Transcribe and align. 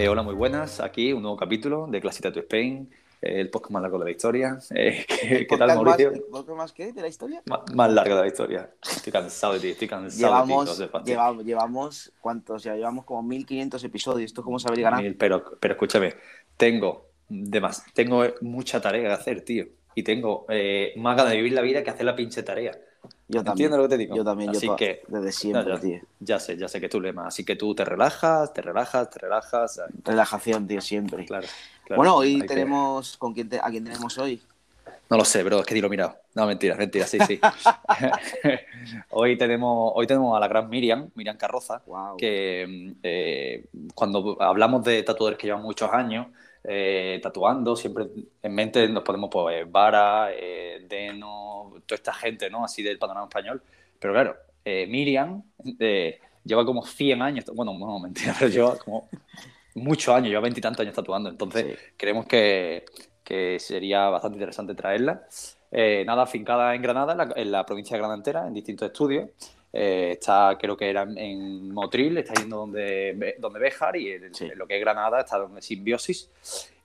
Eh, 0.00 0.08
hola, 0.08 0.22
muy 0.22 0.36
buenas. 0.36 0.78
Aquí 0.78 1.12
un 1.12 1.22
nuevo 1.22 1.36
capítulo 1.36 1.88
de 1.88 2.00
Clasita 2.00 2.30
to 2.30 2.38
Spain, 2.38 2.88
eh, 3.20 3.40
el 3.40 3.50
podcast 3.50 3.72
más 3.72 3.82
largo 3.82 3.98
de 3.98 4.04
la 4.04 4.10
historia. 4.12 4.56
Eh, 4.72 5.04
¿Qué, 5.08 5.44
¿qué 5.44 5.56
tal, 5.56 5.74
Mauricio? 5.74 6.10
Más, 6.12 6.20
¿El 6.20 6.24
podcast 6.30 6.56
más 6.56 6.72
qué? 6.72 6.92
¿De 6.92 7.00
la 7.00 7.08
historia? 7.08 7.42
Más, 7.46 7.62
más 7.74 7.92
largo 7.92 8.14
de 8.14 8.20
la 8.20 8.26
historia. 8.28 8.70
Estoy 8.80 9.12
cansado 9.12 9.54
de 9.54 9.58
ti, 9.58 9.68
estoy 9.70 9.88
cansado 9.88 10.32
Llevamos, 10.32 10.78
de 10.78 10.86
ti. 10.86 10.92
Pati. 10.92 11.10
llevamos, 11.10 11.44
llevamos, 11.44 12.12
¿cuántos? 12.20 12.62
Ya 12.62 12.76
llevamos 12.76 13.06
como 13.06 13.24
1500 13.24 13.82
episodios. 13.82 14.26
¿Esto 14.26 14.44
cómo 14.44 14.60
saber 14.60 14.82
ganar? 14.82 15.02
Mil, 15.02 15.16
Pero, 15.16 15.58
pero 15.58 15.74
escúchame, 15.74 16.14
tengo, 16.56 17.08
demás, 17.28 17.84
tengo 17.92 18.22
mucha 18.40 18.80
tarea 18.80 19.02
que 19.02 19.08
hacer, 19.08 19.40
tío. 19.40 19.66
Y 19.96 20.04
tengo 20.04 20.46
eh, 20.48 20.92
más 20.94 21.16
ganas 21.16 21.32
de 21.32 21.38
vivir 21.38 21.54
la 21.54 21.62
vida 21.62 21.82
que 21.82 21.90
hacer 21.90 22.06
la 22.06 22.14
pinche 22.14 22.44
tarea. 22.44 22.70
Yo 23.30 23.44
también. 23.44 23.66
¿Entiendes 23.66 23.76
lo 23.78 23.82
que 23.84 23.88
te 23.90 23.98
digo? 23.98 24.16
Yo 24.16 24.24
también, 24.24 24.50
Así 24.50 24.66
yo 24.66 24.76
que, 24.76 25.02
desde 25.06 25.32
siempre, 25.32 25.74
ya, 25.74 25.78
tío. 25.80 26.00
ya 26.20 26.40
sé, 26.40 26.56
ya 26.56 26.66
sé 26.66 26.80
que 26.80 26.86
es 26.86 26.92
tu 26.92 27.00
lema. 27.00 27.26
Así 27.26 27.44
que 27.44 27.56
tú 27.56 27.74
te 27.74 27.84
relajas, 27.84 28.52
te 28.54 28.62
relajas, 28.62 29.10
te 29.10 29.18
relajas. 29.18 29.74
¿sabes? 29.74 29.92
Relajación, 30.04 30.66
tío, 30.66 30.80
siempre. 30.80 31.26
Claro. 31.26 31.46
claro. 31.84 31.98
bueno, 31.98 32.16
hoy 32.16 32.40
que- 32.40 32.46
tenemos. 32.48 33.16
¿con 33.18 33.34
quién 33.34 33.48
te- 33.48 33.58
¿A 33.60 33.68
quién 33.70 33.84
tenemos 33.84 34.16
hoy? 34.18 34.40
No 35.10 35.16
lo 35.16 35.24
sé, 35.24 35.42
bro, 35.42 35.60
es 35.60 35.66
que 35.66 35.74
ni 35.74 35.80
lo 35.80 35.86
he 35.86 35.90
mirado. 35.90 36.16
No, 36.34 36.46
mentira, 36.46 36.74
mentira, 36.76 37.06
sí, 37.06 37.18
sí. 37.26 37.40
hoy, 39.10 39.36
tenemos, 39.38 39.92
hoy 39.94 40.06
tenemos 40.06 40.36
a 40.36 40.40
la 40.40 40.48
gran 40.48 40.68
Miriam, 40.68 41.10
Miriam 41.14 41.36
Carroza, 41.36 41.82
Wow. 41.86 42.16
que 42.16 42.94
eh, 43.02 43.64
cuando 43.94 44.36
hablamos 44.40 44.84
de 44.84 45.02
tatuadores 45.02 45.38
que 45.38 45.46
llevan 45.46 45.62
muchos 45.62 45.90
años 45.92 46.26
eh, 46.70 47.18
tatuando, 47.22 47.74
siempre 47.74 48.06
en 48.42 48.54
mente 48.54 48.86
nos 48.88 49.02
ponemos 49.02 49.30
pues 49.32 49.70
Vara, 49.70 50.28
eh, 50.32 50.84
Deno, 50.86 51.72
toda 51.86 51.96
esta 51.96 52.12
gente, 52.12 52.50
¿no? 52.50 52.62
Así 52.64 52.82
del 52.82 52.98
panorama 52.98 53.26
español. 53.26 53.62
Pero 53.98 54.12
claro, 54.12 54.36
eh, 54.64 54.86
Miriam 54.86 55.42
eh, 55.80 56.20
lleva 56.44 56.66
como 56.66 56.84
100 56.84 57.22
años, 57.22 57.44
bueno, 57.54 57.72
no, 57.78 57.98
mentira, 57.98 58.34
pero 58.38 58.50
lleva 58.50 58.76
como 58.78 59.08
muchos 59.74 60.14
años, 60.14 60.28
lleva 60.28 60.42
veintitantos 60.42 60.80
años 60.80 60.94
tatuando. 60.94 61.30
Entonces, 61.30 61.64
Sí. 61.78 61.84
creemos 61.96 62.26
que, 62.26 62.84
que 63.24 63.58
sería 63.58 64.08
bastante 64.10 64.36
interesante 64.36 64.74
traerla. 64.74 65.26
Eh, 65.70 66.02
nada, 66.06 66.22
afincada 66.22 66.74
en 66.74 66.82
Granada, 66.82 67.12
en 67.12 67.18
la, 67.18 67.32
en 67.36 67.50
la 67.50 67.64
provincia 67.66 67.94
de 67.94 67.98
Granada 67.98 68.16
entera, 68.18 68.46
en 68.46 68.54
distintos 68.54 68.86
estudios. 68.86 69.30
Eh, 69.72 70.12
está, 70.12 70.56
creo 70.58 70.76
que 70.76 70.88
era 70.88 71.02
en, 71.02 71.70
Motril, 71.72 72.16
está 72.18 72.34
yendo 72.34 72.56
donde, 72.58 73.36
donde 73.38 73.58
Béjar 73.58 73.96
y 73.96 74.12
en, 74.12 74.34
Sí. 74.34 74.46
en 74.46 74.58
lo 74.58 74.66
que 74.66 74.76
es 74.76 74.80
Granada 74.80 75.20
está 75.20 75.38
donde 75.38 75.60
Simbiosis. 75.62 76.30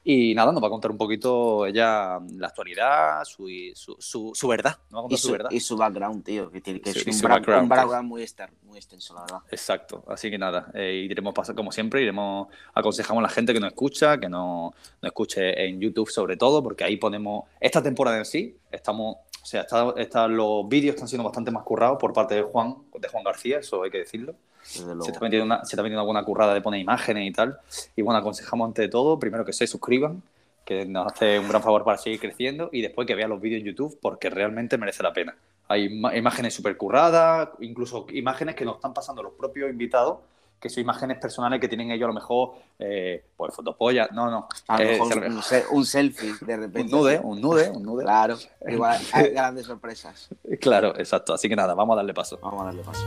Y 0.06 0.36
nada, 0.36 0.52
nos 0.52 0.62
va 0.62 0.67
a 0.67 0.70
contar 0.70 0.92
un 0.92 0.98
poquito 0.98 1.66
ella 1.66 2.20
la 2.36 2.48
actualidad, 2.48 3.23
su, 3.23 3.48
su, 3.73 3.95
su, 3.98 4.31
su 4.36 4.48
verdad. 4.50 4.78
Nos 4.89 4.95
va 4.98 5.00
a 5.00 5.02
contar 5.04 5.14
Y 5.14 5.17
su, 5.17 5.28
su, 5.28 5.31
verdad. 5.31 5.50
y 5.52 5.59
su 5.61 5.78
background, 5.78 6.26
tío, 6.26 6.52
que, 6.52 6.59
tiene, 6.59 6.81
que 6.81 6.92
Sí, 6.92 7.09
es 7.09 7.23
un, 7.23 7.30
background, 7.30 7.64
un 7.64 7.70
que 7.70 7.73
es- 7.76 7.80
background 7.81 8.09
muy, 8.09 8.22
exter- 8.22 8.52
muy 8.64 8.78
extenso, 8.78 9.14
la 9.14 9.22
verdad. 9.22 9.39
Exacto, 9.50 10.04
así 10.09 10.30
que 10.30 10.38
nada, 10.38 10.70
eh, 10.73 11.08
iremos 11.09 11.34
pasar 11.34 11.56
como 11.56 11.72
siempre, 11.72 12.02
iremos, 12.02 12.50
aconsejamos 12.73 13.22
a 13.22 13.28
la 13.28 13.30
gente 13.30 13.54
que 13.54 13.61
nos 13.61 13.70
escucha, 13.70 14.20
que 14.20 14.28
no, 14.28 14.73
nos 15.02 15.09
escuche 15.09 15.67
en 15.67 15.80
YouTube 15.80 16.09
sobre 16.09 16.36
todo, 16.36 16.61
porque 16.61 16.84
ahí 16.84 16.98
ponemos, 16.98 17.45
esta 17.61 17.81
temporada 17.81 18.17
en 18.17 18.26
sí, 18.26 18.58
estamos, 18.73 19.16
o 19.44 19.45
sea, 19.45 19.61
está, 19.61 19.94
está- 19.97 20.27
los 20.27 20.67
vídeos 20.69 20.95
están 20.95 21.09
siendo 21.09 21.25
bastante 21.25 21.52
más 21.52 21.63
currados 21.63 21.97
por 21.99 22.13
parte 22.13 22.33
de 22.36 22.44
Juan, 22.44 22.77
de 22.97 23.08
Juan 23.09 23.23
García, 23.25 23.59
eso 23.59 23.83
hay 23.83 23.91
que 23.91 23.99
decirlo. 23.99 24.33
Se 24.63 24.80
está, 25.11 25.19
metiendo 25.19 25.45
una, 25.45 25.66
se 25.66 25.75
está 25.75 25.83
metiendo 25.83 25.99
alguna 25.99 26.23
currada 26.23 26.53
de 26.53 26.61
poner 26.61 26.80
imágenes 26.80 27.27
y 27.30 27.33
tal. 27.33 27.59
Y 27.97 28.02
bueno, 28.02 28.19
aconsejamos 28.19 28.66
ante 28.69 28.88
todo, 28.88 29.19
primero 29.19 29.44
que 29.44 29.52
se 29.52 29.67
suscriban, 29.67 30.23
que 30.64 30.86
nos 30.86 31.11
hace 31.11 31.38
un 31.38 31.49
gran 31.49 31.61
favor 31.61 31.83
para 31.83 31.97
seguir 31.97 32.21
creciendo, 32.21 32.69
y 32.71 32.81
después 32.81 33.05
que 33.05 33.16
vean 33.16 33.30
los 33.30 33.41
vídeos 33.41 33.59
en 33.59 33.67
YouTube, 33.67 33.99
porque 34.02 34.30
realmente 34.30 34.77
merece 34.77 35.03
la 35.03 35.11
pena. 35.11 35.36
Hay 35.67 35.86
imágenes 36.16 36.53
súper 36.53 36.77
curradas, 36.77 37.49
incluso 37.59 38.05
imágenes 38.14 38.55
que 38.55 38.64
nos 38.64 38.75
están 38.75 38.94
pasando 38.94 39.21
los 39.21 39.33
propios 39.33 39.69
invitados, 39.69 40.19
que 40.64 40.69
son 40.69 40.80
imágenes 40.80 41.17
personales 41.19 41.59
que 41.59 41.67
tienen 41.67 41.92
ellos 41.92 42.06
a 42.06 42.08
lo 42.08 42.14
mejor, 42.14 42.52
eh, 42.80 43.22
pues 43.36 43.53
fotopollas, 43.53 44.09
no, 44.14 44.31
no. 44.31 44.47
A 44.70 44.78
lo 44.81 44.83
eh, 44.89 44.92
mejor 44.93 45.26
un, 45.26 45.43
se- 45.43 45.65
un 45.71 45.86
selfie, 45.86 46.36
de 46.39 46.54
un 46.55 46.61
repente. 46.61 46.89
nude, 46.89 47.20
un 47.21 47.42
nude, 47.42 47.70
un 47.70 47.83
nude. 47.83 48.04
Claro, 48.05 48.38
igual 48.70 48.98
hay 49.11 49.32
grandes 49.32 49.65
sorpresas. 49.65 50.30
Claro, 50.61 50.98
exacto. 50.98 51.33
Así 51.33 51.49
que 51.49 51.55
nada, 51.58 51.73
vamos 51.73 51.95
a 51.95 51.98
darle 51.98 52.14
paso. 52.14 52.39
Vamos 52.42 52.61
a 52.61 52.65
darle 52.67 52.82
paso. 52.82 53.05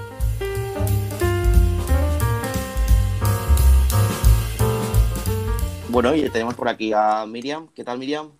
Bueno, 5.89 6.15
y 6.15 6.29
tenemos 6.31 6.55
por 6.55 6.69
aquí 6.69 6.93
a 6.93 7.25
Miriam. 7.27 7.69
¿Qué 7.75 7.85
tal, 7.85 7.99
Miriam? 7.99 8.31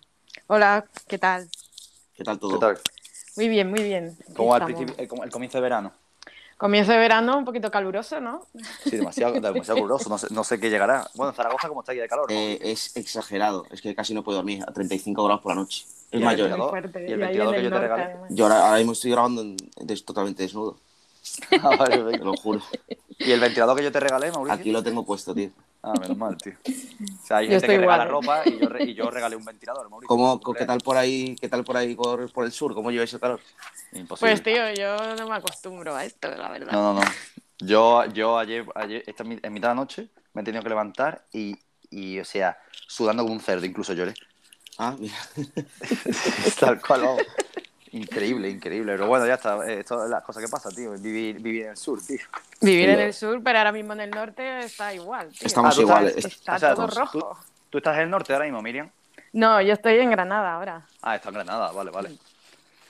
Hola, 0.47 0.85
¿qué 1.07 1.17
tal? 1.17 1.49
¿Qué 2.15 2.23
tal 2.23 2.39
todo? 2.39 2.51
¿Qué 2.53 2.59
tal? 2.59 2.77
Muy 3.35 3.49
bien, 3.49 3.69
muy 3.69 3.83
bien. 3.83 4.15
Aquí 4.21 4.33
¿Cómo 4.35 4.49
va 4.49 4.57
el, 4.57 4.63
estamos. 4.63 4.95
principio- 4.95 5.23
el 5.23 5.31
comienzo 5.31 5.57
de 5.57 5.61
verano? 5.61 5.91
Comienzo 6.57 6.91
de 6.91 6.97
verano 6.97 7.37
un 7.37 7.45
poquito 7.45 7.69
caluroso, 7.69 8.19
¿no? 8.19 8.45
Sí, 8.83 8.97
demasiado, 8.97 9.33
demasiado 9.39 9.75
caluroso. 9.79 10.09
No 10.09 10.17
sé, 10.17 10.27
no 10.31 10.43
sé 10.43 10.59
qué 10.59 10.69
llegará. 10.71 11.07
Bueno, 11.13 11.29
en 11.31 11.35
Zaragoza, 11.35 11.67
¿cómo 11.67 11.81
está 11.81 11.91
aquí 11.91 12.01
de 12.01 12.07
calor? 12.07 12.31
no? 12.31 12.35
Eh, 12.35 12.57
es 12.61 12.95
exagerado, 12.97 13.65
es 13.69 13.81
que 13.81 13.93
casi 13.93 14.13
no 14.15 14.23
puedo 14.23 14.37
dormir 14.37 14.63
a 14.67 14.71
35 14.73 15.23
grados 15.23 15.41
por 15.43 15.51
la 15.51 15.61
noche. 15.61 15.85
Es 16.09 16.19
Y 16.19 16.23
el 16.23 16.27
ventilador, 16.27 16.69
fuerte. 16.69 17.01
y 17.07 17.11
el 17.11 17.19
Y 17.19 17.21
ventilador 17.21 17.53
en 17.55 17.59
que 17.61 17.63
yo 17.65 17.71
te 17.75 17.79
regalé. 17.79 18.03
además. 18.03 18.29
yo 18.31 18.45
ahora, 18.45 18.65
ahora 18.65 18.77
mismo 18.77 18.91
estoy 18.93 19.11
grabando 19.11 19.41
en- 19.41 19.57
totalmente 20.05 20.43
desnudo, 20.43 20.77
Ah, 21.51 21.75
vale, 21.77 21.95
te 21.95 22.03
venga. 22.03 22.25
lo 22.25 22.35
juro. 22.35 22.61
¿Y 23.23 23.31
el 23.31 23.39
ventilador 23.39 23.77
que 23.77 23.83
yo 23.83 23.91
te 23.91 23.99
regalé, 23.99 24.31
Mauricio? 24.31 24.59
Aquí 24.59 24.71
lo 24.71 24.83
tengo 24.83 25.05
puesto, 25.05 25.33
tío. 25.33 25.49
Ah, 25.81 25.97
menos 25.99 26.17
mal, 26.17 26.37
tío. 26.37 26.53
O 26.53 27.25
sea, 27.25 27.37
hay 27.37 27.45
Yo 27.47 27.51
gente 27.53 27.67
que 27.67 27.77
regala 27.77 28.05
igual, 28.05 28.07
¿eh? 28.07 28.11
ropa 28.11 28.43
y 28.47 28.59
yo, 28.59 28.69
re- 28.69 28.83
y 28.83 28.93
yo 28.93 29.09
regalé 29.11 29.35
un 29.35 29.45
ventilador, 29.45 29.89
Mauricio. 29.89 30.15
¿Cómo, 30.15 30.39
¿Tú 30.39 30.53
¿Qué 30.53 30.65
tal 30.65 30.79
por 30.79 30.97
ahí, 30.97 31.35
qué 31.39 31.49
tal 31.49 31.63
por 31.63 31.77
ahí 31.77 31.95
por, 31.95 32.31
por 32.31 32.45
el 32.45 32.51
sur? 32.51 32.73
¿Cómo 32.73 32.91
lleváis 32.91 33.13
el 33.13 33.19
calor? 33.19 33.39
Imposible. 33.93 34.31
Pues 34.31 34.43
tío, 34.43 34.73
yo 34.73 35.15
no 35.15 35.27
me 35.27 35.35
acostumbro 35.35 35.95
a 35.95 36.05
esto, 36.05 36.29
la 36.29 36.49
verdad. 36.49 36.73
No, 36.73 36.93
no, 36.93 37.01
no. 37.01 37.11
Yo, 37.59 38.05
yo 38.13 38.37
ayer, 38.37 38.65
ayer 38.75 39.03
esta, 39.07 39.23
en 39.23 39.53
mitad 39.53 39.69
de 39.69 39.75
la 39.75 39.81
noche, 39.81 40.09
me 40.33 40.41
he 40.41 40.45
tenido 40.45 40.63
que 40.63 40.69
levantar 40.69 41.23
y, 41.33 41.55
y, 41.89 42.19
o 42.19 42.25
sea, 42.25 42.57
sudando 42.87 43.23
como 43.23 43.33
un 43.33 43.39
cerdo, 43.41 43.65
incluso 43.65 43.93
lloré. 43.93 44.13
Ah, 44.77 44.95
mira. 44.99 45.15
Tal 46.59 46.79
cual, 46.81 47.01
vamos. 47.01 47.23
Increíble, 47.91 48.49
increíble. 48.49 48.93
Pero 48.93 49.07
bueno, 49.07 49.25
ya 49.25 49.35
está. 49.35 49.65
eh, 49.67 49.79
Esto 49.79 50.03
es 50.03 50.09
las 50.09 50.23
cosas 50.23 50.43
que 50.43 50.49
pasan, 50.49 50.73
tío. 50.75 50.91
Vivir, 50.93 51.39
vivir 51.39 51.63
en 51.63 51.69
el 51.71 51.77
sur, 51.77 52.01
tío. 52.01 52.19
Vivir 52.61 52.89
en 52.89 52.99
el 52.99 53.13
sur, 53.13 53.41
pero 53.43 53.57
ahora 53.59 53.71
mismo 53.71 53.93
en 53.93 54.01
el 54.01 54.09
norte 54.11 54.59
está 54.65 54.93
igual. 54.93 55.29
tío. 55.29 55.45
Estamos 55.47 55.77
Ah, 55.77 55.81
iguales. 55.81 56.17
Está 56.25 56.55
o 56.55 56.59
sea, 56.59 56.75
todo 56.75 56.87
tú- 56.87 56.99
rojo. 56.99 57.37
¿Tú 57.69 57.77
estás 57.79 57.95
en 57.97 58.03
el 58.03 58.09
norte 58.09 58.33
ahora 58.33 58.45
mismo, 58.45 58.61
Miriam? 58.61 58.89
No, 59.33 59.61
yo 59.61 59.73
estoy 59.73 59.99
en 59.99 60.09
Granada 60.09 60.53
ahora. 60.55 60.85
Ah, 61.01 61.15
está 61.15 61.29
en 61.29 61.35
Granada, 61.35 61.71
vale, 61.71 61.91
vale. 61.91 62.11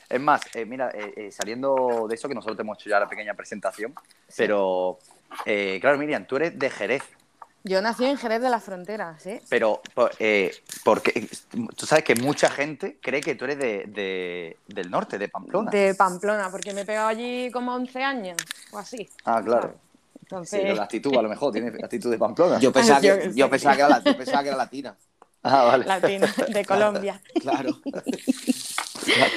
Es 0.10 0.22
más, 0.22 0.42
eh, 0.56 0.66
mira, 0.66 0.90
eh, 0.94 1.14
eh, 1.18 1.32
saliendo 1.32 2.06
de 2.08 2.16
eso, 2.16 2.28
que 2.30 2.36
nosotros 2.36 2.56
te 2.56 2.62
hemos 2.64 2.78
hecho 2.80 2.90
ya 2.90 3.00
la 3.00 3.10
pequeña 3.10 3.34
presentación, 3.34 3.94
pero, 4.38 5.00
eh, 5.46 5.80
claro, 5.82 5.98
Miriam, 5.98 6.26
tú 6.26 6.38
eres 6.38 6.58
de 6.58 6.70
Jerez, 6.70 7.04
Yo 7.68 7.82
nací 7.82 8.06
en 8.06 8.18
Jerez 8.18 8.42
de 8.42 8.50
la 8.50 8.60
Frontera, 8.60 9.18
¿sí? 9.20 9.40
pero 9.50 9.82
po- 9.94 10.10
eh, 10.20 10.52
porque 10.84 11.28
tú 11.76 11.86
sabes 11.86 12.04
que 12.04 12.16
mucha 12.16 12.50
gente 12.50 12.98
cree 13.02 13.22
que 13.22 13.36
tú 13.36 13.46
eres 13.46 13.58
de, 13.58 13.84
de- 13.88 14.58
del 14.68 14.90
norte, 14.90 15.18
de 15.18 15.28
Pamplona. 15.28 15.70
De 15.72 15.94
Pamplona, 15.96 16.50
porque 16.50 16.74
me 16.74 16.82
he 16.82 16.86
pegado 16.86 17.08
allí 17.10 17.52
como 17.52 17.74
11 17.74 18.04
años 18.04 18.38
o 18.72 18.78
así. 18.78 19.10
Ah, 19.26 19.42
claro. 19.44 19.62
¿sabes? 19.64 19.78
Sí, 20.50 20.58
Entonces, 20.58 20.78
la 20.78 20.84
actitud, 20.84 21.18
a 21.18 21.22
lo 21.22 21.30
mejor, 21.30 21.54
tienes 21.54 21.84
actitud 21.84 22.12
de 22.12 22.18
Pamplona. 22.18 22.60
Yo 22.60 22.72
pensaba, 22.72 23.00
yo 23.02 23.18
que, 23.18 23.32
yo, 23.34 23.50
pensaba 23.50 23.76
que 23.76 23.82
era, 23.82 23.90
la- 23.90 24.04
yo 24.04 24.18
pensaba 24.18 24.44
que 24.44 24.50
era 24.50 24.58
latina. 24.58 24.96
Ah, 25.44 25.64
vale. 25.64 25.86
latino, 25.86 26.28
de 26.50 26.66
Colombia. 26.66 27.22
Claro. 27.42 27.78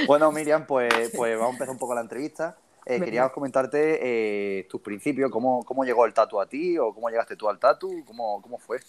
Bueno, 0.06 0.32
Miriam, 0.32 0.66
pues, 0.66 1.10
pues 1.14 1.34
vamos 1.36 1.50
a 1.50 1.52
empezar 1.52 1.70
un 1.70 1.78
poco 1.78 1.94
la 1.94 2.00
entrevista. 2.00 2.56
Eh, 2.86 3.00
quería 3.00 3.28
comentarte 3.28 3.98
eh, 4.60 4.64
tus 4.64 4.80
principios, 4.80 5.30
cómo, 5.30 5.62
cómo 5.64 5.84
llegó 5.84 6.06
el 6.06 6.14
tatu 6.14 6.40
a 6.40 6.46
ti 6.46 6.78
o 6.78 6.94
cómo 6.94 7.08
llegaste 7.08 7.36
tú 7.36 7.48
al 7.48 7.58
tatu, 7.58 8.04
cómo, 8.06 8.40
cómo 8.40 8.58
fue. 8.58 8.80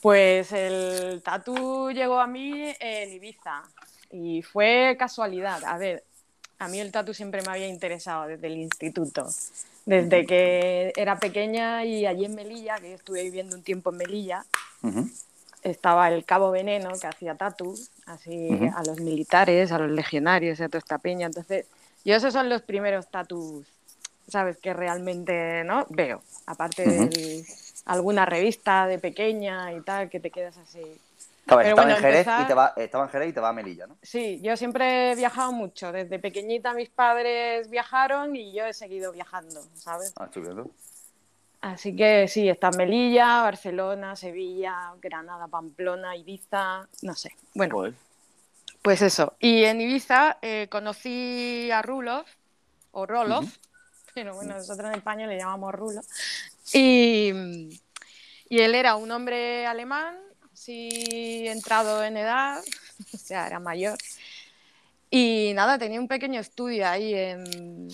Pues 0.00 0.52
el 0.52 1.20
tatu 1.22 1.90
llegó 1.90 2.20
a 2.20 2.26
mí 2.26 2.74
en 2.78 3.12
Ibiza 3.12 3.62
y 4.10 4.42
fue 4.42 4.96
casualidad. 4.98 5.64
A 5.64 5.78
ver, 5.78 6.04
a 6.58 6.68
mí 6.68 6.78
el 6.80 6.92
tatu 6.92 7.12
siempre 7.12 7.42
me 7.42 7.50
había 7.50 7.66
interesado 7.66 8.26
desde 8.26 8.46
el 8.46 8.56
instituto. 8.56 9.26
Desde 9.84 10.26
que 10.26 10.92
era 10.96 11.18
pequeña 11.18 11.84
y 11.84 12.06
allí 12.06 12.24
en 12.24 12.34
Melilla, 12.34 12.76
que 12.76 12.90
yo 12.90 12.94
estuve 12.96 13.22
viviendo 13.22 13.56
un 13.56 13.62
tiempo 13.62 13.90
en 13.90 13.98
Melilla, 13.98 14.44
estaba 15.62 16.08
el 16.08 16.24
Cabo 16.24 16.50
Veneno 16.50 16.90
que 17.00 17.06
hacía 17.06 17.36
tatu, 17.36 17.74
así 18.06 18.48
a 18.74 18.82
los 18.84 19.00
militares, 19.00 19.70
a 19.70 19.78
los 19.78 19.90
legionarios, 19.90 20.60
a 20.60 20.68
toda 20.68 20.78
esta 20.78 20.98
peña. 20.98 21.26
Entonces, 21.26 21.66
yo 22.06 22.16
esos 22.16 22.32
son 22.32 22.48
los 22.48 22.62
primeros 22.62 23.08
tatus, 23.10 23.66
¿sabes? 24.28 24.56
Que 24.58 24.72
realmente 24.72 25.62
no 25.64 25.86
veo. 25.90 26.22
Aparte 26.46 26.82
de 26.88 27.44
alguna 27.84 28.24
revista 28.24 28.86
de 28.86 28.98
pequeña 28.98 29.72
y 29.72 29.80
tal, 29.82 30.08
que 30.08 30.20
te 30.20 30.30
quedas 30.30 30.56
así. 30.56 30.80
Estaba, 30.80 31.62
Pero 31.62 31.74
estaba 31.74 31.86
bueno, 31.86 31.96
en 31.96 32.02
Jerez 32.02 32.26
empezar- 32.26 32.42
y 32.42 32.46
te 32.46 32.54
va, 32.54 32.72
estaba 32.76 33.04
en 33.04 33.10
Jerez 33.10 33.28
y 33.28 33.32
te 33.32 33.40
va 33.40 33.48
a 33.50 33.52
Melilla, 33.52 33.86
¿no? 33.86 33.96
Sí, 34.02 34.40
yo 34.42 34.56
siempre 34.56 35.12
he 35.12 35.14
viajado 35.14 35.52
mucho. 35.52 35.92
Desde 35.92 36.18
pequeñita 36.18 36.72
mis 36.74 36.88
padres 36.88 37.70
viajaron 37.70 38.34
y 38.34 38.52
yo 38.52 38.64
he 38.66 38.72
seguido 38.72 39.12
viajando, 39.12 39.62
¿sabes? 39.74 40.12
Ah, 40.16 40.24
estoy 40.24 40.42
viendo. 40.42 40.70
Así 41.60 41.96
que 41.96 42.28
sí, 42.28 42.48
está 42.48 42.68
en 42.68 42.76
Melilla, 42.76 43.42
Barcelona, 43.42 44.14
Sevilla, 44.14 44.92
Granada, 45.00 45.48
Pamplona, 45.48 46.16
Ibiza, 46.16 46.86
no 47.02 47.14
sé. 47.14 47.32
Bueno, 47.54 47.74
Joder. 47.74 47.94
Pues 48.86 49.02
eso. 49.02 49.34
Y 49.40 49.64
en 49.64 49.80
Ibiza 49.80 50.38
eh, 50.42 50.68
conocí 50.70 51.68
a 51.72 51.82
Rulof, 51.82 52.24
o 52.92 53.04
Rolof, 53.04 53.44
pero 54.14 54.36
bueno, 54.36 54.54
nosotros 54.54 54.88
en 54.88 54.94
España 54.94 55.26
le 55.26 55.36
llamamos 55.36 55.74
Rulo. 55.74 56.02
Y, 56.72 57.32
Y 58.48 58.58
él 58.60 58.76
era 58.76 58.94
un 58.94 59.10
hombre 59.10 59.66
alemán, 59.66 60.16
sí 60.52 61.48
entrado 61.48 62.04
en 62.04 62.16
edad, 62.16 62.62
o 63.12 63.18
sea, 63.18 63.48
era 63.48 63.58
mayor. 63.58 63.98
Y 65.10 65.50
nada, 65.56 65.78
tenía 65.78 65.98
un 65.98 66.06
pequeño 66.06 66.38
estudio 66.38 66.86
ahí 66.86 67.12
en, 67.12 67.88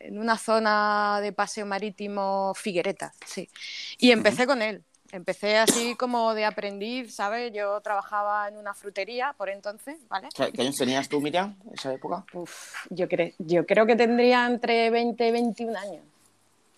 en 0.00 0.18
una 0.18 0.38
zona 0.38 1.20
de 1.22 1.32
paseo 1.32 1.66
marítimo 1.66 2.52
Figuereta, 2.56 3.14
sí. 3.24 3.48
Y 3.96 4.10
empecé 4.10 4.44
con 4.44 4.60
él. 4.60 4.82
Empecé 5.10 5.56
así 5.56 5.94
como 5.96 6.34
de 6.34 6.44
aprendiz, 6.44 7.14
¿sabes? 7.14 7.50
Yo 7.52 7.80
trabajaba 7.80 8.46
en 8.48 8.58
una 8.58 8.74
frutería 8.74 9.34
por 9.38 9.48
entonces, 9.48 9.98
¿vale? 10.08 10.28
¿Qué, 10.34 10.52
qué 10.52 10.62
años 10.62 10.76
tenías 10.76 11.08
tú, 11.08 11.20
Miriam, 11.20 11.56
en 11.66 11.74
esa 11.74 11.92
época? 11.94 12.24
Uf, 12.34 12.84
yo, 12.90 13.08
cre 13.08 13.34
yo 13.38 13.64
creo 13.66 13.86
que 13.86 13.96
tendría 13.96 14.46
entre 14.46 14.90
20 14.90 15.26
y 15.26 15.30
21 15.32 15.76
años. 15.76 16.02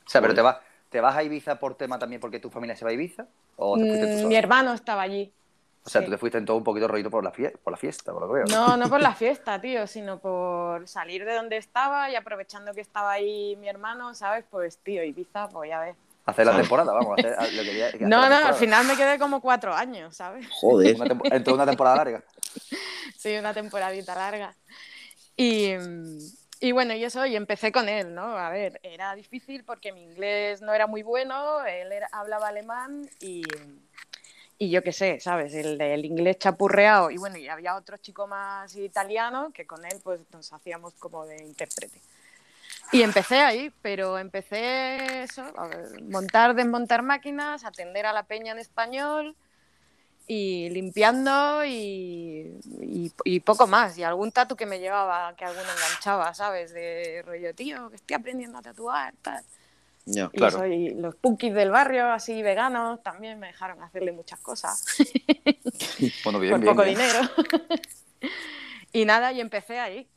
O 0.06 0.08
sea, 0.10 0.20
pero 0.20 0.32
te 0.34 0.42
vas, 0.42 0.58
¿te 0.90 1.00
vas 1.00 1.16
a 1.16 1.22
Ibiza 1.24 1.58
por 1.58 1.74
tema 1.76 1.98
también 1.98 2.20
porque 2.20 2.38
tu 2.38 2.50
familia 2.50 2.76
se 2.76 2.84
va 2.84 2.92
a 2.92 2.94
Ibiza? 2.94 3.26
¿O 3.56 3.76
te 3.78 3.86
fuiste 3.86 4.06
tú 4.06 4.26
Mm, 4.26 4.28
mi 4.28 4.36
hermano 4.36 4.72
estaba 4.74 5.02
allí. 5.02 5.32
O 5.84 5.88
sea, 5.88 6.00
sí. 6.00 6.04
tú 6.04 6.12
te 6.12 6.18
fuiste 6.18 6.38
en 6.38 6.44
todo 6.44 6.56
un 6.56 6.64
poquito 6.64 6.86
rollito 6.86 7.10
por 7.10 7.24
la, 7.24 7.32
fie- 7.32 7.56
por 7.58 7.72
la 7.72 7.76
fiesta, 7.76 8.12
por 8.12 8.22
lo 8.22 8.28
que 8.28 8.34
veo. 8.34 8.44
No, 8.46 8.76
no 8.76 8.88
por 8.88 9.00
la 9.00 9.14
fiesta, 9.16 9.60
tío, 9.60 9.86
sino 9.88 10.18
por 10.20 10.86
salir 10.86 11.24
de 11.24 11.34
donde 11.34 11.56
estaba 11.56 12.08
y 12.10 12.14
aprovechando 12.16 12.72
que 12.74 12.80
estaba 12.80 13.10
ahí 13.12 13.56
mi 13.56 13.68
hermano, 13.68 14.14
¿sabes? 14.14 14.44
Pues, 14.50 14.78
tío, 14.78 15.02
Ibiza, 15.02 15.48
pues 15.48 15.70
ya 15.70 15.80
ves. 15.80 15.96
Hacer 16.30 16.46
la 16.46 16.56
temporada, 16.56 16.92
vamos, 16.92 17.18
hacer 17.18 17.34
a- 17.38 17.46
lo 17.46 17.62
que 17.62 17.84
hacer 17.84 18.00
No, 18.02 18.28
no, 18.28 18.36
al 18.46 18.54
final 18.54 18.86
me 18.86 18.96
quedé 18.96 19.18
como 19.18 19.40
cuatro 19.40 19.74
años, 19.74 20.16
¿sabes? 20.16 20.46
Joder. 20.50 20.96
Una 20.96 21.04
tempo- 21.06 21.24
en 21.30 21.44
toda 21.44 21.54
una 21.56 21.66
temporada 21.66 21.96
larga. 21.96 22.22
Sí, 23.16 23.36
una 23.36 23.52
temporadita 23.52 24.14
larga. 24.14 24.54
Y, 25.36 25.74
y 26.60 26.72
bueno, 26.72 26.94
y 26.94 27.04
eso, 27.04 27.24
y 27.26 27.36
empecé 27.36 27.70
con 27.70 27.88
él, 27.88 28.14
¿no? 28.14 28.36
A 28.36 28.48
ver, 28.50 28.80
era 28.82 29.14
difícil 29.14 29.62
porque 29.64 29.92
mi 29.92 30.02
inglés 30.02 30.62
no 30.62 30.72
era 30.72 30.86
muy 30.86 31.02
bueno, 31.02 31.64
él 31.66 31.92
era- 31.92 32.08
hablaba 32.12 32.48
alemán 32.48 33.08
y, 33.20 33.42
y 34.58 34.70
yo 34.70 34.82
qué 34.82 34.92
sé, 34.92 35.20
¿sabes? 35.20 35.54
El, 35.54 35.76
del 35.78 36.04
inglés 36.04 36.38
chapurreado. 36.38 37.10
Y 37.10 37.18
bueno, 37.18 37.36
y 37.36 37.48
había 37.48 37.76
otro 37.76 37.96
chico 37.98 38.26
más 38.26 38.74
italiano 38.76 39.50
que 39.54 39.66
con 39.66 39.84
él 39.84 40.00
pues 40.02 40.20
nos 40.32 40.52
hacíamos 40.52 40.94
como 40.94 41.26
de 41.26 41.36
intérprete. 41.44 42.00
Y 42.92 43.02
empecé 43.02 43.40
ahí, 43.40 43.72
pero 43.82 44.18
empecé 44.18 45.22
eso, 45.22 45.44
a 45.56 45.68
ver, 45.68 46.02
montar, 46.02 46.54
desmontar 46.54 47.02
máquinas, 47.02 47.64
atender 47.64 48.06
a 48.06 48.12
la 48.12 48.24
peña 48.24 48.52
en 48.52 48.58
español 48.58 49.36
y 50.26 50.68
limpiando 50.70 51.64
y, 51.64 52.52
y- 52.82 53.12
y 53.24 53.40
poco 53.40 53.66
más. 53.66 53.96
Y 53.98 54.02
algún 54.02 54.32
tatu 54.32 54.56
que 54.56 54.66
me 54.66 54.78
llevaba, 54.80 55.34
que 55.36 55.44
alguno 55.44 55.62
enganchaba, 55.62 56.34
¿sabes? 56.34 56.72
De 56.72 57.22
rollo, 57.24 57.54
tío, 57.54 57.90
que 57.90 57.96
estoy 57.96 58.16
aprendiendo 58.16 58.58
a 58.58 58.62
tatuar, 58.62 59.14
tal. 59.22 59.42
Ya. 60.06 60.30
Y, 60.32 60.38
Claro. 60.38 60.56
eso, 60.56 60.66
y 60.66 60.90
los 60.94 61.14
punkis 61.16 61.54
del 61.54 61.70
barrio, 61.70 62.10
así 62.10 62.42
veganos, 62.42 63.02
también 63.02 63.38
me 63.38 63.48
dejaron 63.48 63.82
hacerle 63.82 64.12
muchas 64.12 64.40
cosas 64.40 64.84
Bueno, 66.24 66.40
bien, 66.40 66.52
por 66.52 66.60
bien, 66.60 66.74
poco 66.74 66.82
bien. 66.84 66.96
dinero. 66.96 67.20
y 68.92 69.04
nada, 69.04 69.32
y 69.32 69.40
empecé 69.40 69.78
ahí. 69.78 70.08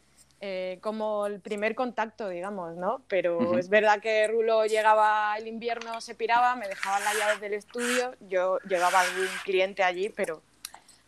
Eh, 0.46 0.78
como 0.82 1.26
el 1.26 1.40
primer 1.40 1.74
contacto, 1.74 2.28
digamos, 2.28 2.76
¿no? 2.76 3.02
Pero 3.08 3.40
Ujú. 3.40 3.58
es 3.58 3.70
verdad 3.70 4.02
que 4.02 4.28
Rulo 4.28 4.66
llegaba 4.66 5.38
el 5.38 5.48
invierno, 5.48 6.02
se 6.02 6.16
piraba, 6.16 6.58
me 6.58 6.68
dejaban 6.68 7.02
las 7.06 7.18
llaves 7.18 7.40
del 7.40 7.54
estudio, 7.54 8.14
yo 8.20 8.60
llegaba 8.68 9.00
algún 9.00 9.30
cliente 9.46 9.84
allí, 9.84 10.10
pero 10.10 10.42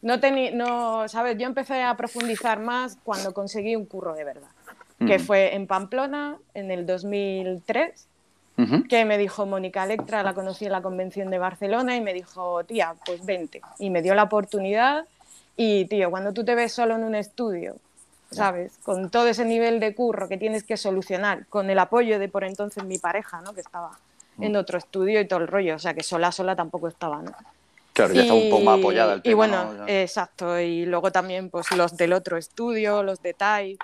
no 0.02 0.22
tenía, 0.22 0.52
no, 0.52 1.10
¿sabes? 1.10 1.38
Yo 1.38 1.48
empecé 1.48 1.84
a 1.84 1.98
profundizar 1.98 2.62
más 2.62 2.98
cuando 3.04 3.34
conseguí 3.34 3.76
un 3.76 3.86
curro 3.86 4.14
de 4.14 4.24
verdad, 4.24 4.52
que 5.00 5.16
Ujú. 5.16 5.26
fue 5.26 5.54
en 5.54 5.68
Pamplona 5.68 6.38
en 6.54 6.72
el 6.72 6.86
2003 6.86 8.08
Ujú. 8.58 8.88
que 8.88 9.04
me 9.04 9.18
dijo 9.18 9.46
Mónica 9.46 9.84
Electra, 9.84 10.24
la 10.24 10.34
conocí 10.34 10.64
en 10.64 10.72
la 10.72 10.82
convención 10.82 11.30
de 11.30 11.40
Barcelona 11.40 11.98
y 11.98 12.00
me 12.00 12.14
dijo, 12.14 12.64
tía, 12.64 12.96
pues 13.06 13.26
vente. 13.26 13.60
Y 13.80 13.90
me 13.90 14.02
dio 14.02 14.16
la 14.16 14.24
oportunidad 14.24 15.06
y, 15.58 15.84
tío, 15.88 16.10
cuando 16.10 16.32
tú 16.32 16.46
te 16.46 16.56
ves 16.56 16.72
solo 16.72 16.96
en 16.96 17.04
un 17.04 17.16
estudio, 17.16 17.76
¿sabes? 18.36 18.78
Con 18.84 19.10
todo 19.10 19.28
ese 19.28 19.46
nivel 19.46 19.80
de 19.80 19.96
curro 19.96 20.28
que 20.28 20.38
tienes 20.38 20.64
que 20.64 20.78
solucionar, 20.78 21.46
con 21.48 21.70
el 21.70 21.80
apoyo 21.80 22.20
de 22.20 22.28
por 22.30 22.44
entonces 22.44 22.84
mi 22.84 22.98
pareja, 22.98 23.42
¿no? 23.42 23.54
Que 23.54 23.62
estaba 23.62 23.92
Mm. 24.38 24.44
en 24.44 24.56
otro 24.58 24.78
estudio 24.78 25.22
y 25.22 25.28
todo 25.28 25.40
el 25.40 25.48
rollo, 25.48 25.76
o 25.76 25.80
sea 25.80 25.94
que 25.94 26.04
sola, 26.04 26.32
sola 26.32 26.56
tampoco 26.56 26.88
estaba, 26.90 27.22
¿no? 27.22 27.32
Claro, 27.94 28.14
ya 28.14 28.22
está 28.24 28.34
un 28.34 28.50
poco 28.50 28.64
más 28.66 28.78
apoyada 28.80 29.14
el 29.14 29.20
Y 29.20 29.22
tema. 29.22 29.36
bueno, 29.38 29.74
¿no? 29.74 29.88
Exacto. 29.88 30.60
Y 30.60 30.86
luego 30.86 31.12
también 31.14 31.50
pues 31.50 31.72
los 31.72 31.96
del 31.96 32.12
otro 32.12 32.36
estudio, 32.38 33.02
los 33.04 33.22
de 33.22 33.34
Tai. 33.34 33.78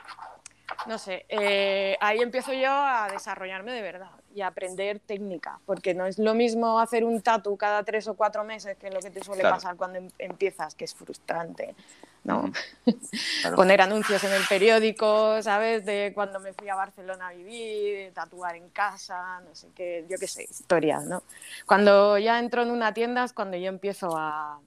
No 0.88 0.98
sé, 0.98 1.26
eh, 1.30 1.96
ahí 2.02 2.20
empiezo 2.22 2.52
yo 2.54 2.70
a 2.72 3.08
desarrollarme 3.12 3.72
de 3.72 3.82
verdad 3.82 4.10
y 4.34 4.42
a 4.42 4.48
aprender 4.48 5.00
técnica, 5.00 5.60
porque 5.66 5.94
no 5.94 6.06
es 6.08 6.18
lo 6.18 6.34
mismo 6.34 6.80
hacer 6.80 7.04
un 7.06 7.22
tatu 7.22 7.56
cada 7.56 7.84
tres 7.84 8.08
o 8.08 8.16
cuatro 8.16 8.44
meses, 8.44 8.78
que 8.78 8.88
es 8.88 8.94
lo 8.94 9.00
que 9.00 9.12
te 9.12 9.24
suele 9.24 9.42
Claro. 9.42 9.56
pasar 9.58 9.76
cuando 9.78 10.00
em- 10.00 10.10
empiezas, 10.18 10.74
que 10.76 10.86
es 10.86 10.94
frustrante, 10.96 11.76
¿no? 12.24 12.52
Claro. 13.42 13.56
Poner 13.56 13.82
anuncios 13.82 14.24
en 14.24 14.34
el 14.34 14.44
periódico, 14.48 15.42
¿sabes? 15.42 15.86
De 15.86 16.12
cuando 16.14 16.40
me 16.40 16.54
fui 16.54 16.70
a 16.70 16.76
Barcelona 16.76 17.28
a 17.28 17.34
vivir, 17.34 18.12
tatuar 18.14 18.56
en 18.56 18.70
casa, 18.70 19.40
no 19.42 19.54
sé 19.56 19.68
qué, 19.76 20.06
yo 20.10 20.18
qué 20.20 20.28
sé, 20.28 20.44
historias, 20.44 21.04
¿no? 21.06 21.24
Cuando 21.66 22.18
ya 22.18 22.40
entro 22.40 22.64
en 22.64 22.72
una 22.72 22.94
tienda 22.94 23.24
es 23.24 23.34
cuando 23.34 23.58
yo 23.58 23.68
empiezo 23.68 24.18
a, 24.18 24.60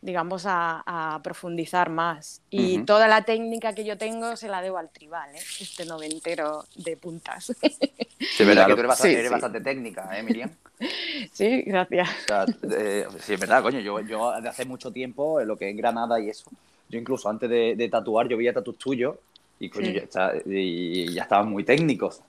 digamos, 0.00 0.44
a, 0.46 0.82
a 0.86 1.22
profundizar 1.22 1.90
más. 1.90 2.40
Y 2.50 2.76
Ujú. 2.76 2.86
toda 2.86 3.08
la 3.08 3.22
técnica 3.22 3.74
que 3.74 3.84
yo 3.84 3.98
tengo 3.98 4.36
se 4.36 4.48
la 4.48 4.62
debo 4.62 4.78
al 4.78 4.90
tribal, 4.90 5.34
¿eh? 5.34 5.40
Este 5.60 5.84
noventero 5.84 6.64
de 6.76 6.96
puntas. 6.96 7.46
Sí, 7.46 8.42
es 8.42 8.46
verdad 8.46 8.66
Claro. 8.66 8.68
que 8.68 8.74
tú 8.74 8.80
eres 8.80 8.88
bastante, 8.88 9.10
Sí, 9.10 9.16
eres 9.16 9.28
sí. 9.28 9.32
bastante 9.32 9.60
técnica, 9.60 10.18
¿eh, 10.18 10.22
Miriam? 10.22 10.50
sí, 11.32 11.62
gracias. 11.62 12.08
O 12.08 12.26
sea, 12.26 12.46
eh, 12.78 13.06
sí, 13.20 13.34
es 13.34 13.40
verdad, 13.40 13.62
coño. 13.62 13.80
Yo, 13.80 14.00
yo 14.00 14.40
de 14.40 14.48
hace 14.48 14.64
mucho 14.64 14.92
tiempo, 14.92 15.40
en 15.40 15.48
lo 15.48 15.56
que 15.56 15.70
es 15.70 15.76
Granada 15.76 16.20
y 16.20 16.28
eso, 16.30 16.50
yo 16.88 16.98
incluso 16.98 17.28
antes 17.28 17.50
de, 17.50 17.74
de 17.76 17.88
tatuar, 17.88 18.28
yo 18.28 18.36
veía 18.36 18.52
tatus 18.52 18.78
tuyos 18.78 19.16
y, 19.58 19.68
coño, 19.68 19.86
Sí. 19.88 19.94
ya, 19.94 20.00
está- 20.00 20.32
y 20.46 21.12
ya 21.12 21.22
estaban 21.22 21.50
muy 21.50 21.64
técnicos. 21.64 22.22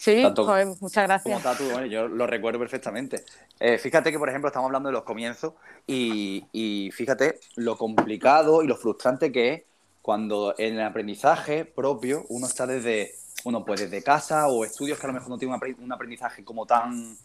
Sí, 0.00 0.22
Tanto 0.22 0.46
joder, 0.46 0.66
muchas 0.80 1.04
Como 1.04 1.04
gracias. 1.04 1.42
tatu, 1.42 1.64
bueno, 1.64 1.84
yo 1.84 2.08
lo 2.08 2.26
recuerdo 2.26 2.58
perfectamente. 2.58 3.22
Eh, 3.58 3.76
fíjate 3.76 4.10
que, 4.10 4.18
por 4.18 4.30
ejemplo, 4.30 4.48
estamos 4.48 4.68
hablando 4.68 4.88
de 4.88 4.94
los 4.94 5.02
comienzos 5.02 5.52
y, 5.86 6.42
y 6.52 6.90
fíjate 6.90 7.38
lo 7.56 7.76
complicado 7.76 8.62
y 8.62 8.66
lo 8.66 8.76
frustrante 8.76 9.30
que 9.30 9.52
es 9.52 9.62
cuando 10.00 10.54
en 10.56 10.76
el 10.76 10.86
aprendizaje 10.86 11.66
propio 11.66 12.24
uno 12.30 12.46
está 12.46 12.66
desde, 12.66 13.14
bueno, 13.44 13.62
pues 13.62 13.80
desde 13.80 14.02
casa 14.02 14.48
o 14.48 14.64
estudios 14.64 14.98
que 14.98 15.04
a 15.04 15.08
lo 15.08 15.12
mejor 15.12 15.28
no 15.28 15.36
tienen 15.36 15.60
un 15.78 15.92
aprendizaje 15.92 16.44
como 16.44 16.64
tan 16.64 17.18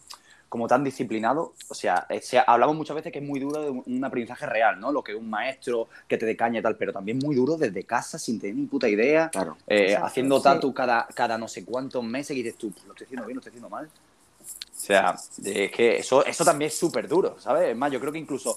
como 0.56 0.66
tan 0.68 0.82
disciplinado, 0.82 1.52
o 1.68 1.74
sea, 1.74 2.06
eh, 2.08 2.22
hablamos 2.46 2.74
muchas 2.76 2.96
veces 2.96 3.12
que 3.12 3.18
es 3.18 3.24
muy 3.24 3.38
duro 3.38 3.60
de 3.60 3.68
un, 3.68 3.82
un 3.84 4.02
aprendizaje 4.06 4.46
real, 4.46 4.80
¿no? 4.80 4.90
Lo 4.90 5.04
que 5.04 5.12
es 5.12 5.18
un 5.18 5.28
maestro 5.28 5.86
que 6.08 6.16
te 6.16 6.24
dé 6.24 6.34
caña 6.34 6.60
y 6.60 6.62
tal, 6.62 6.76
pero 6.76 6.94
también 6.94 7.18
muy 7.18 7.36
duro 7.36 7.58
desde 7.58 7.84
casa 7.84 8.18
sin 8.18 8.40
tener 8.40 8.56
ni 8.56 8.64
puta 8.64 8.88
idea, 8.88 9.28
Claro. 9.30 9.58
eh, 9.66 9.88
Exacto, 9.88 10.06
haciendo 10.06 10.38
sí. 10.38 10.44
tatu 10.44 10.72
cada, 10.72 11.06
cada 11.14 11.36
no 11.36 11.46
sé 11.46 11.62
cuántos 11.66 12.02
meses 12.02 12.34
y 12.34 12.42
dices 12.42 12.56
tú, 12.56 12.70
"Pues 12.72 12.86
lo 12.86 12.92
estoy 12.94 13.04
haciendo 13.04 13.26
bien, 13.26 13.34
lo 13.36 13.40
estoy 13.40 13.50
haciendo 13.50 13.68
mal. 13.68 13.84
O 14.40 14.78
sea, 14.78 15.14
es 15.44 15.70
que 15.72 15.96
eso, 15.98 16.24
eso 16.24 16.42
también 16.42 16.68
es 16.68 16.78
súper 16.78 17.06
duro, 17.06 17.36
¿sabes? 17.38 17.68
Es 17.70 17.76
más, 17.76 17.92
yo 17.92 18.00
creo 18.00 18.12
que 18.12 18.18
incluso, 18.18 18.56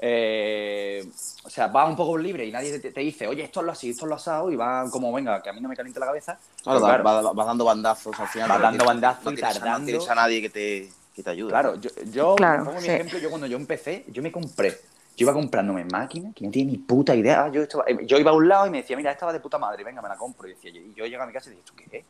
eh, 0.00 1.06
o 1.44 1.48
sea, 1.50 1.68
vas 1.68 1.88
un 1.88 1.96
poco 1.96 2.18
libre 2.18 2.44
y 2.44 2.50
nadie 2.52 2.78
te, 2.78 2.90
te 2.90 3.00
dice, 3.00 3.26
oye, 3.26 3.44
esto 3.44 3.60
es 3.60 3.66
lo 3.66 3.72
así, 3.72 3.90
esto 3.90 4.04
es 4.04 4.08
lo 4.10 4.16
asado, 4.16 4.50
y 4.50 4.56
va 4.56 4.90
como, 4.90 5.12
venga, 5.12 5.40
que 5.42 5.48
a 5.48 5.52
mí 5.54 5.60
no 5.60 5.68
me 5.68 5.76
caliente 5.76 5.98
la 6.00 6.06
cabeza. 6.06 6.38
Claro, 6.62 6.80
Pero 6.80 6.80
va, 6.80 7.02
claro, 7.02 7.24
va- 7.26 7.32
va 7.32 7.44
dando 7.44 7.64
bandazos 7.64 8.18
al 8.18 8.26
final. 8.28 8.50
Va 8.50 8.54
pero 8.56 8.68
dando 8.68 8.84
bandazos 8.84 9.24
no 9.24 9.32
y 9.32 9.34
tienes 9.36 9.50
a- 9.56 9.60
tardando. 9.60 9.78
No 9.80 9.86
tienes 9.86 10.08
a 10.08 10.14
nadie 10.14 10.42
que 10.42 10.50
te, 10.50 10.88
que 11.18 11.24
te 11.24 11.30
ayude. 11.30 11.50
Claro, 11.50 11.74
yo, 11.80 11.90
yo 12.12 12.36
Claro, 12.36 12.64
pongo 12.64 12.80
mi 12.80 12.86
sí. 12.86 12.92
ejemplo, 12.92 13.18
yo 13.18 13.28
cuando 13.28 13.48
yo 13.48 13.56
empecé, 13.56 14.04
yo 14.06 14.22
me 14.22 14.30
compré, 14.30 14.70
yo 15.16 15.24
iba 15.24 15.32
comprándome 15.32 15.84
máquinas 15.84 16.32
que 16.32 16.44
no 16.44 16.50
tiene 16.52 16.70
ni 16.70 16.78
puta 16.78 17.12
idea. 17.16 17.42
Ah, 17.44 17.48
Yo, 17.50 17.62
estaba- 17.62 17.84
yo 17.90 18.18
iba 18.18 18.30
a 18.30 18.34
un 18.34 18.46
lado 18.48 18.68
y 18.68 18.70
me 18.70 18.78
decía, 18.82 18.96
mira, 18.96 19.10
esta 19.10 19.26
va 19.26 19.32
de 19.32 19.40
puta 19.40 19.58
madre, 19.58 19.82
venga, 19.82 20.00
me 20.00 20.08
la 20.08 20.16
compro. 20.16 20.46
Y, 20.46 20.52
decía, 20.54 20.70
yo- 20.70 20.80
y 20.80 20.94
yo 20.94 21.04
llegaba 21.06 21.24
a 21.24 21.26
mi 21.26 21.32
casa 21.32 21.48
y 21.48 21.54
dije, 21.56 21.62
¿esto 21.64 21.74
qué 21.76 21.98
es? 21.98 22.04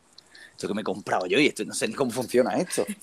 Esto 0.51 0.69
que 0.69 0.75
me 0.75 0.83
he 0.83 0.85
comprado 0.85 1.25
yo 1.25 1.39
y 1.39 1.47
esto 1.47 1.65
no 1.65 1.73
sé 1.73 1.89
ni 1.89 1.95
cómo 1.95 2.11
funciona 2.11 2.55
esto. 2.59 2.85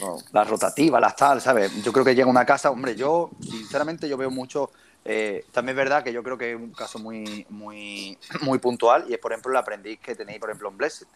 No, 0.00 0.16
las 0.32 0.48
rotativas, 0.48 1.00
las 1.00 1.14
tal, 1.14 1.40
¿sabes? 1.40 1.70
Yo 1.84 1.92
creo 1.92 2.04
que 2.04 2.14
llega 2.14 2.26
a 2.26 2.30
una 2.30 2.44
casa, 2.44 2.70
hombre, 2.70 2.96
yo 2.96 3.30
sinceramente 3.40 4.08
yo 4.08 4.16
veo 4.16 4.30
mucho, 4.30 4.70
eh, 5.04 5.44
también 5.52 5.76
es 5.78 5.84
verdad 5.84 6.02
que 6.02 6.12
yo 6.12 6.22
creo 6.22 6.36
que 6.36 6.50
es 6.52 6.56
un 6.56 6.72
caso 6.72 6.98
muy, 6.98 7.46
muy, 7.50 8.18
muy 8.42 8.58
puntual 8.58 9.04
y 9.08 9.12
es 9.14 9.18
por 9.20 9.32
ejemplo 9.32 9.52
el 9.52 9.56
aprendiz 9.58 10.00
que 10.00 10.16
tenéis, 10.16 10.40
por 10.40 10.50
ejemplo, 10.50 10.68
en 10.68 10.76
Blessed. 10.76 11.06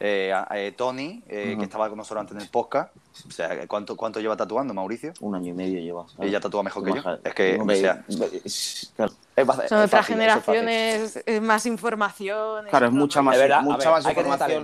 Eh, 0.00 0.32
eh, 0.50 0.74
Tony, 0.76 1.22
eh, 1.28 1.54
que 1.58 1.64
estaba 1.64 1.88
con 1.88 1.96
nosotros 1.96 2.20
antes 2.20 2.36
en 2.36 2.42
el 2.42 2.48
podcast, 2.48 2.92
o 3.26 3.30
sea, 3.30 3.66
¿cuánto, 3.68 3.96
cuánto 3.96 4.20
lleva 4.20 4.36
tatuando, 4.36 4.74
Mauricio? 4.74 5.12
un 5.20 5.34
año 5.34 5.50
y 5.50 5.52
medio 5.52 5.80
lleva. 5.80 6.06
claro. 6.06 6.28
Ella 6.28 6.40
tatúa 6.40 6.62
mejor 6.62 6.84
que 6.84 6.92
yo. 6.92 7.02
Es 7.24 7.34
que, 7.34 7.56
Hombre, 7.60 7.76
o 7.76 7.80
sea, 7.80 8.04
es- 8.44 8.92
claro, 8.96 9.12
es 9.36 9.46
fácil, 9.46 9.68
Son 9.68 9.78
es 9.80 9.86
otras 9.86 10.06
generaciones, 10.06 11.22
es 11.24 11.42
más 11.42 11.66
información. 11.66 12.66
claro, 12.68 12.86
es 12.86 12.92
mucha 12.92 13.22
más, 13.22 13.38
verdad, 13.38 13.62
mucha 13.62 13.76
ver, 13.78 13.88
más 13.88 14.06
hay 14.06 14.14
que 14.14 14.20
tener 14.20 14.32
información. 14.32 14.62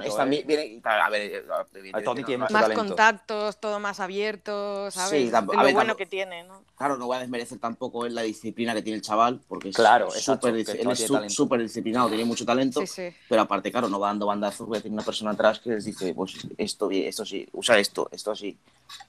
no- 2.40 2.46
Más 2.50 2.62
talento. 2.62 2.84
contactos, 2.86 3.60
todo 3.60 3.80
más 3.80 4.00
abierto, 4.00 4.90
¿sabes? 4.90 5.10
Sí, 5.26 5.30
tampoco- 5.30 5.58
a 5.58 5.62
lo 5.62 5.66
ver, 5.66 5.74
bueno 5.74 5.88
tampoco- 5.90 5.98
que 5.98 6.06
tiene, 6.06 6.44
¿no? 6.44 6.62
Claro, 6.76 6.96
no 6.96 7.06
voy 7.06 7.16
a 7.18 7.20
desmerecer 7.20 7.58
tampoco 7.58 8.06
en 8.06 8.14
la 8.14 8.22
disciplina 8.22 8.74
que 8.74 8.82
tiene 8.82 8.96
el 8.96 9.02
chaval, 9.02 9.40
porque 9.48 9.68
es 9.68 9.76
Claro, 9.76 10.10
súper 10.10 10.54
él 10.54 10.60
es 10.90 11.34
súper 11.34 11.60
disciplinado, 11.60 12.08
tiene 12.08 12.24
mucho 12.24 12.44
talento, 12.46 12.80
Sí, 12.80 12.86
sí. 12.86 13.16
pero 13.28 13.42
aparte, 13.42 13.70
claro, 13.70 13.88
no 13.88 14.00
va 14.00 14.08
dando 14.08 14.26
bandazos, 14.26 14.66
voy 14.66 14.78
a 14.78 14.80
tener 14.80 14.94
una 14.94 15.04
persona 15.04 15.32
atrás 15.32 15.60
que 15.60 15.70
les 15.70 15.84
dice, 15.84 16.14
pues 16.14 16.36
esto, 16.56 16.90
esto 16.90 17.24
sí, 17.26 17.46
usa 17.52 17.78
esto, 17.78 18.08
esto 18.12 18.30
así. 18.32 18.39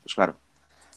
Pues 0.03 0.13
claro. 0.15 0.35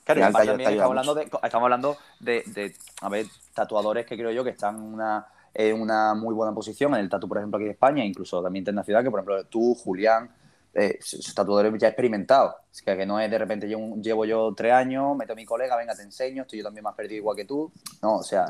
Claro, 0.04 0.20
y 0.20 0.32
también 0.48 0.70
estamos 0.74 0.90
hablando, 0.90 1.14
de, 1.14 1.22
estamos 1.46 1.64
hablando 1.64 1.96
de, 2.20 2.42
de, 2.46 2.74
a 3.00 3.08
ver, 3.08 3.26
tatuadores 3.54 4.04
que 4.04 4.16
creo 4.16 4.30
yo 4.32 4.44
que 4.44 4.50
están 4.50 4.76
en 4.76 4.82
una, 4.82 5.26
en 5.54 5.80
una 5.80 6.14
muy 6.14 6.34
buena 6.34 6.52
posición 6.54 6.92
en 6.94 7.00
el 7.00 7.08
tatu, 7.08 7.26
por 7.26 7.38
ejemplo, 7.38 7.56
aquí 7.56 7.64
en 7.64 7.70
España, 7.72 8.04
incluso 8.04 8.42
también 8.42 8.60
internacional, 8.62 9.02
que 9.02 9.10
por 9.10 9.20
ejemplo 9.20 9.44
tú, 9.46 9.74
Julián, 9.74 10.28
eh, 10.74 10.98
tatuadores 11.34 11.72
ya 11.80 11.88
experimentados. 11.88 12.54
Es 12.70 12.82
que, 12.82 12.96
que 12.96 13.06
no 13.06 13.18
es 13.18 13.30
de 13.30 13.38
repente 13.38 13.66
yo, 13.68 13.78
llevo 14.02 14.26
yo 14.26 14.52
tres 14.54 14.72
años, 14.74 15.16
meto 15.16 15.32
a 15.32 15.36
mi 15.36 15.46
colega, 15.46 15.74
venga, 15.76 15.94
te 15.94 16.02
enseño, 16.02 16.42
estoy 16.42 16.58
yo 16.58 16.64
también 16.66 16.82
más 16.84 16.94
perdido 16.94 17.16
igual 17.20 17.36
que 17.36 17.46
tú. 17.46 17.72
No, 18.02 18.16
o 18.16 18.22
sea, 18.22 18.46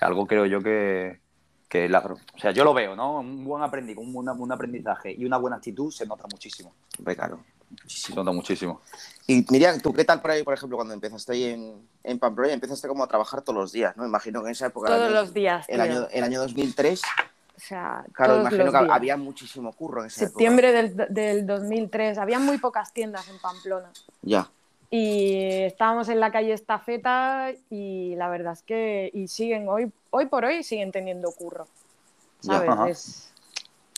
algo 0.00 0.26
creo 0.26 0.46
yo 0.46 0.60
que, 0.60 1.20
que 1.68 1.88
la- 1.88 2.00
o 2.00 2.38
sea, 2.38 2.50
yo 2.50 2.64
lo 2.64 2.74
veo, 2.74 2.96
¿no? 2.96 3.20
Un 3.20 3.44
buen 3.44 3.62
aprendiz, 3.62 3.96
un, 3.98 4.12
buen- 4.12 4.28
un 4.30 4.50
aprendizaje 4.50 5.12
y 5.16 5.24
una 5.24 5.36
buena 5.36 5.58
actitud 5.58 5.92
se 5.92 6.06
nota 6.06 6.24
muchísimo. 6.28 6.72
Hombre, 6.98 7.14
claro. 7.14 7.38
Se 7.86 8.14
nota 8.14 8.32
muchísimo. 8.32 8.80
Y 9.26 9.44
Miriam, 9.50 9.80
¿tú 9.80 9.92
qué 9.92 10.04
tal 10.04 10.20
por 10.22 10.30
ahí, 10.30 10.42
por 10.42 10.54
ejemplo, 10.54 10.76
cuando 10.76 10.94
empezaste 10.94 11.32
ahí 11.32 11.44
en, 11.44 11.88
en 12.04 12.18
Pamplona? 12.18 12.52
Empezaste 12.52 12.86
como 12.88 13.02
a 13.04 13.08
trabajar 13.08 13.42
todos 13.42 13.58
los 13.58 13.72
días, 13.72 13.96
¿no? 13.96 14.06
Imagino 14.06 14.40
que 14.40 14.46
en 14.48 14.52
esa 14.52 14.66
época... 14.66 14.88
Todos 14.88 15.08
el- 15.08 15.14
los 15.14 15.34
días. 15.34 15.66
El 15.68 15.76
tío. 15.82 15.84
año, 15.84 16.08
el 16.12 16.24
año 16.24 16.40
2003, 16.40 17.02
O 17.02 17.60
sea, 17.60 18.04
claro, 18.12 18.34
todos 18.34 18.40
imagino 18.42 18.64
los 18.66 18.74
que 18.74 18.80
días. 18.84 18.94
había 18.96 19.16
muchísimo 19.16 19.72
curro 19.72 20.02
en 20.02 20.06
esa 20.08 20.20
Septiembre 20.26 20.70
del, 20.72 20.96
del 21.10 21.46
2003. 21.46 22.18
Había 22.18 22.38
muy 22.38 22.58
pocas 22.58 22.92
tiendas 22.92 23.28
en 23.28 23.38
Pamplona. 23.40 23.88
época. 23.88 24.12
Ya. 24.22 24.50
Y 24.90 25.62
estábamos 25.64 26.08
en 26.08 26.20
la 26.20 26.30
calle 26.30 26.52
Estafeta 26.52 27.50
y 27.70 28.14
la 28.14 28.28
verdad 28.28 28.52
es 28.52 28.62
que 28.62 29.10
y 29.12 29.26
siguen 29.26 29.68
hoy 29.68 29.90
hoy 30.10 30.26
por 30.26 30.44
hoy 30.44 30.62
siguen 30.62 30.92
teniendo 30.92 31.32
curro. 31.32 31.66
Ya, 32.42 32.60
¿Sabes? 32.64 32.98
Es- 32.98 33.32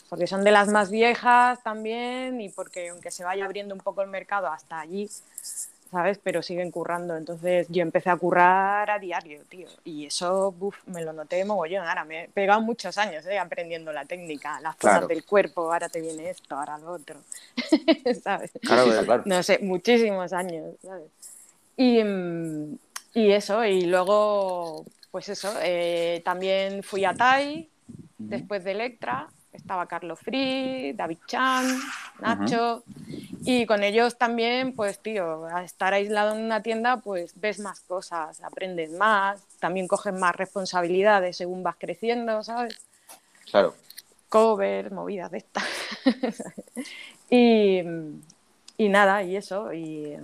porque 0.09 0.27
son 0.27 0.43
de 0.43 0.51
las 0.51 0.67
más 0.67 0.89
viejas 0.91 1.61
también 1.63 2.41
y 2.41 2.49
porque 2.49 2.89
aunque 2.89 3.11
se 3.11 3.23
vaya 3.23 3.45
abriendo 3.45 3.73
un 3.75 3.81
poco 3.81 4.01
el 4.01 4.09
mercado 4.09 4.47
hasta 4.47 4.79
allí, 4.79 5.07
¿sabes? 5.91 6.19
Pero 6.21 6.41
siguen 6.41 6.71
currando. 6.71 7.15
Entonces 7.15 7.67
yo 7.69 7.81
empecé 7.81 8.09
a 8.09 8.15
currar 8.17 8.89
a 8.89 8.99
diario, 8.99 9.41
tío. 9.49 9.67
Y 9.83 10.07
eso, 10.07 10.51
buf, 10.51 10.75
me 10.87 11.03
lo 11.03 11.13
noté 11.13 11.43
mogollón. 11.45 11.87
Ahora 11.87 12.05
me 12.05 12.23
he 12.23 12.27
pegado 12.29 12.61
muchos 12.61 12.97
años 12.97 13.25
¿eh? 13.27 13.37
aprendiendo 13.37 13.91
la 13.93 14.05
técnica, 14.05 14.59
las 14.61 14.75
Claro. 14.77 14.95
cosas 15.01 15.09
del 15.09 15.23
cuerpo, 15.25 15.71
ahora 15.71 15.89
te 15.89 16.01
viene 16.01 16.29
esto, 16.29 16.55
ahora 16.55 16.77
lo 16.79 16.91
otro. 16.93 17.19
¿Sabes? 18.23 18.51
Claro, 18.61 19.05
claro. 19.05 19.23
no 19.25 19.43
sé, 19.43 19.59
muchísimos 19.59 20.33
años, 20.33 20.75
¿sabes? 20.81 21.09
Y, 21.77 22.01
y 23.13 23.31
eso, 23.31 23.63
y 23.63 23.83
luego, 23.83 24.85
pues 25.11 25.29
eso, 25.29 25.53
eh, 25.61 26.21
también 26.25 26.83
fui 26.83 27.05
a 27.05 27.13
TAI, 27.13 27.69
después 28.17 28.63
de 28.65 28.71
Electra, 28.71 29.29
estaba 29.53 29.85
Carlos 29.87 30.19
Free, 30.19 30.93
David 30.93 31.17
Chan, 31.27 31.65
Nacho, 32.19 32.83
y 33.45 33.65
con 33.65 33.83
ellos 33.83 34.17
también, 34.17 34.73
pues 34.75 34.99
tío, 34.99 35.45
a 35.45 35.63
estar 35.63 35.93
aislado 35.93 36.35
en 36.35 36.43
una 36.43 36.61
tienda, 36.61 36.97
pues 36.97 37.33
ves 37.39 37.59
más 37.59 37.79
cosas, 37.81 38.41
aprendes 38.43 38.91
más, 38.91 39.41
también 39.59 39.87
coges 39.87 40.13
más 40.13 40.35
responsabilidades 40.35 41.37
según 41.37 41.63
vas 41.63 41.75
creciendo, 41.77 42.43
¿sabes? 42.43 42.77
Claro. 43.49 43.73
cover, 44.29 44.91
movidas 44.91 45.31
de 45.31 45.37
estas. 45.39 45.63
y, 47.29 47.79
y 48.77 48.89
nada, 48.89 49.23
y 49.23 49.35
eso. 49.35 49.73
Y, 49.73 50.17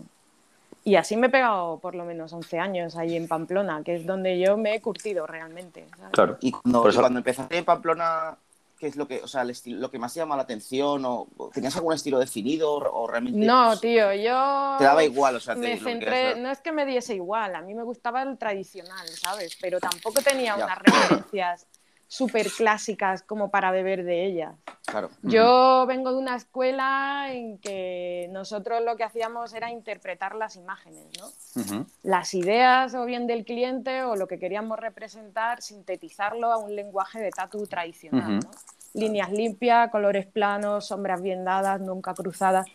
y 0.84 0.96
así 0.96 1.18
me 1.18 1.28
he 1.28 1.30
pegado 1.32 1.80
por 1.80 1.96
lo 1.96 2.06
menos 2.06 2.32
11 2.32 2.60
años 2.60 2.96
ahí 2.96 3.16
en 3.18 3.28
Pamplona, 3.28 3.82
que 3.84 3.96
es 3.96 4.06
donde 4.06 4.40
yo 4.40 4.58
me 4.58 4.76
he 4.76 4.82
curtido 4.82 5.26
realmente. 5.26 5.88
¿sabes? 5.98 6.12
Claro. 6.12 6.38
Y 6.42 6.52
cuando, 6.52 6.82
Por 6.82 6.92
eso- 6.92 7.00
cuando 7.02 7.20
empezaste 7.20 7.58
en 7.58 7.66
Pamplona, 7.66 8.38
¿qué 8.80 8.88
es 8.88 8.96
lo 8.96 9.08
que, 9.08 9.22
o 9.22 9.28
sea, 9.28 9.42
el 9.42 9.50
estilo, 9.50 9.80
lo 9.80 9.90
que 9.90 10.00
más 10.00 10.14
te 10.14 10.20
llama 10.20 10.36
la 10.36 10.44
atención? 10.44 11.04
O, 11.06 11.28
¿Tenías 11.54 11.76
algún 11.76 11.94
estilo 11.94 12.20
definido 12.20 12.74
o, 12.74 13.08
realmente 13.08 13.40
No, 13.46 13.78
tío, 13.80 14.14
yo... 14.14 14.76
te 14.78 14.84
daba 14.84 15.04
igual? 15.04 15.36
O 15.36 15.40
sea, 15.40 15.56
me 15.56 15.78
centré, 15.78 16.36
no 16.40 16.50
es 16.50 16.60
que 16.60 16.72
me 16.72 16.86
diese 16.86 17.16
igual, 17.16 17.56
a 17.56 17.62
mí 17.62 17.74
me 17.74 17.84
gustaba 17.84 18.22
el 18.24 18.38
tradicional, 18.38 19.08
¿sabes? 19.10 19.58
Pero 19.62 19.80
tampoco 19.80 20.22
tenía 20.22 20.58
Ya. 20.58 20.66
unas 20.66 20.80
referencias 20.80 21.68
súper 22.16 22.50
clásicas 22.50 23.24
como 23.24 23.52
para 23.52 23.72
beber 23.72 24.06
de 24.06 24.26
ellas. 24.26 24.56
Claro. 24.86 25.10
Yo 25.22 25.86
vengo 25.86 26.12
de 26.12 26.18
una 26.18 26.36
escuela 26.36 27.28
en 27.30 27.58
que 27.58 28.30
nosotros 28.32 28.82
lo 28.86 28.96
que 28.96 29.04
hacíamos 29.04 29.54
era 29.54 29.70
interpretar 29.70 30.36
las 30.36 30.56
imágenes, 30.56 31.04
¿no? 31.20 31.86
Las 32.04 32.34
ideas 32.34 32.94
o 32.96 33.04
bien 33.06 33.28
del 33.28 33.44
cliente 33.44 34.04
o 34.04 34.16
lo 34.16 34.28
que 34.28 34.40
queríamos 34.40 34.80
representar, 34.80 35.62
sintetizarlo 35.62 36.54
a 36.54 36.58
un 36.58 36.74
lenguaje 36.74 37.20
de 37.20 37.32
tatu 37.32 37.68
tradicional. 37.68 38.40
¿no? 38.40 38.52
Líneas 38.94 39.32
limpias, 39.32 39.92
colores 39.92 40.26
planos, 40.26 40.88
sombras 40.88 41.22
bien 41.22 41.44
dadas, 41.44 41.82
nunca 41.82 42.14
cruzadas. 42.14 42.66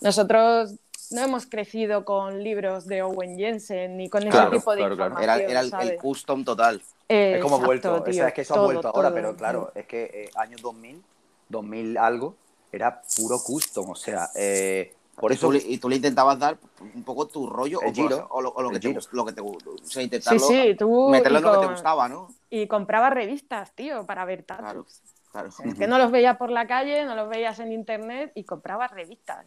Nosotros 0.00 0.76
no 1.10 1.20
hemos 1.22 1.46
crecido 1.46 2.04
con 2.04 2.42
libros 2.42 2.86
de 2.86 3.02
Owen 3.02 3.36
Jensen 3.38 3.96
ni 3.96 4.08
con 4.08 4.22
ese 4.22 4.30
Claro, 4.30 4.50
tipo 4.50 4.74
de 4.74 4.84
claro, 4.84 4.96
claro. 4.96 5.20
Era, 5.20 5.36
era 5.38 5.60
el, 5.82 5.96
custom 5.96 6.44
total. 6.44 6.82
Es 7.08 7.40
como 7.40 7.56
ha 7.56 7.58
Exacto, 7.58 7.66
vuelto, 7.66 7.94
o 7.94 8.04
tío, 8.04 8.12
sea, 8.12 8.28
es 8.28 8.34
que 8.34 8.40
eso 8.42 8.54
ha 8.54 8.56
todo, 8.56 8.66
vuelto 8.66 8.88
ahora, 8.88 9.08
todo. 9.08 9.14
pero 9.14 9.36
claro, 9.36 9.72
es 9.74 9.86
que 9.86 10.04
eh, 10.12 10.30
años 10.36 10.62
2000, 10.62 11.02
2000 11.48 11.96
algo, 11.98 12.34
era 12.72 13.00
puro 13.16 13.38
custom, 13.42 13.90
o 13.90 13.94
sea, 13.94 14.28
eh, 14.34 14.92
por 15.16 15.32
y, 15.32 15.34
eso... 15.34 15.48
tú, 15.48 15.54
y 15.54 15.78
tú 15.78 15.88
le 15.88 15.96
intentabas 15.96 16.38
dar 16.38 16.58
un 16.94 17.02
poco 17.04 17.26
tu 17.26 17.46
rollo 17.48 17.80
El 17.80 17.90
o, 17.90 17.94
giro. 17.94 18.26
o 18.30 18.42
lo, 18.42 18.50
o 18.50 18.62
lo 18.62 18.70
que 18.70 18.80
te, 18.80 18.88
giro. 18.88 19.00
gust- 19.00 19.12
lo 19.12 19.24
que 19.24 19.32
te 19.32 19.40
gu- 19.42 19.56
O 19.56 19.78
sea, 19.78 20.02
Sí, 20.02 20.04
intentarlo, 20.04 20.48
sí, 20.48 20.74
tú 20.76 21.10
meterlo 21.10 21.38
y 21.38 21.40
en 21.40 21.44
lo 21.44 21.52
que 21.52 21.58
te 21.58 21.66
gustaba, 21.72 22.08
¿no? 22.08 22.34
y 22.50 22.66
compraba 22.68 23.10
revistas, 23.10 23.72
tío, 23.74 24.06
para 24.06 24.24
ver 24.24 24.42
tatus. 24.44 24.62
Claro, 24.62 24.86
claro. 25.32 25.48
Es 25.70 25.74
que 25.78 25.86
no 25.86 25.98
los 25.98 26.10
veías 26.10 26.36
por 26.36 26.50
la 26.50 26.66
calle, 26.66 27.04
no 27.04 27.14
los 27.16 27.28
veías 27.28 27.58
en 27.60 27.72
internet 27.72 28.32
y 28.34 28.44
comprabas 28.44 28.90
revistas. 28.92 29.46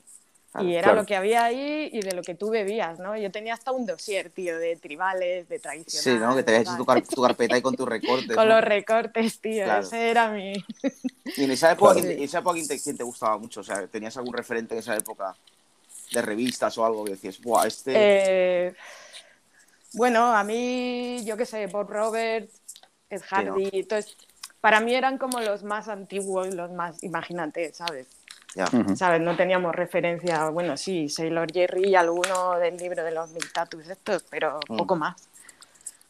Y 0.61 0.73
era 0.73 0.83
claro. 0.83 1.01
lo 1.01 1.05
que 1.05 1.15
había 1.15 1.43
ahí 1.43 1.89
y 1.93 2.01
de 2.01 2.13
lo 2.13 2.23
que 2.23 2.33
tú 2.33 2.49
bebías, 2.49 2.97
¿no? 2.97 3.15
Yo 3.15 3.29
tenía 3.31 3.53
hasta 3.53 3.71
un 3.71 3.85
dossier, 3.85 4.31
tío, 4.31 4.57
de 4.57 4.75
tribales, 4.77 5.47
de 5.47 5.59
tradicional. 5.59 6.03
Sí, 6.03 6.25
¿no? 6.25 6.35
Que 6.35 6.41
te 6.43 6.55
habías 6.55 6.67
hecho 6.69 6.77
tu, 6.77 6.85
car- 6.85 7.03
tu 7.05 7.21
carpeta 7.21 7.53
ahí 7.55 7.61
con 7.61 7.75
tus 7.75 7.87
recortes. 7.87 8.35
Con 8.35 8.47
¿no? 8.47 8.55
los 8.55 8.63
recortes, 8.63 9.39
tío. 9.39 9.65
Claro. 9.65 9.83
Ese 9.83 10.09
era 10.09 10.29
mi... 10.31 10.53
Y 11.37 11.43
en 11.43 11.51
esa 11.51 11.71
época, 11.71 11.93
Claro. 11.93 12.07
¿quién 12.07 12.15
te- 12.15 12.23
en 12.23 12.23
esa 12.23 12.39
época 12.39 12.59
¿quién 12.83 12.97
te, 12.97 13.03
gustaba 13.03 13.37
mucho? 13.37 13.59
O 13.59 13.63
sea, 13.63 13.85
¿tenías 13.87 14.17
algún 14.17 14.33
referente 14.33 14.73
en 14.73 14.79
esa 14.79 14.95
época 14.97 15.35
de 16.11 16.21
revistas 16.23 16.75
o 16.79 16.85
algo 16.85 17.05
que 17.05 17.11
decías, 17.11 17.39
¡buah, 17.41 17.67
este... 17.67 17.91
Eh, 17.95 18.73
bueno, 19.93 20.35
a 20.35 20.43
mí, 20.43 21.23
yo 21.25 21.37
qué 21.37 21.45
sé, 21.45 21.67
Bob 21.67 21.89
Roberts, 21.89 22.61
Ed 23.09 23.19
Sí, 23.21 23.25
¿no? 23.45 23.53
Hardy, 23.53 23.69
entonces, 23.73 24.17
para 24.61 24.79
mí 24.81 24.93
eran 24.93 25.17
como 25.17 25.39
los 25.39 25.63
más 25.63 25.87
antiguos, 25.87 26.53
los 26.53 26.71
más, 26.71 27.01
imagínate, 27.03 27.73
¿sabes? 27.73 28.07
Ujú. 28.55 28.95
¿Sabes? 28.95 29.21
No 29.21 29.35
teníamos 29.35 29.75
referencia, 29.75 30.49
bueno, 30.49 30.75
sí, 30.75 31.07
Sailor 31.07 31.51
Jerry 31.51 31.89
y 31.89 31.95
alguno 31.95 32.57
del 32.57 32.77
libro 32.77 33.03
de 33.03 33.11
los 33.11 33.29
mil 33.31 33.51
tatus 33.51 33.87
estos, 33.87 34.23
pero 34.23 34.59
Mm. 34.67 34.77
poco 34.77 34.95
más. 34.95 35.15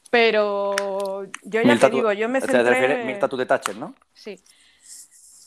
Pero 0.10 1.26
yo 1.44 1.62
ya 1.62 1.78
te 1.78 1.90
digo, 1.90 2.12
yo 2.14 2.28
me 2.30 2.40
sea, 2.40 2.48
te 2.48 2.54
centré... 2.56 2.74
refieres 2.74 3.06
mil 3.06 3.20
tatu 3.20 3.38
de 3.38 3.46
Thatcher, 3.46 3.76
¿no? 3.76 3.94
Sí. 4.14 4.40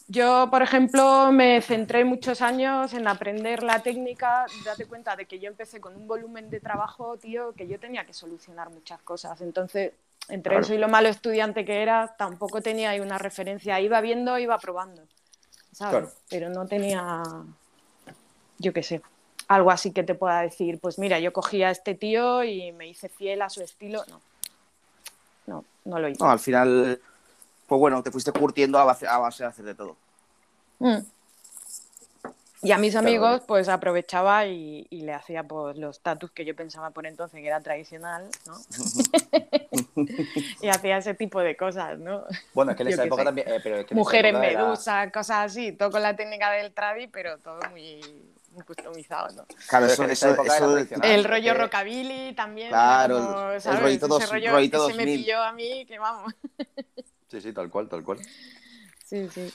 Yo, 0.08 0.48
por 0.50 0.62
ejemplo, 0.62 1.32
me 1.32 1.60
centré 1.62 2.04
muchos 2.04 2.42
años 2.42 2.92
en 2.92 3.08
aprender 3.08 3.62
la 3.62 3.80
técnica. 3.82 4.46
Date 4.64 4.86
cuenta 4.86 5.16
de 5.16 5.24
que 5.26 5.38
yo 5.38 5.48
empecé 5.48 5.80
con 5.80 5.96
un 5.96 6.06
volumen 6.06 6.50
de 6.50 6.60
trabajo, 6.60 7.16
tío, 7.16 7.54
que 7.54 7.66
yo 7.66 7.78
tenía 7.80 8.04
que 8.04 8.12
solucionar 8.12 8.68
muchas 8.70 9.00
cosas. 9.00 9.40
Entonces, 9.40 9.92
entre 10.28 10.50
Claro. 10.50 10.64
eso 10.64 10.74
y 10.74 10.78
lo 10.78 10.88
malo 10.88 11.08
estudiante 11.08 11.64
que 11.64 11.82
era, 11.82 12.14
tampoco 12.18 12.60
tenía 12.60 12.90
ahí 12.90 13.00
una 13.00 13.16
referencia. 13.18 13.80
Iba 13.80 14.00
viendo, 14.00 14.38
iba 14.38 14.58
probando, 14.58 15.02
¿sabes? 15.72 15.90
Claro. 15.90 16.12
Pero 16.28 16.50
no 16.50 16.66
tenía, 16.66 17.22
yo 18.58 18.72
qué 18.72 18.82
sé, 18.82 19.02
algo 19.48 19.70
así 19.70 19.92
que 19.92 20.02
te 20.02 20.14
pueda 20.14 20.40
decir, 20.42 20.78
pues 20.78 20.98
mira, 20.98 21.18
yo 21.18 21.32
cogí 21.32 21.62
a 21.62 21.70
este 21.70 21.94
tío 21.94 22.44
y 22.44 22.72
me 22.72 22.88
hice 22.88 23.08
fiel 23.08 23.42
a 23.42 23.50
su 23.50 23.62
estilo. 23.62 24.04
No, 24.08 24.20
no, 25.46 25.64
no 25.84 25.98
lo 25.98 26.08
hice. 26.08 26.22
No, 26.22 26.30
al 26.30 26.38
final, 26.38 27.00
pues 27.66 27.78
bueno, 27.78 28.02
te 28.02 28.10
fuiste 28.10 28.32
curtiendo 28.32 28.78
a 28.78 28.84
base, 28.84 29.06
a 29.06 29.18
base 29.18 29.42
de 29.42 29.48
hacer 29.48 29.64
de 29.64 29.74
todo. 29.74 29.96
Mm. 30.78 30.98
Y 32.64 32.70
a 32.70 32.78
mis 32.78 32.94
amigos, 32.94 33.42
pues 33.46 33.68
aprovechaba 33.68 34.46
y, 34.46 34.86
y 34.88 35.00
le 35.02 35.12
hacía 35.12 35.42
pues, 35.42 35.76
los 35.76 36.00
tatus 36.00 36.30
que 36.30 36.44
yo 36.44 36.54
pensaba 36.54 36.90
por 36.90 37.06
entonces 37.06 37.40
que 37.40 37.46
era 37.48 37.60
tradicional, 37.60 38.28
¿no? 38.46 38.54
y 40.62 40.68
hacía 40.68 40.98
ese 40.98 41.14
tipo 41.14 41.40
de 41.40 41.56
cosas, 41.56 41.98
¿no? 41.98 42.24
Bueno, 42.54 42.70
es 42.70 42.76
que 42.76 42.82
en 42.84 42.88
esa 42.90 43.04
época 43.04 43.22
sé. 43.22 43.26
también... 43.26 43.48
eh, 43.48 43.60
pero 43.62 43.76
es 43.78 43.86
que 43.86 43.94
Mujeres 43.96 44.30
época 44.32 44.46
era- 44.46 44.62
medusa, 44.64 45.10
cosas 45.10 45.50
así, 45.50 45.72
todo 45.72 45.90
con 45.90 46.02
la 46.02 46.14
técnica 46.14 46.52
del 46.52 46.72
tradi, 46.72 47.08
pero 47.08 47.36
todo 47.38 47.58
muy, 47.70 48.00
muy 48.52 48.62
customizado, 48.64 49.34
¿no? 49.34 49.44
Claro, 49.68 49.86
eso, 49.86 49.96
que 49.96 50.04
en 50.04 50.10
esa 50.12 50.26
eso, 50.26 50.34
época 50.34 50.56
era 50.56 50.64
eso- 50.64 50.72
tradicional. 50.74 51.10
El 51.10 51.24
rollo 51.24 51.52
que- 51.54 51.58
rockabilly 51.58 52.34
también, 52.34 52.68
Claro, 52.68 53.16
como, 53.18 53.48
el- 53.48 53.54
el 53.54 53.60
¿sabes? 53.60 53.80
rollito 53.80 54.06
Ese 54.06 54.14
dos- 54.14 54.30
rollo, 54.30 54.52
rollito 54.52 54.76
ese 54.88 54.96
me 54.98 55.02
2000. 55.04 55.18
pilló 55.24 55.42
a 55.42 55.52
mí, 55.52 55.84
que 55.86 55.98
vamos. 55.98 56.32
Sí, 57.28 57.40
sí, 57.40 57.52
tal 57.52 57.68
cual, 57.70 57.88
tal 57.88 58.04
cual. 58.04 58.18
Sí, 59.04 59.28
sí. 59.30 59.52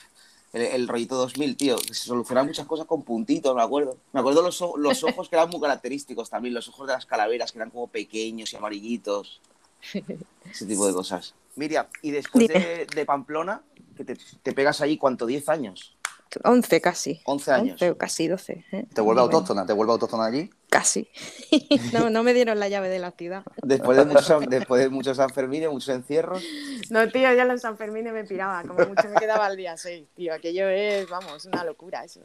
El, 0.52 0.62
el 0.62 0.88
rollito 0.88 1.16
2000, 1.16 1.56
tío, 1.56 1.76
que 1.76 1.94
se 1.94 2.04
solucionaban 2.06 2.48
muchas 2.48 2.66
cosas 2.66 2.86
con 2.86 3.02
puntitos, 3.02 3.54
me 3.54 3.62
acuerdo. 3.62 3.96
Me 4.12 4.20
acuerdo 4.20 4.42
los, 4.42 4.62
los 4.76 5.04
ojos 5.04 5.28
que 5.28 5.36
eran 5.36 5.50
muy 5.50 5.60
característicos 5.60 6.30
también, 6.30 6.54
los 6.54 6.68
ojos 6.68 6.86
de 6.86 6.94
las 6.94 7.06
calaveras 7.06 7.52
que 7.52 7.58
eran 7.58 7.70
como 7.70 7.86
pequeños 7.88 8.52
y 8.52 8.56
amarillitos. 8.56 9.40
Ese 10.50 10.66
tipo 10.66 10.86
de 10.86 10.92
cosas. 10.92 11.34
Miriam, 11.56 11.86
y 12.02 12.10
después 12.12 12.46
de, 12.48 12.86
de 12.94 13.04
Pamplona, 13.04 13.62
que 13.96 14.04
te, 14.04 14.16
te 14.42 14.52
pegas 14.52 14.80
allí, 14.80 14.96
¿cuánto? 14.96 15.26
¿10 15.26 15.48
años? 15.48 15.96
11 16.44 16.80
casi. 16.80 17.20
11 17.24 17.50
años. 17.52 17.72
11 17.82 17.90
o 17.90 17.98
casi 17.98 18.28
12. 18.28 18.64
¿eh? 18.70 18.86
¿Te 18.94 19.00
vuelve 19.00 19.22
Bueno. 19.22 19.22
autóctona? 19.22 19.66
¿Te 19.66 19.72
vuelve 19.72 19.92
autóctona 19.92 20.26
allí? 20.26 20.50
Casi. 20.70 21.08
no, 21.92 22.10
no 22.10 22.22
me 22.22 22.34
dieron 22.34 22.58
la 22.58 22.68
llave 22.68 22.88
de 22.88 22.98
la 22.98 23.10
ciudad. 23.12 23.42
Después 23.62 23.96
de 23.96 24.04
muchos, 24.04 24.46
después 24.48 24.82
de 24.82 24.88
muchos 24.90 25.16
Sanfermines, 25.16 25.70
muchos 25.70 25.88
encierros. 25.90 26.42
No, 26.90 27.08
tío, 27.08 27.32
ya 27.32 27.44
los 27.44 27.62
Sanfermines 27.62 28.12
me 28.12 28.24
piraba. 28.24 28.62
Como 28.62 28.86
mucho 28.86 29.08
me 29.08 29.18
quedaba 29.18 29.46
al 29.46 29.56
día 29.56 29.76
6, 29.76 30.06
tío. 30.14 30.34
Aquello 30.34 30.68
es, 30.68 31.08
vamos, 31.08 31.46
una 31.46 31.64
locura 31.64 32.04
eso. 32.04 32.20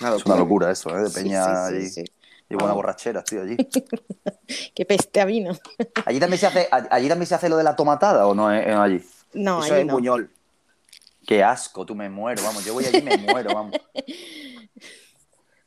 Es 0.00 0.24
una 0.24 0.36
locura 0.36 0.70
eso, 0.70 0.96
¿eh? 0.96 1.02
De 1.02 1.10
Peña 1.10 1.44
Sí, 1.44 1.50
sí, 1.50 1.74
allí. 1.74 1.86
sí, 1.86 2.04
sí. 2.06 2.12
Y 2.48 2.54
buena 2.54 2.74
borrachera, 2.74 3.22
tío, 3.24 3.42
allí. 3.42 3.56
Qué 4.74 4.84
peste 4.84 5.20
a 5.20 5.24
vino. 5.24 5.56
¿Allí 6.06 6.20
también 6.20 6.38
se 6.38 6.46
hace, 6.46 6.68
allí 6.70 7.08
también 7.08 7.26
se 7.26 7.34
hace 7.34 7.48
lo 7.48 7.56
de 7.56 7.64
la 7.64 7.76
tomatada 7.76 8.26
o 8.26 8.34
no 8.34 8.52
es 8.52 8.66
es 8.66 8.74
allí? 8.74 9.04
No, 9.34 9.64
Eso 9.64 9.74
ahí 9.74 9.80
es 9.80 9.86
no. 9.86 9.94
Buñol. 9.94 10.30
Qué 11.26 11.42
asco, 11.42 11.86
tú 11.86 11.94
me 11.94 12.08
muero, 12.10 12.42
vamos. 12.42 12.64
Yo 12.64 12.74
voy 12.74 12.84
allí 12.84 12.98
y 12.98 13.02
me 13.02 13.16
muero, 13.16 13.54
vamos. 13.54 13.76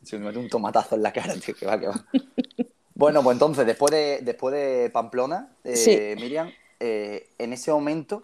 Se 0.06 0.18
me 0.18 0.26
mete 0.26 0.40
un 0.40 0.48
tomatazo 0.50 0.96
en 0.96 1.04
la 1.04 1.12
cara, 1.12 1.34
tío, 1.46 1.56
que 1.56 1.66
va, 1.66 1.80
que 1.80 1.88
va. 1.88 2.06
Bueno, 2.94 3.22
pues 3.24 3.36
entonces, 3.36 3.66
después 3.66 3.92
de, 3.92 4.20
después 4.22 4.54
de 4.54 4.90
Pamplona, 4.90 5.50
eh, 5.64 5.76
Sí. 5.76 6.00
Miriam, 6.22 6.50
eh, 6.80 7.30
en 7.38 7.52
ese 7.54 7.72
momento, 7.72 8.22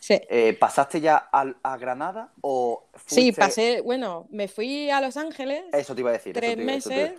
Sí. 0.00 0.20
eh, 0.28 0.56
¿pasaste 0.58 1.00
ya 1.00 1.16
al- 1.16 1.56
a, 1.62 1.76
Granada 1.78 2.30
o 2.42 2.84
fuiste... 2.94 3.14
Sí, 3.14 3.32
pasé, 3.32 3.80
bueno, 3.80 4.26
me 4.30 4.48
fui 4.48 4.90
a 4.90 5.00
Los 5.00 5.16
Ángeles 5.16 5.64
Eso 5.72 5.94
te 5.94 6.00
iba 6.02 6.10
a 6.10 6.14
decir. 6.14 6.34
tres 6.34 6.52
iba- 6.52 6.62
a 6.62 6.66
meses 6.66 7.12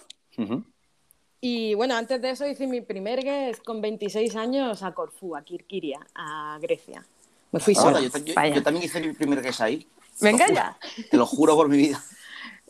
y 1.42 1.74
bueno, 1.76 1.96
antes 1.96 2.22
de 2.22 2.32
eso 2.32 2.48
hice 2.48 2.66
mi 2.66 2.82
primer 2.82 3.22
guest 3.24 3.64
con 3.64 3.82
26 3.82 4.36
años 4.36 4.82
a 4.82 4.94
Corfú, 4.94 5.36
a 5.36 5.44
Kirkiria, 5.44 6.00
a 6.16 6.58
Grecia. 6.62 7.06
Me 7.52 7.60
fui 7.60 7.76
sola. 7.76 7.98
Ahora, 8.00 8.00
yo, 8.02 8.18
yo- 8.20 8.56
yo 8.56 8.64
también 8.64 8.86
hice 8.86 9.00
mi 9.00 9.14
primer 9.14 9.42
guess 9.44 9.62
ahí. 9.62 9.88
Venga 10.22 10.48
ya. 10.52 10.78
Te 11.12 11.18
lo 11.18 11.26
juro 11.28 11.56
por 11.56 11.70
mi 11.70 11.78
vida. 11.78 12.04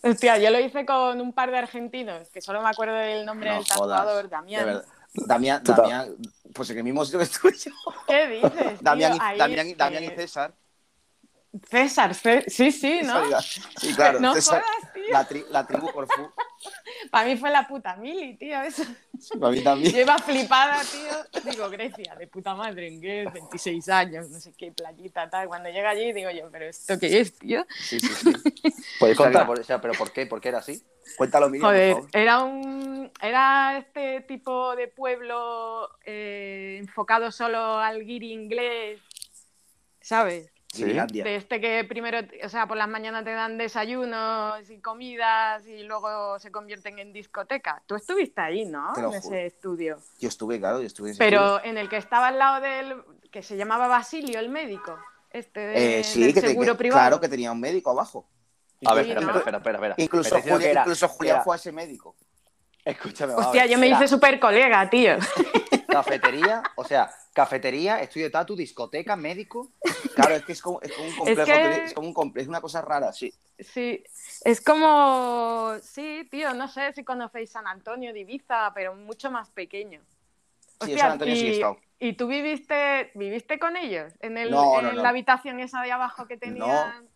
Hostia, 0.05 0.37
yo 0.37 0.51
lo 0.51 0.59
hice 0.59 0.85
con 0.85 1.19
un 1.19 1.33
par 1.33 1.49
de 1.49 1.57
argentinos, 1.57 2.29
que 2.29 2.39
solo 2.41 2.61
me 2.61 2.69
acuerdo 2.69 2.93
del 2.93 3.25
nombre 3.25 3.49
No 3.49 3.55
del 3.55 3.65
tatuador, 3.65 4.29
Damián. 4.29 4.83
Damián, 5.13 5.63
Damián, 5.63 6.15
pues 6.53 6.69
en 6.69 6.77
el 6.77 6.83
mismo 6.83 7.03
sitio 7.05 7.19
que 7.19 7.23
estuve 7.25 7.53
yo. 7.57 7.71
¿Qué 8.07 8.27
dices? 8.27 8.51
tío? 8.51 8.77
Damián, 8.81 9.15
y, 9.15 9.17
Ahí, 9.21 9.37
Damián, 9.37 9.67
y- 9.67 9.73
Damián 9.73 10.03
y 10.03 10.09
César. 10.09 10.53
César, 11.69 12.13
Cé- 12.15 12.43
sí, 12.47 12.71
sí, 12.71 13.01
¿no? 13.03 13.23
Sí, 13.79 13.93
claro. 13.95 14.19
No 14.19 14.33
César, 14.33 14.61
jodas, 14.63 14.93
tío. 14.93 15.03
la, 15.11 15.27
tri- 15.29 15.45
la 15.49 15.65
tribu 15.67 15.91
Corfú. 15.91 16.29
Para 17.11 17.27
mí 17.27 17.37
fue 17.37 17.49
la 17.51 17.67
puta 17.67 17.95
mili, 17.95 18.35
tío, 18.37 18.61
eso. 18.63 18.83
Para 19.39 19.51
mí 19.51 19.61
también. 19.63 19.93
Yo 19.93 20.01
iba 20.01 20.17
flipada, 20.17 20.81
tío. 20.83 21.41
Digo, 21.51 21.69
Grecia, 21.69 22.15
de 22.15 22.27
puta 22.27 22.55
madre, 22.55 22.87
en 22.87 22.99
qué, 22.99 23.29
26 23.31 23.87
años, 23.89 24.29
no 24.29 24.39
sé 24.39 24.53
qué, 24.57 24.71
playita, 24.71 25.29
tal. 25.29 25.47
Cuando 25.47 25.69
llega 25.69 25.91
allí, 25.91 26.11
digo 26.11 26.29
yo, 26.31 26.49
¿pero 26.51 26.65
esto 26.65 26.97
qué 26.99 27.19
es, 27.19 27.37
tío? 27.37 27.65
Sí, 27.79 27.99
sí, 27.99 28.07
sí. 28.07 28.33
¿Puedes 28.99 29.15
contar? 29.15 29.33
Venga. 29.33 29.45
por- 29.45 29.59
o 29.59 29.63
sea, 29.63 29.79
¿Pero 29.79 29.93
por 29.93 30.11
qué? 30.11 30.25
¿Por 30.25 30.41
qué 30.41 30.49
era 30.49 30.57
así? 30.57 30.83
Cuéntalo, 31.17 31.49
Miriam, 31.49 31.61
por 31.69 31.75
Joder, 31.75 31.93
favor. 31.93 32.09
era 32.13 32.43
un. 32.43 33.11
Era 33.21 33.77
este 33.77 34.21
tipo 34.21 34.75
de 34.75 34.87
pueblo 34.87 35.89
eh, 36.03 36.77
enfocado 36.79 37.31
solo 37.31 37.77
al 37.77 38.03
guiri 38.03 38.31
inglés, 38.33 38.99
¿sabes? 40.01 40.51
Sí. 40.75 41.21
De 41.21 41.35
este 41.35 41.59
que 41.61 41.83
primero, 41.83 42.19
o 42.43 42.49
sea, 42.49 42.67
por 42.67 42.77
las 42.77 42.87
mañanas 42.87 43.23
te 43.23 43.31
dan 43.33 43.57
desayunos 43.57 44.69
y 44.69 44.79
comidas 44.79 45.65
y 45.67 45.83
luego 45.83 46.37
se 46.39 46.51
convierten 46.51 46.99
en 46.99 47.13
discoteca. 47.13 47.81
Tú 47.85 47.95
estuviste 47.95 48.41
ahí, 48.41 48.65
¿no? 48.65 48.89
En 48.97 49.05
juro. 49.05 49.13
ese 49.17 49.45
estudio. 49.45 49.97
Yo 50.19 50.27
estuve, 50.29 50.59
claro, 50.59 50.79
yo 50.81 50.87
estuve 50.87 51.09
en 51.09 51.11
ese 51.13 51.19
Pero 51.19 51.63
en 51.63 51.77
el 51.77 51.87
que 51.89 51.97
estaba 51.97 52.27
al 52.29 52.37
lado 52.39 52.61
del. 52.61 52.95
que 53.31 53.41
se 53.43 53.57
llamaba 53.57 53.87
Basilio, 53.87 54.39
el 54.39 54.49
médico. 54.49 54.97
Este 55.31 55.59
de. 55.59 55.99
Eh, 55.99 56.03
sí, 56.03 56.21
del 56.23 56.33
que 56.33 56.41
te- 56.41 56.47
seguro 56.49 56.73
que- 56.73 56.77
privado. 56.77 57.01
claro 57.01 57.19
que 57.19 57.27
tenía 57.29 57.51
un 57.51 57.59
médico 57.59 57.89
abajo. 57.91 58.27
A 58.85 58.93
ver, 58.93 59.05
Sí, 59.05 59.11
espera, 59.11 59.31
¿no? 59.31 59.37
espera, 59.37 59.57
espera, 59.57 59.77
espera. 59.77 59.95
Incluso, 59.97 60.35
decía 60.35 60.53
Julián, 60.53 60.59
que 60.61 60.71
era- 60.71 60.81
incluso 60.81 61.07
Julián 61.09 61.35
era- 61.37 61.43
fue 61.43 61.55
a 61.55 61.57
ese 61.57 61.71
médico. 61.71 62.15
Escúchame, 62.83 63.33
Hostia, 63.33 63.65
yo 63.65 63.77
me 63.79 63.87
hice 63.87 64.07
súper 64.07 64.39
colega, 64.39 64.87
tío. 64.89 65.15
Cafetería, 66.03 66.63
o 66.75 66.83
sea, 66.83 67.09
cafetería, 67.33 67.99
estudio 68.01 68.25
de 68.27 68.31
tatu, 68.31 68.55
discoteca, 68.55 69.15
médico. 69.15 69.71
Claro, 70.15 70.35
es 70.35 70.43
que 70.43 70.51
es 70.51 70.61
como, 70.61 70.81
es 70.81 70.91
como 70.91 71.07
un 71.07 71.15
complejo, 71.15 71.51
que- 71.61 71.81
es 71.85 71.93
como 71.93 72.07
un 72.07 72.13
complejo, 72.13 72.43
es 72.43 72.47
una 72.49 72.61
cosa 72.61 72.81
rara, 72.81 73.11
sí. 73.13 73.33
Sí, 73.59 74.03
es 74.43 74.61
como, 74.61 75.73
sí, 75.81 76.27
tío, 76.29 76.53
no 76.53 76.67
sé 76.67 76.91
si 76.93 77.03
conocéis 77.03 77.51
San 77.51 77.67
Antonio 77.67 78.11
de 78.13 78.19
Ibiza, 78.21 78.71
pero 78.73 78.95
mucho 78.95 79.31
más 79.31 79.49
pequeño. 79.51 80.01
Sí, 80.81 80.97
San 80.97 81.13
Antonio 81.13 81.35
sí 81.35 81.45
he 81.47 81.49
y, 81.49 81.53
estado. 81.53 81.77
¿Y 81.99 82.13
tú 82.13 82.27
viviste, 82.27 83.11
viviste 83.15 83.57
con 83.59 83.77
ellos? 83.77 84.13
¿En, 84.19 84.37
el, 84.37 84.51
No, 84.51 84.79
en 84.79 84.85
no, 84.85 84.93
no. 84.93 85.01
la 85.03 85.09
habitación 85.09 85.59
esa 85.59 85.81
de 85.81 85.91
abajo 85.91 86.27
que 86.27 86.37
tenían? 86.37 87.07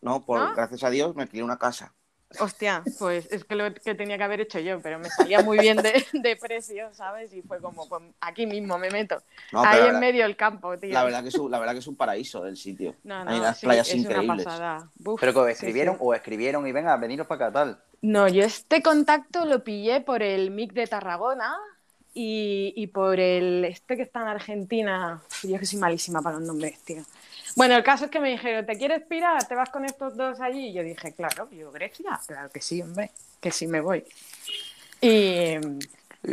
No, 0.00 0.24
por, 0.24 0.40
¿No? 0.40 0.54
gracias 0.54 0.84
a 0.84 0.90
Dios 0.90 1.14
me 1.16 1.22
alquilé 1.22 1.42
una 1.42 1.58
casa. 1.58 1.94
Hostia, 2.40 2.82
pues 2.98 3.26
es 3.32 3.44
que 3.44 3.54
lo 3.54 3.72
que 3.72 3.94
tenía 3.94 4.18
que 4.18 4.24
haber 4.24 4.40
hecho 4.42 4.58
yo, 4.58 4.80
pero 4.80 4.98
me 4.98 5.08
salía 5.08 5.40
muy 5.42 5.58
bien 5.58 5.78
de, 5.78 6.04
de 6.12 6.36
precio, 6.36 6.92
¿sabes? 6.92 7.32
Y 7.32 7.40
fue 7.42 7.58
como, 7.60 7.88
pues 7.88 8.02
aquí 8.20 8.46
mismo 8.46 8.76
me 8.78 8.90
meto. 8.90 9.22
No, 9.50 9.62
Ahí 9.64 9.88
en 9.88 9.98
medio 9.98 10.24
del 10.24 10.36
campo, 10.36 10.76
tío. 10.76 10.92
la 10.92 11.04
verdad 11.04 11.22
que 11.22 11.30
es 11.30 11.34
un, 11.36 11.50
la 11.50 11.58
verdad 11.58 11.72
que 11.72 11.78
es 11.78 11.86
un 11.86 11.96
paraíso 11.96 12.44
el 12.46 12.56
sitio. 12.56 12.94
no, 13.04 13.24
no, 13.24 13.30
Hay 13.30 13.38
unas 13.38 13.58
sí, 13.58 13.66
playas 13.66 13.88
es 13.88 13.94
increíbles. 13.94 14.28
una 14.28 14.44
pasada. 14.44 14.90
Buf, 14.96 15.18
Pero 15.20 15.32
que 15.32 15.46
sí, 15.46 15.52
escribieron 15.52 15.94
sí. 15.94 16.00
o 16.04 16.14
escribieron 16.14 16.66
y 16.66 16.72
venga, 16.72 16.96
veniros 16.98 17.26
para 17.26 17.46
acá, 17.46 17.52
tal. 17.52 17.82
No, 18.02 18.28
yo 18.28 18.44
este 18.44 18.82
contacto 18.82 19.44
lo 19.46 19.64
pillé 19.64 20.00
por 20.02 20.22
el 20.22 20.50
MIC 20.50 20.72
de 20.74 20.86
Tarragona 20.86 21.56
y, 22.14 22.72
y 22.76 22.86
por 22.88 23.18
el 23.20 23.64
este 23.64 23.96
que 23.96 24.02
está 24.02 24.20
en 24.22 24.28
Argentina. 24.28 25.22
Yo 25.42 25.58
que 25.58 25.66
soy 25.66 25.78
malísima 25.78 26.20
para 26.22 26.38
los 26.38 26.46
nombres, 26.46 26.78
tío. 26.80 27.02
Bueno, 27.56 27.76
el 27.76 27.82
caso 27.82 28.06
es 28.06 28.10
que 28.10 28.20
me 28.20 28.30
dijeron, 28.30 28.66
¿te 28.66 28.76
quieres 28.76 29.02
pirar? 29.06 29.46
¿Te 29.48 29.54
vas 29.54 29.70
con 29.70 29.84
estos 29.84 30.16
dos 30.16 30.40
allí? 30.40 30.68
Y 30.68 30.72
yo 30.74 30.82
dije, 30.82 31.12
claro, 31.14 31.48
yo 31.50 31.70
Grecia, 31.72 32.20
claro 32.26 32.50
que 32.50 32.60
sí, 32.60 32.82
hombre, 32.82 33.10
que 33.40 33.50
sí 33.50 33.66
me 33.66 33.80
voy. 33.80 34.04
Y 35.00 35.56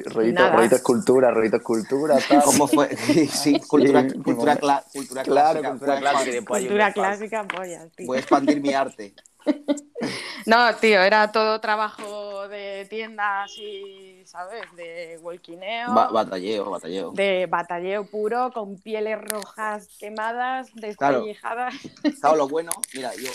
Rollito, 0.05 0.49
rollito 0.49 0.75
escultura, 0.75 1.31
rollito 1.31 1.57
escultura, 1.57 2.19
tal. 2.27 2.41
¿Cómo 2.43 2.67
fue? 2.67 2.95
Sí, 2.97 3.27
sí, 3.27 3.59
cultura, 3.61 4.01
Sí, 4.09 4.19
cultura, 4.21 4.59
cla- 4.59 4.83
cultura 4.91 5.23
Claro, 5.23 5.59
clásica. 5.61 5.69
cultura 5.71 5.99
clásica 5.99 6.45
cultura 6.45 6.93
clásica, 6.93 7.47
tío. 7.95 8.07
Voy 8.07 8.17
a 8.17 8.19
expandir 8.19 8.61
mi 8.61 8.73
arte. 8.73 9.13
No, 10.49 10.75
tío, 10.75 11.01
era 11.01 11.31
todo 11.31 11.59
trabajo 11.59 12.47
de 12.47 12.85
tiendas 12.87 13.51
y, 13.57 14.21
¿sabes? 14.25 14.61
De 14.75 15.17
walkineo. 15.21 15.93
Ba- 15.93 16.09
batalleo, 16.09 16.69
batalleo. 16.69 17.11
de 17.11 17.47
batalleo 17.47 18.05
puro, 18.05 18.51
con 18.53 18.77
pieles 18.77 19.19
rojas 19.21 19.87
quemadas, 19.99 20.69
despellejadas. 20.75 21.73
Claro, 22.21 22.37
lo 22.37 22.47
bueno, 22.47 22.71
mira, 22.93 23.11
yo 23.15 23.29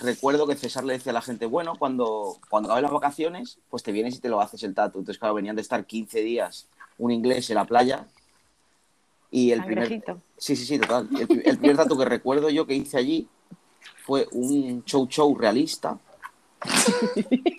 recuerdo 0.00 0.46
que 0.46 0.56
César 0.56 0.84
le 0.84 0.94
decía 0.94 1.10
a 1.10 1.14
la 1.14 1.22
gente, 1.22 1.46
bueno, 1.46 1.74
cuando, 1.78 2.38
cuando 2.48 2.78
las 2.80 2.90
vacaciones, 2.90 3.58
pues 3.70 3.82
te 3.82 3.92
vienes 3.92 4.16
y 4.16 4.20
te 4.20 4.28
lo 4.28 4.40
haces 4.40 4.62
el 4.62 4.74
tatu. 4.74 4.98
Entonces, 4.98 5.18
claro, 5.18 5.34
venían 5.34 5.56
de 5.56 5.62
estar 5.62 5.84
15 5.84 6.20
días 6.20 6.68
un 6.98 7.12
inglés 7.12 7.48
en 7.50 7.56
la 7.56 7.64
playa. 7.64 8.06
Y 9.30 9.52
el 9.52 9.64
primer. 9.64 10.02
Sí, 10.36 10.56
sí, 10.56 10.64
sí, 10.64 10.78
total. 10.78 11.08
El, 11.12 11.42
el 11.44 11.58
primer 11.58 11.76
tatu 11.76 11.96
que 11.98 12.04
recuerdo 12.04 12.50
yo 12.50 12.66
que 12.66 12.74
hice 12.74 12.98
allí 12.98 13.28
fue 14.04 14.26
un 14.32 14.84
show 14.84 15.06
show 15.08 15.36
realista 15.36 15.98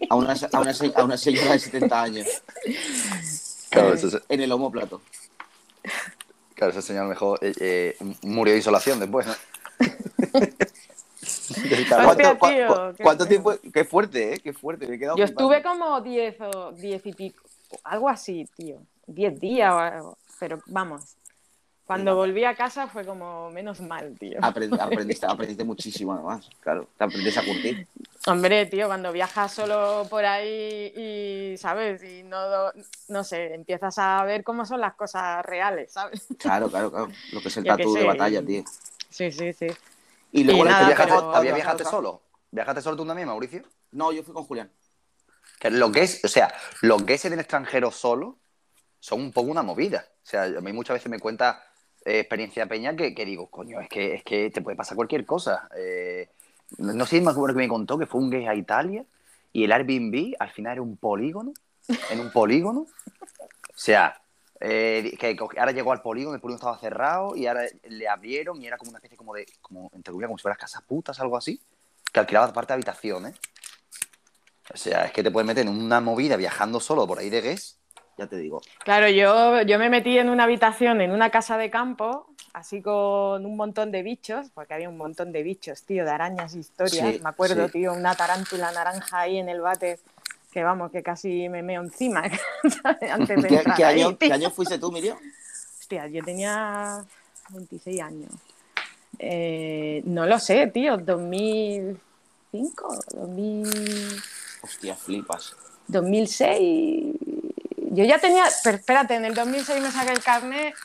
a 0.09 0.15
una, 0.15 0.33
a 0.53 0.59
una, 0.59 0.73
se- 0.73 0.91
a 0.95 1.03
una 1.03 1.17
señora 1.17 1.51
de 1.53 1.59
70 1.59 2.01
años 2.01 2.27
Claro, 3.69 3.93
eso 3.93 4.07
es- 4.07 4.21
en 4.29 4.41
el 4.41 4.51
homóplato. 4.51 5.01
claro, 6.55 6.71
ese 6.71 6.81
señor 6.81 7.07
mejor 7.07 7.39
eh, 7.41 7.53
eh, 7.59 7.97
murió 8.23 8.53
de 8.53 8.59
isolación 8.59 8.99
después. 8.99 9.27
¿Cuánto, 11.89 12.15
tío, 12.17 12.37
cua- 12.39 12.95
qué 12.95 13.03
cuánto 13.03 13.25
tiempo? 13.25 13.53
Qué 13.73 13.83
fuerte, 13.85 14.33
¿eh? 14.33 14.39
Qué 14.39 14.53
fuerte. 14.53 14.87
Me 14.87 14.95
he 14.95 14.99
quedado 14.99 15.17
Yo 15.17 15.25
estuve 15.25 15.61
como 15.61 15.99
10 16.01 16.35
o 16.41 16.71
10 16.71 17.05
y 17.05 17.13
pico, 17.13 17.43
algo 17.83 18.09
así, 18.09 18.47
tío. 18.55 18.77
10 19.07 19.39
días, 19.39 19.71
o 19.73 19.77
algo, 19.79 20.17
pero 20.39 20.59
vamos. 20.67 21.15
Cuando 21.87 22.15
volví 22.15 22.43
a 22.43 22.53
casa 22.53 22.85
fue 22.87 23.05
como 23.05 23.49
menos 23.49 23.79
mal, 23.81 24.13
tío. 24.19 24.39
Aprend- 24.41 24.77
aprendiste, 24.79 25.25
aprendiste 25.25 25.63
muchísimo, 25.63 26.13
además. 26.13 26.49
Claro, 26.59 26.87
te 26.97 27.03
aprendes 27.05 27.37
a 27.37 27.43
curtir. 27.45 27.87
Hombre, 28.27 28.65
tío, 28.65 28.87
cuando 28.87 29.11
viajas 29.13 29.53
solo 29.53 30.05
por 30.09 30.25
ahí 30.25 30.91
y, 30.95 31.57
¿sabes? 31.57 32.03
Y 32.03 32.23
no, 32.23 32.37
no 33.07 33.23
sé, 33.23 33.53
empiezas 33.53 33.97
a 33.99 34.21
ver 34.25 34.43
cómo 34.43 34.65
son 34.65 34.81
las 34.81 34.95
cosas 34.95 35.45
reales, 35.45 35.93
¿sabes? 35.93 36.27
Claro, 36.37 36.69
claro, 36.69 36.91
claro. 36.91 37.07
Lo 37.31 37.41
que 37.41 37.47
es 37.47 37.57
el 37.57 37.63
tatu 37.63 37.93
de 37.93 38.03
batalla, 38.03 38.45
tío. 38.45 38.63
Sí, 39.09 39.31
sí, 39.31 39.53
sí. 39.53 39.67
Y 40.33 40.43
luego 40.43 40.61
Y 40.61 40.65
la- 40.65 40.71
nada, 40.71 40.87
¿Viajaste, 40.87 41.13
pero- 41.13 41.35
¿Había 41.35 41.53
viajaste 41.55 41.85
solo? 41.85 42.21
¿Viajaste 42.51 42.81
solo 42.81 42.97
tú 42.97 43.05
también, 43.05 43.29
Mauricio? 43.29 43.63
No, 43.93 44.11
yo 44.11 44.23
fui 44.23 44.33
con 44.33 44.43
Julián. 44.43 44.69
Que 45.57 45.71
lo 45.71 45.89
que 45.91 46.01
es, 46.03 46.23
o 46.25 46.27
sea, 46.27 46.53
los 46.81 47.01
que 47.03 47.13
es 47.13 47.23
en 47.23 47.31
el 47.33 47.39
extranjero 47.39 47.91
solo 47.91 48.37
son 48.99 49.21
un 49.21 49.31
poco 49.31 49.49
una 49.49 49.63
movida. 49.63 50.05
O 50.21 50.25
sea, 50.29 50.43
a 50.43 50.61
mí 50.61 50.73
muchas 50.73 50.95
veces 50.95 51.09
me 51.09 51.19
cuenta 51.19 51.63
eh, 52.07 52.19
experiencia 52.19 52.65
peña 52.67 52.95
que, 52.95 53.11
digo, 53.25 53.47
coño, 53.47 53.81
es 53.81 53.89
que, 53.89 54.15
es 54.15 54.23
que 54.23 54.49
te 54.49 54.61
puede 54.61 54.77
pasar 54.77 54.95
cualquier 54.95 55.25
cosa. 55.25 55.67
Eh, 55.75 56.29
no 56.77 57.05
sé, 57.05 57.19
me 57.19 57.31
acuerdo 57.31 57.53
que 57.53 57.63
me 57.63 57.67
contó 57.67 57.97
que 57.97 58.05
fue 58.05 58.21
un 58.21 58.29
gay 58.29 58.47
a 58.47 58.55
Italia 58.55 59.03
y 59.51 59.65
el 59.65 59.73
Airbnb 59.73 60.35
al 60.39 60.49
final 60.51 60.73
era 60.73 60.81
un 60.81 60.95
polígono, 60.95 61.51
en 62.09 62.21
un 62.21 62.31
polígono. 62.31 62.81
O 62.81 62.87
sea, 63.75 64.21
eh, 64.61 65.17
que 65.19 65.35
ahora 65.57 65.73
llegó 65.73 65.91
al 65.91 66.01
polígono, 66.01 66.33
el 66.35 66.39
polígono 66.39 66.59
estaba 66.59 66.79
cerrado 66.79 67.35
y 67.35 67.45
ahora 67.45 67.65
le 67.89 68.07
abrieron 68.07 68.61
y 68.61 68.67
era 68.67 68.77
como 68.77 68.91
una 68.91 68.99
especie 68.99 69.17
como 69.17 69.33
de, 69.33 69.45
como, 69.59 69.91
entre 69.93 70.13
comillas, 70.13 70.29
como 70.29 70.37
si 70.37 70.43
fueras 70.43 70.59
casas 70.59 70.83
putas, 70.83 71.19
algo 71.19 71.35
así, 71.35 71.59
que 72.13 72.21
alquilaba 72.21 72.53
parte 72.53 72.69
de 72.69 72.75
habitaciones. 72.75 73.35
O 74.73 74.77
sea, 74.77 75.03
es 75.03 75.11
que 75.11 75.23
te 75.23 75.31
puedes 75.31 75.45
meter 75.45 75.67
en 75.67 75.73
una 75.73 75.99
movida 75.99 76.37
viajando 76.37 76.79
solo 76.79 77.05
por 77.05 77.19
ahí 77.19 77.29
de 77.29 77.41
gues 77.41 77.76
ya 78.17 78.27
te 78.27 78.37
digo. 78.37 78.61
Claro, 78.83 79.07
yo, 79.09 79.61
yo 79.61 79.77
me 79.77 79.89
metí 79.89 80.17
en 80.17 80.29
una 80.29 80.45
habitación, 80.45 81.01
en 81.01 81.11
una 81.11 81.29
casa 81.29 81.57
de 81.57 81.69
campo, 81.69 82.27
así 82.53 82.81
con 82.81 83.45
un 83.45 83.55
montón 83.55 83.91
de 83.91 84.01
bichos, 84.01 84.47
porque 84.53 84.73
había 84.73 84.89
un 84.89 84.97
montón 84.97 85.31
de 85.31 85.43
bichos, 85.43 85.83
tío, 85.83 86.03
de 86.03 86.11
arañas, 86.11 86.55
historias. 86.55 87.13
Sí, 87.13 87.19
me 87.21 87.29
acuerdo, 87.29 87.67
sí. 87.67 87.73
tío, 87.73 87.93
una 87.93 88.15
tarántula 88.15 88.71
naranja 88.71 89.19
ahí 89.19 89.37
en 89.37 89.49
el 89.49 89.61
bate, 89.61 89.99
que 90.51 90.63
vamos, 90.63 90.91
que 90.91 91.03
casi 91.03 91.47
me 91.49 91.61
meo 91.61 91.83
encima 91.83 92.23
antes 93.11 93.43
de 93.43 93.63
¿Qué, 93.75 93.83
año, 93.83 94.15
tío. 94.15 94.29
¿Qué 94.29 94.33
año 94.33 94.49
fuiste 94.49 94.79
tú, 94.79 94.91
Miriam? 94.91 95.17
Hostia, 95.79 96.07
yo 96.07 96.23
tenía 96.23 97.05
26 97.49 98.01
años. 98.01 98.31
Eh, 99.19 100.01
no 100.05 100.25
lo 100.25 100.39
sé, 100.39 100.67
tío, 100.67 100.97
2005, 100.97 102.99
2000, 103.13 103.67
Hostia, 104.61 104.95
flipas. 104.95 105.55
2006. 105.87 107.26
Yo 107.91 108.03
ya 108.03 108.19
tenía, 108.19 108.43
pero 108.63 108.77
espérate, 108.77 109.15
en 109.15 109.25
el 109.25 109.33
2006 109.33 109.81
me 109.81 109.91
saqué 109.91 110.11
el 110.11 110.23
carnet. 110.23 110.75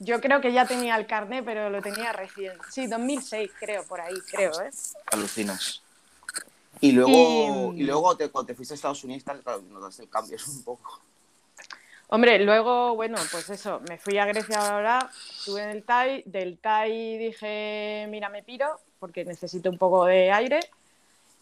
Yo 0.00 0.20
creo 0.20 0.40
que 0.40 0.52
ya 0.52 0.66
tenía 0.66 0.96
el 0.96 1.06
carnet, 1.06 1.44
pero 1.44 1.70
lo 1.70 1.80
tenía 1.80 2.12
recién. 2.12 2.52
Sí, 2.70 2.88
2006 2.88 3.50
creo, 3.58 3.84
por 3.84 4.00
ahí, 4.00 4.14
creo, 4.30 4.60
¿eh? 4.60 4.70
Alucinas. 5.12 5.82
Y 6.80 6.90
luego, 6.92 7.72
Y- 7.74 7.82
y, 7.82 7.84
luego 7.84 8.16
te, 8.16 8.28
cuando 8.28 8.48
te 8.48 8.54
fuiste 8.54 8.74
a 8.74 8.76
Estados 8.76 9.04
Unidos, 9.04 9.22
tal, 9.22 9.40
claro, 9.40 9.62
notaste 9.70 10.02
el 10.02 10.08
cambio 10.08 10.36
un 10.48 10.64
poco. 10.64 11.00
Hombre, 12.08 12.40
luego, 12.40 12.94
bueno, 12.96 13.16
pues 13.30 13.48
eso, 13.48 13.80
me 13.88 13.96
fui 13.96 14.18
a 14.18 14.26
Grecia 14.26 14.58
ahora, 14.58 15.10
estuve 15.38 15.62
en 15.62 15.70
el 15.70 15.82
TAI, 15.84 16.24
del 16.26 16.58
TAI 16.58 17.16
dije, 17.18 18.06
mira, 18.10 18.28
me 18.28 18.42
piro, 18.42 18.80
porque 18.98 19.24
necesito 19.24 19.70
un 19.70 19.78
poco 19.78 20.04
de 20.04 20.30
aire, 20.30 20.60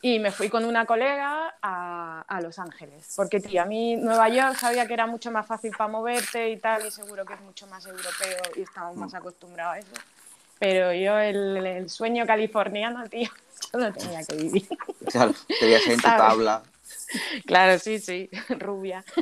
y 0.02 0.18
me 0.18 0.30
fui 0.30 0.48
con 0.48 0.64
una 0.64 0.86
colega 0.86 1.54
a, 1.60 2.24
a 2.26 2.40
Los 2.40 2.58
Ángeles, 2.58 3.12
porque, 3.16 3.40
tío, 3.40 3.62
a 3.62 3.66
mí 3.66 3.96
Nueva 3.96 4.28
York 4.28 4.56
sabía 4.56 4.86
que 4.86 4.94
era 4.94 5.06
mucho 5.06 5.30
más 5.30 5.46
fácil 5.46 5.72
para 5.76 5.90
moverte 5.90 6.50
y 6.50 6.56
tal, 6.56 6.86
y 6.86 6.90
seguro 6.90 7.24
que 7.24 7.34
es 7.34 7.40
mucho 7.40 7.66
más 7.66 7.84
europeo 7.86 8.42
y 8.56 8.62
estamos 8.62 8.96
más 8.96 9.12
acostumbrados 9.14 9.76
a 9.76 9.78
eso. 9.78 9.92
Pero 10.58 10.92
yo, 10.92 11.18
el, 11.18 11.66
el 11.66 11.90
sueño 11.90 12.26
californiano, 12.26 13.08
tío, 13.08 13.30
yo 13.72 13.78
lo 13.78 13.92
tenía 13.92 14.24
que 14.24 14.36
vivir. 14.36 14.68
Claro, 15.10 15.34
te 15.46 15.64
veías 15.64 15.86
en 15.86 15.96
tu 15.96 16.02
tabla. 16.02 16.62
Claro, 17.46 17.78
sí, 17.78 17.98
sí, 17.98 18.30
rubia. 18.50 19.04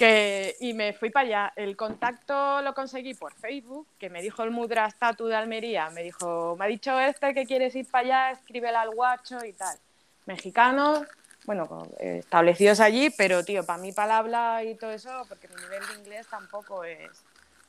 que, 0.00 0.56
y 0.60 0.72
me 0.72 0.94
fui 0.94 1.10
para 1.10 1.26
allá. 1.26 1.52
El 1.56 1.76
contacto 1.76 2.62
lo 2.62 2.72
conseguí 2.72 3.12
por 3.12 3.34
Facebook, 3.34 3.86
que 3.98 4.08
me 4.08 4.22
dijo 4.22 4.42
el 4.42 4.50
Mudra 4.50 4.86
Statu 4.86 5.26
de 5.26 5.36
Almería. 5.36 5.90
Me 5.90 6.02
dijo, 6.02 6.56
me 6.58 6.64
ha 6.64 6.68
dicho 6.68 6.98
este 6.98 7.34
que 7.34 7.44
quieres 7.44 7.76
ir 7.76 7.86
para 7.86 8.04
allá, 8.04 8.30
escríbele 8.30 8.78
al 8.78 8.94
guacho 8.94 9.44
y 9.44 9.52
tal. 9.52 9.76
Mexicanos, 10.24 11.06
bueno, 11.44 11.86
eh, 11.98 12.20
establecidos 12.20 12.80
allí, 12.80 13.10
pero 13.10 13.44
tío, 13.44 13.66
para 13.66 13.78
mí, 13.78 13.92
habla 13.94 14.64
y 14.64 14.74
todo 14.74 14.90
eso, 14.90 15.10
porque 15.28 15.48
mi 15.48 15.56
nivel 15.56 15.86
de 15.86 15.94
inglés 16.00 16.26
tampoco 16.28 16.82
es 16.82 17.10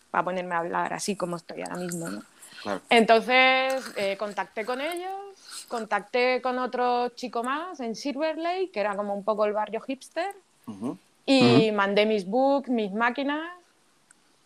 para 0.10 0.24
ponerme 0.24 0.56
a 0.56 0.60
hablar 0.60 0.94
así 0.94 1.18
como 1.18 1.36
estoy 1.36 1.64
ahora 1.64 1.76
mismo, 1.76 2.08
¿no? 2.08 2.24
Claro. 2.64 2.82
Entonces 2.90 3.84
eh, 3.98 4.16
contacté 4.16 4.64
con 4.64 4.80
ellos, 4.80 5.66
contacté 5.68 6.42
con 6.42 6.60
otro 6.60 7.10
chico 7.10 7.44
más 7.44 7.82
en 7.82 7.94
Silver 7.94 8.38
Lake, 8.38 8.72
que 8.72 8.80
era 8.80 8.96
como 8.96 9.14
un 9.14 9.26
poco 9.26 9.44
el 9.44 9.52
barrio 9.52 9.82
hipster, 9.82 10.34
Ujú. 10.68 10.98
Y 11.26 11.72
mandé 11.72 12.06
mis 12.06 12.26
books, 12.26 12.70
mis 12.70 12.92
máquinas 12.92 13.42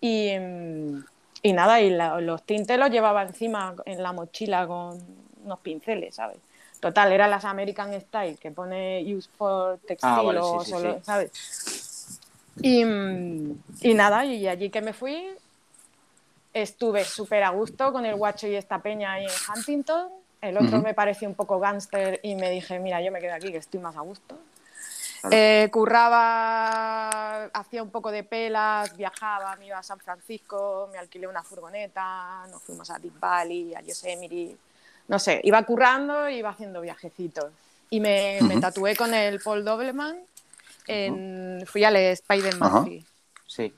y, 0.02 0.30
y 1.42 1.54
nada, 1.54 1.82
y 1.82 1.90
la- 1.90 2.20
los 2.22 2.44
tintes 2.44 2.78
los 2.78 2.90
llevaba 2.90 3.24
encima 3.24 3.76
en 3.86 4.02
la 4.04 4.12
mochila 4.14 4.68
con 4.68 4.98
unos 5.44 5.60
pinceles, 5.62 6.16
¿sabes? 6.16 6.38
Total, 6.80 7.12
eran 7.12 7.32
las 7.32 7.46
American 7.46 8.00
Style, 8.00 8.38
que 8.38 8.52
pone 8.52 9.02
use 9.16 9.30
for 9.38 9.80
textil 9.80 10.10
Ah, 10.12 10.22
vale, 10.22 10.40
o 10.40 10.60
sí, 10.60 10.66
sí, 10.66 10.72
solo, 10.72 10.94
sí. 10.96 11.00
¿sabes? 11.04 12.20
Y, 12.62 12.82
y 13.90 13.94
nada, 13.94 14.26
y 14.26 14.48
allí 14.48 14.70
que 14.70 14.82
me 14.82 14.94
fui, 14.94 15.26
estuve 16.54 17.04
súper 17.04 17.44
a 17.44 17.50
gusto 17.50 17.92
con 17.92 18.06
el 18.06 18.16
guacho 18.16 18.48
y 18.48 18.56
esta 18.56 18.80
peña 18.82 19.14
ahí 19.14 19.26
en 19.26 19.32
Huntington. 19.58 20.10
El 20.42 20.58
otro 20.58 20.80
me 20.82 20.94
pareció 20.94 21.28
un 21.28 21.34
poco 21.36 21.60
gángster 21.60 22.20
y 22.24 22.36
me 22.36 22.52
dije, 22.52 22.80
mira, 22.80 23.02
yo 23.02 23.12
me 23.12 23.20
quedo 23.20 23.34
aquí, 23.34 23.52
que 23.52 23.58
estoy 23.58 23.80
más 23.80 23.96
a 23.96 24.02
gusto. 24.02 24.38
Eh, 25.32 25.70
curraba, 25.72 27.46
hacía 27.46 27.82
un 27.84 27.90
poco 27.90 28.12
de 28.12 28.24
pelas, 28.24 28.96
viajaba, 28.96 29.56
me 29.56 29.68
iba 29.68 29.78
a 29.78 29.84
San 29.84 30.00
Francisco, 30.00 30.90
me 30.92 30.98
alquilé 30.98 31.28
una 31.28 31.44
furgoneta, 31.44 32.46
nos 32.50 32.62
fuimos 32.64 32.90
a 32.90 33.00
Deep 33.00 33.20
Valley, 33.20 33.74
a 33.76 33.82
Yosemite, 33.82 34.56
no 35.08 35.20
sé, 35.20 35.42
iba 35.44 35.62
currando 35.64 36.30
y 36.30 36.36
iba 36.38 36.50
haciendo 36.50 36.82
viajecitos. 36.82 37.52
Y 37.90 38.00
me, 38.00 38.40
me 38.42 38.54
Ujú. 38.56 38.62
tatué 38.62 38.96
con 38.96 39.14
el 39.14 39.40
Paul 39.40 39.64
Dobleman, 39.64 40.20
en, 40.88 41.64
fui 41.66 41.84
al 41.84 41.96
Spider 41.96 42.56
Ajá. 42.60 42.80
Murphy 42.82 43.06
Sí. 43.48 43.74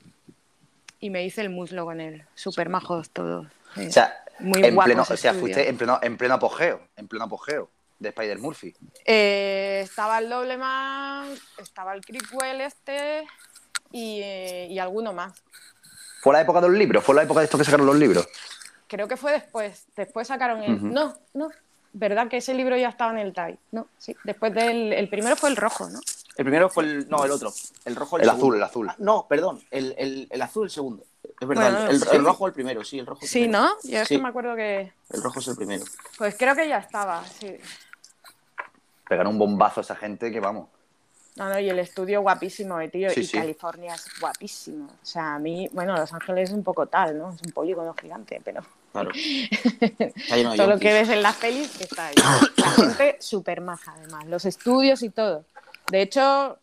y 1.00 1.10
me 1.10 1.24
hice 1.24 1.42
el 1.42 1.50
muslo 1.50 1.84
con 1.84 2.00
él, 2.00 2.24
súper 2.34 2.68
majos 2.68 3.10
todos. 3.10 3.46
sí. 3.74 3.86
O 3.88 3.92
sea, 3.92 4.24
Muy 4.40 4.64
en 4.64 4.76
pleno, 4.76 5.02
o 5.02 5.16
sea, 5.16 5.34
fuiste 5.34 5.68
en 5.68 5.76
pleno, 5.76 5.98
en 6.02 6.16
pleno 6.16 6.34
apogeo, 6.34 6.80
en 6.96 7.06
pleno 7.08 7.24
apogeo 7.26 7.70
de 7.98 8.08
Spider 8.10 8.38
Murphy. 8.38 8.74
Eh, 9.04 9.80
estaba 9.84 10.18
el 10.18 10.28
Dobleman, 10.28 11.34
estaba 11.58 11.94
el 11.94 12.04
Creepwell 12.04 12.60
este 12.60 13.26
y, 13.90 14.20
eh, 14.22 14.66
y 14.70 14.78
alguno 14.78 15.12
más. 15.12 15.32
Fue 16.20 16.32
la 16.32 16.40
época 16.42 16.60
de 16.60 16.68
los 16.68 16.76
libros, 16.76 17.04
fue 17.04 17.14
la 17.14 17.22
época 17.22 17.40
de 17.40 17.44
estos 17.44 17.58
que 17.58 17.64
sacaron 17.64 17.86
los 17.86 17.96
libros. 17.96 18.28
Creo 18.86 19.06
que 19.06 19.16
fue 19.16 19.32
después. 19.32 19.84
Después 19.96 20.28
sacaron 20.28 20.62
el. 20.62 20.92
No, 20.92 21.14
no. 21.34 21.50
¿Verdad 21.92 22.28
que 22.28 22.38
ese 22.38 22.54
libro 22.54 22.76
ya 22.76 22.88
estaba 22.88 23.12
en 23.12 23.18
el 23.18 23.32
TAI? 23.32 23.58
No, 23.72 23.88
sí. 23.98 24.14
Después 24.24 24.52
del. 24.54 24.92
El 24.92 25.08
primero 25.08 25.36
fue 25.36 25.50
el 25.50 25.56
rojo, 25.56 25.88
¿no? 25.90 26.00
El 26.36 26.44
primero 26.44 26.68
fue 26.70 26.84
el. 26.84 27.08
No, 27.08 27.24
el 27.24 27.30
otro. 27.30 27.52
El 27.84 27.96
rojo 27.96 28.18
el, 28.18 28.28
azul, 28.28 28.56
el 28.56 28.62
azul. 28.62 28.88
Ah, 28.88 28.96
no, 28.98 29.26
perdón. 29.28 29.60
El, 29.70 29.94
el, 29.98 30.26
el 30.30 30.42
azul 30.42 30.64
el 30.64 30.70
segundo. 30.70 31.04
Es 31.40 31.46
verdad. 31.46 31.70
Bueno, 31.72 31.90
el, 31.90 32.00
sí. 32.00 32.08
el 32.12 32.24
rojo 32.24 32.46
el 32.46 32.52
primero, 32.52 32.84
sí, 32.84 32.98
el 32.98 33.06
rojo. 33.06 33.20
el 33.22 33.28
Sí, 33.28 33.40
primero. 33.42 33.62
¿no? 33.62 33.68
Yo 33.84 33.98
es 34.00 34.08
Sí. 34.08 34.16
que 34.16 34.22
me 34.22 34.28
acuerdo 34.28 34.56
que. 34.56 34.92
El 35.10 35.22
rojo 35.22 35.40
es 35.40 35.48
el 35.48 35.56
primero. 35.56 35.84
Pues 36.16 36.34
creo 36.38 36.54
que 36.54 36.68
ya 36.68 36.78
estaba, 36.78 37.24
sí. 37.26 37.58
Pegaron 39.08 39.32
un 39.32 39.38
bombazo 39.38 39.80
a 39.80 39.82
esa 39.82 39.96
gente 39.96 40.30
que 40.30 40.40
vamos. 40.40 40.68
No, 41.36 41.48
no, 41.48 41.58
y 41.58 41.70
el 41.70 41.78
estudio 41.78 42.20
guapísimo, 42.20 42.80
eh, 42.80 42.88
tío. 42.88 43.10
Sí, 43.10 43.20
y 43.20 43.24
sí. 43.24 43.38
California 43.38 43.94
es 43.94 44.06
guapísimo. 44.20 44.86
O 44.86 45.06
sea, 45.06 45.36
a 45.36 45.38
mí, 45.38 45.68
bueno, 45.72 45.96
Los 45.96 46.12
Ángeles 46.12 46.50
es 46.50 46.54
un 46.54 46.64
poco 46.64 46.86
tal, 46.86 47.16
¿no? 47.16 47.30
Es 47.32 47.40
un 47.42 47.52
polígono 47.52 47.94
gigante, 47.94 48.40
pero 48.44 48.62
Claro. 48.92 49.10
De 49.14 50.52
todo 50.56 50.66
lo 50.66 50.78
que 50.78 50.92
ves 50.92 51.08
en 51.10 51.22
las 51.22 51.36
pelis 51.36 51.80
está 51.80 52.08
ahí. 52.08 52.14
La 52.56 52.70
gente 52.70 53.16
súper 53.20 53.60
maja, 53.60 53.94
además. 53.96 54.26
Los 54.26 54.44
estudios 54.44 55.02
y 55.02 55.10
todo. 55.10 55.44
De 55.90 56.02
hecho, 56.02 56.58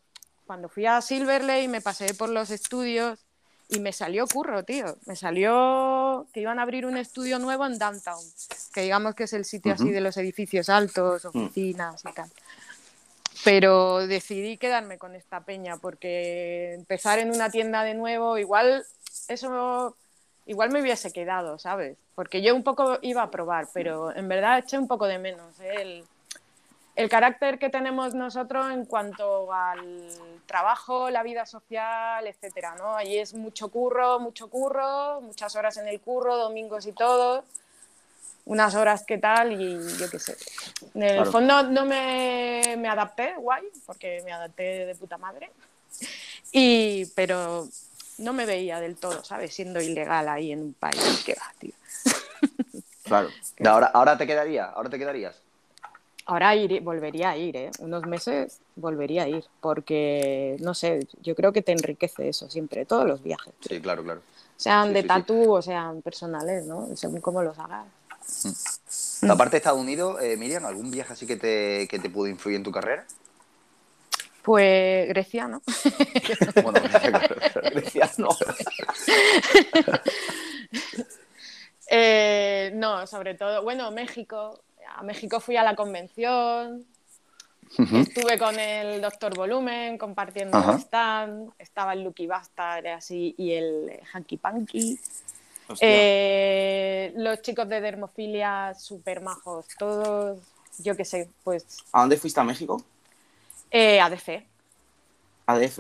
cuando 0.46 0.70
fui 0.70 0.86
a 0.86 1.02
Silver 1.02 1.44
Lake 1.44 1.68
me 1.68 1.82
pasé 1.82 2.14
por 2.14 2.30
los 2.30 2.50
estudios 2.50 3.25
y 3.69 3.80
me 3.80 3.91
salió 3.91 4.28
curro, 4.28 4.63
tío. 4.63 4.97
Me 5.06 5.15
salió 5.15 6.28
que 6.34 6.41
iban 6.41 6.60
a 6.60 6.63
abrir 6.63 6.86
un 6.86 6.97
estudio 6.97 7.39
nuevo 7.39 7.65
en 7.65 7.78
Downtown, 7.78 8.23
que 8.73 8.82
digamos 8.82 9.15
que 9.15 9.23
es 9.23 9.34
el 9.34 9.45
sitio 9.45 9.73
así 9.73 9.89
de 9.91 10.01
los 10.01 10.17
edificios 10.17 10.69
altos, 10.69 11.25
oficinas 11.25 12.04
y 12.06 12.13
tal. 12.13 12.30
Pero 13.43 14.08
decidí 14.08 14.58
quedarme 14.58 14.97
con 14.97 15.15
esta 15.15 15.41
peña 15.41 15.78
porque 15.78 16.73
empezar 16.73 17.19
en 17.19 17.30
una 17.30 17.49
tienda 17.49 17.84
de 17.84 17.93
nuevo, 17.93 18.38
igual 18.38 18.86
eso 19.28 19.95
igual 20.45 20.69
me 20.69 20.82
hubiese 20.82 21.12
quedado, 21.12 21.58
¿sabes? 21.58 21.97
Porque 22.13 22.41
yo 22.41 22.56
un 22.56 22.63
poco 22.63 22.99
iba 23.01 23.23
a 23.23 23.32
probar, 23.32 23.67
pero 23.73 24.15
en 24.15 24.28
verdad 24.28 24.60
eché 24.60 24.78
un 24.78 24.88
poco 24.88 25.06
de 25.08 25.19
menos 25.19 25.60
¿eh? 25.60 25.75
el, 25.82 26.04
el 26.96 27.10
carácter 27.10 27.60
que 27.60 27.70
tenemos 27.70 28.14
nosotros 28.14 28.72
en 28.72 28.86
cuanto 28.86 29.52
al 29.52 30.10
trabajo, 30.46 31.10
la 31.10 31.24
vida 31.24 31.46
social, 31.46 32.26
etcétera, 32.26 32.76
¿no? 32.78 32.96
Allí 32.96 33.18
es 33.18 33.34
mucho 33.34 33.70
curro, 33.70 34.20
mucho 34.20 34.50
curro, 34.50 35.20
muchas 35.22 35.56
horas 35.56 35.76
en 35.78 35.88
el 35.88 36.00
curro, 36.00 36.38
domingos 36.38 36.86
y 36.86 36.94
todo, 36.94 37.44
unas 38.46 38.76
horas 38.76 39.04
que 39.06 39.18
tal 39.18 39.60
y 39.60 39.98
yo 39.98 40.10
qué 40.10 40.20
sé. 40.20 40.38
En 40.94 41.04
el 41.04 41.16
Claro. 41.16 41.32
fondo 41.32 41.64
no 41.64 41.86
me, 41.86 42.76
me 42.78 42.88
adapté, 42.88 43.34
guay, 43.38 43.64
porque 43.86 44.22
me 44.24 44.32
adapté 44.32 44.86
de 44.86 44.96
puta 44.96 45.18
madre, 45.18 45.52
y, 46.52 47.06
pero 47.08 47.68
no 48.20 48.32
me 48.32 48.46
veía 48.46 48.80
del 48.80 48.96
todo, 48.96 49.24
¿sabes? 49.26 49.54
Siendo 49.54 49.82
ilegal 49.82 50.30
ahí 50.30 50.54
en 50.54 50.62
un 50.62 50.74
país, 50.74 51.24
que 51.26 51.34
va, 51.34 51.54
tío. 51.60 51.74
Claro. 53.04 53.30
Ahora, 53.66 53.88
ahora 53.88 54.18
te 54.18 54.26
quedaría, 54.28 54.66
ahora 54.66 54.90
te 54.90 54.98
quedarías. 54.98 55.42
Ahora 56.28 56.56
iré- 56.56 56.82
volvería 56.84 57.30
a 57.32 57.38
ir, 57.38 57.56
¿eh? 57.56 57.72
Unos 57.80 58.06
meses 58.08 58.60
volvería 58.76 59.24
a 59.24 59.28
ir, 59.28 59.46
porque, 59.62 60.58
no 60.60 60.74
sé, 60.74 61.08
yo 61.22 61.36
creo 61.36 61.54
que 61.54 61.62
te 61.62 61.72
enriquece 61.72 62.28
eso 62.30 62.50
siempre, 62.50 62.86
todos 62.86 63.06
los 63.06 63.22
viajes. 63.22 63.54
Sí, 63.62 63.80
claro, 63.80 64.04
claro. 64.04 64.22
Sean 64.58 64.88
Sí, 64.88 64.94
de 64.94 65.02
sí, 65.02 65.04
sí. 65.04 65.08
tatú 65.08 65.54
o 65.54 65.62
sean 65.62 66.02
personales, 66.02 66.66
¿no? 66.66 66.88
Según 66.96 67.22
cómo 67.22 67.44
los 67.44 67.58
hagas. 67.60 67.86
Mm. 69.22 69.30
Aparte 69.32 69.52
de 69.52 69.58
Estados 69.58 69.80
Unidos, 69.80 70.20
eh, 70.22 70.36
Miriam, 70.36 70.66
¿algún 70.66 70.90
viaje 70.90 71.14
así 71.14 71.28
que 71.28 71.36
te, 71.36 71.88
que 71.88 72.00
te 72.00 72.10
pudo 72.10 72.28
influir 72.28 72.56
en 72.58 72.64
tu 72.64 72.72
carrera? 72.72 73.06
Pues 74.42 75.08
Grecia, 75.10 75.48
¿no? 75.48 75.62
Bueno, 76.64 76.80
claro. 77.02 77.36
Decía, 77.74 78.12
no. 78.18 78.30
Eh, 81.88 82.72
no, 82.74 83.06
sobre 83.06 83.36
todo, 83.36 83.62
bueno, 83.64 83.92
México. 83.92 84.60
A 84.88 85.04
México 85.04 85.39
fui 85.39 85.58
a 85.58 85.63
la 85.63 85.76
convención. 85.76 86.86
Estuve 87.78 88.38
con 88.38 88.58
el 88.60 89.02
Doctor 89.02 89.36
Volumen 89.36 89.98
compartiendo 89.98 90.58
el 90.58 90.80
stand, 90.80 91.52
estaba 91.58 91.93
el 91.93 92.04
Lucky 92.04 92.28
Bastard 92.28 92.88
así, 92.88 93.34
y 93.38 93.54
el 93.54 94.00
Hanky 94.13 94.38
Panky. 94.38 95.00
Eh, 95.82 97.12
los 97.15 97.41
chicos 97.41 97.67
de 97.67 97.82
Dermofilia, 97.82 98.74
súper 98.76 99.21
majos, 99.21 99.65
todos, 99.80 100.39
yo 100.78 100.95
qué 100.95 101.04
sé, 101.04 101.30
pues... 101.43 101.65
¿A 101.91 102.02
dónde 102.02 102.17
fuiste 102.17 102.39
a 102.39 102.43
México? 102.43 102.84
Eh, 103.71 104.00
ADF. 104.00 104.30
ADF. 105.48 105.80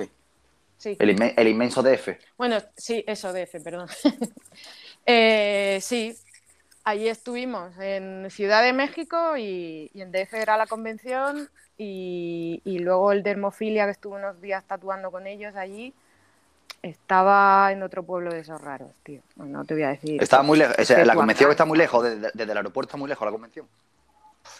Sí. 0.77 0.97
El, 0.99 1.47
inmenso 1.47 1.81
DF. 1.81 2.09
Bueno, 2.37 2.57
sí, 2.75 3.03
eso, 3.07 3.31
DF, 3.33 3.61
perdón. 3.63 3.87
Eh, 5.07 5.77
sí, 5.83 6.17
allí 6.85 7.09
estuvimos 7.09 7.77
en 7.79 8.29
Ciudad 8.31 8.63
de 8.63 8.71
México 8.71 9.35
y, 9.37 9.91
en 9.93 10.11
DF 10.11 10.35
era 10.35 10.55
la 10.55 10.67
convención 10.67 11.49
y, 11.77 12.61
luego 12.79 13.11
el 13.11 13.23
Dermofilia 13.23 13.85
que 13.85 13.91
estuvo 13.91 14.15
unos 14.15 14.39
días 14.39 14.63
tatuando 14.65 15.11
con 15.11 15.27
ellos 15.27 15.55
allí 15.55 15.93
estaba 16.81 17.71
en 17.71 17.81
otro 17.81 18.03
pueblo 18.03 18.31
de 18.31 18.41
esos 18.41 18.61
raros, 18.61 18.91
tío. 19.01 19.19
No, 19.37 19.65
te 19.65 19.73
voy 19.73 19.83
a 19.83 19.89
decir. 19.89 20.21
Estaba 20.21 20.43
muy 20.43 20.59
lejos. 20.59 20.75
la 20.89 21.15
convención 21.15 21.49
está 21.49 21.65
muy 21.65 21.79
lejos, 21.79 22.03
desde, 22.03 22.29
desde, 22.31 22.51
el 22.51 22.57
aeropuerto 22.57 22.89
está 22.89 22.97
muy 22.97 23.09
lejos 23.09 23.25
la 23.25 23.31
convención 23.31 23.65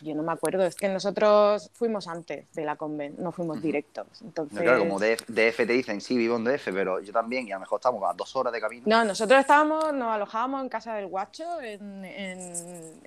yo 0.02 0.16
no 0.16 0.24
me 0.24 0.32
acuerdo, 0.32 0.66
es 0.66 0.76
que 0.76 0.88
nosotros 0.88 1.70
fuimos 1.74 2.08
antes 2.08 2.46
de 2.54 2.66
la 2.66 2.76
conven, 2.76 3.16
no 3.18 3.32
fuimos 3.32 3.62
directos. 3.62 4.08
Entonces... 4.22 4.62
claro, 4.62 4.80
como 4.80 5.00
DF, 5.00 5.26
te 5.28 5.66
dicen, 5.66 6.02
sí, 6.02 6.18
vivo 6.18 6.36
en 6.38 6.44
DF, 6.44 6.70
pero 6.74 7.00
yo 7.00 7.14
también, 7.14 7.48
y 7.48 7.52
a 7.52 7.56
lo 7.56 7.62
mejor 7.62 7.80
estamos 7.80 8.04
a 8.10 8.14
dos 8.14 8.36
horas 8.36 8.54
de 8.54 8.62
camino. 8.62 8.84
No, 8.86 9.04
nosotros 9.06 9.40
estábamos, 9.40 9.94
nos 9.94 10.14
alojábamos 10.14 10.64
en 10.64 10.70
casa 10.70 10.96
del 10.96 11.08
guacho, 11.08 11.62
en, 11.62 12.06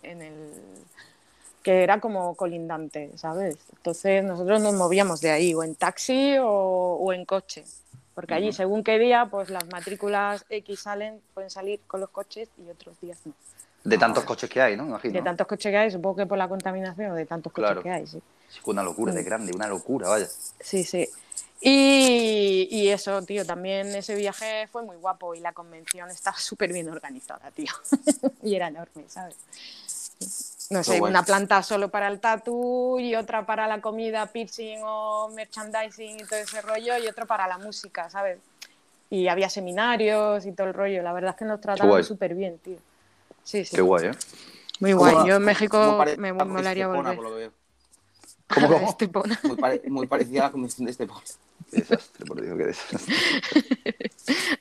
el 0.03 0.33
que 1.63 1.83
era 1.83 2.01
como 2.01 2.35
colindante, 2.35 3.11
¿sabes? 3.17 3.59
Entonces 3.77 4.25
nosotros 4.25 4.61
nos 4.61 4.75
movíamos 4.75 5.21
de 5.21 5.31
ahí, 5.31 5.55
o 5.55 5.63
en 5.63 5.75
taxi 5.75 6.37
o, 6.41 7.13
en 7.13 7.25
coche. 7.25 7.65
Porque 8.15 8.35
allí, 8.35 8.53
según 8.53 8.83
qué 8.83 8.99
día, 8.99 9.29
pues 9.31 9.49
las 9.49 9.65
matrículas 9.69 10.45
X 10.49 10.81
salen, 10.81 11.21
pueden 11.35 11.51
salir 11.51 11.81
con 11.87 12.01
los 12.01 12.11
coches 12.11 12.49
y 12.59 12.69
otros 12.69 13.01
días 13.01 13.19
no. 13.25 13.33
De 13.85 13.97
tantos 13.97 14.25
coches 14.25 14.51
que 14.51 14.61
hay, 14.61 14.77
¿no? 14.77 14.87
Imagino. 14.87 15.15
De 15.15 15.23
tantos 15.23 15.47
coches 15.47 15.71
que 15.71 15.77
hay, 15.77 15.91
supongo 15.91 16.17
que 16.17 16.27
por 16.27 16.37
la 16.37 16.49
contaminación, 16.49 17.15
de 17.15 17.27
tantos 17.27 17.53
coches 17.53 17.79
que 17.83 17.91
hay, 17.91 18.07
sí. 18.07 18.21
Sí, 18.49 18.61
una 18.65 18.83
locura 18.83 19.13
de 19.13 19.23
grande, 19.23 19.53
una 19.55 19.69
locura, 19.69 20.09
vaya. 20.09 20.27
Sí, 20.61 20.85
sí. 20.85 21.09
Y, 21.61 22.69
y, 22.71 22.89
eso, 22.89 23.23
tío, 23.23 23.45
también 23.45 23.89
ese 23.89 24.15
viaje 24.15 24.69
fue 24.69 24.83
muy 24.83 24.97
guapo 24.97 25.35
y 25.35 25.41
la 25.41 25.53
convención 25.53 26.09
estaba 26.09 26.37
súper 26.37 26.73
bien 26.73 26.89
organizada, 26.89 27.51
tío. 27.51 27.73
y 28.43 28.55
era 28.55 28.69
enorme, 28.69 29.05
¿sabes? 29.09 29.37
No 30.71 30.85
sé, 30.85 31.01
una 31.01 31.23
planta 31.23 31.63
solo 31.63 31.89
para 31.89 32.09
el 32.09 32.21
tatu 32.21 32.99
y 33.01 33.15
otra 33.15 33.47
para 33.47 33.67
la 33.67 33.81
comida, 33.81 34.27
piercing 34.27 34.81
o 34.83 35.31
merchandising 35.31 36.21
y 36.21 36.25
todo 36.25 36.39
ese 36.39 36.61
rollo 36.61 36.99
y 36.99 37.07
otro 37.07 37.27
para 37.27 37.49
la 37.49 37.59
música, 37.59 38.11
¿sabes? 38.11 38.39
Y 39.11 39.29
había 39.29 39.49
seminarios 39.49 40.45
y 40.45 40.53
todo 40.53 40.67
el 40.67 40.75
rollo. 40.75 41.03
La 41.03 41.13
verdad 41.13 41.31
es 41.31 41.37
que 41.39 41.45
nos 41.47 41.61
trataron 41.61 42.05
súper 42.05 42.35
bien, 42.35 42.59
tío. 42.59 42.77
Sí, 43.49 43.65
sí. 43.65 43.77
Qué 43.77 43.81
guay, 43.81 44.09
¿eh? 44.09 44.11
Muy 44.79 44.93
guay. 44.93 45.27
Yo 45.27 45.37
en 45.37 45.43
México 45.43 46.05
me 46.19 46.35
molaría 46.35 46.87
volver. 46.87 47.17
Por 47.17 47.25
lo 47.25 47.31
que 47.31 47.37
veo. 47.37 47.53
¿Cómo, 48.47 48.69
cómo? 48.75 48.89
Estepona. 48.91 49.41
Muy, 49.43 49.57
pare 49.57 49.83
muy, 49.87 50.07
parecida 50.07 50.41
a 50.41 50.45
la 50.45 50.53
convención 50.53 50.85
de 50.85 50.91
Estepona. 50.91 51.23
Qué 51.71 51.79
desastre, 51.79 52.27
por 52.27 52.43
Dios, 52.43 52.59
qué 52.59 52.67
desastre. 52.67 53.15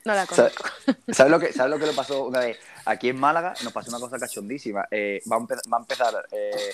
no 0.06 0.14
la 0.14 0.24
conozco. 0.24 0.64
¿Sabes 1.12 1.30
lo, 1.30 1.38
que, 1.38 1.52
¿Sabes 1.52 1.70
lo 1.70 1.78
que 1.78 1.84
le 1.84 1.92
pasó 1.92 2.24
una 2.24 2.38
vez? 2.40 2.58
Aquí 2.86 3.10
en 3.10 3.20
Málaga 3.20 3.52
nos 3.62 3.74
pasó 3.74 3.90
una 3.90 4.00
cosa 4.00 4.18
cachondísima. 4.18 4.86
Eh, 4.90 5.20
va, 5.30 5.36
a 5.36 5.40
va, 5.40 5.76
a 5.76 5.80
empezar. 5.80 6.26
Eh, 6.32 6.70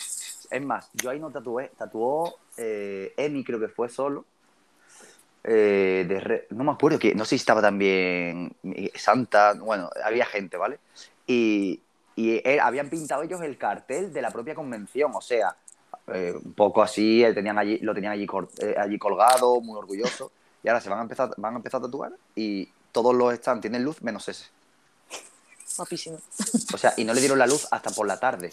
es 0.51 0.63
más, 0.63 0.89
yo 0.95 1.11
ahí 1.11 1.19
no 1.19 1.33
tatué. 1.33 1.73
Tatuó 1.77 2.39
eh, 2.57 3.13
Emi, 3.17 3.43
creo 3.43 3.59
que 3.59 3.67
fue 3.67 3.89
solo. 3.89 4.25
Eh, 5.43 6.07
de 6.09 6.47
no 6.51 6.63
me 6.63 6.71
acuerdo 6.71 7.01
que 7.01 7.13
no 7.13 7.25
sé 7.25 7.31
si 7.31 7.37
estaba 7.43 7.61
también 7.61 8.55
Santa, 8.95 9.55
bueno, 9.55 9.91
había 10.05 10.27
gente, 10.27 10.57
¿vale? 10.57 10.79
y, 11.27 11.81
habían 12.61 12.89
pintado 12.89 13.23
ellos 13.23 13.41
el 13.43 13.59
cartel 13.59 14.13
de 14.13 14.23
la 14.23 14.31
propia 14.31 14.55
convención, 14.55 15.13
o 15.15 15.21
sea, 15.21 15.57
eh, 16.09 16.35
un 16.45 16.53
poco 16.53 16.83
así, 16.83 17.25
tenían 17.35 17.59
allí, 17.59 17.79
lo 17.79 17.95
tenían 17.95 18.13
allí, 18.13 18.27
eh, 18.59 18.75
allí 18.79 18.99
colgado, 18.99 19.61
muy 19.61 19.79
orgulloso, 19.79 20.31
y 20.63 20.69
ahora 20.69 20.81
se 20.81 20.91
van 20.91 20.99
a 20.99 21.03
empezar, 21.03 21.31
van 21.37 21.55
a 21.55 21.57
empezar 21.57 21.81
a 21.81 21.85
tatuar 21.85 22.13
y 22.35 22.69
todos 22.93 23.15
los 23.15 23.33
están, 23.33 23.61
tienen 23.61 23.83
luz 23.85 24.03
menos 24.03 24.29
ese. 24.29 24.47
Guapísimo. 25.77 26.19
O 26.73 26.79
sea, 26.79 26.95
y 26.97 27.05
no 27.05 27.15
le 27.15 27.21
dieron 27.21 27.39
la 27.39 27.47
luz 27.47 27.67
hasta 27.71 27.91
por 27.91 28.07
la 28.07 28.21
tarde. 28.21 28.51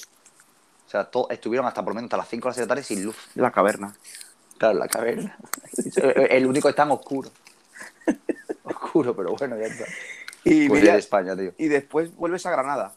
O 0.88 0.90
sea, 0.90 1.10
estuvieron 1.30 1.68
hasta 1.68 1.84
por 1.84 1.92
lo 1.92 1.96
menos 1.96 2.08
hasta 2.08 2.18
las 2.18 2.30
5 2.30 2.48
o 2.48 2.50
las 2.50 2.56
6 2.56 2.62
de 2.62 2.66
la 2.66 2.76
tarde 2.76 2.84
sin 2.84 3.04
luz. 3.06 3.16
La 3.36 3.52
caverna. 3.52 3.96
Claro, 4.58 4.80
la 4.80 4.88
caverna. 4.88 5.38
El 5.96 6.46
único 6.46 6.70
está 6.70 6.84
en 6.84 6.92
oscuro. 6.92 7.30
Oscuro, 8.64 9.16
pero 9.16 9.36
bueno, 9.36 9.58
ya 9.58 9.68
está. 9.68 9.86
Y 10.44 10.68
pues 10.68 10.84
España, 10.84 11.36
tío. 11.36 11.54
Y 11.58 11.68
después 11.68 12.16
vuelves 12.16 12.46
a 12.46 12.52
Granada. 12.52 12.94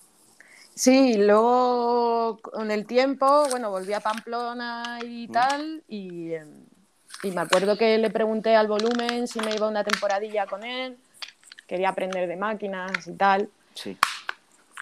Sí, 0.75 1.17
luego 1.17 2.39
con 2.43 2.71
el 2.71 2.87
tiempo, 2.87 3.47
bueno, 3.51 3.71
volví 3.71 3.93
a 3.93 4.01
Pamplona 4.01 4.99
y 5.05 5.29
mm. 5.29 5.33
tal, 5.33 5.83
y, 5.89 6.33
y, 7.23 7.31
me 7.31 7.41
acuerdo 7.41 7.79
que 7.79 7.97
le 7.99 8.11
pregunté 8.11 8.57
al 8.57 8.67
volumen 8.67 9.29
si 9.29 9.39
me 9.41 9.55
iba 9.55 9.69
una 9.69 9.85
temporadilla 9.85 10.47
con 10.47 10.65
él, 10.65 10.97
quería 11.69 11.91
aprender 11.91 12.29
de 12.29 12.37
máquinas 12.37 13.07
y 13.07 13.13
tal. 13.13 13.49
Sí. 13.75 13.97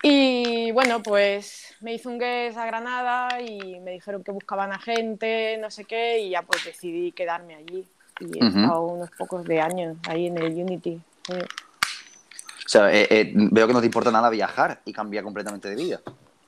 Y 0.02 0.72
bueno, 0.72 1.00
pues 1.02 1.74
me 1.80 1.94
hizo 1.94 2.08
un 2.10 2.18
guest 2.18 2.58
a 2.58 2.66
Granada 2.66 3.40
y 3.40 3.78
me 3.80 3.92
dijeron 3.92 4.24
que 4.24 4.32
buscaban 4.32 4.72
a 4.72 4.78
gente, 4.78 5.58
no 5.58 5.70
sé 5.70 5.84
qué, 5.84 6.18
y 6.18 6.30
ya 6.30 6.42
pues 6.42 6.64
decidí 6.64 7.12
quedarme 7.12 7.54
allí. 7.54 7.86
Y 8.18 8.42
he 8.42 8.46
estado 8.48 8.82
unos 8.82 9.10
pocos 9.10 9.44
de 9.44 9.60
años 9.60 9.96
ahí 10.08 10.26
en 10.26 10.38
el 10.38 10.52
Unity. 10.54 11.00
O 12.64 12.68
sea, 12.68 12.92
eh, 12.92 13.06
eh, 13.10 13.32
veo 13.34 13.66
que 13.66 13.72
no 13.72 13.80
te 13.80 13.86
importa 13.86 14.10
nada 14.10 14.30
viajar 14.30 14.80
y 14.84 14.92
cambiar 14.92 15.24
completamente 15.24 15.68
de 15.68 15.76
vida. 15.76 16.00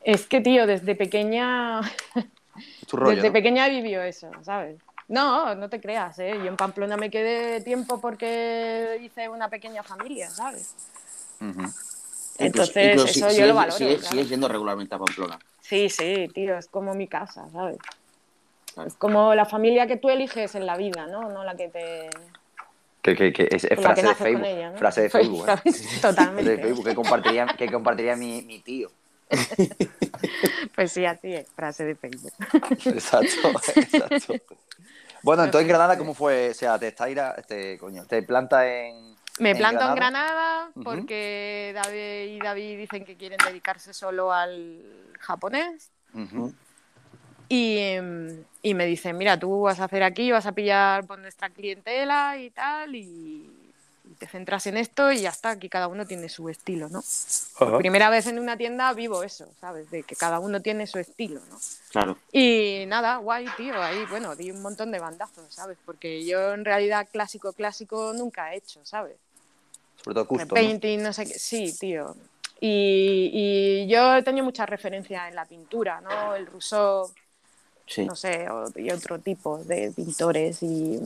Es 0.03 0.27
que, 0.27 0.41
tío, 0.41 0.67
desde 0.67 0.95
pequeña. 0.95 1.81
desde 3.07 3.31
pequeña 3.31 3.69
vivió 3.69 4.03
eso, 4.03 4.31
¿sabes? 4.43 4.81
No, 5.09 5.55
no 5.55 5.69
te 5.69 5.81
creas, 5.81 6.19
¿eh? 6.19 6.35
Yo 6.39 6.47
en 6.47 6.57
Pamplona 6.57 6.97
me 6.97 7.11
quedé 7.11 7.61
tiempo 7.61 8.01
porque 8.01 9.01
hice 9.03 9.29
una 9.29 9.49
pequeña 9.49 9.83
familia, 9.83 10.31
¿sabes? 10.31 10.75
Entonces, 12.39 13.17
eso 13.17 13.31
yo 13.33 13.47
lo 13.47 13.55
valoro. 13.55 13.77
Sigues 13.77 14.29
yendo 14.29 14.49
regularmente 14.49 14.95
a 14.95 14.99
Pamplona. 14.99 15.39
Sí, 15.61 15.89
sí, 15.89 16.29
tío, 16.33 16.57
es 16.57 16.69
como 16.69 16.95
mi 16.95 17.07
casa, 17.07 17.47
¿sabes? 17.53 17.79
Es 18.87 18.95
como 18.95 19.35
la 19.35 19.45
familia 19.45 19.87
que 19.87 19.97
tú 19.97 20.09
eliges 20.09 20.55
en 20.55 20.67
la 20.67 20.77
vida, 20.77 21.07
¿no? 21.07 21.29
No 21.31 21.45
la 21.45 21.55
que 21.55 21.69
te 21.69 22.11
que, 23.05 23.15
que, 23.15 23.33
que 23.35 23.49
es, 23.51 23.67
frase, 23.81 24.03
de 24.03 24.15
Facebook, 24.15 24.79
frase 24.79 25.03
de 25.03 25.11
Facebook. 25.11 25.47
¿eh? 25.47 25.73
Totalmente. 26.01 26.57
De 26.57 26.63
Facebook 26.63 26.87
que 26.87 26.95
compartiría, 26.95 27.47
que 27.47 27.71
compartiría 27.71 28.17
mi, 28.17 28.41
mi 28.43 28.61
tío. 28.61 28.91
pues 30.75 30.93
sí, 30.93 31.05
así 31.05 31.35
es, 31.35 31.47
frase 31.55 31.85
de 31.85 31.95
Facebook. 31.97 32.33
Exacto, 32.87 33.51
exacto. 33.77 34.35
Bueno, 35.23 35.45
entonces 35.45 35.63
en 35.63 35.69
Granada, 35.69 35.99
¿cómo 35.99 36.15
fue? 36.15 36.51
O 36.51 36.55
sea, 36.55 36.79
te 36.79 36.89
está 36.89 37.09
este, 37.37 37.79
coño, 37.79 38.07
te 38.07 38.23
planta 38.23 38.67
en. 38.67 39.15
Me 39.39 39.55
planto 39.55 39.87
en 39.87 39.95
Granada 39.97 40.71
porque 40.83 41.73
David 41.75 42.37
y 42.37 42.39
David 42.39 42.79
dicen 42.79 43.05
que 43.05 43.17
quieren 43.17 43.39
dedicarse 43.45 43.93
solo 43.93 44.33
al 44.33 44.83
japonés. 45.19 45.91
Y, 47.49 48.75
me 48.75 48.87
dicen, 48.87 49.17
mira, 49.19 49.39
tú 49.39 49.63
vas 49.63 49.81
a 49.81 49.85
hacer 49.85 50.03
aquí, 50.03 50.31
vas 50.33 50.47
a 50.47 50.53
pillar 50.53 51.07
por 51.07 51.19
nuestra 51.19 51.51
clientela 51.51 52.39
y 52.39 52.51
tal, 52.51 52.95
y, 52.95 53.51
te 54.19 54.27
centras 54.27 54.67
en 54.67 54.77
esto 54.77 55.11
y 55.13 55.23
ya 55.23 55.31
está, 55.31 55.51
aquí 55.51 55.69
cada 55.69 55.89
uno 55.89 56.07
tiene 56.07 56.29
su 56.29 56.49
estilo, 56.49 56.89
¿no? 56.89 57.03
Por 57.59 57.79
primera 57.79 58.11
vez 58.11 58.27
en 58.27 58.39
una 58.39 58.57
tienda 58.57 58.93
vivo 58.93 59.23
eso, 59.23 59.49
¿sabes? 59.61 59.91
De 59.91 60.03
que 60.03 60.15
cada 60.15 60.39
uno 60.39 60.61
tiene 60.61 60.87
su 60.87 60.99
estilo, 60.99 61.41
¿no? 61.51 61.59
Claro. 61.91 62.19
Y 62.31 62.85
nada, 62.87 63.17
guay, 63.17 63.47
tío, 63.57 63.81
ahí, 63.83 64.05
bueno, 64.09 64.37
di 64.37 64.51
un 64.51 64.63
montón 64.63 64.93
de 64.93 64.99
bandazos, 64.99 65.53
¿sabes? 65.53 65.79
Porque 65.85 66.25
yo 66.25 66.55
en 66.55 66.65
realidad 66.65 67.09
clásico, 67.11 67.53
clásico 67.53 68.13
nunca 68.15 68.53
he 68.53 68.59
hecho, 68.59 68.81
¿sabes? 68.85 69.17
Sobre 70.03 70.15
todo 70.15 70.27
custom. 70.27 70.49
Painting, 70.49 71.03
¿no? 71.03 71.13
sé 71.13 71.27
qué. 71.27 71.39
Sí, 71.39 71.77
tío. 71.79 72.15
Y, 72.61 73.31
y, 73.33 73.87
yo 73.89 74.17
he 74.17 74.23
tenido 74.23 74.45
mucha 74.45 74.65
referencia 74.65 75.29
en 75.29 75.35
la 75.35 75.45
pintura, 75.45 76.01
¿no? 76.01 76.35
El 76.35 76.47
Rousseau, 76.47 77.11
no 77.99 78.17
sé, 78.17 78.47
y 78.77 78.91
otro 78.91 79.19
tipo 79.19 79.59
de 79.59 79.93
pintores 79.95 80.63
y, 80.63 81.01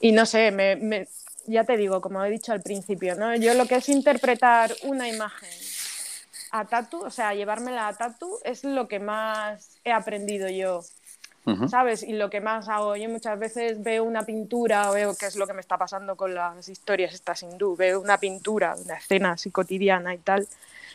y 0.00 0.12
no 0.12 0.26
sé, 0.26 0.50
me, 0.50 1.08
ya 1.46 1.64
te 1.64 1.76
digo, 1.76 2.00
como 2.00 2.24
he 2.24 2.30
dicho 2.30 2.52
al 2.52 2.62
principio, 2.62 3.14
¿no? 3.14 3.34
yo 3.36 3.54
lo 3.54 3.66
que 3.66 3.76
es 3.76 3.88
interpretar 3.88 4.74
una 4.84 5.08
imagen 5.08 5.50
a 6.52 6.66
tatu, 6.66 7.02
o 7.02 7.10
sea, 7.10 7.34
llevármela 7.34 7.88
a 7.88 7.94
tatu 7.94 8.38
es 8.44 8.62
lo 8.62 8.86
que 8.86 9.00
más 9.00 9.78
he 9.84 9.92
aprendido 9.92 10.48
yo. 10.48 10.82
¿Sabes? 11.68 12.04
Y 12.04 12.12
lo 12.12 12.30
que 12.30 12.40
más 12.40 12.68
hago, 12.68 12.94
yo 12.94 13.08
muchas 13.08 13.36
veces 13.36 13.82
veo 13.82 14.04
una 14.04 14.22
pintura, 14.22 14.88
o 14.88 14.94
veo 14.94 15.16
qué 15.16 15.26
es 15.26 15.34
lo 15.34 15.44
que 15.48 15.52
me 15.52 15.60
está 15.60 15.76
pasando 15.76 16.14
con 16.14 16.32
las 16.36 16.68
historias 16.68 17.12
estas 17.14 17.42
hindú, 17.42 17.74
veo 17.74 18.00
una 18.00 18.18
pintura, 18.18 18.76
una 18.76 18.94
escena 18.94 19.32
así 19.32 19.50
cotidiana 19.50 20.14
y 20.14 20.18
tal, 20.18 20.46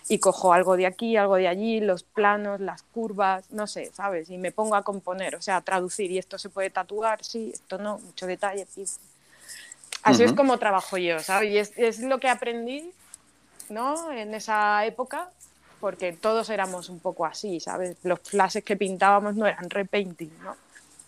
y 0.10 0.20
cojo 0.20 0.54
algo 0.54 0.78
de 0.78 0.86
aquí, 0.86 1.18
algo 1.18 1.36
de 1.36 1.48
allí, 1.48 1.80
los 1.80 2.04
planos, 2.04 2.60
las 2.60 2.84
curvas, 2.84 3.50
no 3.52 3.68
sé, 3.68 3.92
¿sabes? 3.94 4.30
Y 4.30 4.38
me 4.38 4.52
pongo 4.52 4.76
a 4.76 4.84
componer, 4.84 5.36
o 5.36 5.42
sea, 5.42 5.58
a 5.58 5.62
traducir. 5.62 6.12
Y 6.12 6.18
esto 6.18 6.38
se 6.38 6.50
puede 6.50 6.70
tatuar, 6.70 7.24
sí, 7.24 7.52
esto 7.54 7.78
no, 7.78 8.00
mucho 8.00 8.26
detalle. 8.26 8.66
Así 10.04 10.24
es 10.24 10.34
como 10.34 10.58
trabajo 10.58 10.98
yo, 10.98 11.20
¿sabes? 11.20 11.52
Y 11.52 11.58
es, 11.58 11.74
es, 11.76 12.00
lo 12.00 12.20
que 12.20 12.30
aprendí, 12.30 12.92
¿no? 13.70 14.12
En 14.12 14.34
esa 14.34 14.86
época, 14.86 15.30
porque 15.82 16.14
todos 16.14 16.50
éramos 16.50 16.90
un 16.90 17.00
poco 17.00 17.26
así, 17.26 17.60
¿sabes? 17.60 17.98
Los 18.04 18.22
flashes 18.22 18.64
que 18.64 18.78
pintábamos 18.78 19.36
no 19.36 19.46
eran 19.46 19.70
repainting, 19.70 20.32
¿no? 20.42 20.56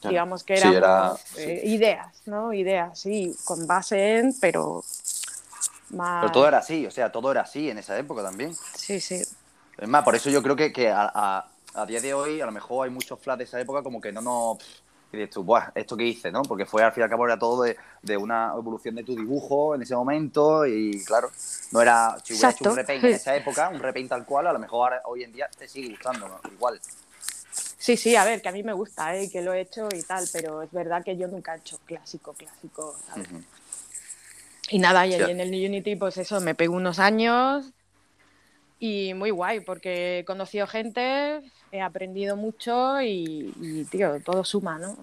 Digamos 0.01 0.45
que 0.45 0.55
eran 0.55 0.73
era, 0.73 1.13
eh, 1.37 1.61
ideas, 1.65 2.21
¿no? 2.25 2.53
Ideas, 2.53 2.97
sí, 2.99 3.35
con 3.43 3.67
base 3.67 4.17
en, 4.17 4.33
pero 4.39 4.81
más... 5.91 6.21
Pero 6.21 6.31
todo 6.31 6.47
era 6.47 6.59
así, 6.59 6.85
o 6.85 6.91
sea, 6.91 7.11
todo 7.11 7.31
era 7.31 7.41
así 7.41 7.69
en 7.69 7.77
esa 7.77 7.97
época 7.97 8.23
también. 8.23 8.53
Sí, 8.75 8.99
sí. 8.99 9.21
Es 9.77 9.87
más, 9.87 10.03
por 10.03 10.15
eso 10.15 10.29
yo 10.29 10.43
creo 10.43 10.55
que, 10.55 10.73
que 10.73 10.89
a, 10.89 11.11
a, 11.13 11.47
a, 11.73 11.85
día 11.85 12.01
de 12.01 12.13
hoy 12.13 12.41
a 12.41 12.45
lo 12.45 12.51
mejor 12.51 12.87
hay 12.87 12.93
muchos 12.93 13.19
flash 13.19 13.37
de 13.37 13.43
esa 13.45 13.59
época 13.59 13.81
como 13.81 14.01
que 14.01 14.11
no 14.11 14.21
nos... 14.21 14.57
Y 15.11 15.17
dices 15.17 15.31
tú, 15.33 15.43
Buah, 15.43 15.71
¿esto 15.73 15.97
que 15.97 16.03
hice? 16.03 16.31
¿no? 16.31 16.43
Porque 16.43 16.67
fue 16.67 16.83
al 16.83 16.91
fin 16.91 17.01
y 17.01 17.03
al 17.05 17.09
cabo 17.09 17.25
era 17.25 17.39
todo 17.39 17.63
de, 17.63 17.75
de, 18.03 18.15
una 18.15 18.53
evolución 18.55 18.93
de 18.93 19.03
tu 19.03 19.15
dibujo 19.15 19.73
en 19.73 19.81
ese 19.81 19.95
momento 19.95 20.67
y 20.67 21.03
claro, 21.03 21.31
no 21.71 21.81
era, 21.81 22.15
si 22.23 22.33
hubiera 22.33 22.51
hecho 22.51 22.69
un 22.69 22.75
repaint 22.75 23.03
en 23.05 23.13
esa 23.13 23.35
época, 23.35 23.69
un 23.69 23.79
repaint 23.79 24.09
tal 24.09 24.23
cual, 24.25 24.45
a 24.45 24.53
lo 24.53 24.59
mejor 24.59 24.93
ahora, 24.93 25.01
hoy 25.05 25.23
en 25.23 25.31
día 25.31 25.49
te 25.57 25.67
sigue 25.67 25.89
gustando, 25.89 26.27
¿no? 26.27 26.39
igual. 26.51 26.79
Sí, 27.79 27.97
sí, 27.97 28.15
a 28.15 28.23
ver, 28.23 28.41
que 28.41 28.49
a 28.49 28.51
mí 28.51 28.61
me 28.61 28.73
gusta, 28.73 29.15
¿eh? 29.15 29.29
que 29.31 29.41
lo 29.41 29.53
he 29.53 29.61
hecho 29.61 29.89
y 29.95 30.03
tal, 30.03 30.27
pero 30.31 30.61
es 30.61 30.71
verdad 30.71 31.03
que 31.03 31.17
yo 31.17 31.27
nunca 31.27 31.55
he 31.55 31.57
hecho 31.57 31.79
clásico, 31.85 32.33
clásico, 32.33 32.95
¿sabes? 33.07 33.31
Uh 33.31 33.35
-huh. 33.37 33.43
Y 34.69 34.79
nada, 34.79 35.07
y 35.07 35.13
en 35.13 35.39
el 35.39 35.49
Unity, 35.49 35.95
pues 35.95 36.17
eso, 36.17 36.39
me 36.41 36.55
pego 36.55 36.75
unos 36.75 36.99
años 36.99 37.65
y 38.79 39.13
muy 39.13 39.31
guay, 39.31 39.61
porque 39.61 40.19
he 40.19 40.25
conocido 40.25 40.67
gente, 40.67 41.41
he 41.71 41.81
aprendido 41.81 42.35
mucho 42.35 43.01
y, 43.01 43.53
y 43.59 43.85
tío, 43.85 44.21
todo 44.21 44.43
suma, 44.43 44.77
¿no? 44.77 44.95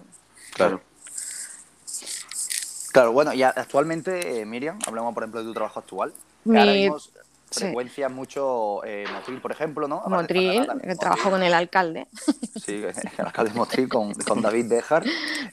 Claro. 0.55 0.81
Claro, 2.93 3.13
bueno, 3.13 3.35
y 3.35 3.43
actualmente, 3.43 4.41
eh, 4.41 4.47
Miriam, 4.47 4.79
hablamos 4.87 5.13
por 5.13 5.23
ejemplo 5.23 5.41
de 5.41 5.47
tu 5.47 5.53
trabajo 5.53 5.81
actual. 5.81 6.15
Mi... 6.45 6.59
Ahora 6.59 6.73
mismo 6.73 6.99
frecuencias 7.51 8.11
sí. 8.11 8.15
mucho 8.15 8.85
eh, 8.85 9.05
Motril, 9.13 9.41
por 9.41 9.53
ejemplo, 9.53 9.89
¿no? 9.89 10.03
Motril, 10.07 10.67
que 10.83 10.95
trabajo 10.97 11.31
con 11.31 11.43
el 11.43 11.55
alcalde. 11.55 12.07
Sí, 12.65 12.83
el 12.85 13.25
alcalde 13.25 13.53
de 13.53 13.59
Motril 13.59 13.89
con, 13.89 14.15
con 14.15 14.43
David 14.43 14.67
Bejar. 14.69 15.05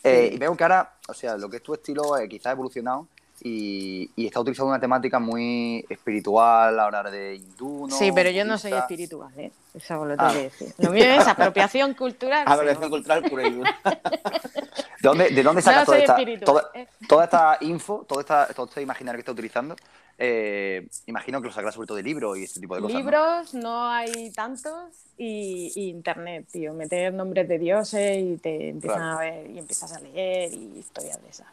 Eh, 0.04 0.28
sí. 0.30 0.36
Y 0.36 0.38
veo 0.38 0.56
que 0.56 0.63
ahora, 0.63 0.95
o 1.08 1.13
sea, 1.13 1.38
lo 1.38 1.49
que 1.49 1.58
es 1.58 1.63
tu 1.63 1.73
estilo 1.73 2.17
eh, 2.17 2.28
quizás 2.28 2.47
ha 2.47 2.52
evolucionado 2.52 3.08
y, 3.43 4.10
y, 4.15 4.25
está 4.25 4.39
utilizando 4.39 4.69
una 4.69 4.79
temática 4.79 5.19
muy 5.19 5.86
espiritual, 5.89 6.79
a 6.79 6.86
hablar 6.86 7.12
de 7.12 7.36
hindú, 7.36 7.88
¿no? 7.88 7.95
Sí, 7.95 8.12
pero 8.13 8.29
yo 8.29 8.45
no 8.45 8.58
soy 8.58 8.71
espiritual, 8.71 9.32
¿eh? 9.38 9.51
Eso 9.73 10.06
lo 10.06 10.15
tengo 10.15 10.29
ah. 10.29 10.34
que 10.34 10.43
decir. 10.43 10.73
Lo 10.77 10.91
mío 10.91 11.03
es 11.03 11.27
apropiación 11.27 11.93
cultural. 11.95 12.45
Apropiación 12.47 12.89
cultural 12.89 13.23
pura 13.23 13.47
y 13.47 13.51
dura. 13.51 13.75
¿De 13.84 15.10
dónde, 15.10 15.29
¿De 15.32 15.43
dónde 15.43 15.62
sacas 15.62 15.82
no 15.82 15.86
toda, 15.88 15.97
esta, 15.99 16.45
toda, 16.45 16.71
toda, 17.10 17.23
esta 17.25 17.58
info, 17.62 18.06
toda 18.08 18.21
esta, 18.21 18.47
todo 18.53 18.67
este 18.67 18.82
imaginario 18.82 19.17
que 19.17 19.21
está 19.21 19.34
utilizando? 19.34 19.75
Eh, 20.17 20.88
imagino 21.08 21.41
que 21.41 21.47
lo 21.47 21.53
sacarás 21.53 21.75
sobre 21.75 21.88
todo 21.88 21.97
de 21.97 22.03
libros 22.03 22.38
y 22.38 22.43
ese 22.43 22.62
tipo 22.62 22.75
de 22.75 22.82
cosas. 22.82 22.95
Libros 22.95 23.53
¿no? 23.56 23.62
no 23.62 23.89
hay 23.89 24.32
tantos 24.32 24.73
y, 25.17 25.71
y, 25.75 25.89
internet, 25.89 26.47
tío. 26.49 26.73
Meter 26.73 27.13
nombres 27.13 27.47
de 27.49 27.60
dioses 27.60 28.23
y 28.23 28.38
te 28.38 28.69
empiezan 28.69 28.99
claro. 28.99 29.17
a 29.17 29.21
ver 29.21 29.49
y 29.49 29.60
empiezas 29.60 29.91
a 29.91 29.99
leer 29.99 30.53
y 30.53 30.77
historias 30.77 31.21
de 31.21 31.29
esas. 31.29 31.47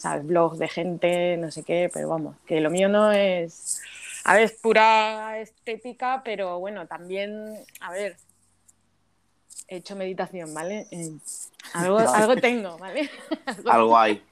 ¿Sabes? 0.00 0.26
Blogs 0.26 0.58
de 0.58 0.66
gente, 0.66 1.36
no 1.36 1.50
sé 1.50 1.62
qué, 1.62 1.90
pero 1.92 2.08
vamos, 2.08 2.34
que 2.46 2.58
lo 2.62 2.70
mío 2.70 2.88
no 2.88 3.12
es. 3.12 3.82
A 4.24 4.32
ver, 4.32 4.44
es 4.44 4.52
pura 4.52 5.38
estética, 5.38 6.22
pero 6.24 6.58
bueno, 6.58 6.86
también, 6.86 7.62
a 7.80 7.92
ver, 7.92 8.16
he 9.68 9.76
hecho 9.76 9.96
meditación, 9.96 10.54
¿vale? 10.54 10.86
Eh, 10.90 11.12
algo, 11.74 11.98
algo 12.14 12.34
tengo, 12.36 12.78
¿vale? 12.78 13.10
algo, 13.44 13.70
algo 13.70 13.98
hay. 13.98 14.22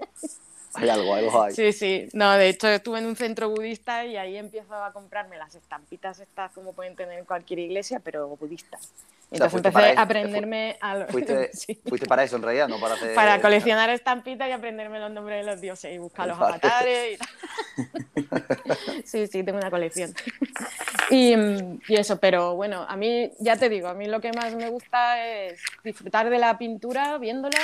Hay 0.73 0.89
algo, 0.89 1.15
algo 1.15 1.43
hay. 1.43 1.55
Sí, 1.55 1.75
sí. 1.75 2.09
No, 2.15 2.33
de 2.33 2.49
hecho 2.49 2.69
estuve 2.69 3.01
en 3.01 3.07
un 3.07 3.17
centro 3.17 3.51
budista 3.51 4.07
y 4.07 4.17
ahí 4.17 4.39
empiezo 4.39 4.75
a 4.75 4.95
comprarme 4.95 5.37
las 5.37 5.55
estampitas 5.55 6.19
estas 6.19 6.51
como 6.53 6.73
pueden 6.73 6.97
tener 6.97 7.19
en 7.19 7.27
cualquier 7.27 7.59
iglesia, 7.59 8.01
pero 8.01 8.27
budistas. 8.37 8.91
Entonces 9.31 9.59
o 9.59 9.63
sea, 9.63 9.69
empecé 9.69 9.99
a 9.99 10.03
aprenderme 10.03 10.77
a 10.81 10.95
los... 10.97 11.09
Fuiste, 11.11 11.51
sí. 11.53 11.79
fuiste, 11.87 12.07
para 12.07 12.25
eso 12.25 12.37
en 12.37 12.43
realidad, 12.43 12.69
no 12.69 12.81
para 12.81 12.95
hacer... 12.95 13.15
Para 13.15 13.41
coleccionar 13.41 13.91
estampitas 13.91 14.49
y 14.49 14.53
aprenderme 14.53 14.99
los 14.99 15.11
nombres 15.11 15.45
de 15.45 15.51
los 15.51 15.61
dioses 15.61 15.95
y 15.95 15.99
buscar 15.99 16.29
los 16.29 16.39
avatares. 16.39 17.19
Y... 18.17 18.23
sí, 19.05 19.27
sí, 19.27 19.43
tengo 19.43 19.59
una 19.59 19.71
colección. 19.71 20.15
y, 21.11 21.35
y, 21.89 21.95
eso, 21.95 22.19
pero 22.19 22.55
bueno, 22.55 22.87
a 22.89 22.97
mí, 22.97 23.31
ya 23.39 23.57
te 23.57 23.69
digo, 23.69 23.89
a 23.89 23.95
mí 23.95 24.07
lo 24.07 24.21
que 24.21 24.33
más 24.33 24.55
me 24.55 24.71
gusta 24.71 25.25
es 25.27 25.61
disfrutar 25.85 26.31
de 26.31 26.39
la 26.39 26.57
pintura 26.57 27.19
viéndola 27.19 27.59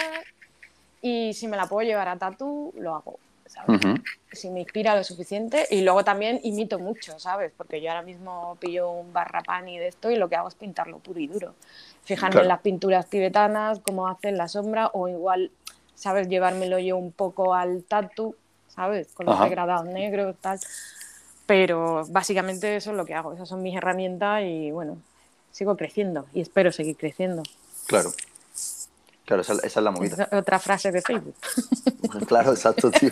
y 1.01 1.33
si 1.35 1.49
me 1.49 1.57
la 1.57 1.67
puedo 1.67 1.87
llevar 1.87 2.09
a 2.09 2.17
tatu, 2.17 2.73
lo 2.77 2.95
hago. 2.95 3.19
¿Sabes? 3.55 3.85
Uh 3.85 3.89
-huh. 3.89 4.03
Si 4.33 4.51
me 4.51 4.61
inspira 4.61 4.97
lo 4.97 5.05
suficiente. 5.05 5.67
Y 5.71 5.83
luego 5.83 6.05
también 6.05 6.41
imito 6.43 6.79
mucho, 6.79 7.19
¿sabes? 7.21 7.53
Porque 7.57 7.81
yo 7.81 7.91
ahora 7.91 8.03
mismo 8.03 8.57
pillo 8.61 8.91
un 8.91 9.13
barrapani 9.13 9.79
de 9.79 9.89
esto 9.89 10.11
y 10.11 10.17
lo 10.17 10.29
que 10.29 10.37
hago 10.37 10.49
es 10.49 10.55
pintarlo 10.55 10.99
puro 10.99 11.21
y 11.21 11.29
duro. 11.29 11.55
Fijarme 12.03 12.33
claro. 12.33 12.45
en 12.45 12.49
las 12.49 12.61
pinturas 12.61 13.07
tibetanas, 13.09 13.79
cómo 13.81 14.09
hacen 14.09 14.37
la 14.37 14.49
sombra, 14.49 14.91
o 14.93 15.09
igual, 15.09 15.51
¿sabes? 15.95 16.29
Llevármelo 16.29 16.79
yo 16.79 16.97
un 16.97 17.13
poco 17.13 17.55
al 17.55 17.85
tatu, 17.85 18.35
¿sabes? 18.69 19.09
Con 19.15 19.27
los 19.27 19.41
degradados 19.41 19.87
negros, 19.87 20.37
tal. 20.41 20.59
Pero 21.47 22.05
básicamente 22.09 22.77
eso 22.77 22.91
es 22.91 22.97
lo 22.97 23.05
que 23.05 23.15
hago. 23.15 23.33
Esas 23.33 23.49
son 23.49 23.63
mis 23.63 23.77
herramientas 23.77 24.43
y 24.43 24.73
bueno, 24.73 24.99
sigo 25.53 25.77
creciendo 25.77 26.27
y 26.35 26.41
espero 26.41 26.73
seguir 26.73 26.97
creciendo. 26.97 27.43
Claro. 27.87 28.11
Claro, 29.25 29.43
esa, 29.43 29.55
esa, 29.55 29.67
es 29.67 29.77
la 29.77 29.91
movida. 29.91 30.29
Otra 30.33 30.59
frase 30.59 30.93
de 30.93 31.01
Facebook. 31.01 31.35
claro, 32.29 32.53
exacto, 32.53 32.91
tío. 32.91 33.11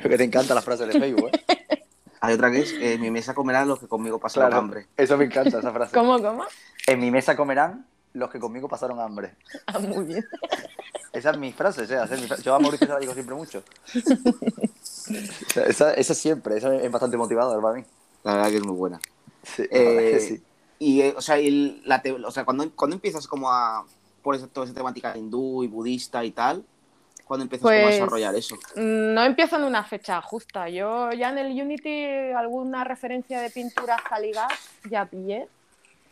que 0.00 0.16
te 0.16 0.24
encanta 0.24 0.54
la 0.54 0.62
frase 0.62 0.86
de 0.86 0.98
Facebook, 0.98 1.30
¿eh? 1.32 1.76
Hay 2.20 2.34
otra 2.34 2.52
que 2.52 2.60
es, 2.60 2.72
en 2.72 3.00
mi 3.00 3.10
mesa 3.10 3.34
comerán 3.34 3.66
los 3.66 3.80
que 3.80 3.88
conmigo 3.88 4.20
pasaron 4.20 4.48
claro, 4.48 4.62
hambre. 4.62 4.86
Eso 4.96 5.16
me 5.16 5.24
encanta, 5.24 5.58
esa 5.58 5.72
frase. 5.72 5.92
¿Cómo, 5.92 6.22
cómo? 6.22 6.44
En 6.86 7.00
mi 7.00 7.10
mesa 7.10 7.36
comerán 7.36 7.84
los 8.12 8.30
que 8.30 8.38
conmigo 8.38 8.68
pasaron 8.68 9.00
hambre. 9.00 9.34
Ah, 9.66 9.78
muy 9.80 10.04
bien. 10.04 10.24
Esa 11.12 11.30
es 11.30 11.38
mi 11.38 11.52
frase, 11.52 11.82
¿eh? 11.82 11.84
Esa 11.84 12.04
es 12.04 12.20
mi 12.20 12.26
frase. 12.26 12.42
Yo 12.42 12.54
a 12.54 12.58
Mauricio 12.60 12.86
se 12.86 12.92
la 12.92 13.00
digo 13.00 13.12
siempre 13.12 13.34
mucho. 13.34 13.62
esa, 15.66 15.94
esa, 15.94 16.14
siempre, 16.14 16.56
esa 16.56 16.74
es 16.76 16.90
bastante 16.90 17.16
motivadora 17.16 17.60
para 17.60 17.74
mí. 17.74 17.84
La 18.22 18.34
verdad 18.34 18.50
que 18.50 18.56
es 18.56 18.64
muy 18.64 18.76
buena. 18.76 19.00
Sí, 19.42 19.64
eh, 19.70 20.20
sí. 20.20 20.42
Y, 20.78 21.02
o 21.02 21.20
sea, 21.20 21.38
el, 21.38 21.82
la 21.84 22.02
te, 22.02 22.12
o 22.12 22.30
sea 22.30 22.44
cuando, 22.44 22.70
cuando 22.74 22.96
empiezas 22.96 23.26
como 23.26 23.50
a 23.50 23.84
por 24.22 24.34
esa, 24.34 24.46
toda 24.46 24.66
esa 24.66 24.74
temática 24.74 25.16
hindú 25.16 25.62
y 25.62 25.68
budista 25.68 26.24
y 26.24 26.30
tal? 26.30 26.64
¿Cuándo 27.24 27.44
empiezas 27.44 27.62
pues, 27.62 27.84
a 27.84 27.88
desarrollar 27.88 28.34
eso? 28.34 28.56
No 28.76 29.24
empiezo 29.24 29.56
en 29.56 29.64
una 29.64 29.84
fecha 29.84 30.20
justa. 30.20 30.68
Yo 30.68 31.12
ya 31.12 31.30
en 31.30 31.38
el 31.38 31.62
Unity 31.62 32.32
alguna 32.36 32.84
referencia 32.84 33.40
de 33.40 33.50
pintura 33.50 33.96
Caligat 34.08 34.50
ya 34.90 35.06
pillé 35.06 35.48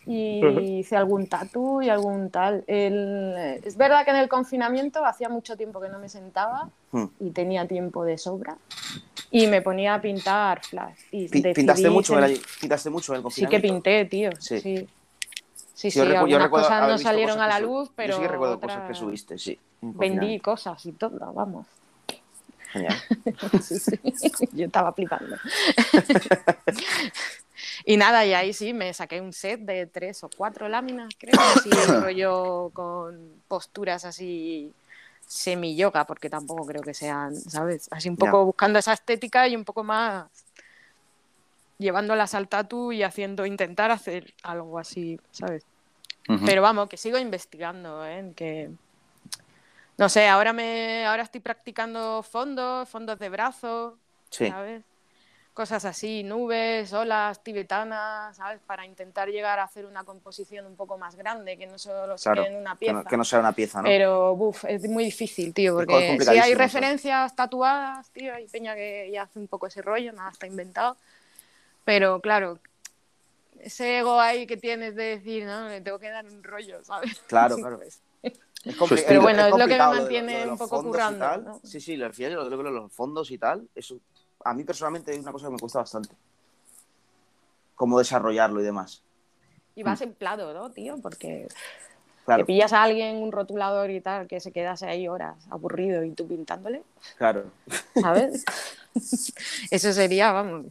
y 0.07 0.41
hice 0.79 0.97
algún 0.97 1.27
tatu 1.27 1.83
y 1.83 1.91
algún 1.91 2.31
tal. 2.31 2.65
El, 2.67 3.35
es 3.63 3.77
verdad 3.77 4.05
que 4.05 4.13
en 4.13 4.17
el 4.17 4.29
confinamiento 4.29 5.05
hacía 5.05 5.29
mucho 5.29 5.57
tiempo 5.57 5.81
que 5.81 5.89
no 5.89 5.99
me 5.99 6.09
sentaba 6.09 6.71
-huh. 6.93 7.11
y 7.21 7.31
tenía 7.31 7.67
tiempo 7.67 8.05
de 8.05 8.17
sobra 8.17 8.57
y 9.31 9.47
me 9.47 9.63
ponía 9.63 9.95
a 9.95 10.01
pintar 10.01 10.65
flash. 10.65 11.01
Y 11.11 11.29
¿Pintaste, 11.29 11.91
mucho 11.91 12.17
en 12.19 12.25
el, 12.25 12.41
¿Pintaste 12.61 12.89
mucho 12.89 13.13
en 13.13 13.17
el 13.19 13.23
confinamiento? 13.23 13.57
Sí 13.57 13.63
que 13.63 13.75
pinté, 13.75 14.05
tío. 14.07 14.31
sí. 14.39 14.61
sí. 14.61 14.89
Sí, 15.81 15.91
sí, 15.91 15.99
yo 15.99 16.51
cosas 16.51 16.89
no 16.89 16.99
salieron 16.99 17.37
cosas 17.37 17.51
a 17.51 17.59
la 17.59 17.59
luz, 17.59 17.91
pero. 17.97 18.11
Yo 18.11 18.17
sí 18.17 18.23
que 18.23 18.29
recuerdo 18.29 18.61
cosas 18.61 18.87
que 18.87 18.93
subiste, 18.93 19.39
sí. 19.39 19.59
Vendí 19.81 20.39
cosas 20.39 20.85
y 20.85 20.93
todo, 20.93 21.33
vamos. 21.33 21.67
Genial. 22.71 22.95
sí, 23.63 23.79
sí. 23.79 23.99
Yo 24.53 24.67
estaba 24.67 24.93
flipando. 24.93 25.37
y 27.87 27.97
nada, 27.97 28.27
y 28.27 28.35
ahí 28.35 28.53
sí, 28.53 28.75
me 28.75 28.93
saqué 28.93 29.23
un 29.23 29.33
set 29.33 29.61
de 29.61 29.87
tres 29.87 30.23
o 30.23 30.29
cuatro 30.37 30.69
láminas, 30.69 31.09
creo, 31.19 31.41
así 31.41 31.71
rollo 32.03 32.71
con 32.75 33.41
posturas 33.49 34.05
así 34.05 34.71
semi-yoga, 35.27 36.05
porque 36.05 36.29
tampoco 36.29 36.67
creo 36.67 36.83
que 36.83 36.93
sean, 36.93 37.35
¿sabes? 37.37 37.89
Así 37.91 38.11
un 38.11 38.19
poco 38.19 38.45
buscando 38.45 38.79
esa 38.79 38.93
estética 38.93 39.49
y 39.49 39.57
un 39.57 39.65
poco 39.65 39.83
más 39.83 40.29
llevándolas 41.79 42.35
al 42.35 42.49
tatu 42.49 42.93
y 42.93 43.03
haciendo, 43.03 43.47
intentar 43.47 43.91
hacer 43.91 44.35
algo 44.43 44.79
así, 44.79 45.19
¿sabes? 45.33 45.65
Uh 46.31 46.35
-huh. 46.35 46.47
Pero 46.47 46.63
vamos, 46.63 46.89
que 46.89 46.97
sigo 46.97 47.19
investigando, 47.19 48.07
¿eh? 48.07 48.33
Que, 48.37 48.71
no 49.99 50.09
sé, 50.09 50.29
ahora 50.29 50.53
me, 50.53 51.05
ahora 51.07 51.23
estoy 51.25 51.41
practicando 51.41 52.23
fondos, 52.23 52.89
fondos 52.89 53.19
de 53.19 53.29
brazo, 53.29 53.99
sí. 54.31 54.49
¿sabes? 54.49 54.83
Cosas 55.53 55.85
así, 55.85 56.23
nubes, 56.23 56.93
olas 56.93 57.43
tibetanas, 57.43 58.37
¿sabes? 58.37 58.61
Para 58.65 58.87
intentar 58.87 59.29
llegar 59.29 59.59
a 59.59 59.65
hacer 59.65 59.85
una 59.85 60.05
composición 60.05 60.65
un 60.67 60.77
poco 60.77 60.97
más 60.97 61.17
grande, 61.17 61.59
que 61.59 61.67
no 61.67 61.79
solo 61.79 62.17
se 62.17 62.31
claro, 62.31 62.47
en 62.47 62.57
una 62.57 62.77
pieza. 62.77 62.93
Que 62.93 63.03
no, 63.03 63.11
que 63.11 63.17
no, 63.17 63.25
sea 63.25 63.41
una 63.41 63.53
pieza, 63.53 63.79
¿no? 63.79 63.85
Pero, 63.85 64.37
buf, 64.37 64.65
es 64.67 64.89
muy 64.89 65.05
difícil, 65.05 65.53
tío, 65.53 65.75
porque 65.75 66.19
si 66.21 66.39
hay 66.39 66.55
referencias 66.55 67.35
tatuadas, 67.35 68.09
tío, 68.11 68.33
hay 68.33 68.47
peña 68.47 68.75
que 68.75 69.11
ya 69.13 69.23
hace 69.23 69.39
un 69.39 69.49
poco 69.49 69.67
ese 69.67 69.83
rollo, 69.83 70.13
nada 70.13 70.31
está 70.31 70.47
inventado 70.47 70.97
pero 71.85 72.21
claro, 72.21 72.59
ese 73.63 73.99
ego 73.99 74.21
ahí 74.21 74.47
que 74.47 74.57
tienes 74.57 74.95
de 74.95 75.17
decir, 75.17 75.45
no, 75.45 75.69
le 75.69 75.81
tengo 75.81 75.99
que 75.99 76.11
dar 76.11 76.25
un 76.27 76.43
rollo, 76.43 76.83
¿sabes? 76.85 77.21
Claro, 77.27 77.57
claro. 77.59 77.81
Es 77.83 78.01
Pero 79.07 79.23
bueno, 79.23 79.47
es 79.47 79.57
lo 79.57 79.67
que 79.67 79.79
me 79.79 79.79
de- 79.79 79.79
mantiene 79.79 80.45
de 80.45 80.51
un 80.51 80.59
poco 80.59 80.83
currando, 80.83 81.19
tal. 81.19 81.45
¿no? 81.45 81.61
Sí, 81.65 81.81
sí, 81.81 81.97
lo 81.97 82.09
refiero, 82.09 82.43
lo 82.43 82.47
creo 82.49 82.63
que 82.63 82.71
los 82.71 82.93
fondos 82.93 83.31
y 83.31 83.39
tal, 83.39 83.67
eso 83.75 83.99
a 84.45 84.53
mí 84.55 84.65
personalmente 84.65 85.13
es 85.13 85.21
una 85.21 85.33
cosa 85.33 85.47
que 85.47 85.53
me 85.53 85.59
cuesta 85.59 85.79
bastante. 85.79 86.15
Cómo 87.75 87.99
desarrollarlo 87.99 88.61
y 88.61 88.65
demás. 88.65 89.03
Y 89.75 89.83
vas 89.83 90.01
emplado, 90.03 90.53
¿no, 90.53 90.71
tío? 90.71 90.99
Porque 91.01 91.49
Claro, 92.27 92.43
te 92.43 92.47
pillas 92.47 92.73
a 92.75 92.83
alguien, 92.83 93.17
un 93.17 93.33
rotulador 93.33 93.91
y 93.91 94.01
tal, 94.03 94.27
que 94.29 94.41
se 94.41 94.53
quedase 94.53 94.87
ahí 94.87 95.09
horas 95.09 95.37
aburrido 95.51 96.05
y 96.05 96.11
tú 96.11 96.29
pintándole, 96.29 96.83
claro. 97.17 97.51
¿sabes? 97.99 98.45
Eso 99.71 99.93
sería, 99.93 100.33
vamos. 100.33 100.67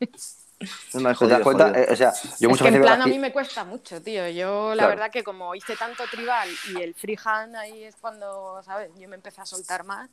No, 0.94 1.10
es 1.10 1.18
¿Te 1.18 1.28
das 1.28 1.40
cuenta? 1.42 1.68
Eh, 1.70 1.88
o 1.90 1.96
sea, 1.96 2.12
yo 2.12 2.48
es 2.48 2.48
muchas 2.48 2.68
que 2.68 2.74
en 2.74 2.82
plan 2.82 3.02
a 3.02 3.06
mí 3.06 3.18
me 3.18 3.32
cuesta 3.32 3.64
mucho, 3.64 4.02
tío. 4.02 4.28
Yo, 4.28 4.70
la 4.70 4.74
Claro. 4.74 4.88
verdad 4.88 5.10
que 5.10 5.22
como 5.22 5.54
hice 5.54 5.76
tanto 5.76 6.04
tribal 6.10 6.48
y 6.74 6.80
el 6.82 6.94
freehand 6.94 7.56
ahí 7.56 7.84
es 7.84 7.96
cuando, 7.96 8.60
¿sabes? 8.64 8.90
Yo 8.98 9.08
me 9.08 9.16
empecé 9.16 9.40
a 9.40 9.46
soltar 9.46 9.84
más. 9.84 10.08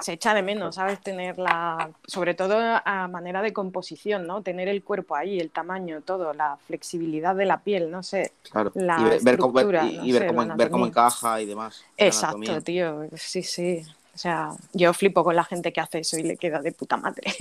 Se 0.00 0.14
echa 0.14 0.34
de 0.34 0.42
menos, 0.42 0.74
¿sabes? 0.74 1.00
Tener 1.00 1.38
la... 1.38 1.88
Sobre 2.04 2.34
todo 2.34 2.56
a 2.58 3.06
manera 3.06 3.42
de 3.42 3.52
composición, 3.52 4.26
¿no? 4.26 4.42
Tener 4.42 4.66
el 4.66 4.82
cuerpo 4.82 5.14
ahí, 5.14 5.38
el 5.38 5.50
tamaño, 5.50 6.00
todo, 6.00 6.34
la 6.34 6.58
flexibilidad 6.66 7.36
de 7.36 7.46
la 7.46 7.58
piel, 7.58 7.92
no 7.92 8.02
sé. 8.02 8.32
Claro. 8.50 8.72
la 8.74 8.98
y 9.00 9.04
ver, 9.04 9.22
ver 9.22 9.38
y, 9.38 9.96
no 9.96 10.04
y 10.04 10.12
ver, 10.12 10.22
sé, 10.22 10.26
cómo, 10.26 10.56
ver 10.56 10.70
cómo 10.70 10.86
encaja 10.86 11.40
y 11.40 11.46
demás. 11.46 11.84
Exacto, 11.96 12.60
tío. 12.60 13.06
Sí, 13.16 13.44
sí. 13.44 13.86
O 14.14 14.18
sea, 14.18 14.50
yo 14.72 14.94
flipo 14.94 15.24
con 15.24 15.34
la 15.34 15.44
gente 15.44 15.72
que 15.72 15.80
hace 15.80 15.98
eso 16.00 16.16
y 16.16 16.22
le 16.22 16.36
queda 16.36 16.60
de 16.62 16.72
puta 16.72 16.96
madre. 16.96 17.34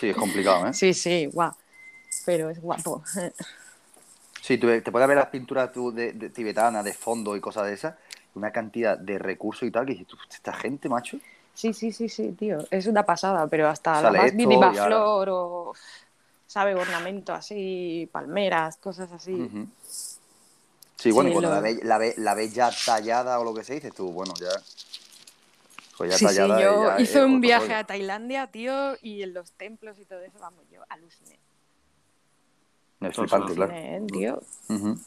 Sí, 0.00 0.08
es 0.08 0.16
complicado, 0.16 0.68
¿eh? 0.68 0.74
sí, 0.74 0.94
sí, 0.94 1.26
guau. 1.26 1.52
Pero 2.24 2.50
es 2.50 2.60
guapo. 2.60 3.02
Sí, 4.40 4.56
tú 4.58 4.66
te 4.68 4.90
puedes 4.90 5.06
ver 5.06 5.18
las 5.18 5.26
pinturas 5.26 5.70
tú 5.72 5.92
de, 5.92 6.12
de 6.12 6.30
tibetanas, 6.30 6.84
de 6.84 6.94
fondo 6.94 7.36
y 7.36 7.40
cosas 7.40 7.66
de 7.66 7.74
esas, 7.74 7.94
una 8.34 8.50
cantidad 8.50 8.98
de 8.98 9.18
recursos 9.18 9.68
y 9.68 9.70
tal, 9.70 9.84
que 9.86 9.92
dices, 9.92 10.06
tú, 10.08 10.16
esta 10.30 10.52
gente, 10.54 10.88
macho. 10.88 11.18
Sí, 11.54 11.74
sí, 11.74 11.92
sí, 11.92 12.08
sí, 12.08 12.32
tío. 12.32 12.58
Es 12.70 12.86
una 12.86 13.04
pasada, 13.04 13.46
pero 13.48 13.68
hasta 13.68 14.00
Sale 14.00 14.16
la 14.18 14.24
más 14.24 14.34
mínima 14.34 14.68
ahora- 14.68 14.86
flor 14.86 15.28
o, 15.30 15.72
¿sabe? 16.46 16.74
Ornamento 16.74 17.34
así, 17.34 18.08
palmeras, 18.10 18.78
cosas 18.78 19.12
así. 19.12 19.34
Ujú. 19.34 19.68
Sí, 21.00 21.10
bueno, 21.12 21.28
Sí, 21.28 21.32
y 21.32 21.34
cuando 21.34 21.48
lo- 21.48 21.54
la, 21.56 21.60
ves, 21.62 21.82
la, 21.84 21.98
ves, 21.98 22.18
la 22.18 22.34
ves 22.34 22.52
ya 22.54 22.70
tallada 22.84 23.40
o 23.40 23.44
lo 23.44 23.54
que 23.54 23.64
se 23.64 23.74
dice, 23.74 23.90
tú, 23.90 24.12
bueno, 24.12 24.34
ya. 24.38 24.50
Pues 25.96 26.10
ya 26.10 26.18
Sí, 26.18 26.26
sí, 26.28 26.34
tallada. 26.34 26.60
yo 26.60 26.88
ya 26.88 26.96
es 26.96 27.02
hice 27.08 27.24
un 27.24 27.30
otro 27.36 27.40
viaje 27.40 27.66
rollo. 27.68 27.76
a 27.78 27.84
Tailandia, 27.84 28.46
tío, 28.48 28.96
y 29.00 29.22
en 29.22 29.32
los 29.34 29.52
templos 29.52 29.98
y 29.98 30.04
todo 30.04 30.20
eso, 30.20 30.38
vamos, 30.38 30.64
yo 30.70 30.82
aluciné. 30.88 31.38
Es 33.00 33.16
flipante, 33.16 33.54
claro. 33.54 33.72
¿eh, 33.74 34.02
tío. 34.12 34.42
Ujú. 34.68 34.98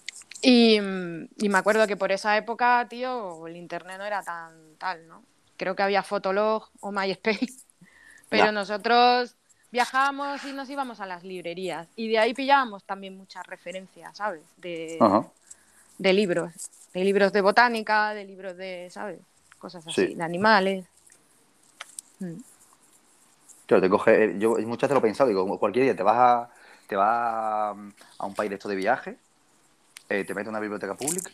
Y, 0.41 0.80
mm, 0.82 1.28
y 1.38 1.50
me 1.50 1.58
acuerdo 1.60 1.86
que 1.86 1.96
por 1.96 2.12
esa 2.12 2.36
época, 2.38 2.88
tío, 2.89 3.46
el 3.48 3.56
internet 3.56 3.98
no 4.00 4.06
era 4.06 4.24
tan 4.24 4.76
tal, 4.80 5.08
¿no? 5.08 5.24
Creo 5.58 5.76
que 5.76 5.84
había 5.84 6.02
Fotolog 6.02 6.70
o 6.80 6.91
MySpace, 6.91 7.54
pero 8.30 8.46
Ya. 8.46 8.52
nosotros 8.52 9.36
viajábamos 9.72 10.44
y 10.44 10.54
nos 10.54 10.70
íbamos 10.70 11.00
a 11.00 11.06
las 11.06 11.24
librerías 11.24 11.88
y 11.96 12.08
de 12.10 12.18
ahí 12.20 12.34
pillábamos 12.34 12.84
también 12.84 13.16
muchas 13.18 13.46
referencias, 13.46 14.18
¿sabes? 14.18 14.44
De, 14.58 14.98
Ajá. 15.00 15.28
De 15.98 16.14
libros, 16.14 16.54
de 16.94 17.04
libros 17.04 17.32
de 17.34 17.41
botánica, 17.41 18.14
de 18.14 18.26
libros 18.26 18.56
de, 18.58 18.89
¿sabes? 18.91 19.20
Cosas 19.58 19.86
así, 19.88 20.08
Sí. 20.08 20.16
de 20.16 20.24
animales. 20.24 20.86
Mm. 22.20 22.34
Claro, 23.66 23.82
te 23.82 23.89
coge, 23.89 24.24
eh, 24.26 24.36
yo 24.38 24.52
muchas 24.68 24.89
veces 24.89 24.91
lo 24.94 25.00
he 25.00 25.02
pensado, 25.02 25.30
digo, 25.30 25.58
cualquier 25.60 25.86
día 25.86 25.96
te 25.96 26.04
vas 26.04 26.18
a, 26.18 26.50
te 26.88 26.96
vas 26.96 27.08
a, 27.10 27.70
a 28.18 28.26
un 28.26 28.36
país 28.36 28.50
de 28.50 28.56
esto 28.56 28.68
de 28.68 28.76
viaje, 28.76 29.18
eh, 30.10 30.26
te 30.26 30.34
metes 30.34 30.48
a 30.48 30.52
una 30.52 30.60
biblioteca 30.60 30.96
pública, 30.96 31.32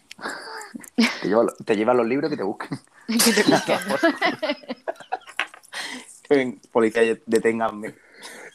te 1.65 1.75
llevan 1.75 1.97
los 1.97 2.05
libros 2.05 2.29
que 2.29 2.37
te 2.37 2.43
busquen. 2.43 2.77
Que 3.07 3.33
te 3.33 3.43
busquen. 3.43 3.77
Ven, 6.29 6.61
Policía, 6.71 7.17
deténganme. 7.25 7.95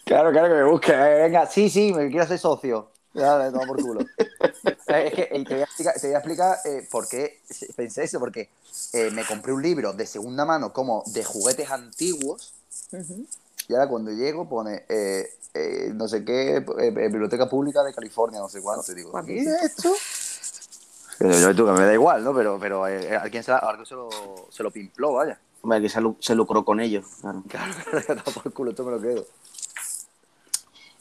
Claro, 0.05 0.30
claro 0.30 0.48
que 0.48 0.55
me 0.55 0.64
busquen. 0.64 0.94
eh, 0.94 1.22
venga, 1.24 1.46
sí, 1.46 1.68
sí, 1.68 1.92
me 1.92 2.09
quiero 2.09 2.22
hacer 2.22 2.38
socio. 2.38 2.92
Dale, 3.12 3.50
toma 3.50 3.66
por 3.66 3.80
culo. 3.80 4.00
Es 5.01 5.12
que 5.14 5.22
eh, 5.30 5.45
te 5.45 5.55
voy 5.55 5.61
a 5.62 5.64
explicar, 5.64 5.95
te 6.01 6.07
voy 6.07 6.14
a 6.14 6.18
explicar 6.18 6.59
eh, 6.64 6.88
por 6.90 7.09
qué 7.09 7.40
pensé 7.76 8.05
eso, 8.05 8.18
porque 8.20 8.49
eh, 8.92 9.11
me 9.12 9.24
compré 9.26 9.53
un 9.53 9.62
libro 9.62 9.92
de 9.92 10.07
segunda 10.07 10.45
mano 10.45 10.72
como 10.72 11.03
de 11.07 11.24
juguetes 11.24 11.70
antiguos 11.70 12.53
Ujú. 12.92 13.26
y 13.68 13.72
ahora 13.74 13.88
cuando 13.88 14.11
llego 14.11 14.49
pone 14.49 14.84
eh, 14.88 15.28
eh, 15.55 15.90
no 15.95 16.09
sé 16.09 16.24
qué, 16.24 16.61
Biblioteca 16.92 17.49
Pública 17.49 17.82
de 17.84 17.95
California, 17.95 18.40
no 18.40 18.49
sé 18.49 18.61
cuánto. 18.61 18.90
Y 18.92 18.97
digo, 18.97 19.12
¿qué 19.24 19.38
es 19.38 19.47
esto? 19.47 19.95
Yo, 21.20 21.55
tú, 21.55 21.64
que 21.64 21.72
me 21.72 21.86
da 21.86 21.92
igual, 21.95 22.24
¿no? 22.24 22.34
Pero, 22.34 22.59
pero 22.59 22.88
eh, 22.88 23.16
alguien 23.16 23.42
se, 23.45 23.53
la- 23.53 23.59
alguien 23.59 23.86
se, 23.86 23.95
lo, 23.95 24.09
se 24.51 24.62
lo 24.64 24.70
pimpló, 24.72 25.12
vaya. 25.12 25.38
Hombre, 25.62 25.80
que 25.80 25.88
se, 25.88 26.01
lu- 26.01 26.16
se 26.20 26.34
lucró 26.34 26.64
con 26.64 26.80
ello. 26.80 27.03
Claro. 27.20 27.42
Claro, 27.49 28.22
por 28.42 28.53
culo, 28.53 28.70
esto 28.70 28.84
me 28.84 28.90
lo 28.90 29.01
quedo. 29.01 29.26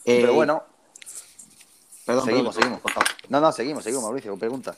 Eh, 0.04 0.20
Pero 0.20 0.34
bueno, 0.34 0.62
perdón, 2.04 2.24
seguimos, 2.24 2.54
perdón, 2.54 2.62
seguimos. 2.62 2.80
por 2.80 2.92
favor. 2.92 3.08
No, 3.28 3.40
no, 3.40 3.52
seguimos, 3.52 3.84
seguimos, 3.84 4.04
Mauricio, 4.04 4.36
pregunta. 4.36 4.74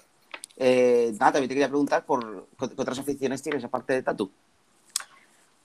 Eh, 0.57 1.11
nada, 1.19 1.33
también 1.33 1.49
te 1.49 1.55
quería 1.55 1.69
preguntar 1.69 2.05
por 2.05 2.49
qué 2.59 2.65
otras 2.77 2.99
aficiones 2.99 3.43
tienes 3.43 3.63
aparte 3.65 3.93
de 3.93 4.03
tatu. 4.03 4.31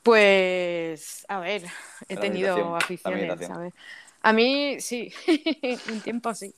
Pues, 0.04 1.26
a 1.30 1.40
ver, 1.40 1.64
he 2.10 2.16
La 2.16 2.22
tenido 2.22 2.76
aficiones. 2.76 3.48
¿sabes? 3.48 3.74
A 4.24 4.34
mí, 4.34 4.82
sí, 4.82 5.14
un 5.92 6.02
tiempo 6.02 6.34
sí. 6.34 6.54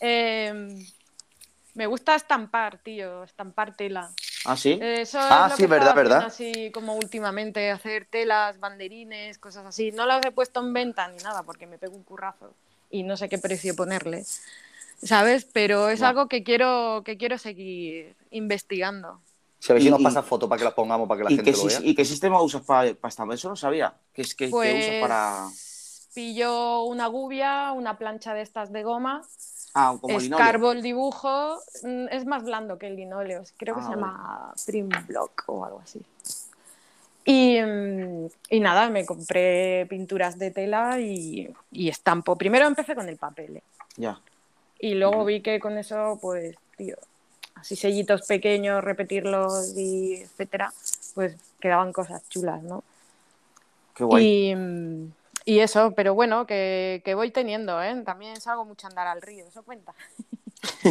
Eh, 0.00 0.84
me 1.74 1.86
gusta 1.86 2.14
estampar, 2.14 2.78
tío, 2.78 3.24
estampar 3.24 3.74
tela. 3.74 4.10
¿Ah, 4.44 4.56
sí? 4.56 4.78
Eso 4.80 5.18
Ah, 5.20 5.44
es 5.46 5.50
lo 5.52 5.56
sí, 5.56 5.62
que 5.62 5.68
verdad, 5.68 5.94
verdad. 5.94 6.24
así 6.24 6.70
como 6.72 6.96
últimamente, 6.96 7.70
hacer 7.70 8.06
telas, 8.10 8.60
banderines, 8.60 9.38
cosas 9.38 9.64
así. 9.64 9.90
No 9.92 10.04
las 10.04 10.24
he 10.26 10.32
puesto 10.32 10.60
en 10.60 10.72
venta 10.72 11.08
ni 11.08 11.16
nada 11.18 11.42
porque 11.44 11.66
me 11.66 11.78
pego 11.78 11.96
un 11.96 12.02
currazo 12.02 12.54
y 12.92 13.02
no 13.02 13.16
sé 13.16 13.28
qué 13.28 13.38
precio 13.38 13.74
ponerle, 13.74 14.24
¿sabes? 15.02 15.44
Pero 15.52 15.88
es 15.88 16.02
algo 16.02 16.28
que 16.28 16.44
quiero, 16.44 17.02
que 17.04 17.16
quiero 17.16 17.38
seguir 17.38 18.14
investigando. 18.30 19.20
Si 19.58 19.72
a 19.72 19.74
ver 19.74 19.82
si 19.82 19.90
nos 19.90 20.00
y- 20.00 20.04
pasa 20.04 20.22
fotos 20.22 20.48
para 20.48 20.58
que 20.58 20.64
las 20.64 20.74
pongamos, 20.74 21.08
para 21.08 21.18
que 21.18 21.24
la 21.24 21.30
¿Y 21.30 21.36
gente 21.36 21.50
qué, 21.52 21.56
lo 21.56 21.64
vea. 21.64 21.80
¿Y 21.82 21.94
qué 21.94 22.04
sistema 22.04 22.40
usas 22.42 22.62
para 22.62 22.88
estampar? 22.88 23.34
Eso 23.34 23.48
no 23.48 23.56
sabía. 23.56 23.94
¿Qué, 24.12 24.22
es, 24.22 24.34
qué, 24.34 24.46
qué 24.46 24.50
Pues 24.50 24.88
usas 24.88 25.00
para...? 25.00 25.48
pillo 26.14 26.84
una 26.84 27.06
gubia, 27.06 27.72
una 27.72 27.96
plancha 27.96 28.34
de 28.34 28.42
estas 28.42 28.70
de 28.72 28.82
goma, 28.82 29.22
Ah, 29.74 29.96
como 30.00 30.18
escarbo 30.20 30.72
el 30.72 30.82
dibujo, 30.82 31.58
mm, 31.82 32.08
es 32.10 32.26
más 32.26 32.42
blando 32.44 32.78
que 32.78 32.88
el 32.88 32.96
linóleo, 32.96 33.42
creo 33.56 33.74
que 33.74 33.80
Ah, 33.80 33.84
se 33.84 33.90
vale. 33.90 34.00
llama 34.02 34.54
Print 34.66 35.06
Block 35.08 35.44
o 35.46 35.64
algo 35.64 35.80
así. 35.80 36.02
Y, 37.24 37.60
mm, 37.60 38.26
y 38.50 38.60
nada, 38.60 38.90
me 38.90 39.06
compré 39.06 39.86
pinturas 39.88 40.38
de 40.38 40.50
tela 40.50 40.98
y, 41.00 41.48
y 41.70 41.88
estampo. 41.88 42.36
Primero 42.36 42.66
empecé 42.66 42.94
con 42.94 43.08
el 43.08 43.16
papel 43.16 43.58
¿eh? 43.58 43.62
Ya. 43.96 44.20
y 44.80 44.94
luego 44.94 45.24
vi 45.24 45.40
que 45.40 45.60
con 45.60 45.78
eso, 45.78 46.18
pues, 46.20 46.56
tío, 46.76 46.96
así 47.54 47.76
sellitos 47.76 48.26
pequeños, 48.26 48.82
repetirlos 48.82 49.76
y 49.76 50.14
etcétera, 50.16 50.72
pues 51.14 51.36
quedaban 51.60 51.92
cosas 51.92 52.28
chulas, 52.28 52.62
¿no? 52.62 52.82
Qué 53.94 54.04
guay. 54.04 54.50
Y, 54.50 54.54
mm, 54.56 55.12
y 55.44 55.60
eso, 55.60 55.92
pero 55.94 56.14
bueno, 56.14 56.46
que, 56.46 57.02
que 57.04 57.14
voy 57.14 57.30
teniendo, 57.30 57.82
¿eh? 57.82 58.02
También 58.04 58.40
salgo 58.40 58.64
mucho 58.64 58.86
a 58.86 58.90
andar 58.90 59.06
al 59.06 59.22
río, 59.22 59.44
eso 59.46 59.62
cuenta. 59.62 59.94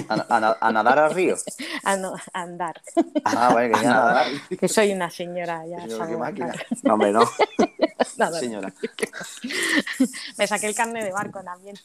A, 0.10 0.36
a 0.36 0.40
na- 0.40 0.58
a 0.60 0.72
nadar 0.72 1.00
al 1.00 1.14
río. 1.14 1.36
A, 1.84 1.96
no- 1.96 2.14
a 2.34 2.42
andar, 2.42 2.82
Ah, 3.24 3.54
vale, 3.54 3.72
que 3.72 3.82
ya 3.82 3.90
nadar. 3.94 4.28
que 4.60 4.68
soy 4.68 4.92
una 4.92 5.10
señora 5.10 5.66
ya. 5.66 5.80
Señor, 5.82 5.98
salgo 5.98 6.12
qué 6.14 6.18
máquina. 6.18 6.54
No, 6.84 6.94
hombre, 6.94 7.12
no, 7.12 7.24
Nada, 8.18 8.40
señora. 8.40 8.74
Me 10.38 10.48
saqué 10.48 10.68
el 10.68 10.76
carnet 10.76 11.04
de 11.06 11.12
barco 11.12 11.42
también. 11.44 11.76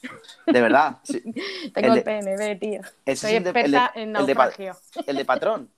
De 0.47 0.61
verdad. 0.61 0.99
Tengo 1.74 1.95
El 1.95 2.03
PNB, 2.03 2.59
tío. 2.59 2.80
Ese 3.05 3.20
Soy 3.26 3.30
es 3.32 3.37
el 3.39 3.45
de- 3.45 3.51
experta 3.51 3.93
el 3.95 3.95
de- 3.95 4.11
en 4.11 4.16
el 4.16 4.26
de 4.26 4.34
pa- 4.34 4.45
naufragio. 4.47 4.76
El 5.07 5.16
de 5.16 5.24
patrón. 5.24 5.70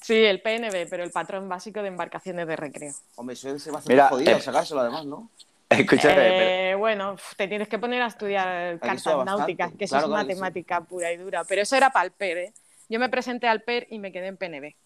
Sí, 0.00 0.14
el 0.24 0.40
PNB, 0.40 0.86
pero 0.88 1.04
el 1.04 1.10
patrón 1.10 1.48
básico 1.48 1.82
de 1.82 1.88
embarcaciones 1.88 2.46
de 2.46 2.56
recreo. 2.56 2.94
Hombre, 3.16 3.34
eso 3.34 3.58
se 3.58 3.70
va 3.70 3.76
a 3.76 3.80
hacer 3.80 3.92
Mira, 3.92 4.08
jodido 4.08 4.36
eh, 4.36 4.40
sacárselo 4.40 4.80
además, 4.80 5.04
¿no? 5.04 5.28
Escúchame, 5.70 6.70
Eh, 6.70 6.74
bueno, 6.74 7.16
te 7.36 7.48
tienes 7.48 7.68
que 7.68 7.78
poner 7.78 8.02
a 8.02 8.06
estudiar 8.06 8.78
cartas 8.80 9.24
náuticas, 9.24 9.72
que 9.74 9.84
eso 9.84 9.92
Claro, 9.94 10.06
es 10.06 10.10
claro 10.10 10.22
sí. 10.22 10.28
matemática 10.28 10.80
pura 10.82 11.12
y 11.12 11.16
dura. 11.16 11.44
Pero 11.44 11.62
eso 11.62 11.76
era 11.76 11.90
para 11.90 12.04
el 12.06 12.12
PER, 12.12 12.38
¿eh? 12.38 12.52
Yo 12.88 13.00
me 13.00 13.08
presenté 13.08 13.48
al 13.48 13.62
PER 13.62 13.86
y 13.90 13.98
me 13.98 14.12
quedé 14.12 14.26
en 14.28 14.36
PNB. 14.36 14.76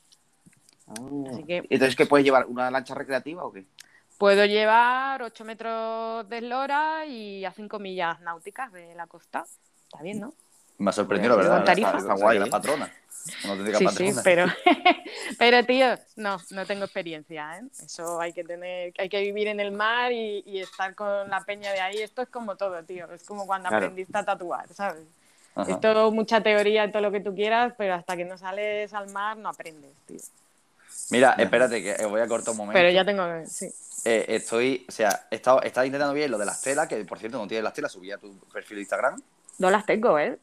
Así 1.31 1.45
que- 1.45 1.65
Entonces, 1.69 1.97
¿qué 1.97 2.07
puedes 2.07 2.25
llevar? 2.25 2.47
¿Una 2.47 2.71
lancha 2.71 2.95
recreativa 2.95 3.45
o 3.45 3.53
qué? 3.53 3.67
Puedo 4.19 4.45
llevar 4.47 5.23
8 5.23 5.45
metros 5.45 6.29
de 6.29 6.39
eslora 6.39 7.05
y 7.07 7.45
a 7.45 7.53
5 7.53 7.79
millas 7.79 8.21
náuticas 8.21 8.73
de 8.73 8.95
la 8.95 9.07
costa. 9.07 9.45
Está 9.85 10.03
bien, 10.03 10.21
¿no? 10.21 10.35
Me 10.79 10.91
ha 10.91 10.93
sorprendido, 10.93 11.37
la 11.37 11.43
verdad. 11.43 11.65
tarifa. 11.65 11.89
Está, 11.89 11.99
Está 12.01 12.15
guay, 12.15 12.39
la 12.39 12.47
patrona. 12.47 12.93
Sí, 13.25 13.85
patrona. 13.85 13.91
sí, 13.91 14.21
pero, 14.25 14.47
pero 15.39 15.65
tío, 15.67 15.99
no, 16.17 16.39
no 16.51 16.67
tengo 16.67 16.85
experiencia, 16.85 17.59
¿eh? 17.59 17.63
Eso 17.85 18.21
hay 18.21 18.33
que 18.33 18.45
tener, 18.45 18.93
hay 18.99 19.09
que 19.09 19.21
vivir 19.21 19.49
en 19.49 19.61
el 19.61 19.73
mar 19.73 20.13
y, 20.13 20.43
y 20.47 20.61
estar 20.61 20.95
con 20.95 21.29
la 21.29 21.41
peña 21.45 21.73
de 21.73 21.81
ahí. 21.81 21.99
Esto 22.01 22.23
es 22.23 22.29
como 22.29 22.57
todo, 22.57 22.83
tío. 22.85 23.11
Es 23.13 23.25
como 23.25 23.47
cuando 23.47 23.69
Claro. 23.69 23.87
aprendiste 23.87 24.17
a 24.17 24.25
tatuar, 24.25 24.69
¿sabes? 24.73 25.03
Ajá. 25.55 25.71
Es 25.73 25.81
todo 25.81 26.11
mucha 26.13 26.41
teoría 26.41 26.85
y 26.85 26.93
todo 26.93 27.03
lo 27.03 27.11
que 27.11 27.21
tú 27.21 27.35
quieras, 27.35 27.75
pero 27.77 27.95
hasta 27.95 28.17
que 28.17 28.25
no 28.25 28.39
sales 28.39 28.95
al 28.95 29.11
mar 29.11 29.37
no 29.37 29.49
aprendes, 29.49 29.91
tío. 30.07 30.21
Mira, 31.11 31.35
espérate, 31.39 31.83
que 31.83 32.05
voy 32.07 32.21
a 32.21 32.29
cortar 32.29 32.53
un 32.53 32.59
momento. 32.59 32.79
Pero 32.79 32.91
ya 32.91 33.05
tengo, 33.05 33.25
sí. 33.47 33.69
Eh, 34.05 34.25
estoy, 34.29 34.87
o 34.89 34.93
sea, 34.93 35.27
he 35.31 35.37
estado, 35.37 35.61
he 35.63 35.67
estado 35.67 35.85
intentando 35.87 36.15
ver 36.15 36.31
lo 36.31 36.39
de 36.39 36.47
las 36.47 36.61
telas, 36.63 36.87
que 36.87 36.97
por 37.05 37.19
cierto 37.19 37.39
no 37.39 37.49
tienes 37.49 37.65
las 37.65 37.75
telas, 37.75 37.91
subí 37.93 38.13
a 38.13 38.19
tu 38.19 38.39
perfil 38.53 38.77
de 38.77 38.83
Instagram. 38.83 39.21
No 39.59 39.71
las 39.71 39.85
tengo, 39.85 40.19
¿eh? 40.19 40.39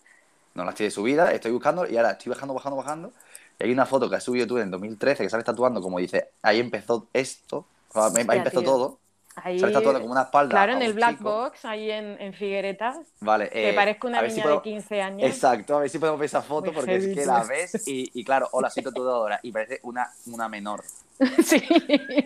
No 0.56 0.64
las 0.66 0.76
tiene 0.76 0.90
subidas, 0.90 1.32
estoy 1.34 1.52
buscando 1.52 1.86
y 1.88 1.98
ahora 1.98 2.12
estoy 2.12 2.32
bajando, 2.32 2.54
bajando, 2.54 2.78
bajando. 2.78 3.14
Y 3.60 3.66
hay 3.66 3.72
una 3.72 3.86
foto 3.86 4.10
que 4.10 4.16
has 4.16 4.24
subido 4.24 4.48
tú 4.48 4.58
en 4.58 4.72
2013 4.72 5.24
que 5.24 5.30
sales 5.30 5.46
tatuando, 5.46 5.82
como 5.82 6.00
dice, 6.00 6.32
ahí 6.42 6.60
empezó 6.60 7.08
esto, 7.14 7.66
o 7.94 8.02
ahí 8.02 8.12
Hostia, 8.18 8.34
empezó 8.36 8.60
tío. 8.62 8.70
todo. 8.70 9.00
Ahí, 9.38 9.60
Sales 9.60 9.74
tatuando 9.76 10.00
como 10.00 10.14
una 10.14 10.22
espalda. 10.24 10.50
claro, 10.52 10.74
en 10.74 10.82
el 10.82 10.92
un 10.92 10.96
Black 10.96 11.18
chico. 11.18 11.30
Box, 11.30 11.66
ahí 11.66 11.92
en, 11.92 12.16
en 12.22 12.34
Figueretas, 12.34 13.00
Vale, 13.20 13.50
que 13.50 13.72
eh, 13.72 13.74
parezco 13.74 14.08
una 14.08 14.22
si 14.22 14.28
niña 14.30 14.44
puedo- 14.44 14.56
de 14.56 14.62
15 14.62 15.02
años. 15.02 15.30
Exacto, 15.30 15.76
a 15.76 15.80
ver 15.82 15.90
si 15.90 16.00
podemos 16.00 16.18
ver 16.22 16.28
esa 16.28 16.42
foto 16.42 16.68
Muy 16.68 16.74
porque 16.76 16.92
heavy, 16.92 17.10
es 17.12 17.18
que 17.18 17.26
la 17.26 17.44
ves 17.44 17.86
y, 17.86 18.10
y 18.18 18.24
claro, 18.24 18.48
hola, 18.54 18.70
soy 18.70 18.82
tatuadora 18.84 19.38
y 19.44 19.52
parece 19.52 19.82
una, 19.84 20.10
una 20.28 20.48
menor. 20.48 20.86
sí, 21.44 21.60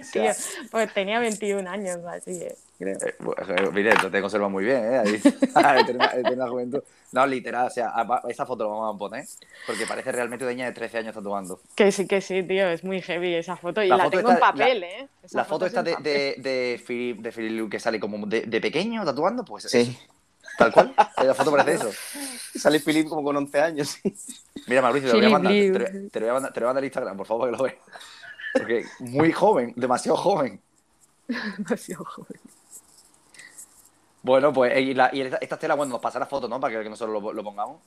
sea- 0.03 0.36
tío. 0.36 0.43
Pues 0.69 0.93
tenía 0.93 1.19
21 1.19 1.67
años, 1.67 1.97
así 2.05 2.38
que 2.38 2.55
Eh, 2.82 2.97
eh, 3.01 3.69
mire, 3.73 3.89
esto 3.89 4.09
te 4.09 4.21
conserva 4.21 4.47
muy 4.47 4.63
bien, 4.63 4.77
¿eh? 4.86 4.97
Ahí, 4.99 5.21
ahí 5.55 5.84
tiene 5.84 5.99
la- 5.99 6.11
tiene 6.11 6.36
la 6.38 6.47
juventud. 6.47 6.82
No, 7.11 7.25
literal, 7.27 7.67
o 7.67 7.69
sea, 7.69 7.91
esa 8.30 8.45
foto 8.45 8.63
la 8.63 8.69
vamos 8.69 8.95
a 8.95 8.97
poner 8.97 9.25
porque 9.67 9.86
parece 9.86 10.11
realmente 10.11 10.45
una 10.45 10.53
niña 10.53 10.65
de 10.67 10.71
13 10.73 10.99
años 10.99 11.15
tatuando. 11.15 11.59
Que 11.75 11.91
sí, 11.91 12.07
que 12.07 12.21
sí, 12.21 12.41
tío, 12.43 12.69
es 12.69 12.84
muy 12.84 13.01
heavy 13.01 13.34
esa 13.36 13.57
foto. 13.57 13.82
Y 13.84 13.88
La 13.89 13.97
la, 13.97 14.03
foto 14.05 14.17
tengo 14.17 14.32
está- 14.32 14.45
en 14.49 14.51
papel, 14.57 14.84
¿eh? 14.84 15.07
Esa 15.23 15.38
La 15.39 15.45
foto 15.45 15.65
es 15.65 15.73
esta 15.73 15.80
en 15.89 16.01
de, 16.03 16.09
de, 16.11 16.36
de, 16.38 16.84
Philip, 16.88 17.19
de 17.19 17.32
Philip 17.32 17.69
que 17.69 17.80
sale 17.80 17.99
como 17.99 18.25
de, 18.27 18.41
de 18.41 18.61
pequeño 18.61 19.03
tatuando, 19.03 19.43
pues 19.43 19.63
Sí. 19.65 19.80
eso, 19.80 19.99
tal 20.57 20.71
cual. 20.71 20.93
Eh, 21.17 21.23
La 21.25 21.34
foto 21.34 21.51
parece 21.51 21.73
eso. 21.73 21.89
Sale 22.59 22.80
Philip 22.80 23.07
como 23.09 23.23
con 23.23 23.36
11 23.38 23.59
años. 23.61 23.88
sí. 23.89 24.13
Mira, 24.67 24.82
Mauricio, 24.82 25.09
te 25.11 25.17
lo 25.17 25.21
voy 25.21 25.27
a 25.27 25.30
mandar. 25.32 25.51
Te, 25.53 25.69
lo- 25.69 26.09
te 26.09 26.19
lo 26.19 26.25
voy 26.25 26.30
a 26.30 26.34
mandar, 26.34 26.53
te 26.53 26.59
lo 26.59 26.65
voy 26.65 26.69
a 26.69 26.73
mandar 26.73 26.84
en 26.84 26.88
Instagram, 26.88 27.17
por 27.17 27.27
favor, 27.27 27.41
para 27.49 27.51
que 27.51 27.57
lo 27.57 27.63
veas. 27.63 27.77
Porque 28.53 28.86
muy 28.99 29.32
joven, 29.32 29.73
demasiado 29.75 30.17
joven. 30.17 30.59
Demasiado 31.57 32.03
joven. 32.05 32.39
Bueno, 34.22 34.51
pues, 34.53 34.78
y, 34.80 34.93
la, 34.93 35.09
y 35.13 35.22
esta- 35.22 35.39
telas, 35.59 35.78
bueno, 35.78 35.91
nos 35.93 36.01
pasará 36.01 36.26
fotos, 36.26 36.49
¿no? 36.49 36.59
Para 36.59 36.82
que 36.84 36.89
nosotros 36.89 37.22
lo 37.34 37.43
pongamos. 37.43 37.82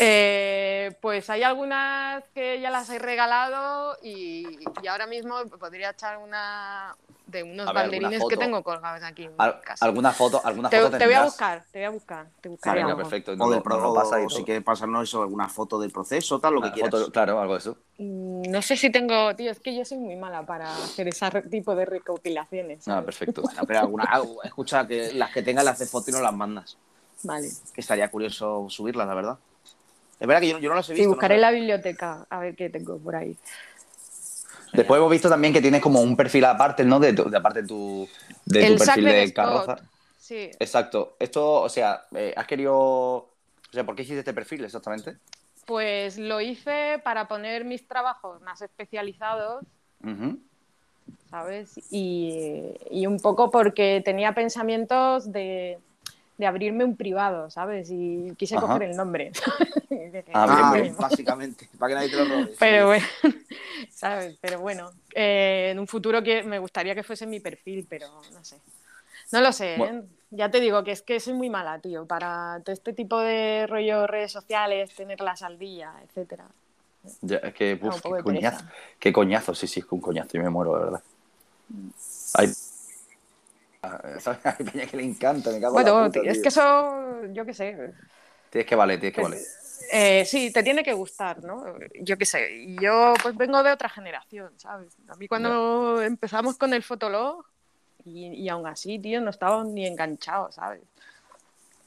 Eh, 0.00 0.96
pues 1.00 1.28
hay 1.30 1.42
algunas 1.42 2.22
que 2.34 2.60
ya 2.60 2.70
las 2.70 2.88
he 2.90 2.98
regalado 2.98 3.96
y, 4.02 4.46
y 4.82 4.86
ahora 4.86 5.06
mismo 5.06 5.34
podría 5.58 5.90
echar 5.90 6.18
una 6.18 6.94
de 7.26 7.42
unos 7.42 7.66
ver, 7.66 7.74
banderines 7.74 8.22
que 8.28 8.36
tengo 8.36 8.62
colgados 8.62 9.02
aquí 9.02 9.24
en 9.24 9.32
Al- 9.38 9.60
casa. 9.60 9.84
alguna 9.84 10.12
foto, 10.12 10.40
alguna 10.44 10.70
Te, 10.70 10.80
foto 10.80 10.96
te 10.96 11.04
voy 11.04 11.14
a 11.14 11.24
buscar, 11.24 11.64
te 11.70 11.78
voy 11.78 11.86
a 11.86 11.90
buscar, 11.90 12.26
te 12.40 12.48
buscaré 12.48 12.84
perfecto. 12.96 13.32
O 13.32 13.62
pro, 13.62 13.74
nos 13.76 13.82
lo 13.82 13.94
pasa 13.94 14.16
o 14.24 14.30
si 14.30 14.44
quieres 14.44 14.64
pasarnos 14.64 15.08
eso, 15.08 15.22
alguna 15.22 15.48
foto 15.48 15.78
del 15.78 15.90
proceso, 15.90 16.38
tal, 16.38 16.54
lo 16.54 16.60
que 16.62 16.66
Una 16.68 16.74
quieras. 16.74 16.90
foto- 16.90 17.12
claro, 17.12 17.40
algo 17.40 17.52
de 17.54 17.58
eso. 17.58 17.76
Mm, 17.98 18.42
No 18.50 18.62
sé 18.62 18.76
si 18.76 18.90
tengo, 18.90 19.34
tío, 19.36 19.50
es 19.50 19.60
que 19.60 19.74
yo 19.76 19.84
soy 19.84 19.98
muy 19.98 20.16
mala 20.16 20.44
para 20.46 20.70
hacer 20.72 21.08
ese 21.08 21.30
tipo 21.50 21.74
de 21.74 21.84
recopilaciones. 21.84 22.80
Ah, 22.88 22.92
¿sabes? 22.92 23.04
perfecto. 23.04 23.42
Bueno, 23.48 23.62
pero 23.66 23.80
alguna, 23.80 24.04
algo- 24.04 24.42
escucha, 24.42 24.86
que 24.86 25.12
las 25.12 25.30
que 25.32 25.42
tengas 25.42 25.64
las 25.64 25.78
de 25.78 25.86
foto 25.86 26.10
y 26.10 26.14
no 26.14 26.20
las 26.20 26.32
mandas. 26.34 26.78
Vale. 27.24 27.48
Que 27.74 27.80
estaría 27.80 28.10
curioso 28.10 28.66
subirlas, 28.70 29.06
la 29.06 29.14
verdad. 29.14 29.38
Es 30.18 30.26
verdad 30.26 30.40
que 30.40 30.48
yo, 30.48 30.58
yo 30.58 30.68
no 30.68 30.74
las 30.76 30.88
he 30.90 30.94
Sí, 30.94 31.00
visto. 31.00 31.10
buscaré 31.10 31.34
no 31.34 31.38
sé. 31.38 31.40
la 31.42 31.50
biblioteca 31.50 32.26
a 32.28 32.38
ver 32.40 32.56
qué 32.56 32.70
tengo 32.70 32.98
por 32.98 33.16
ahí. 33.16 33.36
Después 34.72 34.98
hemos 34.98 35.10
visto 35.10 35.28
también 35.28 35.52
que 35.52 35.60
tienes 35.62 35.80
como 35.80 36.00
un 36.00 36.16
perfil 36.16 36.44
aparte, 36.44 36.84
¿no? 36.84 37.00
De, 37.00 37.12
tu- 37.12 37.28
de 37.30 37.36
aparte 37.36 37.62
tu, 37.62 38.08
de 38.46 38.66
tu 38.66 38.76
perfil 38.76 39.04
de 39.04 39.32
carroza. 39.32 39.76
Sí, 40.16 40.50
Exacto. 40.58 41.16
Esto, 41.18 41.62
o 41.62 41.68
sea, 41.68 42.04
eh, 42.14 42.34
has 42.36 42.46
querido. 42.46 42.74
O 42.76 43.30
sea, 43.72 43.84
¿por 43.84 43.94
qué 43.94 44.02
hiciste 44.02 44.20
este 44.20 44.34
perfil 44.34 44.64
exactamente? 44.64 45.16
pues 45.66 46.16
lo 46.16 46.40
hice 46.40 46.98
para 47.04 47.28
poner 47.28 47.64
mis 47.66 47.86
trabajos 47.86 48.40
más 48.40 48.62
especializados. 48.62 49.64
¿sabes? 51.30 51.78
Y, 51.90 52.74
y 52.90 53.06
un 53.06 53.18
poco 53.18 53.50
porque 53.50 54.00
tenía 54.02 54.34
pensamientos 54.34 55.30
de, 55.30 55.78
de 56.38 56.46
abrirme 56.46 56.84
un 56.84 56.96
privado, 56.96 57.50
¿sabes? 57.50 57.88
Y 57.90 58.32
quise 58.36 58.56
Ajá. 58.56 58.66
coger 58.66 58.90
el 58.90 58.96
nombre. 58.96 59.32
Ah, 60.32 60.46
Ah, 60.48 60.74
bien, 60.74 60.94
básicamente, 60.96 61.68
para 61.78 61.88
que 61.88 61.94
nadie 61.94 62.10
te 62.10 62.16
lo 62.16 62.24
robe. 62.26 62.54
Pero 62.58 62.82
sí. 62.82 62.86
bueno, 62.86 63.06
¿sabes? 63.90 64.36
Pero 64.40 64.60
bueno, 64.60 64.92
eh, 65.14 65.70
en 65.72 65.78
un 65.78 65.86
futuro 65.86 66.22
que 66.22 66.42
me 66.42 66.58
gustaría 66.58 66.94
que 66.94 67.02
fuese 67.02 67.26
mi 67.26 67.40
perfil, 67.40 67.86
pero 67.88 68.08
no 68.32 68.44
sé. 68.44 68.58
No 69.32 69.40
lo 69.40 69.52
sé, 69.52 69.74
¿eh? 69.74 69.78
Bueno. 69.78 70.04
Ya 70.30 70.50
te 70.50 70.60
digo 70.60 70.84
que 70.84 70.92
es 70.92 71.00
que 71.02 71.20
soy 71.20 71.32
muy 71.32 71.48
mala, 71.48 71.78
tío, 71.78 72.06
para 72.06 72.60
todo 72.62 72.74
este 72.74 72.92
tipo 72.92 73.18
de 73.18 73.66
rollo 73.66 74.06
redes 74.06 74.30
sociales, 74.30 74.94
tenerlas 74.94 75.42
al 75.42 75.58
día, 75.58 75.92
etcétera. 76.04 76.44
Ya, 77.22 77.38
es 77.38 77.54
que, 77.54 77.78
uf, 77.82 78.02
qué 78.02 78.22
coñazo. 78.22 78.64
Qué 78.98 79.12
coñazo, 79.12 79.54
sí, 79.54 79.66
sí, 79.66 79.80
es 79.80 79.86
que 79.86 79.94
un 79.94 80.02
coñazo. 80.02 80.30
Yo 80.34 80.42
me 80.42 80.50
muero, 80.50 80.74
de 80.74 80.84
verdad. 80.84 81.02
Hay. 82.34 82.52
Ah. 83.82 84.00
Hay 84.58 84.64
peña 84.64 84.86
que 84.86 84.96
le 84.96 85.04
encanta, 85.04 85.50
me 85.50 85.60
cago 85.60 85.78
en 85.78 85.84
la 85.84 85.92
Bueno, 85.92 86.06
puta, 86.12 86.20
es 86.28 86.32
tío. 86.34 86.42
que 86.42 86.48
eso, 86.48 87.24
yo 87.32 87.44
qué 87.44 87.54
sé, 87.54 87.92
Tienes 88.50 88.66
que 88.66 88.74
valer, 88.76 88.98
tienes 88.98 89.14
que 89.14 89.22
valer. 89.22 89.40
Eh, 89.92 90.24
sí, 90.24 90.52
te 90.52 90.62
tiene 90.62 90.82
que 90.82 90.92
gustar, 90.92 91.42
¿no? 91.44 91.64
Yo 92.00 92.16
qué 92.18 92.24
sé, 92.26 92.66
yo 92.80 93.14
pues 93.22 93.36
vengo 93.36 93.62
de 93.62 93.72
otra 93.72 93.88
generación, 93.88 94.52
¿sabes? 94.56 94.96
A 95.08 95.16
mí 95.16 95.28
cuando 95.28 96.02
empezamos 96.02 96.56
con 96.56 96.74
el 96.74 96.82
Fotolog, 96.82 97.44
y, 98.04 98.26
y 98.28 98.48
aún 98.48 98.66
así, 98.66 98.98
tío, 98.98 99.20
no 99.20 99.30
estábamos 99.30 99.68
ni 99.68 99.86
enganchados, 99.86 100.54
¿sabes? 100.54 100.80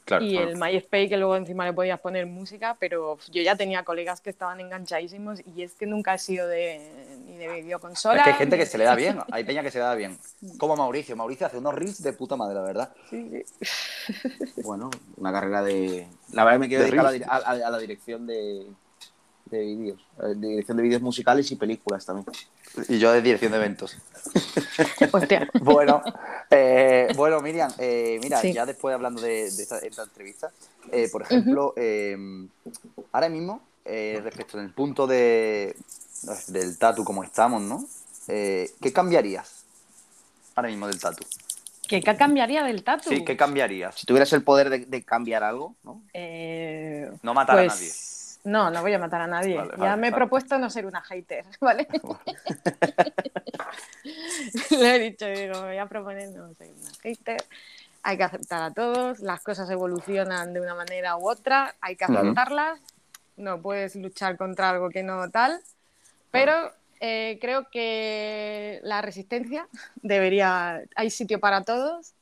Claro, 0.05 0.25
y 0.25 0.31
claro. 0.31 0.49
el 0.49 0.57
MySpace 0.57 1.09
que 1.09 1.17
luego 1.17 1.35
encima 1.35 1.65
le 1.65 1.73
podías 1.73 1.99
poner 1.99 2.25
música, 2.25 2.75
pero 2.79 3.17
yo 3.31 3.41
ya 3.43 3.55
tenía 3.55 3.83
colegas 3.83 4.19
que 4.19 4.29
estaban 4.29 4.59
enganchadísimos 4.59 5.39
y 5.45 5.63
es 5.63 5.73
que 5.75 5.85
nunca 5.85 6.15
he 6.15 6.17
sido 6.17 6.47
de, 6.47 6.79
ni 7.25 7.37
de 7.37 7.61
videoconsola. 7.61 8.17
Es 8.17 8.23
que 8.23 8.29
hay 8.31 8.35
gente 8.37 8.57
ni- 8.57 8.63
que 8.63 8.65
se 8.69 8.77
le 8.77 8.83
da 8.85 8.95
bien, 9.03 9.19
hay 9.31 9.43
peña 9.43 9.61
que 9.63 9.71
se 9.71 9.77
le 9.77 9.83
da 9.85 9.95
bien. 9.95 10.17
Como 10.57 10.75
Mauricio. 10.75 11.15
Mauricio 11.15 11.45
hace 11.47 11.57
unos 11.59 11.75
reels 11.75 12.01
de 12.01 12.13
puta 12.13 12.35
madre, 12.35 12.55
la 12.55 12.61
verdad. 12.63 12.93
Sí, 13.09 13.43
sí. 13.45 14.51
Bueno, 14.63 14.89
una 15.17 15.31
carrera 15.31 15.61
de. 15.61 16.07
La 16.33 16.43
verdad 16.43 16.59
me 16.59 16.67
quiero 16.67 16.83
De 16.83 16.91
dedicar 16.91 17.13
la, 17.29 17.35
a 17.67 17.69
la 17.69 17.77
dirección 17.77 18.25
de, 18.27 18.65
de 19.57 19.63
vídeos. 19.65 19.99
la 20.17 20.29
Dirección 20.29 20.77
de 20.77 20.83
vídeos 20.83 21.01
musicales 21.01 21.51
y 21.51 21.55
películas 21.55 22.05
también. 22.05 22.25
Y 22.87 22.99
yo 22.99 23.11
de 23.11 23.21
dirección 23.21 23.51
de 23.51 23.57
eventos. 23.57 23.97
Hostia. 25.11 25.49
Bueno, 25.61 26.01
eh, 26.49 27.09
bueno, 27.15 27.39
Miriam, 27.41 27.71
eh, 27.77 28.19
mira, 28.21 28.39
Sí. 28.39 28.53
ya 28.53 28.65
después 28.65 28.93
hablando 28.95 29.21
de, 29.21 29.51
de 29.51 29.63
esta, 29.63 29.77
esta 29.79 30.03
entrevista, 30.03 30.51
eh, 30.91 31.09
por 31.11 31.21
ejemplo, 31.23 31.73
eh, 31.75 32.17
ahora 33.11 33.29
mismo, 33.29 33.61
eh, 33.85 34.19
respecto 34.23 34.57
del 34.57 34.71
punto 34.71 35.05
de, 35.07 35.75
del 36.47 36.77
tatu 36.77 37.03
como 37.03 37.23
estamos, 37.23 37.61
¿no? 37.61 37.85
Eh, 38.27 38.69
¿Qué 38.81 38.93
cambiarías 38.93 39.65
ahora 40.55 40.69
mismo 40.69 40.87
del 40.87 40.99
tatu? 40.99 41.25
¿Qué, 41.87 41.99
qué 42.01 42.15
cambiaría 42.15 42.63
del 42.63 42.83
tatu? 42.83 43.09
Sí, 43.09 43.25
¿qué 43.25 43.35
cambiarías? 43.35 43.95
Si 43.95 44.05
tuvieras 44.05 44.31
el 44.33 44.43
poder 44.43 44.69
de, 44.69 44.79
de 44.85 45.03
cambiar 45.03 45.43
algo, 45.43 45.75
¿no? 45.83 46.01
Eh, 46.13 47.11
No 47.21 47.33
matar 47.33 47.59
a 47.59 47.63
pues, 47.63 47.73
nadie. 47.73 47.91
No, 48.43 48.71
no 48.71 48.81
voy 48.81 48.93
a 48.93 48.99
matar 48.99 49.21
a 49.21 49.27
nadie. 49.27 49.57
Vale, 49.57 49.73
ya 49.77 49.95
me 49.95 50.07
he 50.07 50.11
vale. 50.11 50.19
propuesto 50.21 50.57
no 50.57 50.69
ser 50.69 50.85
una 50.85 51.01
hater, 51.01 51.45
¿vale? 51.61 51.87
Lo 54.71 54.85
he 54.85 54.99
dicho, 54.99 55.27
digo, 55.27 55.61
me 55.61 55.67
voy 55.67 55.77
a 55.77 55.85
proponer 55.85 56.29
no 56.31 56.53
ser 56.53 56.71
una 56.71 56.91
hater. 57.01 57.43
Hay 58.03 58.17
que 58.17 58.23
aceptar 58.23 58.63
a 58.63 58.71
todos, 58.71 59.19
las 59.19 59.43
cosas 59.43 59.69
evolucionan 59.69 60.53
de 60.53 60.61
una 60.61 60.73
manera 60.73 61.17
u 61.17 61.29
otra, 61.29 61.75
hay 61.81 61.95
que 61.95 62.05
aceptarlas, 62.05 62.79
no 63.37 63.61
puedes 63.61 63.95
luchar 63.95 64.37
contra 64.37 64.71
algo 64.71 64.89
que 64.89 65.03
no 65.03 65.29
tal, 65.29 65.61
pero 66.31 66.71
eh, 66.99 67.37
creo 67.39 67.69
que 67.69 68.79
la 68.81 69.03
resistencia 69.03 69.67
debería, 69.97 70.81
hay 70.95 71.11
sitio 71.11 71.39
para 71.39 71.63
todos, 71.63 72.13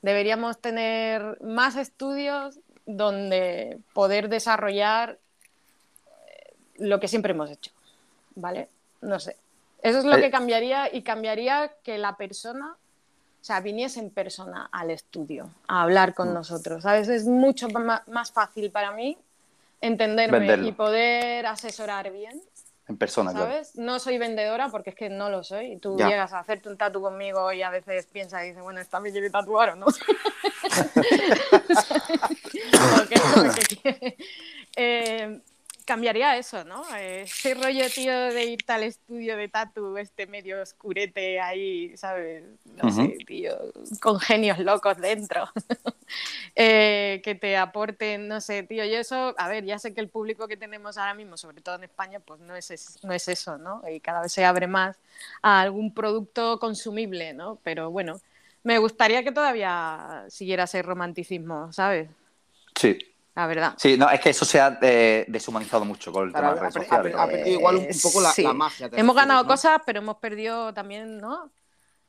deberíamos 0.00 0.58
tener 0.58 1.36
más 1.42 1.76
estudios 1.76 2.58
donde 2.86 3.78
poder 3.92 4.30
desarrollar 4.30 5.18
lo 6.78 6.98
que 7.00 7.08
siempre 7.08 7.32
hemos 7.32 7.50
hecho, 7.50 7.70
¿vale? 8.34 8.68
No 9.02 9.18
sé. 9.20 9.36
Eso 9.82 9.98
es 9.98 10.04
lo 10.04 10.16
Eh. 10.16 10.20
que 10.20 10.30
cambiaría 10.30 10.92
y 10.94 11.02
cambiaría 11.02 11.72
que 11.82 11.98
la 11.98 12.16
persona, 12.16 12.74
o 13.40 13.44
sea, 13.44 13.60
viniese 13.60 14.00
en 14.00 14.10
persona 14.10 14.68
al 14.72 14.90
estudio 14.90 15.50
a 15.68 15.82
hablar 15.82 16.14
con 16.14 16.30
Mm. 16.30 16.34
nosotros, 16.34 16.82
¿sabes? 16.82 17.08
Es 17.08 17.26
mucho 17.26 17.68
más 17.68 18.32
fácil 18.32 18.70
para 18.70 18.90
mí 18.92 19.16
entenderme 19.80 20.38
Venderlo. 20.40 20.66
y 20.68 20.72
poder 20.72 21.46
asesorar 21.46 22.10
bien, 22.10 22.40
En 22.88 22.96
persona, 22.96 23.32
claro. 23.32 23.46
¿sabes? 23.46 23.76
No 23.76 23.98
soy 23.98 24.16
vendedora 24.16 24.68
porque 24.68 24.90
es 24.90 24.96
que 24.96 25.10
no 25.10 25.28
lo 25.28 25.42
soy. 25.42 25.76
Tú 25.78 25.96
Ya. 25.98 26.08
llegas 26.08 26.32
a 26.32 26.38
hacerte 26.38 26.68
un 26.68 26.76
tatu 26.76 27.00
conmigo 27.02 27.52
y 27.52 27.60
a 27.62 27.68
veces 27.70 28.06
piensas 28.06 28.44
y 28.44 28.48
dices, 28.50 28.62
bueno, 28.62 28.80
esta 28.80 29.00
me 29.00 29.10
quiere 29.10 29.28
tatuar 29.28 29.70
o 29.70 29.76
no. 29.76 29.86
Porque 32.96 33.14
es 33.14 33.36
lo 33.36 33.54
que 33.54 33.76
quiere. 33.76 34.16
eh, 34.76 35.40
cambiaría 35.86 36.36
eso, 36.36 36.64
¿no? 36.64 36.82
Eh, 36.96 37.22
ese 37.22 37.54
rollo, 37.54 37.88
tío, 37.88 38.12
de 38.12 38.44
irte 38.44 38.72
al 38.72 38.82
estudio 38.82 39.36
de 39.36 39.48
tatu, 39.48 39.96
este 39.96 40.26
medio 40.26 40.60
oscurete 40.60 41.40
ahí, 41.40 41.96
¿sabes? 41.96 42.44
No 42.82 42.90
sé, 42.90 43.16
tío, 43.26 43.56
con 44.02 44.20
genios 44.20 44.58
locos 44.58 44.98
dentro. 44.98 45.48
Eh, 46.58 47.20
que 47.22 47.34
te 47.34 47.56
aporten, 47.58 48.28
no 48.28 48.40
sé, 48.40 48.62
tío, 48.62 48.82
yo 48.84 48.96
eso, 48.96 49.34
a 49.36 49.48
ver, 49.48 49.64
ya 49.64 49.78
sé 49.78 49.92
que 49.92 50.00
el 50.00 50.08
público 50.08 50.48
que 50.48 50.56
tenemos 50.56 50.96
ahora 50.96 51.12
mismo, 51.12 51.36
sobre 51.36 51.60
todo 51.60 51.74
en 51.74 51.84
España, 51.84 52.18
pues 52.20 52.40
no 52.40 52.56
es, 52.56 52.98
no 53.02 53.12
es 53.12 53.28
eso, 53.28 53.58
¿no? 53.58 53.82
Y 53.86 54.00
cada 54.00 54.22
vez 54.22 54.32
se 54.32 54.44
abre 54.44 54.66
más 54.66 54.96
a 55.42 55.60
algún 55.60 55.92
producto 55.92 56.58
consumible, 56.58 57.34
¿no? 57.34 57.58
Pero 57.62 57.90
bueno, 57.90 58.20
me 58.62 58.78
gustaría 58.78 59.22
que 59.22 59.32
todavía 59.32 60.24
siguiera 60.28 60.64
ese 60.64 60.80
romanticismo, 60.80 61.72
¿sabes? 61.74 62.08
Sí, 62.74 62.96
la 63.36 63.46
verdad. 63.46 63.74
Sí, 63.76 63.96
no, 63.98 64.08
es 64.10 64.18
que 64.18 64.30
eso 64.30 64.46
se 64.46 64.58
ha 64.58 64.78
eh, 64.80 65.26
deshumanizado 65.28 65.84
mucho 65.84 66.10
con 66.10 66.26
el 66.26 66.32
tema 66.32 66.54
de 66.54 66.60
redes 66.60 66.74
sociales. 66.74 67.14
Ha, 67.16 67.26
perdido 67.26 67.58
igual 67.58 67.76
un, 67.76 67.88
poco 68.02 68.20
la, 68.22 68.32
la 68.36 68.52
magia. 68.54 68.90
Hemos 68.92 69.14
ganado 69.14 69.46
cosas, 69.46 69.80
pero 69.84 69.98
hemos 69.98 70.16
perdido 70.16 70.72
también, 70.72 71.18
¿no? 71.18 71.52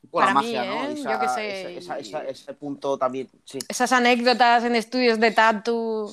Para 0.09 0.27
la 0.27 0.33
magia, 0.35 0.61
mí, 0.61 0.67
¿no? 0.67 0.73
¿eh? 0.73 0.93
Esa, 0.93 1.11
Yo 1.11 1.19
qué 1.19 1.27
sé. 1.27 1.77
Esa, 1.77 1.99
esa, 1.99 2.23
ese 2.23 2.53
punto 2.53 2.97
también, 2.97 3.29
sí. 3.43 3.59
Esas 3.67 3.91
anécdotas 3.91 4.63
en 4.63 4.77
estudios 4.77 5.19
de 5.19 5.31
tatu, 5.31 6.09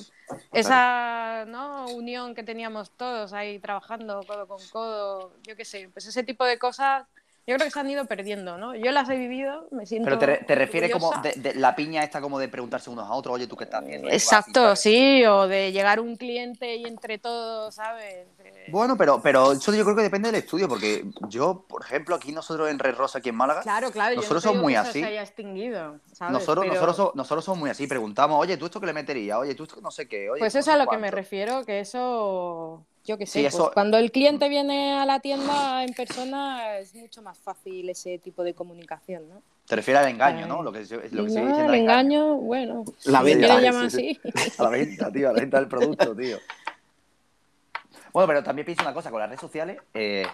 esa 0.51 1.45
¿no? 1.47 1.85
unión 1.87 2.35
que 2.35 2.43
teníamos 2.43 2.91
todos 2.91 3.31
ahí 3.31 3.59
trabajando 3.59 4.21
codo 4.27 4.47
con 4.47 4.59
codo, 4.69 5.31
yo 5.47 5.55
qué 5.55 5.63
sé, 5.63 5.89
pues 5.93 6.05
ese 6.07 6.23
tipo 6.23 6.43
de 6.43 6.59
cosas 6.59 7.05
yo 7.47 7.55
creo 7.55 7.67
que 7.67 7.71
se 7.71 7.79
han 7.79 7.89
ido 7.89 8.05
perdiendo, 8.05 8.57
¿no? 8.57 8.73
Yo 8.73 8.91
las 8.91 9.07
he 9.07 9.15
vivido, 9.15 9.67
me 9.69 9.85
siento. 9.85 10.05
Pero 10.05 10.17
te, 10.17 10.43
te 10.45 10.55
refieres 10.55 10.91
como 10.91 11.11
de, 11.21 11.53
la 11.53 11.75
piña 11.75 12.03
esta 12.03 12.19
como 12.19 12.39
de 12.39 12.47
preguntarse 12.47 12.89
unos 12.89 13.07
a 13.07 13.13
otros, 13.13 13.35
oye, 13.35 13.45
¿tú 13.45 13.55
qué 13.55 13.65
estás 13.65 13.83
haciendo? 13.83 14.09
Exacto, 14.09 14.75
sí, 14.75 15.23
o 15.25 15.47
de 15.47 15.71
llegar 15.71 15.99
un 15.99 16.15
cliente 16.15 16.75
y 16.75 16.85
entre 16.85 17.19
todos, 17.19 17.75
¿sabes? 17.75 18.27
Bueno, 18.69 18.97
pero, 18.97 19.21
pero 19.21 19.51
eso 19.51 19.71
yo 19.75 19.83
creo 19.83 19.95
que 19.95 20.01
depende 20.01 20.31
del 20.31 20.41
estudio, 20.41 20.67
porque 20.67 21.05
yo, 21.29 21.65
por 21.67 21.83
ejemplo, 21.83 22.15
aquí 22.15 22.31
nosotros 22.31 22.67
en 22.67 22.79
Red 22.79 22.95
Rosa, 22.95 23.19
aquí 23.19 23.29
en 23.29 23.35
Málaga, 23.35 23.61
claro, 23.61 23.91
claro, 23.91 24.15
nosotros 24.15 24.41
somos 24.41 24.63
muy 24.63 24.73
así. 24.73 25.01
Se 25.01 25.05
haya 25.05 25.21
extinguido, 25.21 25.99
¿sabes? 26.13 26.33
Nosotros, 26.33 26.65
nosotros, 26.65 27.11
nosotros 27.13 27.45
somos 27.45 27.59
muy 27.59 27.69
así, 27.69 27.85
preguntamos, 27.85 28.39
oye, 28.41 28.57
¿tú 28.57 28.65
esto 28.65 28.79
qué 28.79 28.87
le 28.87 28.93
meterías? 28.93 29.37
Oye, 29.37 29.53
¿tú 29.53 29.65
esto 29.65 29.79
no 29.81 29.91
sé 29.91 30.07
qué? 30.07 30.31
Oye, 30.31 30.39
pues 30.39 30.55
eso 30.55 30.71
es 30.71 30.75
a 30.75 30.83
lo 30.83 30.89
que 30.89 30.97
me 30.97 31.11
refiero, 31.11 31.63
que 31.63 31.79
eso 31.79 32.87
yo 33.05 33.17
qué 33.17 33.27
sé, 33.27 33.47
pues 33.51 33.69
cuando 33.73 33.97
el 33.97 34.11
cliente 34.11 34.49
viene 34.49 34.93
a 34.93 35.05
la 35.05 35.19
tienda 35.19 35.83
en 35.83 35.93
persona 35.93 36.77
es 36.79 36.95
mucho 36.95 37.21
más 37.21 37.37
fácil 37.37 37.87
ese 37.89 38.17
tipo 38.17 38.43
de 38.43 38.55
comunicación, 38.55 39.29
¿no? 39.29 39.43
Te 39.67 39.75
refieres 39.75 40.03
al 40.03 40.11
engaño, 40.11 40.47
¿no? 40.47 40.63
Lo 40.63 40.71
que, 40.71 40.79
lo 41.11 41.23
que 41.25 41.29
se 41.29 41.45
dice 41.45 41.65
el 41.65 41.73
engaño, 41.73 42.35
bueno, 42.35 42.83
la 43.05 43.21
venta, 43.21 43.57
así. 43.83 44.19
A 44.57 44.63
la 44.63 44.69
venta, 44.69 45.11
tío, 45.11 45.29
a 45.29 45.33
la 45.33 45.39
venta 45.39 45.59
del 45.59 45.67
producto, 45.67 46.15
tío. 46.15 46.37
Bueno, 48.13 48.27
pero 48.27 48.43
también 48.43 48.65
pienso 48.65 48.83
una 48.83 48.93
cosa, 48.93 49.11
con 49.11 49.19
las 49.19 49.29
redes 49.29 49.41
sociales, 49.41 49.77
eh, 49.93 50.25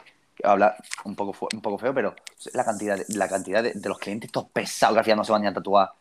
habla 0.43 0.76
un 1.05 1.15
poco, 1.15 1.47
un 1.53 1.61
poco 1.61 1.78
feo, 1.78 1.93
pero 1.93 2.15
la 2.53 2.63
cantidad, 2.63 2.97
de, 2.97 3.05
la 3.09 3.28
cantidad 3.28 3.63
de, 3.63 3.74
los 3.84 3.99
clientes 3.99 4.28
estos 4.28 4.45
pesados 4.45 4.95
que 4.95 4.99
al 4.99 5.05
final 5.05 5.17
no 5.17 5.24
se 5.24 5.32
van 5.32 5.41
ni 5.41 5.47
a 5.47 5.53
tatuar, 5.53 5.91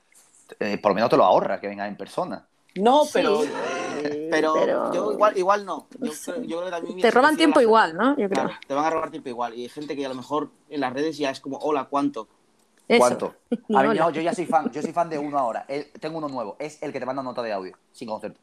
eh, 0.59 0.79
por 0.79 0.91
lo 0.91 0.95
menos 0.95 1.11
te 1.11 1.17
lo 1.17 1.25
ahorra 1.25 1.61
que 1.61 1.69
vengan 1.69 1.89
en 1.89 1.97
persona. 1.97 2.45
No, 2.77 3.05
pero, 3.13 3.43
pero, 4.31 4.93
yo 4.93 5.13
igual, 5.13 5.39
igual 5.39 5.65
no. 5.65 5.87
Yo, 6.01 6.63
te 7.01 7.11
roban 7.11 7.37
tiempo 7.37 7.61
igual, 7.61 7.97
¿no? 7.97 8.17
Yo 8.17 8.29
creo. 8.29 8.51
te 8.67 8.75
van 8.75 8.85
a 8.85 8.91
robar 8.91 9.11
tiempo 9.11 9.29
igual. 9.29 9.55
Y 9.55 9.63
hay 9.63 9.69
gente 9.69 9.97
que 9.97 10.05
a 10.05 10.09
lo 10.09 10.15
mejor 10.15 10.51
en 10.69 10.81
las 10.81 10.93
redes 10.93 11.19
ya 11.19 11.31
es 11.31 11.41
como, 11.41 11.59
hola, 11.59 11.85
¿cuánto? 11.85 12.29
¿Cuánto? 12.99 13.35
A 13.75 13.83
mí, 13.85 13.99
no, 13.99 14.11
yo 14.11 14.21
ya 14.21 14.35
soy 14.35 14.47
fan, 14.47 14.71
yo 14.73 14.83
soy 14.83 14.93
fan 14.93 15.09
de 15.09 15.19
uno 15.19 15.39
ahora. 15.39 15.67
tengo 16.01 16.19
uno 16.19 16.29
nuevo, 16.29 16.57
es 16.59 16.83
el 16.83 16.93
que 16.93 17.01
te 17.01 17.07
manda 17.07 17.23
nota 17.23 17.43
de 17.43 17.53
audio, 17.53 17.77
sin 17.93 18.09
conocerte. 18.09 18.41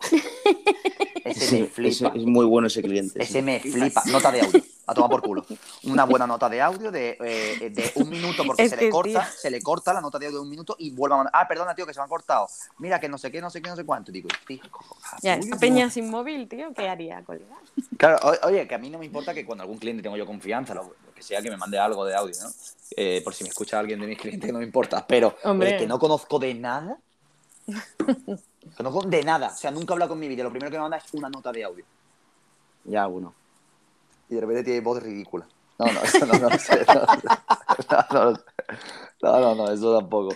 Ese 1.24 1.60
me 1.60 1.66
flipa. 1.66 2.12
es 2.14 2.24
muy 2.24 2.44
bueno 2.46 2.68
ese 2.68 2.82
cliente. 2.82 3.20
Ese 3.20 3.42
me 3.42 3.58
flipa. 3.58 4.02
Nota 4.06 4.30
de 4.30 4.42
audio. 4.42 4.62
A 4.86 4.94
tomar 4.94 5.10
por 5.10 5.22
culo. 5.22 5.44
Una 5.84 6.04
buena 6.04 6.26
nota 6.26 6.48
de 6.48 6.62
audio 6.62 6.92
de, 6.92 7.18
eh, 7.20 7.70
de 7.70 7.92
un 7.96 8.08
minuto 8.08 8.44
porque 8.46 8.68
se 8.68 8.76
le 8.76 8.88
corta, 8.88 9.24
se 9.24 9.50
le 9.50 9.60
corta 9.60 9.92
la 9.92 10.00
nota 10.00 10.18
de 10.18 10.26
audio 10.26 10.38
de 10.38 10.44
un 10.44 10.50
minuto 10.50 10.76
y 10.78 10.90
vuelve 10.90 11.14
a 11.14 11.16
mandar. 11.18 11.32
Ah, 11.34 11.48
perdona, 11.48 11.74
tío, 11.74 11.84
que 11.84 11.92
se 11.92 11.98
me 11.98 12.04
han 12.04 12.08
cortado. 12.08 12.48
Mira, 12.78 13.00
que 13.00 13.08
no 13.08 13.18
sé 13.18 13.32
qué, 13.32 13.40
no 13.40 13.50
sé 13.50 13.60
qué, 13.60 13.68
no 13.68 13.76
sé 13.76 13.84
cuánto. 13.84 14.12
Digo, 14.12 14.28
tío, 14.46 14.62
ya, 15.22 15.40
Peña 15.58 15.90
sin 15.90 16.08
móvil, 16.08 16.48
tío, 16.48 16.72
¿qué 16.72 16.88
haría, 16.88 17.22
colega? 17.24 17.56
Claro, 17.96 18.18
oye, 18.44 18.68
que 18.68 18.74
a 18.74 18.78
mí 18.78 18.88
no 18.88 18.98
me 18.98 19.06
importa 19.06 19.34
que 19.34 19.44
cuando 19.44 19.62
algún 19.62 19.78
cliente 19.78 20.02
tengo 20.02 20.16
yo 20.16 20.24
confianza, 20.24 20.74
lo, 20.74 20.94
que 21.14 21.22
sea, 21.22 21.42
que 21.42 21.50
me 21.50 21.56
mande 21.56 21.78
algo 21.78 22.04
de 22.04 22.14
audio, 22.14 22.34
¿no? 22.42 22.50
Eh, 22.96 23.20
por 23.24 23.34
si 23.34 23.42
me 23.42 23.50
escucha 23.50 23.80
alguien 23.80 24.00
de 24.00 24.06
mis 24.06 24.18
clientes, 24.18 24.52
no 24.52 24.60
me 24.60 24.64
importa. 24.64 25.04
Pero 25.04 25.36
el 25.42 25.78
que 25.78 25.86
no 25.86 25.98
conozco 25.98 26.38
de 26.38 26.54
nada. 26.54 26.96
No 28.80 29.00
de 29.00 29.22
nada. 29.22 29.48
O 29.48 29.56
sea, 29.56 29.70
nunca 29.70 29.92
he 29.92 29.94
hablado 29.94 30.10
con 30.10 30.18
mi 30.18 30.28
vídeo. 30.28 30.44
Lo 30.44 30.50
primero 30.50 30.70
que 30.70 30.76
me 30.76 30.82
manda 30.82 30.96
es 30.96 31.04
una 31.14 31.28
nota 31.28 31.52
de 31.52 31.64
audio. 31.64 31.84
Ya, 32.84 33.06
uno. 33.06 33.32
Y 34.28 34.34
de 34.34 34.40
repente 34.40 34.64
tiene 34.64 34.80
voz 34.80 35.02
ridícula. 35.02 35.46
No, 35.78 35.86
no, 35.86 36.00
eso 36.04 36.26
no, 36.26 36.34
no, 36.34 36.48
no 36.48 36.58
sé. 36.58 36.86
No, 39.22 39.40
no, 39.40 39.54
no, 39.54 39.70
eso 39.70 39.98
tampoco. 39.98 40.34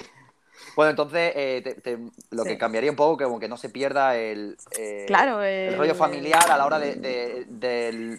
Bueno, 0.76 0.90
entonces 0.90 1.32
eh, 1.34 2.08
lo 2.30 2.44
que 2.44 2.56
cambiaría 2.56 2.90
un 2.90 2.96
poco, 2.96 3.16
que 3.16 3.24
como 3.24 3.40
que 3.40 3.48
no 3.48 3.56
se 3.56 3.68
pierda 3.68 4.16
el, 4.16 4.56
eh, 4.78 5.04
claro, 5.06 5.42
el, 5.42 5.76
rollo 5.76 5.94
familiar 5.94 6.50
a 6.50 6.56
la 6.56 6.66
hora 6.66 6.78
de, 6.78 6.94
de, 7.48 8.18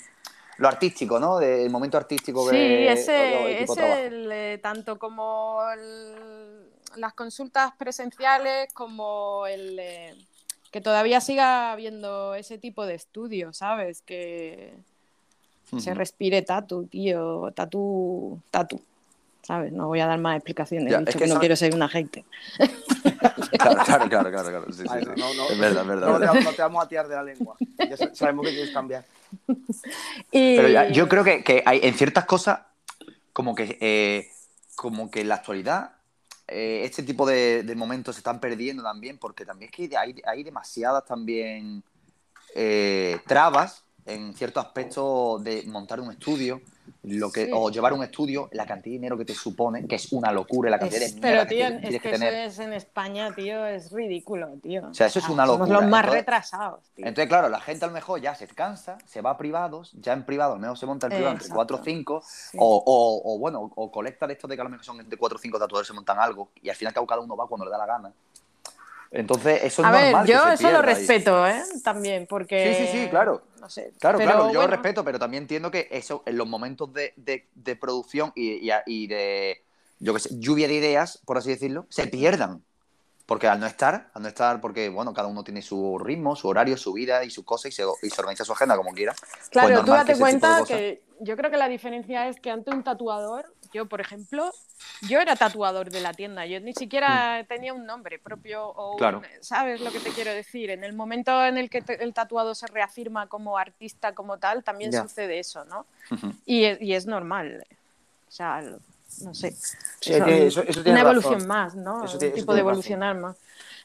lo 0.58 0.68
artístico, 0.68 1.20
¿no? 1.20 1.40
Del 1.40 1.70
momento 1.70 1.98
artístico 1.98 2.48
que 2.50 2.56
Sí, 2.56 2.88
ese, 2.88 3.64
ese 3.64 4.06
el, 4.08 4.62
tanto 4.62 5.00
como 5.00 5.62
el 5.74 6.72
las 6.96 7.14
consultas 7.14 7.74
presenciales 7.78 8.72
como 8.74 9.48
el 9.48 9.80
eh, 9.80 10.16
que 10.72 10.82
todavía 10.82 11.22
siga 11.22 11.72
habiendo 11.72 12.36
ese 12.36 12.58
tipo 12.58 12.86
de 12.86 12.96
estudios, 12.96 13.58
¿sabes? 13.58 14.02
Que 14.02 14.74
se 15.80 15.94
respire 15.94 16.42
tatu, 16.42 16.86
tío, 16.88 17.52
tatu, 17.56 18.40
tatu. 18.50 18.82
¿Sabes? 19.42 19.72
No 19.72 19.88
voy 19.88 20.00
a 20.00 20.06
dar 20.06 20.20
más 20.20 20.36
explicaciones. 20.36 20.94
He 20.94 20.98
dicho 21.00 21.18
que, 21.18 21.28
no 21.28 21.40
quiero 21.40 21.56
ser 21.56 21.74
una 21.74 21.90
gente. 21.90 22.24
claro, 23.58 24.08
claro, 24.08 24.30
claro, 24.30 24.30
claro. 24.30 24.66
Sí, 24.72 24.84
sí, 24.84 25.06
no, 25.18 25.34
no, 25.34 25.50
es 25.50 25.58
verdad, 25.58 25.82
es 25.82 25.88
verdad. 25.88 26.34
No, 26.34 26.54
te, 26.54 26.62
vamos 26.62 26.86
a 26.86 26.88
tirar 26.88 27.08
de 27.08 27.16
la 27.16 27.24
lengua. 27.24 27.56
Ya 27.78 27.98
sabemos 28.14 28.46
que 28.46 28.52
quieres 28.54 28.72
cambiar. 28.72 29.04
Pero 30.32 30.90
yo 30.92 31.10
creo 31.10 31.24
que, 31.24 31.44
que, 31.44 31.64
hay 31.66 31.80
en 31.82 31.96
ciertas 31.96 32.26
cosas, 32.26 32.60
como 33.34 33.56
que, 33.56 33.78
eh, 33.82 34.30
como 34.76 35.10
que 35.10 35.22
en 35.22 35.30
la 35.30 35.36
actualidad 35.36 35.94
eh, 36.48 36.82
este 36.84 37.02
tipo 37.04 37.26
de, 37.26 37.64
momentos 37.78 38.16
se 38.16 38.20
están 38.20 38.42
perdiendo 38.42 38.84
también, 38.84 39.18
porque 39.18 39.46
también 39.46 39.72
es 39.72 39.90
que 39.90 39.98
hay, 39.98 40.22
hay 40.26 40.44
demasiadas 40.44 41.06
también 41.06 41.82
eh, 42.54 43.20
trabas 43.26 43.86
en 44.06 44.34
ciertos 44.34 44.66
aspectos 44.66 45.44
de 45.44 45.64
montar 45.68 46.00
un 46.00 46.12
estudio 46.12 46.62
lo 47.04 47.32
que, 47.32 47.50
o 47.52 47.70
llevar 47.72 47.94
un 47.94 48.04
estudio, 48.04 48.48
la 48.52 48.66
cantidad 48.66 48.92
de 48.92 48.98
dinero 48.98 49.18
que 49.18 49.26
te 49.26 49.34
supone, 49.34 49.88
que 49.88 49.96
es 49.96 50.12
una 50.12 50.32
locura, 50.32 50.70
la 50.70 50.78
cantidad 50.78 51.02
de 51.02 51.20
Pero, 51.20 51.48
tío, 51.48 51.66
que 51.80 51.96
es 51.96 52.02
que, 52.02 52.12
eso 52.12 52.26
es 52.26 52.60
en 52.60 52.74
España, 52.74 53.34
tío, 53.34 53.66
es 53.66 53.92
ridículo, 53.92 54.50
tío. 54.62 54.88
O 54.90 54.94
sea, 54.94 55.08
eso 55.08 55.20
es 55.20 55.28
una 55.28 55.46
locura. 55.46 55.66
Somos 55.66 55.82
los 55.82 55.90
más 55.90 56.06
retrasados, 56.06 56.92
tío. 56.96 57.06
Entonces, 57.08 57.28
claro, 57.28 57.50
la 57.50 57.60
gente 57.60 57.86
a 57.86 57.88
lo 57.88 57.94
mejor 57.94 58.22
ya 58.22 58.36
se 58.36 58.48
cansa, 58.48 58.98
se 59.06 59.22
va 59.22 59.32
a 59.32 59.38
privados, 59.38 59.94
ya 59.94 60.14
en 60.14 60.26
privado, 60.26 60.54
al 60.54 60.60
menos 60.60 60.80
se 60.80 60.86
monta 60.86 61.08
el 61.08 61.14
privado 61.14 61.34
entre 61.34 61.50
4 61.50 61.78
o 61.78 61.84
5, 61.84 62.24
o, 62.58 63.24
o, 63.26 63.40
bueno, 63.40 63.72
o 63.76 63.92
colecta 63.92 64.28
de 64.28 64.34
estos 64.34 64.50
de 64.50 64.56
que 64.56 64.62
a 64.62 64.66
lo 64.66 64.70
mejor 64.70 64.86
son 64.86 65.00
entre 65.00 65.18
4 65.18 65.36
o 65.36 65.42
5 65.42 65.58
tatuadores 65.58 65.88
se 65.88 65.94
montan 65.94 66.20
algo, 66.20 66.52
y 66.62 66.70
al 66.70 66.76
final 66.76 66.94
cada 66.94 67.22
uno 67.22 67.36
va 67.36 67.48
cuando 67.48 67.66
le 67.66 67.72
da 67.72 67.80
la 67.80 67.86
gana. 67.88 68.14
Entonces, 69.12 69.60
eso 69.64 69.82
es 69.82 69.88
a 69.88 69.92
normal. 69.92 70.26
ver, 70.26 70.36
yo 70.36 70.50
eso 70.50 70.72
lo 70.72 70.82
respeto, 70.82 71.46
¿eh? 71.46 71.62
También, 71.84 72.28
porque. 72.28 72.74
Sí, 72.74 72.86
sí, 72.86 72.98
sí, 73.04 73.10
claro. 73.10 73.44
No 73.60 73.70
sé. 73.70 73.92
Claro, 74.00 74.18
claro, 74.18 74.52
yo 74.52 74.62
lo 74.62 74.68
respeto, 74.68 75.04
pero 75.04 75.20
también 75.20 75.44
entiendo 75.44 75.70
que 75.70 75.88
eso, 75.92 76.24
en 76.26 76.38
los 76.38 76.48
momentos 76.48 76.92
de, 76.94 77.14
de, 77.18 77.76
producción 77.76 78.32
y, 78.36 78.72
y, 78.86 79.08
de, 79.08 79.64
yo 80.00 80.14
qué 80.14 80.20
sé, 80.20 80.30
lluvia 80.40 80.68
de 80.68 80.76
ideas, 80.76 81.22
por 81.26 81.38
así 81.38 81.50
decirlo, 81.50 81.86
se 81.90 82.08
pierdan. 82.08 82.64
Porque 83.32 83.48
al 83.48 83.62
no 83.62 83.66
estar, 83.66 84.10
al 84.14 84.22
no 84.22 84.28
estar, 84.28 84.60
porque 84.60 84.90
bueno, 84.90 85.14
cada 85.14 85.30
uno 85.30 85.42
tiene 85.42 85.62
su 85.62 85.98
ritmo, 85.98 86.36
su 86.36 86.50
horario, 86.50 86.76
su 86.76 86.92
vida 86.92 87.24
y 87.24 87.30
su 87.30 87.46
cosa 87.46 87.70
y 87.70 87.72
se, 87.72 87.84
y 88.04 88.10
se 88.10 88.20
organiza 88.20 88.44
su 88.44 88.52
agenda 88.52 88.76
como 88.76 88.92
quiera. 88.92 89.16
Claro, 89.50 89.70
pues 89.70 89.86
tú 89.86 89.92
date 89.92 90.20
cuenta 90.20 90.64
que 90.68 91.02
yo 91.22 91.38
creo 91.38 91.50
que 91.50 91.56
la 91.56 91.70
diferencia 91.70 92.28
es 92.28 92.42
que 92.42 92.52
ante 92.52 92.72
un 92.72 92.84
tatuador 92.84 93.46
yo, 93.72 93.86
por 93.86 94.02
ejemplo, 94.02 94.52
yo 95.08 95.22
era 95.22 95.38
tatuador 95.38 95.92
de 95.92 96.02
la 96.02 96.12
tienda, 96.14 96.46
yo 96.46 96.60
ni 96.60 96.74
siquiera 96.74 97.42
mm. 97.42 97.48
tenía 97.48 97.74
un 97.74 97.86
nombre 97.86 98.20
propio 98.20 98.68
o 98.68 98.98
¿sabes 99.40 99.80
lo 99.80 99.94
que 99.94 100.00
te 100.00 100.10
quiero 100.10 100.34
decir? 100.34 100.70
En 100.70 100.84
el 100.84 100.92
momento 100.92 101.46
en 101.46 101.58
el 101.58 101.70
que 101.70 101.86
el 102.02 102.14
tatuado 102.14 102.54
se 102.54 102.68
reafirma 102.68 103.28
como 103.28 103.58
artista 103.58 104.14
como 104.14 104.40
tal, 104.40 104.66
también 104.66 104.92
sucede 104.92 105.40
eso, 105.40 105.64
¿no? 105.64 105.86
y, 106.46 106.66
es, 106.66 107.06
normal. 107.06 107.66
O 108.28 108.32
sea, 108.32 108.62
no 109.20 109.34
sé. 109.34 109.56
una 110.86 111.02
evolución 111.02 111.48
más, 111.48 111.76
¿no? 111.76 112.04
un 112.04 112.32
tipo 112.34 112.54
de 112.54 112.60
evolucionar 112.60 113.16
más. 113.18 113.38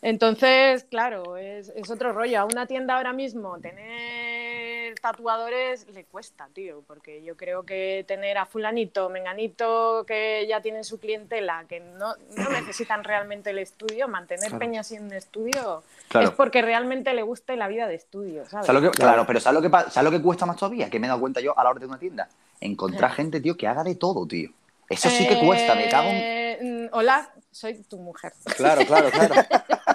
Entonces, 0.02 0.84
claro, 0.84 1.36
es, 1.36 1.70
es, 1.74 1.90
otro 1.90 2.12
rollo. 2.12 2.40
A 2.40 2.44
una 2.44 2.66
tienda 2.66 2.96
ahora 2.96 3.12
mismo 3.12 3.58
tener 3.58 4.94
tatuadores 5.00 5.86
le 5.94 6.04
cuesta, 6.04 6.48
tío, 6.52 6.82
porque 6.86 7.22
yo 7.22 7.36
creo 7.36 7.62
que 7.64 8.04
tener 8.06 8.38
a 8.38 8.46
fulanito, 8.46 9.08
menganito, 9.08 10.04
que 10.06 10.46
ya 10.48 10.60
tienen 10.60 10.84
su 10.84 10.98
clientela, 10.98 11.64
que 11.68 11.80
no, 11.80 12.14
no 12.36 12.50
necesitan 12.50 13.04
realmente 13.04 13.50
el 13.50 13.58
estudio, 13.58 14.08
mantener 14.08 14.48
Claro. 14.48 14.58
peña 14.58 14.82
sin 14.82 15.12
estudio, 15.12 15.82
Claro. 16.08 16.28
es 16.28 16.34
porque 16.34 16.62
realmente 16.62 17.12
le 17.14 17.22
guste 17.22 17.56
la 17.56 17.68
vida 17.68 17.86
de 17.86 17.94
estudio, 17.94 18.46
¿sabes? 18.46 18.66
¿Sabes 18.66 18.82
lo 18.82 18.90
que- 18.90 18.96
claro, 18.96 19.26
pero 19.26 19.40
¿sabes 19.40 19.60
lo, 19.60 19.70
que, 19.70 19.90
¿sabes 19.90 20.04
lo 20.04 20.10
que 20.10 20.22
cuesta 20.22 20.46
más 20.46 20.56
todavía? 20.56 20.90
Que 20.90 20.98
me 20.98 21.06
he 21.06 21.08
dado 21.08 21.20
cuenta 21.20 21.40
yo 21.40 21.58
a 21.58 21.64
la 21.64 21.70
hora 21.70 21.80
de 21.80 21.86
una 21.86 21.98
tienda. 21.98 22.28
Encontrar 22.60 23.12
gente, 23.12 23.40
tío, 23.40 23.56
que 23.56 23.66
haga 23.66 23.82
de 23.84 23.96
todo, 23.96 24.26
tío. 24.26 24.50
Eso 24.88 25.10
sí 25.10 25.26
que 25.26 25.38
cuesta, 25.38 25.74
me 25.74 25.88
cago 25.88 26.08
en... 26.08 26.16
Eh, 26.16 26.58
mm, 26.62 26.88
Hola, 26.92 27.32
soy 27.50 27.82
tu 27.84 27.98
mujer. 27.98 28.32
Claro, 28.56 28.84
claro, 28.86 29.10
claro. 29.10 29.34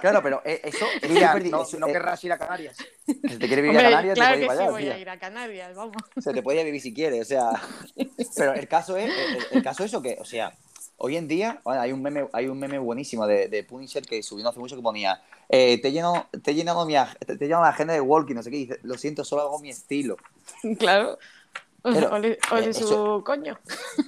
Claro, 0.02 0.24
pero 0.24 0.42
eh, 0.46 0.62
eso 0.64 0.86
es 1.00 1.10
Mira, 1.12 1.36
no, 1.36 1.64
eh, 1.64 1.94
querrás 1.94 2.24
ir 2.24 2.32
a 2.32 2.38
Canarias. 2.38 2.76
que 3.06 3.14
si 3.30 3.38
te 3.38 3.48
quieres 3.48 3.64
vivir 3.64 3.70
Hombre, 3.70 3.86
a 3.86 3.90
Canarias, 3.90 4.16
claro 4.16 4.34
te 4.36 4.40
que 4.40 4.46
puedes 4.46 4.60
sí 4.60 4.64
ir 4.64 4.70
para 4.70 4.72
voy 4.72 4.82
allá, 4.82 4.92
a 4.92 4.96
tía. 4.96 5.02
ir 5.02 5.10
a 5.10 5.20
Canarias, 5.20 5.76
vamos. 5.76 5.96
Se 6.18 6.34
te 6.34 6.42
puede 6.42 6.64
vivir 6.64 6.82
si 6.82 6.94
quieres, 6.94 7.22
o 7.22 7.26
sea. 7.26 7.52
Pero 8.36 8.54
el 8.54 8.68
caso 8.68 8.98
es, 8.98 9.12
el, 9.12 9.58
el 9.58 9.64
caso 9.64 9.84
es 9.84 9.92
eso 9.92 10.02
que, 10.02 10.18
o 10.20 10.26
sea, 10.26 10.58
hoy 10.98 11.18
en 11.18 11.28
día 11.28 11.62
bueno, 11.64 11.82
hay 11.82 11.92
un 11.92 12.02
meme, 12.02 12.28
hay 12.34 12.48
un 12.48 12.58
meme 12.60 12.80
buenísimo 12.80 13.28
de, 13.28 13.48
de 13.48 13.64
Punisher 13.64 14.04
que 14.06 14.24
subió 14.24 14.48
hace 14.48 14.60
mucho 14.60 14.76
que 14.76 14.82
ponía 14.82 15.22
eh, 15.50 15.82
te 15.82 15.92
lleno, 15.92 16.28
te 16.44 16.52
he 16.52 16.56
llenado 16.56 16.86
mi 16.86 16.96
te, 17.20 17.36
te 17.38 17.46
he 17.46 17.48
llenado 17.48 17.64
la 17.64 17.70
agenda 17.70 17.94
de 17.94 18.02
walking, 18.02 18.36
no 18.36 18.44
sé 18.44 18.50
qué, 18.50 18.58
y 18.58 18.66
dice, 18.68 18.80
lo 18.84 18.98
siento, 18.98 19.26
solo 19.26 19.42
hago 19.44 19.60
mi 19.60 19.70
estilo. 19.70 20.16
Claro. 20.80 21.20
Pero, 21.84 22.12
ole 22.12 22.38
ole 22.52 22.70
eh, 22.70 22.74
su 22.74 22.84
eso- 22.86 23.24
coño. 23.24 23.58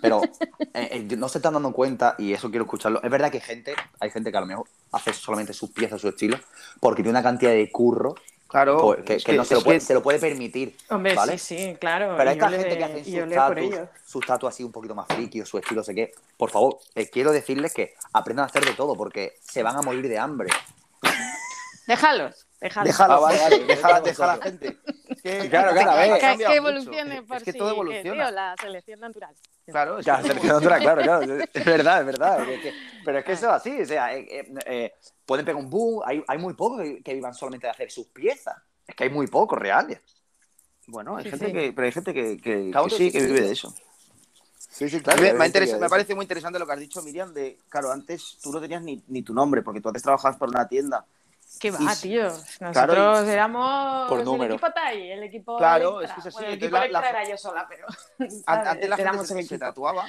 Pero 0.02 0.22
eh, 0.74 0.90
eh, 0.92 1.08
no 1.18 1.28
se 1.28 1.40
están 1.40 1.54
dando 1.54 1.72
cuenta, 1.74 2.16
y 2.18 2.34
eso 2.34 2.50
quiero 2.50 2.66
escucharlo. 2.66 3.02
Es 3.02 3.10
verdad 3.10 3.32
que 3.32 3.38
hay 3.38 3.44
gente, 3.44 3.76
hay 4.00 4.10
gente 4.12 4.32
que 4.32 4.38
a 4.38 4.42
lo 4.42 4.46
mejor 4.48 4.68
hace 4.92 5.12
solamente 5.14 5.54
sus 5.54 5.72
piezas, 5.72 6.00
su 6.00 6.10
estilo, 6.10 6.38
porque 6.80 7.02
tiene 7.02 7.12
una 7.18 7.24
cantidad 7.24 7.52
de 7.52 7.72
curro 7.72 8.16
Claro. 8.48 8.78
pues, 8.78 9.24
que, 9.24 9.34
no 9.34 9.44
se 9.44 9.56
lo, 9.56 9.64
puede, 9.64 9.80
que- 9.80 9.86
se 9.86 9.94
lo 9.96 10.04
puede 10.04 10.20
permitir. 10.20 10.78
Hombre, 10.92 11.16
¿vale? 11.16 11.40
sí, 11.40 11.58
sí, 11.58 11.76
claro. 11.80 12.14
Pero 12.16 12.30
esta 12.30 12.50
gente 12.50 12.70
le- 12.70 12.78
que 12.78 12.84
hacen 12.84 13.00
y 13.00 13.72
sus 13.72 13.80
sus 14.06 14.26
tatus 14.28 14.50
así 14.50 14.64
un 14.64 14.72
poquito 14.72 14.94
más 14.94 15.08
friki 15.08 15.42
o 15.42 15.46
su 15.48 15.58
estilo, 15.58 15.82
no 15.82 15.84
sé 15.84 15.96
qué, 15.96 16.12
por 16.38 16.52
favor, 16.52 16.78
eh, 16.94 17.10
quiero 17.10 17.32
decirles 17.32 17.74
que 17.74 17.96
aprendan 18.14 18.44
a 18.44 18.48
hacer 18.48 18.64
de 18.64 18.74
todo 18.74 18.96
porque 18.96 19.38
se 19.42 19.64
van 19.64 19.76
a 19.78 19.82
morir 19.82 20.08
de 20.08 20.20
hambre. 20.20 20.50
Déjalos, 21.88 22.46
Déjalo, 22.64 23.14
Ah, 23.16 23.20
vale, 23.20 23.60
deja, 23.66 23.88
a 24.24 24.28
la 24.38 24.44
gente. 24.44 24.78
Que- 25.24 25.50
Claro, 25.50 25.72
claro, 25.72 25.92
a 25.92 25.96
ver. 25.96 26.14
que, 26.14 26.20
que 26.20 26.34
mucho. 26.34 26.52
evolucione 26.52 27.24
por 27.24 27.38
Es 27.38 27.44
que 27.44 27.52
sí, 27.54 27.58
todo 27.58 27.68
que, 27.70 27.74
evoluciona. 27.76 28.26
tío, 28.26 28.32
la 28.32 28.56
selección 28.60 29.00
natural. 29.00 29.36
Claro, 29.66 30.00
es 30.00 30.04
Claro, 30.04 30.22
que- 30.24 30.28
selección 30.30 30.54
natural, 30.56 30.82
claro, 30.82 31.02
claro. 31.02 31.44
Es 31.54 31.66
verdad, 31.66 32.00
es 32.02 32.06
verdad. 32.06 32.50
es 32.50 32.62
que- 32.62 32.74
pero 33.06 33.20
es 33.20 33.26
que 33.26 33.32
eso 33.34 33.46
es 33.48 33.54
así. 33.54 33.82
O 33.82 33.86
sea, 33.86 34.14
eh, 34.16 34.28
eh, 34.30 34.54
eh, 34.66 34.94
pueden 35.26 35.46
pegar 35.46 35.62
un 35.62 35.70
boom. 35.70 36.02
Hay, 36.06 36.24
hay 36.28 36.38
muy 36.40 36.54
pocos 36.56 36.82
que, 36.82 37.02
que 37.02 37.14
vivan 37.14 37.34
solamente 37.34 37.68
de 37.68 37.72
hacer 37.72 37.90
sus 37.92 38.08
piezas. 38.08 38.58
Es 38.86 38.96
que 38.96 39.06
hay 39.06 39.10
muy 39.10 39.28
pocos 39.28 39.58
reales. 39.58 40.00
Bueno, 40.88 41.16
hay 41.16 41.24
Sí, 41.24 41.30
gente 41.30 41.46
sí. 41.48 41.54
que, 41.54 41.74
pero 41.74 41.86
hay 41.86 41.92
gente 41.94 42.14
que, 42.14 42.38
que- 42.38 42.72
sí, 42.90 43.12
que 43.12 43.22
vive 43.26 43.42
de 43.42 43.52
eso. 43.52 43.74
Sí, 44.58 44.90
sí, 44.90 44.98
mí 44.98 45.22
me, 45.22 45.34
me 45.34 45.44
ha 45.44 45.48
interesa- 45.48 45.78
me 45.78 45.88
parece 45.88 46.16
muy 46.16 46.24
interesante 46.24 46.58
lo 46.60 46.66
que 46.66 46.74
has 46.74 46.80
dicho, 46.80 47.02
Miriam, 47.04 47.32
de, 47.34 47.60
claro, 47.70 47.92
antes 47.92 48.40
tú 48.42 48.52
no 48.52 48.60
tenías 48.60 48.82
ni, 48.82 49.02
ni 49.08 49.22
tu 49.22 49.34
nombre, 49.34 49.62
porque 49.62 49.80
tú 49.80 49.88
antes 49.90 50.02
trabajabas 50.04 50.36
para 50.38 50.50
una 50.50 50.68
tienda. 50.68 51.06
¿Qué 51.60 51.72
va, 51.72 51.96
sí. 51.96 52.10
tío? 52.10 52.24
Nosotros 52.24 52.72
Claro, 52.74 53.20
éramos 53.30 54.10
por 54.10 54.20
el 54.20 54.52
equipo 54.52 54.72
TAI, 54.72 55.12
el 55.12 55.24
equipo 55.24 55.58
Claro, 55.58 56.02
es 56.02 56.12
que 56.12 56.20
es 56.20 56.26
así, 56.28 56.34
Bueno, 56.36 56.48
el 56.50 56.54
equipo 56.56 56.78
la- 56.78 56.88
la- 56.88 57.10
era 57.10 57.30
yo 57.30 57.38
sola, 57.38 57.66
pero. 57.70 57.88
Antes 58.46 58.90
la 58.90 58.98
gente 58.98 59.26
se, 59.26 59.44
se 59.44 59.58
tatuaba 59.60 60.06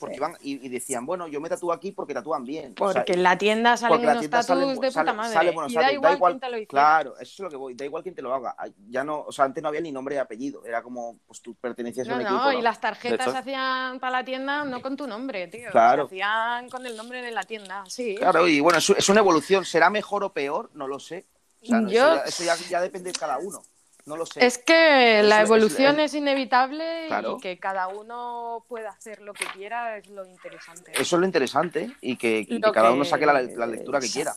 porque 0.00 0.14
Sí. 0.14 0.18
iban 0.18 0.36
y, 0.40 0.66
y 0.66 0.68
decían, 0.70 1.04
bueno, 1.04 1.28
yo 1.28 1.40
me 1.42 1.48
tatúo 1.50 1.72
aquí 1.74 1.92
porque 1.92 2.14
tatúan 2.14 2.42
bien. 2.44 2.74
O 2.80 2.90
sea, 2.90 3.02
Porque 3.02 3.12
en 3.12 3.22
la 3.22 3.36
tienda 3.36 3.76
salen 3.76 4.00
unos 4.00 4.18
tienda 4.18 4.38
tatus 4.38 4.46
sale- 4.46 4.80
de 4.80 4.90
puta 4.90 5.12
madre. 5.12 5.32
sale 5.34 5.50
buenos 5.52 5.70
y 5.70 5.74
da 5.76 5.82
da 5.82 5.92
igual, 5.92 6.14
igual- 6.14 6.32
quién 6.32 6.40
te 6.40 6.46
lo 6.48 6.56
hiciera. 6.56 6.68
Claro, 6.70 7.14
eso 7.18 7.32
es 7.34 7.38
lo 7.40 7.50
que 7.50 7.56
voy. 7.56 7.74
Da 7.74 7.84
igual 7.84 8.02
quién 8.02 8.14
te 8.14 8.22
lo 8.22 8.34
haga. 8.34 8.56
Ya 8.88 9.04
no, 9.04 9.20
o 9.20 9.30
sea, 9.30 9.44
antes 9.44 9.62
no 9.62 9.68
había 9.68 9.82
ni 9.82 9.92
nombre 9.92 10.14
y 10.14 10.18
apellido. 10.18 10.64
Era 10.64 10.82
como, 10.82 11.18
pues 11.26 11.42
tú 11.42 11.54
pertenecías 11.54 12.08
a 12.08 12.14
un 12.16 12.22
no, 12.22 12.28
equipo. 12.30 12.52
y 12.52 12.56
¿no? 12.56 12.62
las 12.62 12.80
tarjetas 12.80 13.26
De 13.26 13.32
se 13.32 13.38
hacían 13.38 14.00
para 14.00 14.18
la 14.18 14.24
tienda 14.24 14.64
no 14.64 14.80
con 14.80 14.96
tu 14.96 15.06
nombre, 15.06 15.46
tío. 15.48 15.70
Claro. 15.70 16.08
Se 16.08 16.14
hacían 16.14 16.68
con 16.70 16.86
el 16.86 16.96
nombre 16.96 17.20
de 17.22 17.30
la 17.30 17.42
tienda, 17.44 17.84
sí. 17.86 18.16
Claro, 18.16 18.48
y 18.48 18.58
bueno, 18.60 18.78
es, 18.78 18.88
es 18.90 19.08
una 19.10 19.20
evolución. 19.20 19.64
¿Será 19.66 19.90
mejor 19.90 20.24
o 20.24 20.32
peor? 20.32 20.70
No 20.74 20.88
lo 20.88 20.98
sé. 20.98 21.26
O 21.62 21.66
sea, 21.66 21.80
no- 21.82 21.90
Yo- 21.90 22.14
eso, 22.24 22.42
ya, 22.42 22.54
eso 22.54 22.64
ya- 22.64 22.70
ya 22.70 22.80
depende 22.80 23.12
de 23.12 23.18
cada 23.18 23.36
uno. 23.36 23.60
No 24.06 24.16
lo 24.16 24.26
sé. 24.26 24.44
Es 24.44 24.58
que 24.58 25.20
Es- 25.20 25.26
la 25.26 25.40
evolución 25.42 26.00
es- 26.00 26.12
es, 26.12 26.14
inevitable 26.18 27.06
Claro. 27.08 27.36
y 27.38 27.40
que 27.40 27.58
cada 27.58 27.88
uno 27.88 28.64
pueda 28.68 28.90
hacer 28.90 29.20
lo 29.20 29.32
que 29.32 29.44
quiera 29.46 29.96
es 29.96 30.08
lo 30.08 30.24
interesante. 30.26 30.92
Eso 30.92 31.16
es 31.16 31.20
lo 31.20 31.26
interesante 31.26 31.90
y 32.00 32.16
que, 32.16 32.40
y 32.40 32.46
que 32.46 32.58
Lo 32.58 32.72
cada 32.72 32.92
uno 32.92 33.04
saque 33.04 33.26
la, 33.26 33.34
la 33.42 33.66
lectura 33.66 34.00
que 34.00 34.08
quiera. 34.08 34.34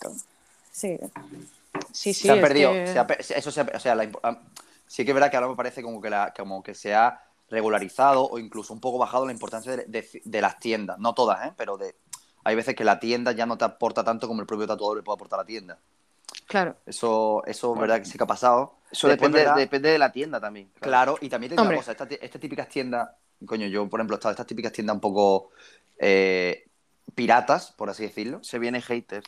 Sí. 0.72 0.97
Sí, 1.91 2.14
sí. 2.14 2.28
se 2.28 2.32
ha 2.32 2.39
perdido. 2.41 2.72
que- 2.72 2.88
se 2.88 2.99
ha 2.99 3.07
pe- 3.07 3.18
eso 3.20 3.51
se 3.51 3.61
ha- 3.61 3.72
o 3.76 3.80
sea, 3.80 3.95
la 3.95 4.09
sí 4.88 5.03
que 5.05 5.11
es 5.11 5.16
verdad 5.16 5.32
que 5.32 5.38
ahora 5.38 5.49
me 5.49 5.55
parece 5.55 5.82
como 5.82 6.01
que, 6.01 6.09
la, 6.09 6.34
como 6.38 6.61
que 6.61 6.74
se 6.76 6.93
ha 6.93 7.22
regularizado 7.49 8.28
o 8.28 8.39
incluso 8.39 8.74
un 8.74 8.80
poco 8.80 8.97
bajado 8.97 9.26
la 9.26 9.32
importancia 9.32 9.76
de, 9.76 9.86
de- 9.86 10.22
de 10.24 10.41
las 10.41 10.59
tiendas. 10.59 10.99
No 10.99 11.14
todas, 11.14 11.47
¿eh? 11.47 11.53
Pero 11.57 11.78
de, 11.78 11.95
hay 12.43 12.55
veces 12.55 12.76
que 12.76 12.84
la 12.84 12.99
tienda 12.99 13.32
ya 13.32 13.45
no 13.45 13.57
te 13.57 13.66
aporta 13.66 14.03
tanto 14.03 14.28
como 14.28 14.41
el 14.41 14.47
propio 14.47 14.68
tatuador 14.68 14.97
le 14.97 15.03
puede 15.03 15.16
aportar 15.16 15.39
a 15.39 15.43
la 15.43 15.47
tienda. 15.47 15.78
Claro. 16.47 16.75
Eso, 16.86 17.43
eso 17.45 17.73
es 17.73 17.79
verdad 17.79 17.99
que 17.99 18.05
sí 18.05 18.17
que 18.17 18.23
ha 18.23 18.27
pasado. 18.27 18.75
Eso 18.91 19.07
depende, 19.07 19.39
¿verdad? 19.39 19.55
depende 19.55 19.89
de 19.89 19.97
la 19.97 20.11
tienda 20.11 20.39
también. 20.39 20.71
Claro, 20.79 21.17
y 21.21 21.29
también 21.29 21.49
te 21.49 21.55
digo 21.55 21.67
una 21.67 21.77
cosa, 21.77 21.91
estas, 21.91 22.11
estas 22.11 22.39
típicas 22.41 22.67
tiendas, 22.69 23.09
coño, 23.45 23.67
yo 23.67 23.89
por 23.89 23.99
ejemplo 23.99 24.15
he 24.15 24.17
estado 24.17 24.31
en 24.31 24.34
estas 24.34 24.47
típicas 24.47 24.71
tiendas 24.71 24.93
un 24.95 25.01
poco 25.01 25.49
eh, 25.97 26.67
piratas, 27.15 27.71
por 27.71 27.89
así 27.89 28.03
decirlo. 28.03 28.43
Se 28.43 28.59
viene 28.59 28.81
hater. 28.81 29.23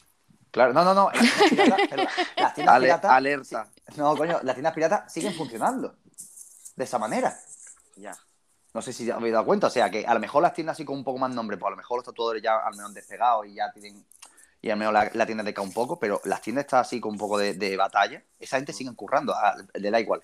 Claro, 0.51 0.71
no, 0.71 0.83
no, 0.83 0.93
no, 0.93 1.09
las 1.11 1.49
tiendas 1.49 1.49
piratas, 1.49 1.87
pero 1.89 2.03
las 2.37 2.53
tiendas 2.53 2.75
Ale- 2.75 2.85
piratas, 2.85 3.11
alerta. 3.11 3.67
no, 3.97 4.15
coño, 4.15 4.39
las 4.43 4.55
tiendas 4.55 4.73
piratas 4.73 5.11
siguen 5.11 5.33
funcionando 5.33 5.95
de 6.75 6.83
esa 6.83 6.97
manera. 6.97 7.37
Ya. 7.95 8.15
No 8.73 8.81
sé 8.81 8.91
si 8.93 9.09
habéis 9.09 9.33
dado 9.33 9.45
cuenta, 9.45 9.67
o 9.67 9.69
sea, 9.69 9.89
que 9.89 10.05
a 10.05 10.13
lo 10.13 10.19
mejor 10.19 10.43
las 10.43 10.53
tiendas 10.53 10.75
así 10.75 10.85
con 10.85 10.97
un 10.97 11.03
poco 11.03 11.17
más 11.17 11.31
nombre, 11.33 11.57
pues 11.57 11.67
a 11.67 11.71
lo 11.71 11.77
mejor 11.77 11.97
los 11.99 12.05
tatuadores 12.05 12.43
ya 12.43 12.57
al 12.57 12.71
menos 12.73 12.87
han 12.89 12.93
despegado 12.93 13.45
y 13.45 13.55
ya 13.55 13.71
tienen, 13.71 14.05
y 14.65 14.71
al 14.71 14.77
menos 14.77 14.93
la, 14.95 15.11
la 15.13 15.27
tienda 15.27 15.43
deca 15.43 15.61
un 15.61 15.71
poco, 15.71 15.99
pero 15.99 16.19
las 16.23 16.41
tiendas 16.41 16.65
están 16.65 16.79
así 16.79 16.99
con 16.99 17.11
un 17.11 17.19
poco 17.19 17.37
de, 17.37 17.53
de 17.53 17.77
batalla, 17.77 18.23
esa 18.39 18.57
gente 18.57 18.73
sigue 18.73 18.91
currando, 18.95 19.31
a- 19.35 19.55
le 19.75 19.91
da 19.91 19.99
igual. 19.99 20.23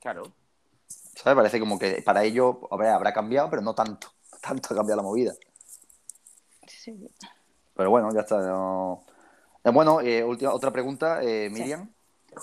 Claro. 0.00 0.32
¿Sabes? 1.14 1.36
Parece 1.36 1.60
como 1.60 1.78
que 1.78 2.00
para 2.00 2.24
ellos 2.24 2.56
ver, 2.78 2.88
habrá 2.88 3.12
cambiado, 3.12 3.50
pero 3.50 3.60
no 3.60 3.74
tanto. 3.74 4.10
Tanto 4.40 4.72
ha 4.72 4.76
cambiado 4.76 4.96
la 4.96 5.02
movida. 5.02 5.34
Sí. 6.66 6.94
Pero 7.76 7.90
bueno, 7.90 8.10
ya 8.14 8.20
está. 8.20 8.38
no- 8.38 9.04
Eh, 9.62 9.70
Bueno, 9.70 10.00
eh, 10.00 10.24
última, 10.24 10.54
otra 10.54 10.70
pregunta, 10.70 11.22
eh, 11.22 11.50
Miriam. 11.50 11.92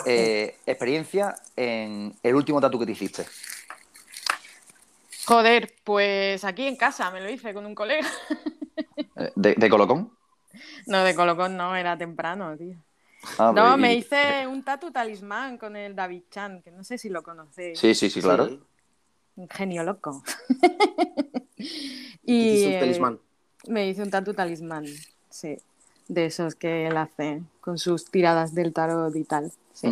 Eh, 0.05 0.55
experiencia 0.67 1.35
en 1.55 2.13
el 2.21 2.35
último 2.35 2.61
tatu 2.61 2.77
que 2.77 2.85
te 2.85 2.91
hiciste. 2.91 3.25
Joder, 5.25 5.73
pues 5.83 6.43
aquí 6.43 6.67
en 6.67 6.75
casa 6.75 7.09
me 7.09 7.21
lo 7.21 7.29
hice 7.31 7.55
con 7.55 7.65
un 7.65 7.73
colega. 7.73 8.07
¿De, 9.35 9.55
de 9.55 9.69
Colocón? 9.69 10.15
No, 10.87 11.03
de 11.03 11.15
Colocón 11.15 11.57
no, 11.57 11.75
era 11.75 11.97
temprano, 11.97 12.55
tío. 12.57 12.77
Ah, 13.37 13.51
No, 13.55 13.77
me 13.77 13.95
hice 13.95 14.45
un 14.47 14.63
tatu 14.63 14.91
talismán 14.91 15.57
con 15.57 15.75
el 15.75 15.95
David 15.95 16.23
Chan, 16.29 16.61
que 16.61 16.71
no 16.71 16.83
sé 16.83 16.97
si 16.97 17.09
lo 17.09 17.23
conocéis. 17.23 17.79
Sí, 17.79 17.95
sí, 17.95 18.09
sí, 18.09 18.21
claro. 18.21 18.47
Sí. 18.47 18.59
Un 19.37 19.49
genio 19.49 19.83
loco. 19.83 20.23
Y 22.27 22.65
un 22.65 22.71
eh, 22.73 22.79
talismán. 22.79 23.19
me 23.67 23.87
hice 23.87 24.01
un 24.01 24.09
tatu 24.09 24.33
talismán, 24.33 24.85
sí. 25.29 25.57
De 26.07 26.25
esos 26.25 26.55
que 26.55 26.87
él 26.87 26.97
hace 26.97 27.41
con 27.61 27.77
sus 27.77 28.05
tiradas 28.05 28.53
del 28.53 28.73
tarot 28.73 29.15
y 29.15 29.23
tal. 29.23 29.51
Sí. 29.73 29.87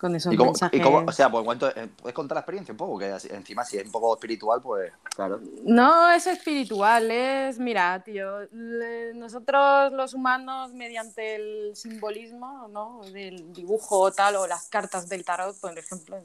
Con 0.00 0.16
esos 0.16 0.32
¿Y 0.32 0.36
cómo, 0.36 0.52
mensajes. 0.52 0.80
y 0.80 0.82
cómo- 0.82 1.04
o 1.06 1.12
sea, 1.12 1.30
pues 1.30 1.44
eh, 1.76 1.88
¿puedes 2.00 2.14
contar 2.14 2.36
la 2.36 2.40
experiencia 2.40 2.72
un 2.72 2.78
poco? 2.78 2.98
Que 2.98 3.08
encima 3.34 3.66
si 3.66 3.76
es 3.76 3.84
un 3.84 3.92
poco 3.92 4.14
espiritual, 4.14 4.62
pues... 4.62 4.90
Claro. 5.14 5.40
No 5.64 6.10
es 6.10 6.26
espiritual, 6.26 7.10
es, 7.10 7.58
mira, 7.58 8.02
tío, 8.02 8.40
le- 8.50 9.12
nosotros 9.12 9.92
los 9.92 10.14
humanos 10.14 10.72
mediante 10.72 11.34
el 11.34 11.76
simbolismo, 11.76 12.66
¿no? 12.68 13.02
Del 13.12 13.52
dibujo 13.52 13.98
o 14.00 14.10
tal, 14.10 14.36
o 14.36 14.46
las 14.46 14.68
cartas 14.68 15.06
del 15.06 15.22
tarot, 15.22 15.60
por 15.60 15.78
ejemplo, 15.78 16.18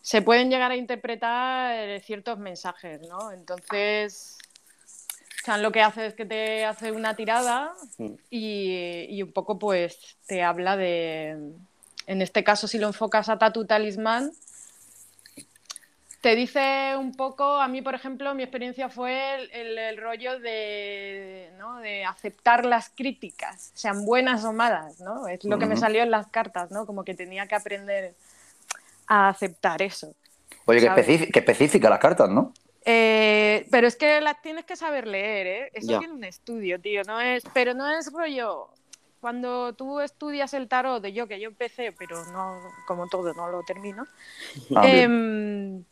se 0.00 0.22
pueden 0.22 0.48
llegar 0.48 0.70
a 0.70 0.76
interpretar 0.76 1.74
eh, 1.74 2.00
ciertos 2.00 2.38
mensajes, 2.38 3.02
¿no? 3.08 3.30
Entonces, 3.30 4.38
Chan 5.44 5.62
lo 5.62 5.70
que 5.70 5.82
hace 5.82 6.06
es 6.06 6.14
que 6.14 6.24
te 6.24 6.64
hace 6.64 6.92
una 6.92 7.14
tirada 7.14 7.74
Mm. 7.98 8.12
y, 8.30 9.06
y 9.10 9.22
un 9.22 9.32
poco 9.32 9.58
pues 9.58 10.16
te 10.26 10.42
habla 10.42 10.76
de, 10.78 11.36
en 12.06 12.22
este 12.22 12.44
caso 12.44 12.68
si 12.68 12.78
lo 12.78 12.86
enfocas 12.86 13.28
a 13.28 13.38
Tatu 13.38 13.64
Talismán, 13.66 14.32
te 16.20 16.34
dice 16.34 16.96
un 16.98 17.14
poco, 17.14 17.44
a 17.56 17.68
mí 17.68 17.82
por 17.82 17.94
ejemplo, 17.94 18.34
mi 18.34 18.42
experiencia 18.42 18.88
fue 18.88 19.34
el, 19.36 19.50
el- 19.52 19.78
el 19.78 19.96
rollo 19.96 20.40
de, 20.40 21.52
¿no? 21.58 21.76
de 21.80 22.04
aceptar 22.04 22.64
las 22.64 22.88
críticas, 22.88 23.70
sean 23.74 24.04
buenas 24.04 24.44
o 24.44 24.52
malas, 24.52 24.98
¿no? 25.00 25.28
Es 25.28 25.44
lo 25.44 25.58
que 25.58 25.66
me 25.66 25.76
salió 25.76 26.02
en 26.02 26.10
las 26.10 26.26
cartas, 26.28 26.70
¿no? 26.70 26.84
Como 26.86 27.04
que 27.04 27.14
tenía 27.14 27.46
que 27.46 27.54
aprender 27.54 28.14
a 29.06 29.28
aceptar 29.28 29.82
eso. 29.82 30.14
Oye, 30.64 30.80
qué, 30.80 30.86
¿Sabes? 30.86 31.08
específica, 31.32 31.88
las 31.88 32.00
cartas, 32.00 32.28
¿no? 32.28 32.52
Eh, 32.84 33.66
pero 33.70 33.86
es 33.86 33.94
que 33.96 34.20
las 34.20 34.40
tienes 34.42 34.64
que 34.64 34.74
saber 34.74 35.06
leer, 35.06 35.46
¿eh? 35.46 35.70
Eso 35.74 35.92
Ya. 35.92 35.98
tiene 35.98 36.14
un 36.14 36.24
estudio, 36.24 36.80
tío. 36.80 37.02
No 37.04 37.20
es, 37.20 37.44
pero 37.52 37.72
no 37.74 37.88
es 37.88 38.12
rollo. 38.12 38.68
Cuando 39.30 39.74
tú 39.74 39.98
estudias 39.98 40.54
el 40.54 40.68
tarot, 40.68 41.02
de 41.02 41.12
yo 41.12 41.26
que 41.26 41.40
yo 41.40 41.48
empecé, 41.48 41.90
pero 41.90 42.24
no, 42.26 42.60
como 42.86 43.08
todo, 43.08 43.34
no 43.34 43.48
lo 43.48 43.64
termino. 43.64 44.06
Ah, 44.76 44.86
em, 44.86 45.82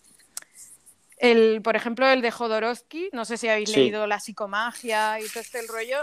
el, 1.17 1.61
por 1.61 1.75
ejemplo, 1.75 2.07
el 2.07 2.23
de 2.23 2.31
Jodorowsky, 2.31 3.11
no 3.13 3.25
sé 3.25 3.37
si 3.37 3.49
habéis 3.49 3.71
Sí. 3.71 3.75
leído 3.81 4.07
La 4.07 4.21
psicomagia 4.21 5.19
y 5.19 5.27
todo 5.27 5.41
este 5.41 5.63
rollo, 5.67 5.97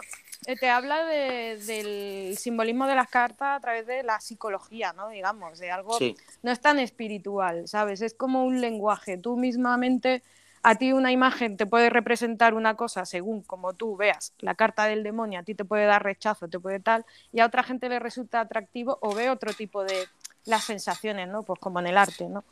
eh, 0.46 0.58
te 0.58 0.70
habla 0.70 1.06
de- 1.06 1.58
del 1.66 2.38
simbolismo 2.38 2.86
de 2.86 2.96
las 2.96 3.10
cartas 3.10 3.56
a 3.58 3.62
través 3.62 3.88
de 3.88 4.04
la 4.04 4.20
psicología, 4.20 4.92
¿no? 4.92 5.08
Digamos, 5.08 5.58
de 5.58 5.72
algo 5.72 5.98
Sí. 6.00 6.18
no 6.44 6.52
es 6.52 6.60
tan 6.60 6.80
espiritual, 6.80 7.66
¿sabes? 7.70 8.02
Es 8.02 8.14
como 8.14 8.44
un 8.44 8.60
lenguaje. 8.60 9.18
Tú 9.18 9.38
mismamente, 9.38 10.22
a 10.64 10.76
ti 10.76 10.94
una 10.94 11.12
imagen 11.12 11.58
te 11.58 11.66
puede 11.66 11.90
representar 11.90 12.54
una 12.54 12.76
cosa 12.76 13.06
según 13.06 13.42
como 13.42 13.74
tú 13.74 13.98
veas 13.98 14.34
la 14.40 14.56
carta 14.56 14.86
del 14.86 15.04
demonio, 15.04 15.40
a 15.40 15.44
ti 15.44 15.56
te 15.56 15.66
puede 15.66 15.86
dar 15.86 16.04
rechazo, 16.04 16.48
te 16.48 16.60
puede 16.60 16.80
tal, 16.80 17.06
y 17.34 17.40
a 17.40 17.46
otra 17.46 17.64
gente 17.64 17.90
le 17.90 18.00
resulta 18.00 18.40
atractivo 18.42 18.98
o 19.02 19.14
ve 19.14 19.30
otro 19.30 19.54
tipo 19.54 19.84
de 19.84 20.08
las 20.46 20.64
sensaciones, 20.64 21.28
¿no? 21.28 21.44
Pues 21.44 21.60
como 21.60 21.80
en 21.80 21.88
el 21.88 21.98
arte, 21.98 22.28
¿no? 22.30 22.44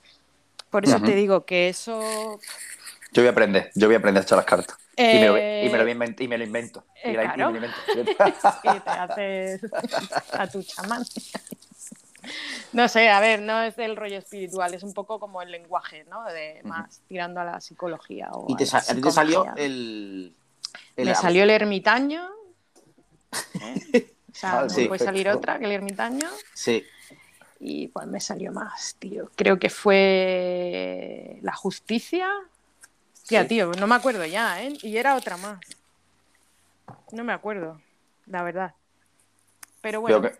Por 0.69 0.85
eso 0.85 0.99
te 1.01 1.15
digo 1.15 1.45
que 1.45 1.69
eso... 1.69 2.39
Yo 3.11 3.23
voy 3.23 3.27
a 3.27 3.31
aprender, 3.31 3.71
yo 3.75 3.87
voy 3.87 3.95
a 3.95 3.97
aprender 3.97 4.21
a 4.21 4.23
echar 4.23 4.37
las 4.37 4.45
cartas. 4.45 4.77
Y, 4.95 5.17
me 5.19 5.27
lo, 5.27 5.37
eh, 5.37 5.61
y 5.65 5.69
me 5.69 5.77
lo 5.79 5.89
invento. 5.89 6.23
Y 6.23 6.27
me 6.27 6.37
lo 6.37 6.43
invento. 6.43 6.85
eh, 7.03 7.11
y, 7.11 7.15
la- 7.15 7.33
y 7.33 7.37
me 7.37 7.37
lo 7.37 7.55
invento. 7.55 7.77
y 8.63 8.79
te 8.79 8.89
haces 8.91 9.61
a 10.33 10.47
tu 10.47 10.61
chamán. 10.61 11.03
No 12.73 12.87
sé, 12.87 13.09
a 13.09 13.19
ver, 13.19 13.41
no 13.41 13.61
es 13.61 13.75
del 13.75 13.95
rollo 13.95 14.17
espiritual, 14.17 14.73
es 14.73 14.83
un 14.83 14.93
poco 14.93 15.19
como 15.19 15.41
el 15.41 15.51
lenguaje, 15.51 16.03
¿no? 16.05 16.23
De 16.25 16.61
más 16.63 17.01
tirando 17.07 17.39
a 17.41 17.43
la 17.45 17.61
psicología. 17.61 18.29
O 18.31 18.45
Y 18.49 18.55
te 18.55 18.65
a, 18.75 18.81
ti 18.81 19.01
te 19.01 19.11
salió 19.11 19.45
el. 19.55 20.35
el- 20.95 21.05
Me 21.07 21.15
salió 21.15 21.43
el 21.43 21.49
ermitaño. 21.49 22.29
¿eh? 23.61 24.13
O 24.31 24.35
sea, 24.39 24.59
Ah, 24.61 24.69
sí, 24.69 24.85
puede 24.87 25.03
salir 25.03 25.23
perfecto. 25.23 25.37
otra 25.39 25.59
que 25.59 25.65
el 25.65 25.71
ermitaño. 25.71 26.27
Sí. 26.53 26.85
Y 27.59 27.87
pues 27.89 28.07
me 28.07 28.21
salió 28.21 28.53
más, 28.53 28.95
tío. 28.97 29.29
Creo 29.35 29.59
que 29.59 29.69
fue 29.69 31.39
la 31.41 31.53
justicia. 31.53 32.29
Tía, 33.27 33.41
Sí. 33.41 33.47
tío, 33.49 33.71
no 33.73 33.87
me 33.87 33.95
acuerdo 33.95 34.25
ya, 34.25 34.61
¿eh? 34.63 34.77
Y 34.81 34.95
era 34.95 35.15
otra 35.15 35.35
más. 35.35 35.59
No 37.11 37.23
me 37.25 37.33
acuerdo, 37.33 37.81
la 38.27 38.43
verdad. 38.43 38.75
Pero 39.81 39.99
bueno, 40.01 40.21
que- 40.21 40.37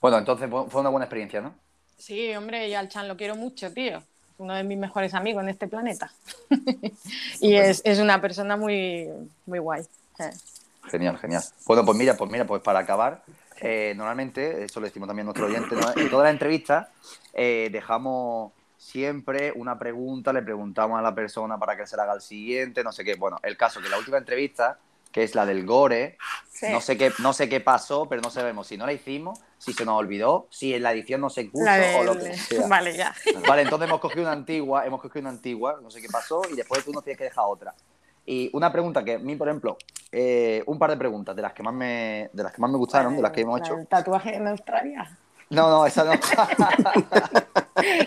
Bueno, 0.00 0.18
entonces 0.18 0.48
fue 0.50 0.80
una 0.80 0.90
buena 0.90 1.04
experiencia, 1.04 1.40
¿no? 1.40 1.54
sí, 2.00 2.34
hombre, 2.34 2.68
y 2.68 2.74
al 2.74 2.88
Chan 2.88 3.06
lo 3.06 3.16
quiero 3.16 3.36
mucho, 3.36 3.72
tío. 3.72 4.02
Uno 4.38 4.54
de 4.54 4.64
mis 4.64 4.78
mejores 4.78 5.12
amigos 5.12 5.42
en 5.42 5.50
este 5.50 5.68
planeta. 5.68 6.10
y 7.40 7.54
es, 7.54 7.82
es 7.84 7.98
una 7.98 8.20
persona 8.22 8.56
muy, 8.56 9.08
muy 9.44 9.58
guay. 9.58 9.84
Genial, 10.90 11.18
genial. 11.18 11.42
Bueno, 11.66 11.84
pues 11.84 11.98
mira, 11.98 12.16
pues 12.16 12.30
mira, 12.30 12.46
pues 12.46 12.62
para 12.62 12.78
acabar, 12.78 13.22
eh, 13.60 13.92
normalmente, 13.96 14.64
eso 14.64 14.80
lo 14.80 14.86
decimos 14.86 15.06
también 15.06 15.24
a 15.24 15.32
nuestro 15.32 15.46
oyente, 15.46 15.76
¿no? 15.76 15.92
en 15.94 16.08
toda 16.08 16.24
la 16.24 16.30
entrevista 16.30 16.90
eh, 17.34 17.68
dejamos 17.70 18.52
siempre 18.78 19.52
una 19.54 19.78
pregunta, 19.78 20.32
le 20.32 20.42
preguntamos 20.42 20.98
a 20.98 21.02
la 21.02 21.14
persona 21.14 21.58
para 21.58 21.76
que 21.76 21.86
se 21.86 21.96
la 21.96 22.04
haga 22.04 22.12
al 22.12 22.22
siguiente, 22.22 22.82
no 22.82 22.92
sé 22.92 23.04
qué. 23.04 23.14
Bueno, 23.16 23.38
el 23.42 23.58
caso 23.58 23.80
que 23.82 23.90
la 23.90 23.98
última 23.98 24.16
entrevista, 24.16 24.78
que 25.12 25.22
es 25.24 25.34
la 25.34 25.46
del 25.46 25.64
Gore, 25.66 26.16
Sí. 26.50 26.66
no 26.70 26.80
sé 26.82 26.98
qué, 26.98 27.10
no 27.20 27.32
sé 27.32 27.48
qué 27.48 27.60
pasó, 27.60 28.06
pero 28.06 28.20
no 28.20 28.30
sabemos 28.30 28.66
si 28.66 28.76
no 28.76 28.84
la 28.84 28.92
hicimos, 28.92 29.40
si 29.56 29.72
se 29.72 29.84
nos 29.86 29.98
olvidó, 29.98 30.46
si 30.50 30.74
en 30.74 30.82
la 30.82 30.92
edición 30.92 31.22
no 31.22 31.30
se 31.30 31.44
puso 31.46 31.64
o 31.98 32.04
lo 32.04 32.18
que 32.18 32.36
sea. 32.36 32.66
Vale, 32.68 32.94
ya. 32.94 33.14
Vale, 33.48 33.62
entonces 33.62 33.88
hemos 33.88 33.98
cogido 34.00 34.22
una 34.22 34.32
antigua, 34.32 34.84
hemos 34.84 35.00
cogido 35.00 35.22
una 35.22 35.30
antigua, 35.30 35.78
no 35.82 35.90
sé 35.90 36.02
qué 36.02 36.08
pasó, 36.08 36.42
y 36.52 36.56
después 36.56 36.84
tú 36.84 36.92
nos 36.92 37.02
tienes 37.02 37.16
que 37.16 37.24
dejar 37.24 37.44
otra. 37.48 37.74
Y 38.26 38.50
una 38.52 38.70
pregunta 38.70 39.02
que 39.02 39.14
a 39.14 39.18
mí, 39.18 39.36
por 39.36 39.48
ejemplo, 39.48 39.78
eh, 40.12 40.62
un 40.66 40.78
par 40.78 40.90
de 40.90 40.98
preguntas 40.98 41.34
de 41.34 41.40
las 41.42 41.54
que 41.54 41.62
más 41.62 41.72
me, 41.72 42.28
de 42.32 42.42
las 42.42 42.52
que 42.52 42.60
más 42.60 42.70
me 42.70 42.76
gustaron, 42.76 43.16
de 43.16 43.22
las 43.22 43.32
que 43.32 43.40
hemos 43.40 43.58
hecho. 43.60 43.76
del 43.76 43.86
tatuaje 43.86 44.34
en 44.36 44.46
Australia. 44.46 45.10
No, 45.48 45.68
no, 45.70 45.86
esa 45.86 46.04
no. 46.04 46.12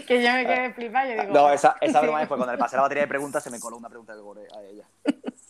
que 0.07 0.21
yo 0.23 0.31
me 0.31 0.45
quedé 0.45 0.73
flipada. 0.73 1.07
Yo 1.13 1.21
digo, 1.23 1.33
No, 1.33 1.51
esa, 1.51 1.75
esa 1.81 2.01
broma 2.03 2.21
es 2.21 2.27
porque 2.27 2.39
cuando 2.39 2.53
le 2.53 2.57
pasé 2.59 2.75
la 2.75 2.83
batería 2.83 3.03
de 3.03 3.07
preguntas 3.09 3.43
se 3.43 3.49
me 3.49 3.59
coló 3.59 3.77
una 3.77 3.89
pregunta 3.89 4.15
de 4.15 4.21
Gore 4.21 4.47
a 4.55 4.61
ella. 4.63 4.85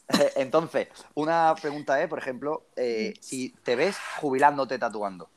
Entonces, 0.36 0.88
una 1.16 1.56
pregunta 1.60 2.02
es, 2.02 2.08
por 2.08 2.20
ejemplo, 2.20 2.64
eh, 2.76 3.14
si 3.20 3.50
te 3.64 3.76
ves 3.76 3.98
jubilándote 4.20 4.78
tatuando. 4.78 5.30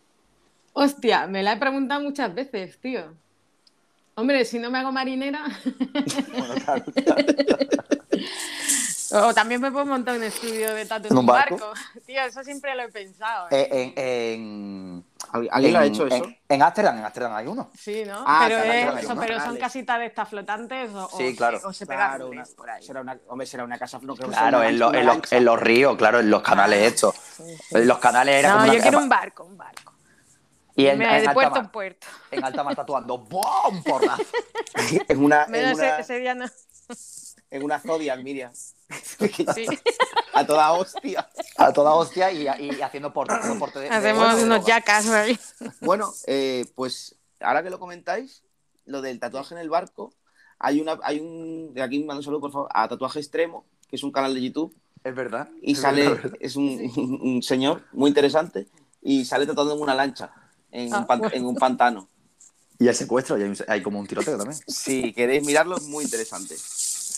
Hostia, 0.72 1.26
me 1.26 1.42
la 1.42 1.52
he 1.52 1.56
preguntado 1.56 2.02
muchas 2.02 2.34
veces, 2.34 2.78
tío. 2.78 3.14
Hombre, 4.14 4.44
si 4.44 4.58
no 4.58 4.70
me 4.70 4.78
hago 4.78 4.92
marinera. 4.92 5.44
Bueno, 6.36 6.54
claro. 6.64 6.84
o 9.28 9.34
también 9.34 9.60
me 9.60 9.70
puedo 9.70 9.86
montar 9.86 10.16
un 10.16 10.22
estudio 10.22 10.74
de 10.74 10.86
tatu 10.86 11.08
en, 11.08 11.12
¿En 11.12 11.18
un 11.18 11.26
barco? 11.26 11.56
barco. 11.56 11.74
Tío, 12.06 12.22
eso 12.22 12.42
siempre 12.42 12.74
lo 12.74 12.82
he 12.82 12.88
pensado. 12.88 13.48
¿eh? 13.50 13.68
Eh, 13.70 13.92
en, 13.96 14.04
en, 14.04 15.04
¿Alguien 15.32 15.72
lo 15.72 15.78
ha 15.80 15.86
en- 15.86 15.92
hecho 15.92 16.06
eso? 16.06 16.16
En, 16.16 16.38
en 16.48 16.62
Ámsterdam, 16.62 16.98
en 16.98 17.04
Ámsterdam 17.04 17.34
hay 17.34 17.46
uno. 17.46 17.70
Sí, 17.78 18.04
¿no? 18.06 18.24
Ah, 18.26 18.44
pero, 18.48 18.58
es- 18.62 19.04
eso- 19.04 19.16
pero 19.18 19.40
son 19.40 19.56
casitas 19.56 19.98
de 19.98 20.06
estas 20.06 20.28
flotantes 20.28 20.90
o, 20.92 21.08
Sí, 21.16 21.30
se- 21.30 21.36
claro. 21.36 21.60
o 21.64 21.72
se 21.72 21.86
pegan 21.86 22.08
Claro, 22.10 22.28
una, 22.28 22.44
por 22.56 22.70
ahí. 22.70 22.82
será 22.82 23.00
una, 23.00 23.18
hombre, 23.28 23.46
será 23.46 23.64
una 23.64 23.78
casa 23.78 23.98
no 24.02 24.14
creo 24.14 24.28
que 24.28 24.34
Claro, 24.36 24.62
en, 24.62 24.82
una 24.82 24.98
en 25.00 25.06
los, 25.06 25.32
en 25.32 25.44
los 25.44 25.60
ríos, 25.60 25.96
claro, 25.96 26.20
en 26.20 26.30
los 26.30 26.42
canales 26.42 26.92
estos. 26.92 27.14
Sí, 27.14 27.42
sí. 27.56 27.76
En 27.76 27.86
los 27.88 27.98
canales 27.98 28.36
era 28.36 28.50
No, 28.50 28.54
como 28.56 28.66
yo 28.68 28.72
una 28.74 28.82
quiero 28.82 28.98
un 28.98 29.08
barco, 29.08 29.44
un 29.44 29.56
barco. 29.56 29.92
Y 30.78 30.86
en, 30.88 30.98
Me- 30.98 31.18
en 31.18 31.24
de 31.26 31.30
puerto 31.32 31.52
mar, 31.54 31.64
en 31.64 31.70
puerto. 31.70 32.06
en 32.30 32.44
alta 32.44 32.62
mar 32.62 32.76
tatuando. 32.76 33.18
¡Bum! 33.30 33.82
Porrazo. 33.84 34.22
en 35.08 35.24
una, 35.24 35.46
Menos 35.46 35.70
en 35.78 35.84
ese, 35.84 35.86
una, 35.86 35.98
ese 35.98 36.18
día 36.18 36.34
no. 36.34 36.44
en 37.50 37.62
una 37.62 37.78
Zodiac, 37.80 38.20
Miriam. 38.22 38.52
Sí. 39.54 39.66
A 40.34 40.46
toda 40.46 40.72
hostia. 40.72 41.28
A 41.56 41.72
toda 41.72 41.94
hostia 41.94 42.30
y, 42.32 42.42
y 42.64 42.80
haciendo 42.82 43.12
porte, 43.12 43.34
haciendo 43.34 43.58
porte 43.58 43.78
de, 43.80 43.88
de- 43.88 43.94
Hacemos 43.94 44.36
de 44.36 44.44
unos 44.44 44.64
droga. 44.64 44.66
yacas. 44.78 45.06
Bueno, 45.80 46.12
eh, 46.26 46.66
pues 46.74 47.16
ahora 47.40 47.62
que 47.62 47.70
lo 47.70 47.78
comentáis, 47.78 48.42
lo 48.84 49.00
del 49.02 49.18
tatuaje 49.18 49.54
en 49.54 49.60
el 49.60 49.70
barco, 49.70 50.12
hay 50.58 50.80
una, 50.80 50.98
hay 51.02 51.20
un, 51.20 51.72
de 51.74 51.82
aquí 51.82 51.98
mando 52.00 52.20
un 52.20 52.24
saludo 52.24 52.40
por 52.40 52.52
favor, 52.52 52.68
a 52.72 52.86
Tatuaje 52.88 53.18
Extremo, 53.18 53.64
que 53.88 53.96
es 53.96 54.02
un 54.02 54.12
canal 54.12 54.34
de 54.34 54.42
YouTube, 54.42 54.74
Es 55.04 55.14
verdad. 55.14 55.48
y 55.60 55.72
es 55.72 55.80
sale, 55.80 56.02
verdad, 56.08 56.16
es 56.16 56.22
verdad. 56.22 56.38
es 56.40 56.56
un, 56.56 57.18
un 57.22 57.42
señor 57.42 57.82
muy 57.92 58.08
interesante, 58.08 58.66
y 59.02 59.24
sale 59.24 59.46
tatuando 59.46 59.74
en 59.74 59.80
una 59.82 59.94
lancha, 59.94 60.30
en, 60.70 60.92
Ah, 60.94 60.98
un, 61.00 61.06
pan- 61.06 61.18
bueno. 61.20 61.34
en 61.34 61.44
un 61.46 61.56
pantano. 61.56 62.08
Y 62.78 62.88
el 62.88 62.94
secuestro, 62.94 63.38
y 63.38 63.42
hay, 63.42 63.52
hay 63.68 63.82
como 63.82 63.98
un 64.00 64.06
tiroteo 64.06 64.36
también. 64.36 64.60
Si 64.66 65.12
queréis 65.14 65.44
mirarlo, 65.44 65.76
es 65.78 65.84
muy 65.84 66.04
interesante. 66.04 66.54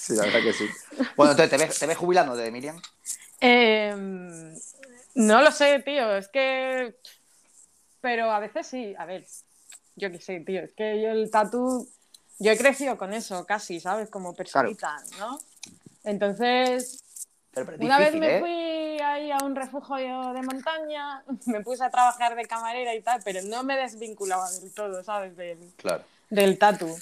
Sí, 0.08 0.16
la 0.16 0.24
verdad 0.24 0.40
que 0.42 0.52
sí. 0.54 0.66
Bueno, 1.16 1.32
entonces, 1.32 1.50
¿te 1.50 1.56
ves, 1.66 1.78
te 1.78 1.86
ves 1.86 1.98
jubilando 1.98 2.34
de 2.34 2.50
Miriam? 2.50 2.80
Eh, 3.40 3.94
no 5.14 5.42
lo 5.42 5.50
sé, 5.52 5.80
tío. 5.80 6.16
Es 6.16 6.28
que. 6.28 6.96
Pero 8.00 8.30
a 8.30 8.40
veces 8.40 8.66
sí. 8.66 8.94
A 8.98 9.04
ver, 9.04 9.26
yo 9.96 10.10
qué 10.10 10.18
sé, 10.18 10.40
tío. 10.40 10.62
Es 10.62 10.72
que 10.72 11.00
yo 11.02 11.10
el 11.10 11.30
tatu. 11.30 11.86
Yo 12.38 12.52
he 12.52 12.56
crecido 12.56 12.96
con 12.96 13.12
eso 13.12 13.44
casi, 13.44 13.80
¿sabes? 13.80 14.08
Como 14.08 14.34
personita, 14.34 14.96
¿no? 15.18 15.38
Entonces, 16.04 17.02
Pero, 17.52 17.74
una 17.80 17.98
vez 17.98 18.14
me 18.14 18.36
¿eh? 18.36 18.40
fui 18.40 19.04
ahí 19.04 19.30
a 19.30 19.38
un 19.44 19.54
refugio 19.54 20.32
de 20.32 20.42
montaña, 20.42 21.22
me 21.46 21.60
puse 21.60 21.84
a 21.84 21.90
trabajar 21.90 22.34
de 22.34 22.46
camarera 22.46 22.94
y 22.94 23.02
tal, 23.02 23.20
pero 23.24 23.42
no 23.42 23.62
me 23.64 23.76
desvinculaba 23.76 24.48
del 24.52 24.72
todo, 24.72 25.04
¿sabes? 25.04 25.36
Del, 25.36 25.58
Claro. 25.76 26.02
del 26.30 26.56
tatu. 26.58 26.96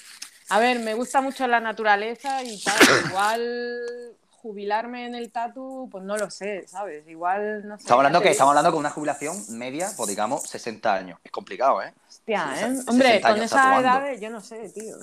A 0.49 0.59
ver, 0.59 0.79
me 0.79 0.93
gusta 0.93 1.21
mucho 1.21 1.45
la 1.47 1.59
naturaleza 1.59 2.41
y 2.43 2.57
tal. 2.61 2.79
Igual 3.09 4.15
jubilarme 4.29 5.05
en 5.05 5.15
el 5.15 5.31
tatu, 5.31 5.89
pues 5.91 6.03
no 6.05 6.15
lo 6.15 6.29
sé, 6.29 6.65
¿sabes? 6.67 7.07
Igual, 7.07 7.67
no 7.67 7.77
sé. 7.77 7.83
Estamos 7.83 7.99
hablando 7.99 8.21
que 8.21 8.29
estamos 8.29 8.51
hablando 8.51 8.71
con 8.71 8.79
una 8.79 8.91
jubilación 8.91 9.35
media, 9.57 9.89
pues 9.97 10.09
digamos, 10.09 10.43
60 10.43 10.93
años. 10.95 11.19
Es 11.23 11.31
complicado, 11.31 11.81
¿eh? 11.81 11.93
Hostia, 12.07 12.53
¿eh? 12.53 12.75
se- 12.75 12.89
Hombre, 12.89 13.07
60 13.07 13.29
con 13.29 13.37
esas 13.41 13.61
tatuando. 13.61 13.81
edades, 13.89 14.21
yo 14.21 14.29
no 14.29 14.41
sé, 14.41 14.69
tío. 14.69 14.95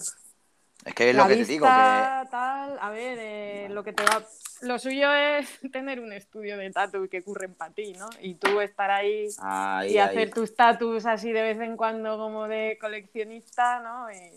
Es 0.84 0.95
que 0.95 1.11
es 1.11 1.16
la 1.16 1.22
lo 1.22 1.28
que 1.28 1.34
vista, 1.36 1.47
te 1.47 1.53
digo, 1.53 1.66
que 1.66 2.30
tal, 2.30 2.78
a 2.80 2.90
ver, 2.90 3.18
eh, 3.20 3.68
lo 3.70 3.82
que 3.84 3.92
te 3.92 4.03
va... 4.05 4.22
Lo 4.61 4.78
suyo 4.78 5.12
es 5.12 5.49
tener 5.72 6.01
un 6.01 6.12
estudio 6.12 6.57
de 6.57 6.70
tatu 6.70 7.09
que 7.09 7.22
curren 7.22 7.55
para 7.55 7.72
ti, 7.72 7.92
¿no? 7.95 8.09
Y 8.20 8.34
tú 8.34 8.61
estar 8.61 8.90
ahí 8.90 9.28
Ahí, 9.42 9.92
y 9.95 9.99
ahí. 9.99 10.09
hacer 10.16 10.30
tus 10.32 10.55
tatus 10.55 11.05
así 11.07 11.32
de 11.32 11.42
vez 11.42 11.61
en 11.61 11.76
cuando 11.76 12.16
como 12.16 12.49
de 12.49 12.78
coleccionista, 12.80 13.80
¿no? 13.80 14.11
Y- 14.11 14.30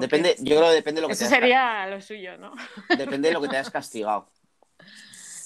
Depende, 0.00 0.36
yo 0.38 0.56
creo 0.56 0.68
que 0.68 0.74
depende 0.74 0.98
de 0.98 1.02
lo 1.02 1.08
que 1.08 1.12
Eso 1.14 1.20
te 1.20 1.26
hayas, 1.26 1.38
sería 1.40 1.86
lo 1.86 2.00
suyo, 2.00 2.36
¿no? 2.38 2.52
depende 2.98 3.28
de 3.28 3.34
lo 3.34 3.40
que 3.40 3.48
te 3.48 3.56
hayas 3.56 3.70
castigado. 3.70 4.28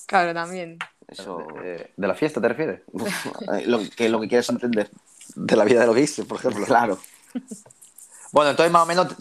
Claro, 0.07 0.34
también. 0.34 0.78
Eso, 1.09 1.38
eh, 1.62 1.90
¿De 1.96 2.07
la 2.07 2.14
fiesta 2.14 2.40
te 2.40 2.48
refieres? 2.48 2.80
lo 3.66 3.80
que, 3.96 4.09
lo 4.09 4.20
que 4.20 4.28
quieres 4.28 4.48
entender. 4.48 4.90
De 5.34 5.57
la 5.57 5.64
vida 5.64 5.80
de 5.80 5.86
los 5.86 5.96
guises, 5.96 6.24
por 6.26 6.38
ejemplo. 6.38 6.64
Claro. 6.66 6.98
Bueno, 8.32 8.50
entonces 8.50 8.72
más 8.72 8.82
o 8.82 8.86
menos 8.86 9.14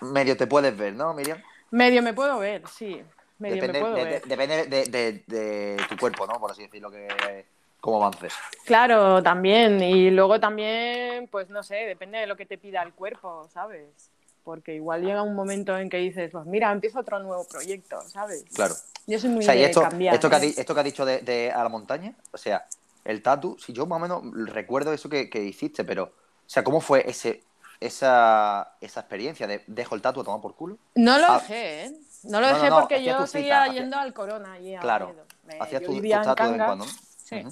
medio 0.00 0.36
te 0.36 0.46
puedes 0.46 0.76
ver, 0.76 0.92
¿no, 0.94 1.14
Miriam? 1.14 1.40
Medio 1.70 2.02
me 2.02 2.14
puedo 2.14 2.38
ver, 2.38 2.62
sí. 2.68 3.02
Medio 3.38 3.56
Depende, 3.56 3.78
me 3.78 3.80
puedo 3.80 3.94
de, 3.96 4.04
ver. 4.04 4.22
de- 4.22 4.28
depende 4.28 4.66
de, 4.66 4.86
de- 4.86 5.24
de 5.26 5.84
tu 5.88 5.96
cuerpo, 5.96 6.26
¿no? 6.26 6.40
Por 6.40 6.50
así 6.50 6.62
decirlo, 6.62 6.90
que 6.90 7.46
cómo 7.80 8.02
avances. 8.02 8.34
Claro, 8.64 9.22
también. 9.22 9.80
Y 9.82 10.10
luego 10.10 10.40
también, 10.40 11.28
pues 11.28 11.48
no 11.50 11.62
sé, 11.62 11.76
depende 11.76 12.18
de 12.18 12.26
lo 12.26 12.36
que 12.36 12.46
te 12.46 12.58
pida 12.58 12.82
el 12.82 12.92
cuerpo, 12.92 13.48
¿sabes? 13.52 14.10
Porque 14.46 14.76
igual 14.76 15.02
llega 15.02 15.22
un 15.22 15.34
momento 15.34 15.76
en 15.76 15.90
que 15.90 15.96
dices, 15.96 16.30
pues 16.30 16.46
mira, 16.46 16.70
empiezo 16.70 17.00
otro 17.00 17.18
nuevo 17.18 17.42
proyecto, 17.48 18.00
¿sabes? 18.08 18.44
Claro. 18.54 18.76
Yo 19.08 19.18
soy 19.18 19.30
muy 19.30 19.40
O 19.40 19.42
sea, 19.42 19.56
y 19.56 19.58
de 19.58 19.64
esto, 19.64 19.80
cambiar. 19.82 20.14
esto, 20.14 20.30
que 20.30 20.36
ha, 20.36 20.38
¿eh? 20.38 20.42
di- 20.42 20.54
esto 20.56 20.72
que 20.72 20.80
ha 20.80 20.84
dicho 20.84 21.04
de, 21.04 21.18
de 21.18 21.50
a 21.50 21.64
la 21.64 21.68
montaña, 21.68 22.14
o 22.30 22.38
sea, 22.38 22.64
el 23.04 23.22
tatu, 23.24 23.58
si 23.58 23.72
yo 23.72 23.86
más 23.86 23.96
o 23.96 24.00
menos 24.00 24.22
recuerdo 24.54 24.92
eso 24.92 25.08
que, 25.08 25.28
que 25.28 25.42
hiciste, 25.42 25.82
pero, 25.82 26.04
o 26.04 26.12
sea, 26.46 26.62
¿cómo 26.62 26.80
fue 26.80 27.02
ese, 27.10 27.42
esa, 27.80 28.76
esa 28.80 29.00
experiencia 29.00 29.48
de 29.48 29.64
dejo 29.66 29.96
el 29.96 30.00
tatu 30.02 30.20
a 30.20 30.24
tomar 30.24 30.40
por 30.40 30.54
culo? 30.54 30.78
No 30.94 31.18
lo 31.18 31.26
Ah. 31.28 31.40
dejé, 31.40 31.84
¿eh? 31.86 31.92
No 32.22 32.40
lo 32.40 32.46
No, 32.46 32.54
dejé 32.54 32.70
no, 32.70 32.78
porque 32.78 32.94
hacías 32.96 33.18
yo 33.18 33.26
seguía 33.26 33.64
cita, 33.64 33.74
yendo 33.74 33.96
al 33.96 34.14
Corona 34.14 34.52
allí 34.52 34.76
a 34.76 34.80
Claro. 34.80 35.12
Me- 35.44 35.58
Hacías 35.58 35.82
yo 35.82 35.88
tu, 35.88 35.92
tatu 35.94 35.98
de 35.98 36.08
vez 36.08 36.26
en 36.28 36.34
Cangas, 36.34 36.66
cuando, 36.66 36.84
sí. 37.24 37.44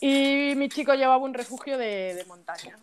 Y 0.00 0.54
mi 0.54 0.68
chico 0.68 0.92
llevaba 0.92 1.16
un 1.24 1.32
refugio 1.32 1.78
de, 1.78 2.12
de 2.14 2.24
montaña. 2.26 2.78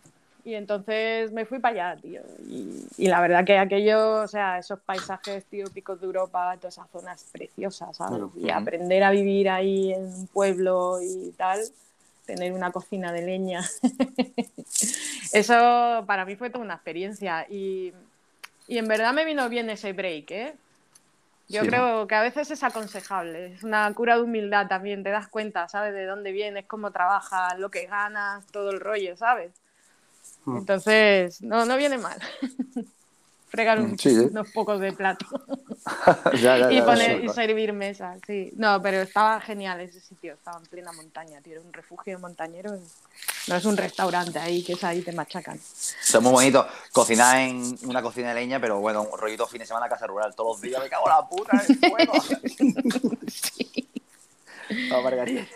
Y 0.46 0.54
entonces 0.56 1.32
me 1.32 1.46
fui 1.46 1.60
para 1.60 1.92
allá, 1.92 2.02
tío. 2.02 2.22
Y, 2.48 2.86
y 2.98 3.08
la 3.08 3.20
verdad 3.22 3.46
que 3.46 3.58
aquello, 3.58 4.22
o 4.22 4.28
sea, 4.28 4.58
esos 4.58 4.80
paisajes, 4.80 5.46
tío, 5.46 5.66
picos 5.74 6.00
de 6.00 6.06
Europa, 6.06 6.56
todas 6.58 6.76
esas 6.76 6.90
zonas 6.90 7.26
preciosas, 7.32 7.98
¿sabes? 7.98 8.12
Bueno, 8.12 8.34
y 8.38 8.50
aprender 8.50 9.04
a 9.04 9.12
vivir 9.12 9.50
ahí 9.50 9.94
en 9.94 10.04
un 10.06 10.28
pueblo 10.28 11.00
y 11.02 11.32
tal, 11.32 11.60
tener 12.26 12.54
una 12.54 12.72
cocina 12.72 13.12
de 13.12 13.22
leña. 13.24 13.62
Eso 15.34 16.04
para 16.08 16.26
mí 16.26 16.36
fue 16.36 16.50
toda 16.50 16.64
una 16.64 16.76
experiencia. 16.76 17.46
Y, 17.50 17.94
y 18.68 18.78
en 18.78 18.88
verdad 18.88 19.14
me 19.14 19.26
vino 19.26 19.48
bien 19.50 19.70
ese 19.70 19.94
break, 19.94 20.32
¿eh? 20.32 20.54
Yo 21.50 21.62
Sí, 21.62 21.68
¿no? 21.68 21.72
creo 21.72 22.08
que 22.08 22.16
a 22.16 22.22
veces 22.22 22.52
es 22.52 22.64
aconsejable, 22.64 23.54
es 23.56 23.64
una 23.64 23.92
cura 23.96 24.16
de 24.16 24.22
humildad 24.22 24.68
también, 24.68 25.04
te 25.04 25.10
das 25.10 25.28
cuenta, 25.28 25.68
¿sabes? 25.68 25.96
De 25.96 26.06
dónde 26.06 26.32
vienes, 26.32 26.66
cómo 26.68 26.92
trabajas, 26.92 27.58
lo 27.58 27.72
que 27.72 27.88
ganas, 27.88 28.46
todo 28.48 28.70
el 28.70 28.80
rollo, 28.80 29.18
¿sabes? 29.18 29.52
Mm. 30.46 30.58
Entonces, 30.58 31.42
no, 31.42 31.66
no 31.66 31.78
viene 31.78 31.98
mal. 31.98 32.20
Fregar 33.50 33.80
un- 33.80 33.94
Mm, 33.94 33.98
sí, 33.98 34.12
sí. 34.12 34.20
unos 34.30 34.52
pocos 34.52 34.80
de 34.80 34.94
plato 34.94 35.26
Ya, 36.40 36.56
ya, 36.60 36.72
y, 36.72 36.82
poner, 36.84 37.20
sí. 37.20 37.26
y 37.26 37.30
servir 37.30 37.74
mesas, 37.74 38.20
sí. 38.28 38.52
No, 38.56 38.80
pero 38.80 39.02
estaba 39.02 39.42
genial 39.42 39.80
ese 39.82 40.00
sitio, 40.00 40.34
estaba 40.34 40.60
en 40.60 40.66
plena 40.68 40.92
montaña, 40.92 41.42
tío, 41.42 41.54
era 41.54 41.62
un 41.62 41.74
refugio 41.74 42.20
montañero. 42.20 42.78
No 43.48 43.56
es 43.56 43.66
un 43.66 43.76
restaurante 43.76 44.38
ahí, 44.38 44.62
que 44.64 44.74
es 44.74 44.84
ahí 44.84 45.02
te 45.02 45.12
machacan. 45.14 45.60
Está 45.60 46.20
muy 46.20 46.32
bonito. 46.32 46.68
Cocinar 46.92 47.40
en 47.40 47.76
una 47.86 48.04
cocina 48.04 48.30
de 48.30 48.36
leña, 48.36 48.60
pero 48.62 48.80
bueno, 48.80 49.02
un 49.12 49.18
rollito 49.18 49.48
fin 49.48 49.60
de 49.62 49.66
semana 49.66 49.88
a 49.88 49.90
casa 49.90 50.06
rural 50.06 50.36
todos 50.36 50.58
los 50.58 50.62
días. 50.62 50.80
Me 50.84 50.88
cago 50.90 51.06
en 51.10 51.16
la 51.16 51.28
puta 51.28 51.64
en 51.64 51.72
el 51.72 51.90
fuego. 51.90 52.14
No, 54.90 55.02
Margarita. 55.02 55.48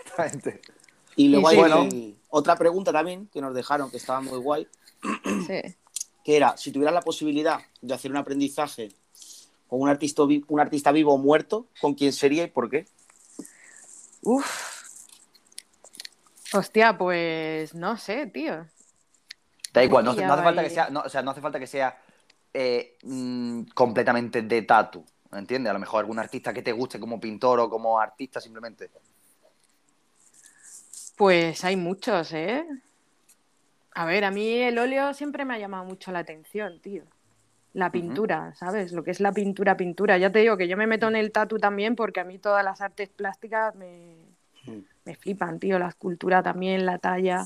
Y 1.16 1.28
luego 1.28 1.48
sí, 1.50 1.54
hay 1.56 1.60
bueno. 1.60 1.88
Otra 2.36 2.56
pregunta 2.56 2.92
también 2.92 3.28
que 3.28 3.40
nos 3.40 3.54
dejaron, 3.54 3.90
que 3.92 3.96
estaba 3.96 4.20
muy 4.20 4.38
guay, 4.38 4.66
Sí. 5.46 5.76
que 6.24 6.36
era, 6.36 6.56
si 6.56 6.72
tuvieras 6.72 6.92
la 6.92 7.00
posibilidad 7.02 7.60
de 7.80 7.94
hacer 7.94 8.10
un 8.10 8.16
aprendizaje 8.16 8.88
con 9.68 9.80
un 9.80 9.88
artista, 9.88 10.24
vi- 10.24 10.44
un 10.48 10.58
artista 10.58 10.90
vivo 10.90 11.14
o 11.14 11.18
muerto, 11.18 11.68
¿con 11.80 11.94
quién 11.94 12.12
sería 12.12 12.42
y 12.42 12.48
por 12.48 12.68
qué? 12.68 12.86
Uf. 14.22 14.82
Hostia, 16.52 16.98
pues 16.98 17.72
no 17.74 17.96
sé, 17.96 18.26
tío. 18.26 18.66
Da 19.72 19.84
igual, 19.84 20.04
no, 20.04 20.10
hace- 20.12 20.26
no 20.26 20.36
falta 20.36 20.62
que 20.64 20.70
sea, 20.70 20.90
no, 20.90 21.00
o 21.00 21.08
sea, 21.08 21.22
no 21.22 21.30
hace 21.30 21.40
falta 21.40 21.60
que 21.60 21.66
sea 21.68 22.00
eh, 22.52 22.98
mm, 23.02 23.62
completamente 23.74 24.42
de 24.42 24.62
tatu, 24.62 25.04
¿entiendes? 25.32 25.70
A 25.70 25.74
lo 25.74 25.78
mejor 25.80 26.00
algún 26.00 26.18
artista 26.18 26.52
que 26.52 26.62
te 26.62 26.72
guste 26.72 26.98
como 26.98 27.20
pintor 27.20 27.60
o 27.60 27.70
como 27.70 27.98
artista 28.00 28.40
simplemente. 28.40 28.90
Pues 31.16 31.64
hay 31.64 31.76
muchos, 31.76 32.32
¿eh? 32.32 32.64
A 33.94 34.04
ver, 34.04 34.24
a 34.24 34.30
mí 34.30 34.58
el 34.58 34.78
óleo 34.78 35.14
siempre 35.14 35.44
me 35.44 35.54
ha 35.54 35.58
llamado 35.58 35.84
mucho 35.84 36.10
la 36.10 36.20
atención, 36.20 36.80
tío. 36.80 37.04
La 37.74 37.90
pintura, 37.90 38.54
¿sabes? 38.54 38.92
Lo 38.92 39.02
que 39.02 39.10
es 39.10 39.20
la 39.20 39.32
pintura, 39.32 39.76
pintura. 39.76 40.16
Ya 40.18 40.30
te 40.30 40.40
digo 40.40 40.56
que 40.56 40.68
yo 40.68 40.76
me 40.76 40.86
meto 40.86 41.08
en 41.08 41.16
el 41.16 41.32
tatu 41.32 41.58
también 41.58 41.96
porque 41.96 42.20
a 42.20 42.24
mí 42.24 42.38
todas 42.38 42.64
las 42.64 42.80
artes 42.80 43.08
plásticas 43.08 43.74
me, 43.74 44.16
me 45.04 45.16
flipan, 45.16 45.58
tío. 45.58 45.78
La 45.78 45.88
escultura 45.88 46.42
también, 46.42 46.86
la 46.86 46.98
talla. 46.98 47.44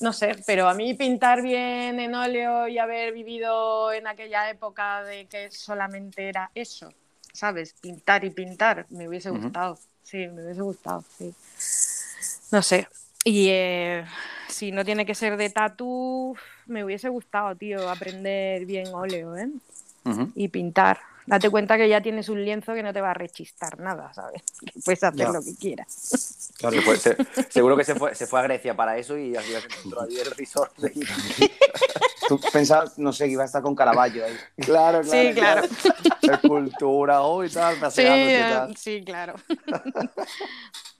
No 0.00 0.12
sé, 0.12 0.36
pero 0.46 0.68
a 0.68 0.74
mí 0.74 0.94
pintar 0.94 1.42
bien 1.42 1.98
en 2.00 2.14
óleo 2.14 2.68
y 2.68 2.78
haber 2.78 3.12
vivido 3.12 3.92
en 3.92 4.06
aquella 4.06 4.50
época 4.50 5.02
de 5.04 5.26
que 5.26 5.50
solamente 5.50 6.28
era 6.28 6.50
eso, 6.54 6.92
¿sabes? 7.32 7.74
Pintar 7.80 8.24
y 8.24 8.30
pintar, 8.30 8.86
me 8.90 9.08
hubiese 9.08 9.30
gustado. 9.30 9.78
Sí, 10.02 10.26
me 10.28 10.44
hubiese 10.44 10.60
gustado, 10.60 11.02
sí. 11.16 11.34
No 12.52 12.62
sé. 12.62 12.88
Y 13.24 13.48
eh, 13.50 14.04
si 14.48 14.70
no 14.70 14.84
tiene 14.84 15.04
que 15.04 15.14
ser 15.14 15.36
de 15.36 15.50
tatu, 15.50 16.36
me 16.66 16.84
hubiese 16.84 17.08
gustado, 17.08 17.54
tío, 17.56 17.88
aprender 17.88 18.66
bien 18.66 18.86
óleo, 18.94 19.36
¿eh? 19.36 19.48
Y 20.34 20.48
pintar. 20.48 21.00
Date 21.26 21.50
cuenta 21.50 21.76
que 21.76 21.88
ya 21.88 22.00
tienes 22.00 22.28
un 22.28 22.44
lienzo 22.44 22.72
que 22.74 22.82
no 22.82 22.92
te 22.92 23.00
va 23.00 23.10
a 23.10 23.14
rechistar 23.14 23.78
nada, 23.80 24.12
¿sabes? 24.14 24.42
Que 24.60 24.80
puedes 24.84 25.02
hacer 25.02 25.18
Ya. 25.26 25.32
lo 25.32 25.42
que 25.42 25.54
quieras. 25.56 25.92
Se 25.92 26.82
fue- 26.82 26.96
se- 26.98 27.16
seguro 27.50 27.76
que 27.76 27.84
se 27.84 27.94
fue, 27.94 28.14
se 28.14 28.26
fue 28.26 28.40
a 28.40 28.42
Grecia 28.44 28.74
para 28.76 28.96
eso 28.96 29.16
y 29.18 29.34
final 29.42 29.62
se 29.62 29.78
encontró 29.78 30.02
allí 30.02 30.18
el 30.20 30.30
resort. 30.32 30.72
Tú 32.28 32.40
pensabas, 32.52 32.98
no 32.98 33.12
sé, 33.12 33.26
que 33.26 33.32
iba 33.32 33.42
a 33.42 33.46
estar 33.46 33.62
con 33.62 33.74
Caravaggio 33.74 34.24
ahí. 34.24 34.36
Claro, 34.64 35.02
Sí, 35.04 35.32
claro. 35.34 35.62
Escultura, 36.22 37.22
oh, 37.22 37.44
y 37.44 37.50
tal, 37.50 37.76
Sí, 37.92 38.02
y 38.02 38.38
tal. 38.40 38.76
sí, 38.76 39.02
claro. 39.04 39.34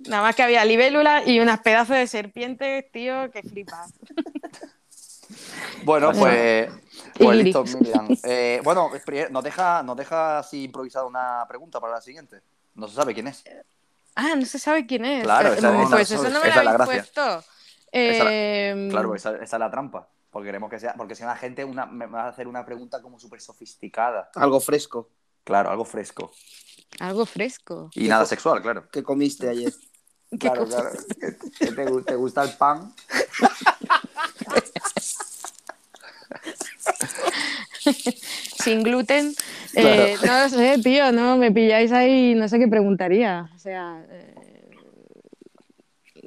Nada 0.01 0.23
más 0.23 0.37
que 0.37 0.43
había 0.43 0.65
libélulas 0.65 1.27
y 1.27 1.41
unas 1.41 1.61
pedazos 1.61 1.97
de 1.97 2.07
serpientes, 2.07 2.91
tío, 2.93 3.31
que 3.33 3.43
flipas. 3.43 3.93
Bueno, 5.85 6.13
pues, 6.13 6.71
pues 7.19 7.39
listo. 7.39 7.65
Miriam. 7.65 8.09
Eh, 8.25 8.61
bueno, 8.65 8.91
nos 9.31 9.45
deja, 9.45 9.83
nos 9.83 9.97
deja 9.97 10.39
así 10.39 10.65
improvisada 10.65 11.07
una 11.07 11.45
pregunta 11.49 11.81
para 11.81 11.95
la 11.95 12.01
siguiente. 12.01 12.41
No 12.75 12.89
se 12.89 12.95
sabe 12.95 13.15
quién 13.15 13.29
es. 13.29 13.45
Ah, 14.15 14.35
no 14.37 14.45
se 14.47 14.59
sabe 14.59 14.87
quién 14.87 15.05
es. 15.05 15.25
Claro, 15.25 15.51
Eh, 15.53 15.59
esa- 15.59 15.73
pues 15.91 16.11
esa- 16.11 16.15
eso 16.15 16.31
no 16.31 16.41
me 16.43 16.49
esa 16.49 16.63
la 16.65 16.71
habéis 16.71 16.87
gracia. 16.87 17.03
puesto. 17.03 17.45
Esa 17.93 18.25
la- 18.25 18.31
Eh, 18.33 18.89
Claro, 18.91 19.15
esa, 19.15 19.31
esa 19.37 19.57
es 19.57 19.61
la 19.61 19.71
trampa. 19.71 20.09
Porque 20.31 20.49
queremos 20.49 20.69
que 20.69 20.79
sea, 20.79 20.95
porque 20.95 21.15
si 21.15 21.23
no 21.23 21.29
la 21.29 21.37
gente 21.37 21.65
una, 21.65 21.87
me 21.87 22.05
va 22.07 22.25
a 22.25 22.29
hacer 22.29 22.47
una 22.47 22.65
pregunta 22.65 23.01
como 23.01 23.19
súper 23.19 23.41
sofisticada. 23.41 24.31
Algo 24.35 24.61
fresco. 24.61 25.09
Claro, 25.45 25.71
algo 25.71 25.85
fresco. 25.85 26.33
Algo 27.01 27.25
fresco. 27.25 27.91
Y 27.95 28.09
nada 28.09 28.27
sexual, 28.27 28.61
claro. 28.61 28.89
¿Qué 28.91 29.03
comiste 29.03 29.49
ayer? 29.49 29.73
¿Qué 30.31 30.39
Claro, 30.39 30.65
cosa? 30.65 30.91
claro. 30.91 31.37
¿Qué 31.59 31.73
te, 31.73 32.03
te 32.03 32.15
gusta 32.17 32.43
el 32.43 32.51
pan? 32.57 32.93
Sin 38.63 38.83
gluten. 38.83 39.35
Eh, 39.75 40.17
no 40.25 40.41
lo 40.43 40.49
sé, 40.49 40.79
tío, 40.83 41.13
no, 41.13 41.37
me 41.37 41.53
pilláis 41.53 41.93
ahí, 41.93 42.35
no 42.35 42.49
sé 42.49 42.59
qué 42.59 42.69
preguntaría. 42.69 43.51
O 43.55 43.59
sea, 43.59 44.05
eh, 44.09 44.35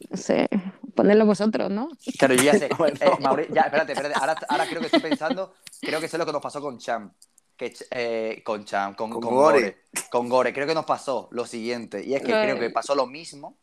no 0.09 0.17
sé, 0.17 0.47
ponedlo 0.95 1.25
vosotros, 1.25 1.69
¿no? 1.71 1.89
Claro, 2.17 2.33
yo 2.35 2.43
ya 2.43 2.53
sé. 2.53 2.69
Eh, 2.99 3.09
Mauri- 3.21 3.47
ya, 3.53 3.61
espérate, 3.63 3.93
espérate. 3.93 4.15
Ahora, 4.19 4.35
ahora 4.47 4.65
creo 4.67 4.79
que 4.79 4.87
estoy 4.87 5.01
pensando, 5.01 5.53
creo 5.81 5.99
que 5.99 6.07
sé 6.07 6.17
lo 6.17 6.25
que 6.25 6.31
nos 6.31 6.41
pasó 6.41 6.61
con 6.61 6.77
Cham. 6.77 7.11
Que, 7.55 7.73
eh, 7.91 8.41
con 8.45 8.63
Cham, 8.63 8.95
con, 8.95 9.09
Con 9.09 9.21
con 9.21 9.33
Gore. 9.35 9.59
Gore. 9.59 9.77
Con 10.09 10.29
Gore. 10.29 10.53
Creo 10.53 10.65
que 10.65 10.73
nos 10.73 10.85
pasó 10.85 11.27
lo 11.31 11.45
siguiente. 11.45 12.03
Y 12.05 12.13
es 12.15 12.21
que 12.21 12.31
Gore. 12.31 12.43
creo 12.43 12.59
que 12.59 12.69
pasó 12.69 12.95
lo 12.95 13.05
mismo. 13.05 13.57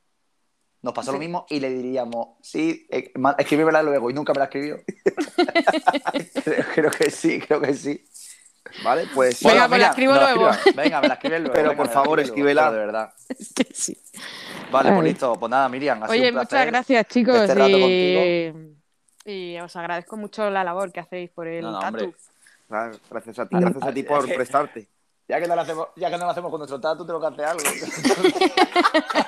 Nos 0.87 0.95
pasó 0.95 1.11
lo 1.11 1.19
Sí. 1.19 1.25
mismo 1.25 1.47
y 1.51 1.59
le 1.59 1.69
diríamos, 1.69 2.37
sí, 2.41 2.87
eh, 2.91 3.13
escríbemela 3.39 3.83
luego. 3.83 4.09
Y 4.09 4.15
nunca 4.15 4.33
me 4.33 4.39
la 4.39 4.45
escribió. 4.45 4.79
creo, 6.45 6.65
creo 6.75 6.91
que 6.93 7.11
sí, 7.11 7.41
creo 7.41 7.61
que 7.61 7.75
sí. 7.75 8.09
¿Vale? 8.85 9.09
Pues 9.15 9.43
Venga, 9.43 9.67
pues 9.69 9.81
la 9.81 9.89
escribo 9.89 10.13
me 10.13 10.21
luego. 10.21 10.51
escriba. 10.51 10.83
Venga, 10.83 11.01
me 11.01 11.09
la 11.09 11.15
escribes 11.15 11.41
luego. 11.41 11.55
Pero, 11.55 11.69
venga, 11.71 11.77
por 11.83 11.87
me 11.89 11.93
favor, 11.93 12.21
escríbela. 12.21 12.71
De 12.71 12.79
verdad. 12.79 13.13
Que 13.55 13.67
sí. 13.75 13.97
Vale, 14.71 14.91
pues 14.91 15.03
Ay. 15.03 15.09
listo. 15.13 15.35
Pues 15.39 15.51
nada, 15.51 15.69
Miriam. 15.69 16.03
ha 16.03 16.07
sido 16.07 16.21
Oye, 16.21 16.29
un 16.31 16.37
muchas 16.37 16.67
gracias, 16.67 17.07
chicos. 17.09 17.35
este 17.37 17.55
rato 17.55 17.69
y... 17.79 18.77
y 19.25 19.59
os 19.61 19.75
agradezco 19.75 20.17
mucho 20.17 20.49
la 20.51 20.63
labor 20.63 20.93
que 20.93 21.01
hacéis 21.01 21.31
por 21.31 21.49
el 21.49 21.63
No, 21.63 21.73
no, 21.73 21.81
tatu. 21.81 22.15
Claro, 22.69 22.97
Gracias 23.11 23.39
a 23.41 23.47
ti, 23.49 23.57
gracias 23.59 23.83
a 23.83 23.93
ti 23.93 24.03
por 24.05 24.25
prestarte. 24.35 24.89
Ya 25.29 25.41
que 25.41 25.49
no 25.49 25.57
lo 25.57 25.63
hacemos, 25.63 25.89
ya 25.97 26.09
que 26.09 26.19
no 26.19 26.25
lo 26.25 26.31
hacemos 26.31 26.51
con 26.53 26.61
nuestro 26.61 26.81
tatu, 26.81 27.05
tengo 27.05 27.21
que 27.21 27.27
hacer 27.27 27.45
algo. 27.47 27.63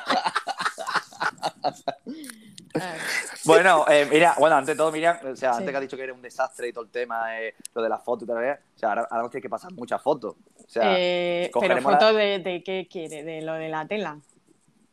Ay, 2.74 2.98
bueno, 3.44 3.84
eh, 3.88 4.06
mira, 4.10 4.34
bueno, 4.38 4.56
ante 4.56 4.74
todo, 4.76 4.92
Miriam, 4.92 5.16
o 5.24 5.34
sea, 5.36 5.52
Sí. 5.54 5.58
antes 5.58 5.70
que 5.70 5.76
has 5.76 5.80
dicho 5.82 5.96
que 5.96 6.02
eres 6.02 6.14
un 6.14 6.20
desastre 6.22 6.68
y 6.68 6.72
todo 6.72 6.84
el 6.84 6.90
tema, 6.90 7.40
eh, 7.40 7.54
lo 7.74 7.82
de 7.82 7.88
las 7.88 8.04
fotos 8.04 8.24
y 8.24 8.26
tal, 8.26 8.44
¿eh? 8.44 8.58
o 8.76 8.78
sea, 8.78 8.90
ahora, 8.90 9.08
ahora 9.10 9.22
nos 9.22 9.30
tiene 9.30 9.42
que 9.42 9.48
pasar 9.48 9.72
muchas 9.72 10.02
fotos. 10.02 10.34
O 10.34 10.68
sea, 10.68 10.82
eh, 10.98 11.44
pero 11.44 11.52
cogeremos 11.52 11.92
foto 11.94 12.12
la- 12.12 12.18
de, 12.18 12.38
de 12.40 12.62
qué 12.62 12.86
quiere, 12.90 13.24
de 13.24 13.40
lo 13.42 13.54
de 13.54 13.68
la 13.68 13.86
tela. 13.88 14.18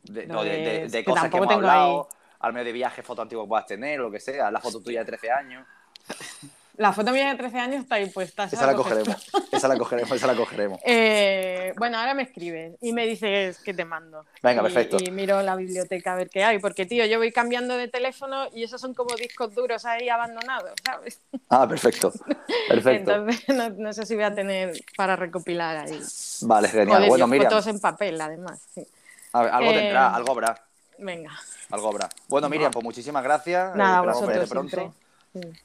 de, 0.04 0.26
no, 0.28 0.44
de, 0.44 0.50
de- 0.52 0.58
de- 0.58 0.88
de 0.88 1.00
que 1.00 1.04
cosas 1.06 1.24
que 1.26 1.30
tampoco 1.32 1.44
hemos 1.44 1.56
tengo 1.56 1.68
hablado, 1.72 2.10
al 2.40 2.54
medio 2.54 2.66
de 2.66 2.72
viajes, 2.74 3.06
fotos 3.06 3.24
antiguas 3.24 3.46
que 3.46 3.50
puedas 3.50 3.66
tener, 3.66 4.00
lo 4.00 4.10
que 4.12 4.20
sea, 4.20 4.50
la 4.52 4.60
foto 4.62 4.80
tuya 4.82 5.00
de 5.00 5.06
13 5.06 5.32
años. 5.32 5.66
La 6.78 6.92
foto 6.92 7.12
mía 7.12 7.30
de 7.30 7.36
13 7.36 7.58
años 7.60 7.84
está 7.84 7.96
ahí 7.96 8.10
puesta. 8.10 8.46
Esa 8.46 8.66
la 8.66 8.76
cogeremos, 8.76 9.28
esa 9.52 9.68
la 9.68 9.78
cogeremos, 9.78 10.12
esa 10.12 10.28
la 10.28 10.36
cogeremos. 10.36 10.80
Eh, 10.84 11.74
bueno, 11.78 11.98
ahora 11.98 12.14
me 12.14 12.24
escribes 12.24 12.74
y 12.82 12.92
me 12.92 13.06
dices 13.08 13.60
que 13.60 13.74
te 13.74 13.86
mando. 13.86 14.26
Venga, 14.44 14.62
Y- 14.62 14.64
perfecto. 14.64 14.98
Y 15.00 15.10
miro 15.12 15.42
la 15.42 15.56
biblioteca 15.56 16.14
a 16.14 16.16
ver 16.18 16.30
qué 16.30 16.44
hay, 16.44 16.60
porque 16.60 16.86
tío, 16.86 17.06
yo 17.06 17.18
voy 17.18 17.32
cambiando 17.32 17.78
de 17.78 17.88
teléfono 17.88 18.48
y 18.54 18.64
esos 18.64 18.82
son 18.82 18.94
como 18.94 19.16
discos 19.16 19.56
duros 19.56 19.86
ahí 19.86 20.10
abandonados, 20.10 20.72
¿sabes? 20.84 21.22
Ah, 21.50 21.68
perfecto, 21.68 22.12
perfecto. 22.68 23.12
Entonces 23.16 23.44
no, 23.56 23.70
no 23.70 23.94
sé 23.94 24.06
si 24.06 24.16
voy 24.16 24.26
a 24.26 24.36
tener 24.36 24.74
para 24.98 25.16
recopilar 25.16 25.78
ahí. 25.78 26.00
Vale, 26.42 26.68
genial. 26.68 27.04
de 27.04 27.08
Bueno, 27.08 27.28
Miriam, 27.28 27.50
fotos 27.52 27.68
en 27.68 27.80
papel, 27.80 28.20
además. 28.20 28.60
sí. 28.74 28.86
a 29.34 29.42
ver, 29.44 29.52
algo 29.52 29.72
Eh, 29.72 29.76
tendrá, 29.76 30.14
algo 30.14 30.32
habrá. 30.32 30.62
Venga. 30.98 31.32
Algo 31.72 31.90
habrá. 31.90 32.10
Bueno, 32.28 32.48
Miriam, 32.50 32.72
pues 32.72 32.84
muchísimas 32.84 33.24
gracias. 33.24 33.76
Nada, 33.76 33.98
Esperamos 34.00 34.22
vosotros 34.22 34.50
pronto. 34.50 34.76
siempre. 34.78 35.05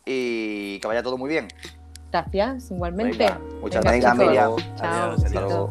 Y 0.07 0.79
que 0.81 0.89
vaya 0.89 1.03
todo 1.03 1.17
muy 1.17 1.29
bien. 1.29 1.49
Gracias, 2.11 2.71
igualmente. 2.71 3.19
Venga, 3.19 3.41
muchas 3.61 3.85
Venga, 3.85 4.15
gracias. 4.15 4.29
Miriam. 4.29 4.57
Chao, 4.77 5.13
Adiós, 5.13 5.25
Hasta 5.25 5.41
luego. 5.41 5.69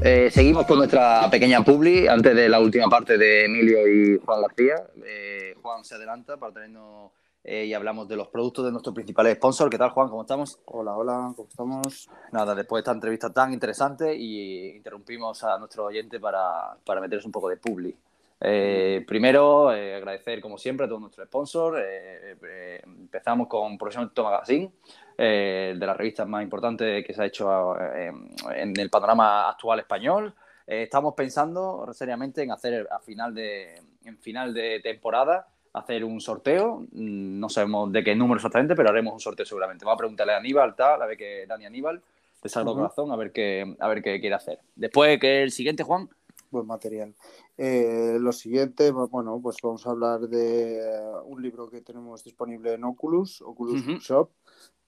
Eh, 0.00 0.30
seguimos 0.30 0.64
con 0.66 0.78
nuestra 0.78 1.28
pequeña 1.28 1.62
publi 1.62 2.06
antes 2.06 2.34
de 2.34 2.48
la 2.48 2.60
última 2.60 2.88
parte 2.88 3.18
de 3.18 3.44
Emilio 3.44 3.86
y 3.88 4.18
Juan 4.24 4.42
García. 4.42 4.74
Eh, 5.04 5.54
Juan 5.60 5.84
se 5.84 5.96
adelanta 5.96 6.36
para 6.36 6.52
tenernos 6.52 7.10
eh, 7.50 7.64
y 7.64 7.72
hablamos 7.72 8.06
de 8.06 8.14
los 8.14 8.28
productos 8.28 8.66
de 8.66 8.70
nuestros 8.70 8.94
principales 8.94 9.36
sponsors. 9.36 9.70
¿Qué 9.70 9.78
tal, 9.78 9.88
Juan? 9.88 10.10
¿Cómo 10.10 10.20
estamos? 10.20 10.60
Hola, 10.66 10.94
hola, 10.94 11.32
¿cómo 11.34 11.48
estamos? 11.48 12.10
Nada, 12.30 12.54
después 12.54 12.80
de 12.80 12.82
esta 12.82 12.92
entrevista 12.92 13.32
tan 13.32 13.54
interesante 13.54 14.14
y 14.14 14.76
interrumpimos 14.76 15.42
a 15.44 15.58
nuestro 15.58 15.86
oyente 15.86 16.20
para, 16.20 16.76
para 16.84 17.00
meterles 17.00 17.24
un 17.24 17.32
poco 17.32 17.48
de 17.48 17.56
publi. 17.56 17.96
Eh, 18.38 19.02
primero, 19.08 19.72
eh, 19.72 19.94
agradecer 19.96 20.42
como 20.42 20.58
siempre 20.58 20.84
a 20.84 20.88
todos 20.90 21.00
nuestros 21.00 21.26
sponsors. 21.26 21.78
Empezamos 22.84 23.48
con 23.48 23.78
Professional 23.78 24.12
Magazine, 24.14 24.70
de 25.16 25.74
las 25.80 25.96
revistas 25.96 26.28
más 26.28 26.42
importantes 26.42 27.02
que 27.02 27.14
se 27.14 27.22
ha 27.22 27.24
hecho 27.24 27.80
en 27.80 28.78
el 28.78 28.90
panorama 28.90 29.48
actual 29.48 29.80
español. 29.80 30.34
Estamos 30.66 31.14
pensando 31.14 31.88
seriamente 31.94 32.42
en 32.42 32.50
hacer 32.50 32.86
a 32.90 32.98
final 32.98 33.32
de, 33.32 33.80
en 34.04 34.18
final 34.18 34.52
de 34.52 34.80
temporada 34.80 35.46
hacer 35.72 36.04
un 36.04 36.20
sorteo. 36.20 36.80
Mm, 36.92 37.38
No 37.40 37.48
sabemos 37.48 37.92
de 37.92 38.02
qué 38.04 38.14
número 38.14 38.36
exactamente, 38.36 38.74
pero 38.74 38.88
haremos 38.90 39.14
un 39.14 39.20
sorteo 39.20 39.46
seguramente. 39.46 39.84
Vamos 39.84 39.96
a 39.96 39.98
preguntarle 39.98 40.32
a 40.34 40.38
Aníbal, 40.38 40.74
tal, 40.76 41.00
a 41.02 41.06
ver 41.06 41.16
qué 41.16 41.44
Dani 41.46 41.66
Aníbal, 41.66 42.02
de 42.42 42.48
Sagrado 42.48 42.72
Ujú. 42.72 42.80
Corazón, 42.82 43.12
a 43.12 43.16
ver 43.16 43.32
qué, 43.32 43.76
a 43.78 43.88
ver 43.88 44.02
qué 44.02 44.20
quiere 44.20 44.34
hacer. 44.36 44.60
Después 44.76 45.18
que 45.18 45.42
el 45.42 45.50
siguiente, 45.50 45.82
Juan. 45.82 46.08
Buen 46.50 46.66
material. 46.66 47.14
Eh, 47.58 48.16
lo 48.18 48.32
siguiente, 48.32 48.90
bu- 48.92 49.10
bueno, 49.10 49.38
pues 49.42 49.56
vamos 49.62 49.86
a 49.86 49.90
hablar 49.90 50.20
de 50.20 50.80
un 51.24 51.42
libro 51.42 51.68
que 51.68 51.82
tenemos 51.82 52.24
disponible 52.24 52.72
en 52.72 52.84
Oculus, 52.84 53.42
Oculus 53.42 53.82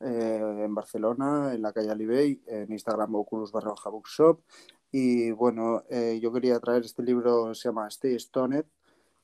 eh, 0.00 0.62
en 0.64 0.74
Barcelona, 0.74 1.52
en 1.54 1.60
la 1.62 1.72
calle 1.72 1.90
Alibey, 1.90 2.40
en 2.46 2.72
Instagram 2.72 3.14
Oculus 3.14 3.52
barra 3.52 3.74
Bookshop. 3.90 4.40
Y 4.92 5.30
bueno, 5.32 5.84
eh, 5.90 6.18
yo 6.22 6.32
quería 6.32 6.58
traer 6.60 6.84
este 6.84 7.02
libro, 7.02 7.54
se 7.54 7.68
llama 7.68 7.86
Stay 7.88 8.18
Stoned, 8.18 8.64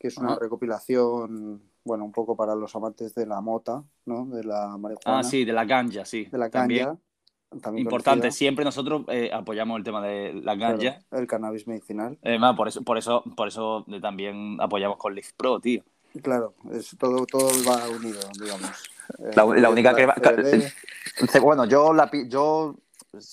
que 0.07 0.15
es 0.15 0.19
una 0.19 0.37
recopilación, 0.37 1.63
bueno, 1.85 2.05
un 2.05 2.13
poco 2.13 2.37
para 2.37 2.55
los 2.55 2.75
amantes 2.77 3.15
de 3.15 3.27
la 3.27 3.41
mota, 3.41 3.85
¿no? 4.05 4.27
De 4.27 4.45
la 4.45 4.77
marihuana, 4.79 5.19
Ah, 5.19 5.23
sí, 5.25 5.45
de 5.45 5.53
la 5.53 5.65
ganja, 5.65 6.05
sí. 6.05 6.25
de 6.27 6.39
la 6.39 6.49
También 6.51 6.87
ganja. 6.87 7.01
también 7.61 7.85
Importante, 7.87 8.23
conocida, 8.23 8.39
siempre 8.39 8.65
nosotros 8.65 9.03
eh, 9.09 9.31
apoyamos 9.33 9.79
el 9.79 9.85
tema 9.85 10.01
de 10.03 10.33
la 10.35 10.57
claro, 10.57 10.79
ganja. 10.79 11.01
el 11.11 11.27
cannabis 11.27 11.67
medicinal. 11.67 12.19
Además, 12.23 12.57
por 12.57 12.69
eso, 12.69 12.83
por 12.83 12.99
eso, 12.99 13.23
por 13.37 13.49
eso 13.49 13.85
eh, 13.89 14.01
también 14.01 14.59
apoyamos 14.61 14.97
con 14.99 15.15
Live 15.15 15.29
Pro, 15.37 15.59
tío. 15.61 15.83
Claro, 16.23 16.55
es, 16.73 16.97
todo, 16.99 17.27
todo 17.27 17.49
va 17.69 17.89
unido, 17.95 18.21
digamos. 18.41 18.71
Eh, 19.19 19.31
La, 19.35 19.45
la 19.45 19.71
única 19.71 19.95
que... 19.95 20.07
CBD. 20.07 20.73
Bueno, 21.43 21.65
yo 21.67 21.93
la, 21.95 22.11
yo 22.29 22.77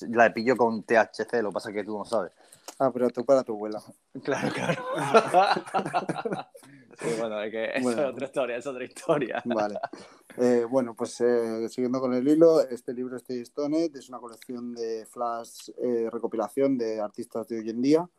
la 0.10 0.34
pillo 0.34 0.56
con 0.56 0.84
THC, 0.84 1.42
lo 1.42 1.50
que 1.50 1.54
pasa 1.54 1.70
es 1.70 1.76
que 1.76 1.84
tú 1.84 1.98
no 1.98 2.06
sabes. 2.06 2.32
Ah, 2.80 2.92
pero 2.92 3.10
tú 3.10 3.26
para 3.26 3.44
tu 3.44 3.54
abuela. 3.54 3.82
Claro, 4.24 4.50
claro. 4.54 4.84
sí, 7.00 7.08
bueno, 7.20 7.42
es 7.42 7.52
que 7.52 7.66
eso 7.66 7.84
Bueno. 7.84 8.02
es 8.02 8.08
otra 8.10 8.26
historia, 8.26 8.58
es 8.58 8.68
otra 8.68 8.84
historia. 8.84 9.42
Vale. 9.46 9.80
Eh, 10.38 10.66
bueno, 10.70 10.96
pues 10.96 11.22
eh, 11.22 11.70
siguiendo 11.70 12.00
con 12.00 12.14
el 12.14 12.28
hilo, 12.28 12.62
este 12.62 12.94
libro 12.94 13.18
Stay 13.18 13.46
Stoned 13.46 13.96
es 13.96 14.10
una 14.10 14.20
colección 14.20 14.74
de 14.74 15.06
flash 15.06 15.70
eh, 15.82 16.10
recopilación 16.12 16.78
de 16.78 17.00
artistas 17.00 17.48
de 17.48 17.60
hoy 17.60 17.70
en 17.70 17.82
día, 17.82 18.10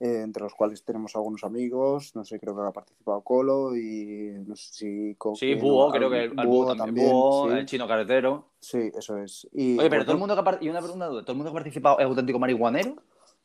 eh, 0.00 0.22
entre 0.24 0.42
los 0.42 0.54
cuales 0.54 0.84
tenemos 0.84 1.14
algunos 1.14 1.44
amigos, 1.44 2.16
no 2.16 2.24
sé, 2.24 2.40
creo 2.40 2.56
que 2.56 2.62
ha 2.62 2.72
participado 2.72 3.20
Colo 3.20 3.76
y 3.76 4.32
no 4.46 4.56
sé 4.56 4.72
si... 4.72 5.14
Coque, 5.14 5.38
Sí, 5.38 5.54
¿no? 5.54 5.62
Búho, 5.62 5.92
creo 5.92 6.10
que 6.10 6.24
el, 6.24 6.30
Búho 6.30 6.74
también. 6.74 7.08
Búho, 7.08 7.50
sí. 7.50 7.58
el 7.58 7.66
chino 7.66 7.86
carretero. 7.86 8.48
Sí, 8.58 8.90
eso 8.98 9.16
es. 9.18 9.48
Y, 9.52 9.78
Oye, 9.78 9.88
pero 9.88 9.88
bueno, 9.88 10.04
todo 10.04 10.12
el 10.14 10.18
mundo 10.18 10.34
que 10.34 10.50
ha, 10.50 10.58
y 10.60 10.68
una, 10.68 10.80
duda, 10.80 11.22
¿todo 11.22 11.32
el 11.32 11.36
mundo 11.36 11.44
que 11.44 11.50
ha 11.50 11.60
participado 11.62 11.98
es 12.00 12.04
auténtico 12.04 12.40
marihuanero? 12.40 12.96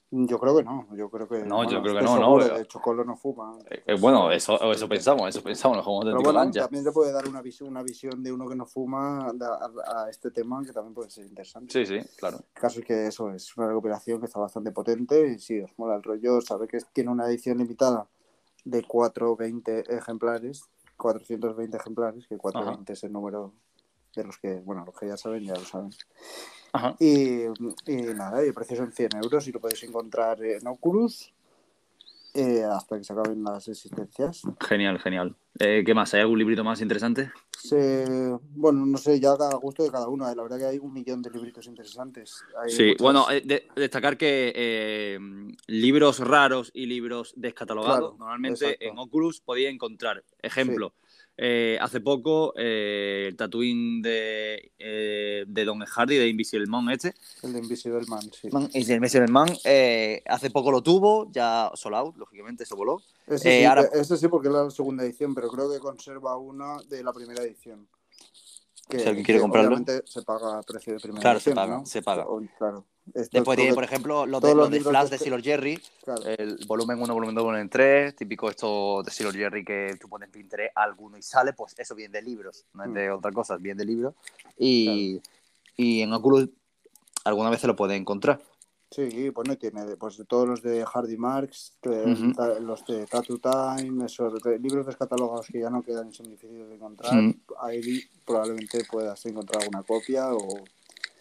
Yo 0.09 0.39
creo 0.39 0.55
que 0.55 0.63
no, 0.63 0.87
yo 0.95 1.09
creo 1.09 1.27
que... 1.27 1.39
No, 1.43 1.69
yo 1.69 1.81
creo 1.81 1.95
que 1.97 2.01
no, 2.01 2.15
no, 2.15 2.23
seguro, 2.23 2.43
pero- 2.45 2.55
De 2.55 2.61
hecho, 2.63 2.79
Colo 2.79 3.03
no 3.03 3.17
fuma. 3.17 3.57
Eh, 3.69 3.83
eh, 3.87 3.97
bueno, 3.99 4.31
eso, 4.31 4.71
eso 4.71 4.87
pensamos, 4.87 5.27
eso 5.27 5.43
pensamos, 5.43 5.75
nos 5.77 5.85
auténtico 5.85 6.31
bueno, 6.31 6.49
también 6.51 6.85
te 6.85 6.91
puede 6.93 7.11
dar 7.11 7.27
una 7.27 7.41
visión, 7.41 7.67
una 7.69 7.83
visión 7.83 8.23
de 8.23 8.31
uno 8.31 8.47
que 8.47 8.55
no 8.55 8.65
fuma 8.65 9.33
de- 9.33 9.45
a, 9.45 10.03
a 10.05 10.09
este 10.09 10.31
tema 10.31 10.63
que 10.65 10.71
también 10.71 10.93
puede 10.93 11.09
ser 11.09 11.25
interesante. 11.25 11.73
Sí, 11.73 11.85
sí, 11.85 11.99
claro. 12.17 12.37
El 12.37 12.61
caso 12.61 12.79
es 12.79 12.85
que 12.85 13.07
eso 13.07 13.31
es 13.31 13.57
una 13.57 13.67
recuperación 13.67 14.21
que 14.21 14.27
está 14.27 14.39
bastante 14.39 14.71
potente 14.71 15.27
y 15.27 15.39
si 15.39 15.59
os 15.59 15.71
mola 15.77 15.95
el 15.97 16.03
rollo, 16.03 16.39
sabe 16.39 16.69
que 16.69 16.77
tiene 16.93 17.11
una 17.11 17.27
edición 17.27 17.57
limitada 17.57 18.07
de 18.63 18.83
420 18.83 19.93
ejemplares, 19.93 20.63
420 20.95 21.75
ejemplares, 21.77 22.27
que 22.27 22.37
420 22.37 22.93
es 22.93 23.03
el 23.03 23.11
número 23.11 23.53
de 24.17 24.25
los 24.25 24.37
que, 24.37 24.55
bueno, 24.65 24.83
los 24.85 24.95
que 24.97 25.07
ya 25.07 25.15
saben, 25.17 25.43
ya 25.45 25.53
lo 25.53 25.63
saben. 25.65 25.91
Ajá. 26.73 26.95
Y, 26.99 27.43
y 27.85 27.95
nada, 28.15 28.43
y 28.43 28.47
el 28.47 28.53
precio 28.53 28.75
son 28.75 28.91
100 28.91 29.09
euros 29.23 29.47
y 29.47 29.51
lo 29.51 29.59
podéis 29.61 29.83
encontrar 29.83 30.43
en 30.43 30.65
Oculus 30.67 31.31
eh, 32.33 32.63
hasta 32.63 32.97
que 32.97 33.03
se 33.03 33.13
acaben 33.13 33.43
las 33.43 33.67
existencias. 33.67 34.41
Genial, 34.59 34.99
genial. 34.99 35.35
Eh, 35.59 35.83
¿Qué 35.85 35.93
más? 35.95 36.13
¿Hay 36.13 36.21
algún 36.21 36.37
librito 36.37 36.63
más 36.63 36.81
interesante? 36.81 37.31
Bueno, 38.55 38.85
no 38.85 38.97
sé, 38.97 39.19
ya 39.19 39.31
a 39.31 39.55
gusto 39.55 39.83
de 39.83 39.89
cada 39.91 40.07
uno. 40.07 40.29
eh, 40.29 40.35
La 40.35 40.43
verdad 40.43 40.57
que 40.59 40.65
hay 40.65 40.77
un 40.77 40.93
millón 40.93 41.21
de 41.21 41.31
libritos 41.31 41.65
interesantes. 41.65 42.43
Hay 42.61 42.69
Sí, 42.69 42.93
bueno, 42.99 43.29
eh, 43.31 43.41
de- 43.43 43.67
destacar 43.75 44.17
que 44.17 45.17
libros 45.67 46.19
raros 46.19 46.69
y 46.73 46.85
libros 46.85 47.33
descatalogados, 47.35 47.99
Claro, 47.99 48.15
normalmente 48.19 48.65
exacto. 48.65 48.85
en 48.85 48.99
Oculus 48.99 49.41
podía 49.41 49.69
encontrar. 49.69 50.23
Ejemplo, 50.41 50.93
eh, 51.37 51.77
hace 51.79 52.01
poco 52.01 52.53
eh, 52.57 53.27
el 53.29 53.35
Tatooine 53.37 54.01
de, 54.01 54.71
eh, 54.79 55.45
de 55.47 55.65
Don 55.65 55.79
Hardy, 55.79 56.17
de 56.17 56.27
Invisible 56.27 56.65
Man 56.67 56.89
este, 56.89 57.13
El 57.43 57.53
de 57.53 57.59
Invisible 57.59 58.01
Man, 58.07 58.21
sí. 58.33 58.49
Man, 58.51 58.69
y 58.73 58.83
el 58.83 58.91
Invisible 58.97 59.27
Man 59.27 59.47
eh, 59.63 60.23
hace 60.25 60.49
poco 60.49 60.71
lo 60.71 60.81
tuvo, 60.81 61.31
ya 61.31 61.71
sold 61.75 61.95
out, 61.95 62.17
lógicamente, 62.17 62.63
eso 62.63 62.75
voló. 62.75 63.01
Ese, 63.27 63.49
Eh, 63.49 63.59
sí, 63.59 63.65
ahora- 63.65 63.89
ese 63.93 64.17
sí, 64.17 64.27
porque 64.27 64.47
es 64.47 64.53
la 64.53 64.69
segunda 64.71 65.03
edición, 65.03 65.35
pero 65.35 65.49
creo 65.49 65.71
que 65.71 65.79
conserva 65.79 66.37
una 66.37 66.77
de 66.89 67.03
la 67.03 67.13
primera 67.13 67.43
edición. 67.43 67.87
Que, 68.89 68.99
Si 68.99 69.07
alguien 69.07 69.25
quiere 69.25 69.39
que 69.39 69.41
comprarlo. 69.41 69.77
Se 70.05 70.21
paga 70.21 70.59
a 70.59 70.63
precio 70.63 70.93
de 70.93 70.99
primera 70.99 71.21
Claro, 71.21 71.39
se 71.39 71.49
edición. 71.49 71.55
paga, 71.67 71.77
¿no? 71.79 71.85
se 71.85 72.01
paga. 72.01 72.25
O- 72.27 72.41
Claro. 72.57 72.85
Esto 73.13 73.29
Después 73.37 73.55
tiene, 73.55 73.71
que- 73.71 73.75
por 73.75 73.83
ejemplo, 73.85 74.25
los 74.25 74.41
de, 74.41 74.53
los 74.53 74.69
de 74.69 74.81
Flash 74.81 75.05
de 75.09 75.17
de 75.17 75.23
Silor 75.23 75.41
Jerry, 75.41 75.79
claro, 76.03 76.23
el 76.25 76.59
volumen 76.67 77.01
1, 77.01 77.13
volumen 77.13 77.33
2, 77.35 77.43
volumen 77.45 77.69
3, 77.69 78.13
típico 78.17 78.49
esto 78.49 79.01
de 79.01 79.11
Silor 79.11 79.33
Jerry 79.33 79.63
que 79.63 79.97
tú 79.99 80.09
pones 80.09 80.29
Pinterest 80.29 80.73
alguno 80.75 81.17
y 81.17 81.21
sale, 81.21 81.53
pues 81.53 81.73
eso 81.77 81.95
viene 81.95 82.19
de 82.19 82.21
libros, 82.21 82.65
no 82.73 82.83
es 82.83 82.93
de 82.93 83.09
otra 83.09 83.31
cosa, 83.31 83.55
viene 83.55 83.79
de 83.79 83.85
libros. 83.85 84.13
Y, 84.57 85.21
y 85.77 86.01
en 86.01 86.11
Oculus 86.11 86.49
alguna 87.23 87.49
vez 87.49 87.61
se 87.61 87.67
lo 87.67 87.77
puedes 87.77 87.97
encontrar. 87.97 88.41
Sí, 88.89 89.31
pues 89.31 89.47
no 89.47 89.57
tiene, 89.57 89.83
pues 89.97 90.17
de 90.17 90.23
todos 90.25 90.47
los 90.47 90.61
de 90.61 90.85
Hardy 90.85 91.17
ta- 92.35 92.59
los 92.59 92.85
de 92.85 93.05
Tattoo 93.05 93.37
Time, 93.37 94.05
esos 94.05 94.41
de 94.41 94.57
libros 94.59 94.85
descatalogados 94.85 95.47
que 95.47 95.59
ya 95.59 95.69
no 95.69 95.83
quedan 95.83 96.09
y 96.09 96.13
son 96.13 96.29
difíciles 96.29 96.69
de 96.69 96.75
encontrar, 96.75 97.13
Mm. 97.21 97.33
ahí 97.59 98.01
probablemente 98.25 98.85
puedas 98.89 99.25
encontrar 99.25 99.61
alguna 99.63 99.83
copia 99.83 100.33
o, 100.33 100.63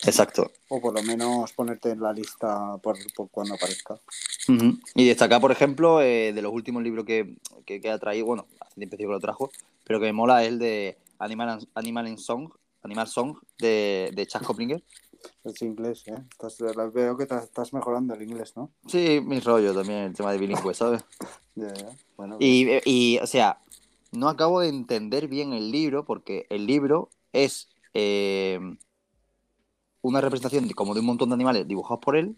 Exacto. 0.04 0.52
o 0.68 0.80
por 0.80 0.94
lo 0.94 1.02
menos 1.02 1.52
ponerte 1.54 1.90
en 1.90 2.00
la 2.00 2.12
lista 2.12 2.76
por, 2.78 2.96
por 3.14 3.30
cuando 3.30 3.54
aparezca. 3.54 3.94
Ujú. 4.48 4.78
Y 4.94 5.08
destacar, 5.08 5.40
por 5.40 5.50
ejemplo, 5.50 6.00
eh, 6.00 6.32
de 6.32 6.42
los 6.42 6.52
últimos 6.52 6.84
libros 6.84 7.04
que, 7.04 7.36
que, 7.64 7.80
que 7.80 7.90
ha 7.90 7.98
traído, 7.98 8.26
bueno, 8.26 8.46
hace 8.60 8.76
tiempo 8.76 8.96
que 8.96 9.04
lo 9.06 9.18
trajo, 9.18 9.50
pero 9.82 9.98
que 9.98 10.06
me 10.06 10.12
mola 10.12 10.44
es 10.44 10.50
el 10.50 10.60
de 10.60 10.96
Animal, 11.18 11.66
Animal 11.74 12.06
in 12.06 12.18
Song, 12.18 12.48
Animal 12.84 13.08
Song 13.08 13.36
de, 13.58 14.12
de 14.14 14.26
Chas 14.28 14.42
Koplinger. 14.42 14.80
Es 15.44 15.62
inglés, 15.62 16.04
¿eh? 16.06 16.14
Estás- 16.30 16.58
veo 16.92 17.16
que 17.16 17.24
estás 17.24 17.72
mejorando 17.72 18.14
el 18.14 18.22
inglés, 18.22 18.56
¿no? 18.56 18.70
Sí, 18.86 19.20
mi 19.24 19.40
rollo 19.40 19.74
también, 19.74 19.98
el 20.00 20.14
tema 20.14 20.32
de 20.32 20.38
bilingüe, 20.38 20.74
¿sabes? 20.74 21.04
Ya, 21.54 21.72
ya. 21.72 21.88
Bueno, 22.18 22.36
Y, 22.38 22.66
y, 22.84 23.18
o 23.18 23.26
sea, 23.26 23.62
no 24.12 24.28
acabo 24.28 24.60
de 24.60 24.68
entender 24.68 25.26
bien 25.26 25.54
el 25.54 25.70
libro 25.70 26.04
porque 26.04 26.46
el 26.50 26.66
libro 26.66 27.08
es 27.32 27.70
eh, 27.94 28.60
una 30.02 30.20
representación 30.20 30.68
de, 30.68 30.74
como 30.74 30.92
de 30.94 31.00
un 31.00 31.06
montón 31.06 31.30
de 31.30 31.34
animales 31.34 31.66
dibujados 31.66 32.00
por 32.04 32.16
él, 32.16 32.36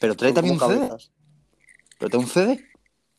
pero 0.00 0.14
trae 0.16 0.32
también 0.32 0.54
un 0.54 0.60
CD. 0.60 0.90
Pero 1.98 2.10
trae 2.10 2.22
un 2.22 2.28
CD. 2.28 2.64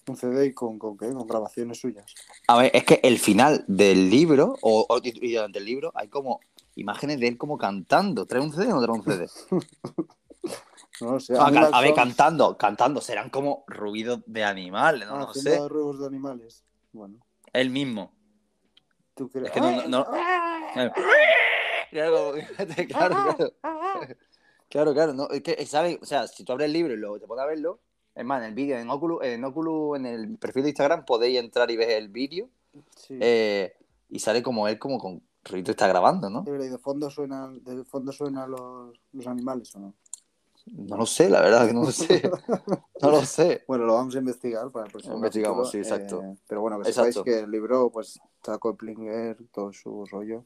Un 0.08 0.16
CD 0.16 0.46
y 0.46 0.54
con, 0.54 0.78
con 0.80 0.98
qué? 0.98 1.12
Con 1.12 1.28
grabaciones 1.28 1.80
suyas. 1.80 2.14
A 2.48 2.58
ver, 2.58 2.72
es 2.74 2.84
que 2.86 3.00
el 3.04 3.18
final 3.20 3.66
del 3.68 4.10
libro, 4.10 4.56
o, 4.62 4.86
o 4.88 5.00
y 5.04 5.34
durante 5.34 5.60
el 5.60 5.66
libro, 5.66 5.92
hay 5.96 6.08
como 6.08 6.40
imágenes 6.78 7.20
de 7.20 7.28
él 7.28 7.38
como 7.38 7.58
cantando. 7.58 8.26
¿Trae 8.26 8.42
un 8.42 8.54
CD 8.54 8.72
o 8.72 8.76
no 8.76 8.82
trae 8.82 8.96
un 8.98 9.04
CD? 9.04 9.28
No 11.00 11.20
sé. 11.20 11.36
Ah, 11.38 11.46
a 11.48 11.52
ver, 11.52 11.90
Songs, 11.90 11.96
cantando, 11.96 12.58
cantando. 12.58 13.02
Serán 13.02 13.30
como 13.30 13.64
ruidos 13.68 14.22
de 14.26 14.44
animales, 14.44 15.08
no, 15.08 15.16
ah, 15.16 15.20
no 15.28 15.34
sé. 15.36 15.56
ruidos 15.68 16.00
de 16.00 16.08
animales. 16.08 16.64
Bueno, 16.92 17.20
Él 17.54 17.70
mismo. 17.70 18.12
tú 19.14 19.30
crees. 19.30 19.48
Es 19.48 19.54
que 19.54 19.62
no, 19.62 19.72
no- 19.84 19.88
no- 19.88 20.06
Claro, 21.92 22.34
claro, 22.90 23.16
claro. 23.16 23.54
Claro, 24.70 24.94
claro, 24.94 25.14
no, 25.14 25.30
es 25.30 25.42
que, 25.44 25.66
¿sabes? 25.66 25.98
O 26.02 26.06
sea, 26.06 26.28
si 26.28 26.44
tú 26.44 26.52
abres 26.52 26.66
el 26.66 26.74
libro 26.74 26.94
y 26.94 26.98
luego 26.98 27.20
te 27.20 27.28
pones 27.28 27.44
a 27.44 27.48
verlo, 27.48 27.80
es 28.16 28.26
más, 28.26 28.42
en 28.42 28.50
el 28.50 28.54
vídeo, 28.56 28.78
en 28.78 28.90
Oculus, 28.90 29.24
en 29.24 29.44
Oculus, 29.46 29.98
en 29.98 30.06
el 30.08 30.38
perfil 30.38 30.64
de 30.64 30.70
Instagram, 30.70 31.06
podéis 31.06 31.40
entrar 31.40 31.70
y 31.72 31.78
ver 31.78 31.92
el 31.92 32.10
vídeo 32.10 32.50
Sí. 32.96 33.18
eh, 33.22 33.74
y 34.10 34.20
sale 34.20 34.44
como 34.44 34.68
él, 34.68 34.78
como 34.80 34.98
con 35.00 35.22
Está 35.54 35.88
grabando, 35.88 36.30
¿no? 36.30 36.40
Sí, 36.44 36.52
pero 36.52 36.66
¿y 36.66 36.70
de 36.70 36.78
fondo 36.78 37.10
suenan, 37.10 37.64
de 37.64 37.84
fondo 37.84 38.12
suenan 38.12 38.52
los, 38.52 39.00
los 39.14 39.28
animales 39.28 39.76
o 39.76 39.80
no? 39.80 39.94
No 40.66 40.98
lo 40.98 41.06
sé, 41.06 41.30
la 41.30 41.42
verdad, 41.42 41.68
que 41.68 41.74
no 41.74 41.84
lo 41.84 41.92
sé. 41.92 42.22
No 43.02 43.12
lo 43.12 43.24
sé. 43.24 43.64
Bueno, 43.68 43.86
lo 43.86 43.94
vamos 43.94 44.16
a 44.16 44.20
investigar 44.20 44.72
para 44.72 44.88
el 44.88 44.92
próximo 44.92 45.16
Investigamos, 45.16 45.70
sí, 45.70 45.78
exacto. 45.78 46.22
eh, 46.24 46.36
pero 46.48 46.62
bueno, 46.62 46.82
que 46.82 46.90
Exacto. 46.90 47.20
sepáis 47.20 47.36
que 47.38 47.44
el 47.44 47.52
libro, 47.52 47.92
pues, 47.92 48.20
está 48.38 48.58
Koplinger, 48.58 49.38
todo 49.52 49.72
su 49.72 50.04
rollo. 50.06 50.44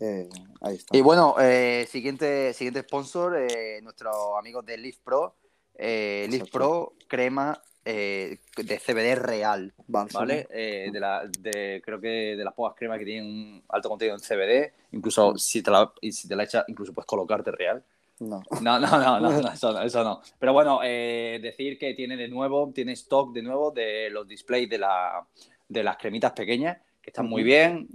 Eh, 0.00 0.28
ahí 0.60 0.76
está. 0.76 0.96
Y 0.96 1.00
bueno, 1.00 1.34
eh, 1.40 1.88
siguiente, 1.90 2.52
siguiente 2.52 2.82
sponsor, 2.82 3.36
eh, 3.36 3.80
nuestros 3.82 4.14
amigos 4.38 4.64
de 4.66 4.76
Leaf 4.76 4.98
Pro. 4.98 5.34
Leaf. 5.76 6.50
Pro, 6.50 6.92
crema 7.08 7.60
eh, 7.84 8.38
de 8.56 8.78
CBD 8.78 9.14
real. 9.16 9.72
¿vale? 9.86 10.46
Eh, 10.50 10.88
de 10.90 11.00
la, 11.00 11.28
de, 11.38 11.82
creo 11.84 12.00
que 12.00 12.34
de 12.36 12.44
las 12.44 12.54
pocas 12.54 12.74
cremas 12.76 12.98
que 12.98 13.04
tienen 13.04 13.26
un 13.26 13.62
alto 13.68 13.88
contenido 13.90 14.16
en 14.16 14.22
CBD, 14.22 14.72
incluso 14.92 15.32
Mm. 15.34 15.38
si 15.38 15.62
te 15.62 15.70
la, 15.70 15.92
si 16.10 16.26
te 16.26 16.34
la 16.34 16.44
echas, 16.44 16.64
incluso 16.68 16.94
puedes 16.94 17.06
colocarte 17.06 17.50
real. 17.50 17.82
No. 18.20 18.42
No, 18.62 18.78
no, 18.78 18.86
no, 18.88 19.20
no, 19.20 19.30
no, 19.42 19.52
eso 19.52 19.72
no, 19.72 19.82
eso 19.82 20.02
no. 20.02 20.22
Pero 20.38 20.52
bueno, 20.52 20.80
eh, 20.82 21.38
decir 21.42 21.78
que 21.78 21.94
tiene 21.94 22.16
de 22.16 22.28
nuevo, 22.28 22.70
tiene 22.74 22.92
stock 22.92 23.32
de 23.34 23.42
nuevo 23.42 23.70
de 23.70 24.08
los 24.10 24.26
displays 24.26 24.68
de, 24.70 24.78
la, 24.78 25.26
de 25.68 25.82
las 25.82 25.96
cremitas 25.96 26.32
pequeñas, 26.32 26.78
que 27.02 27.10
están 27.10 27.26
muy 27.26 27.42
bien 27.42 27.88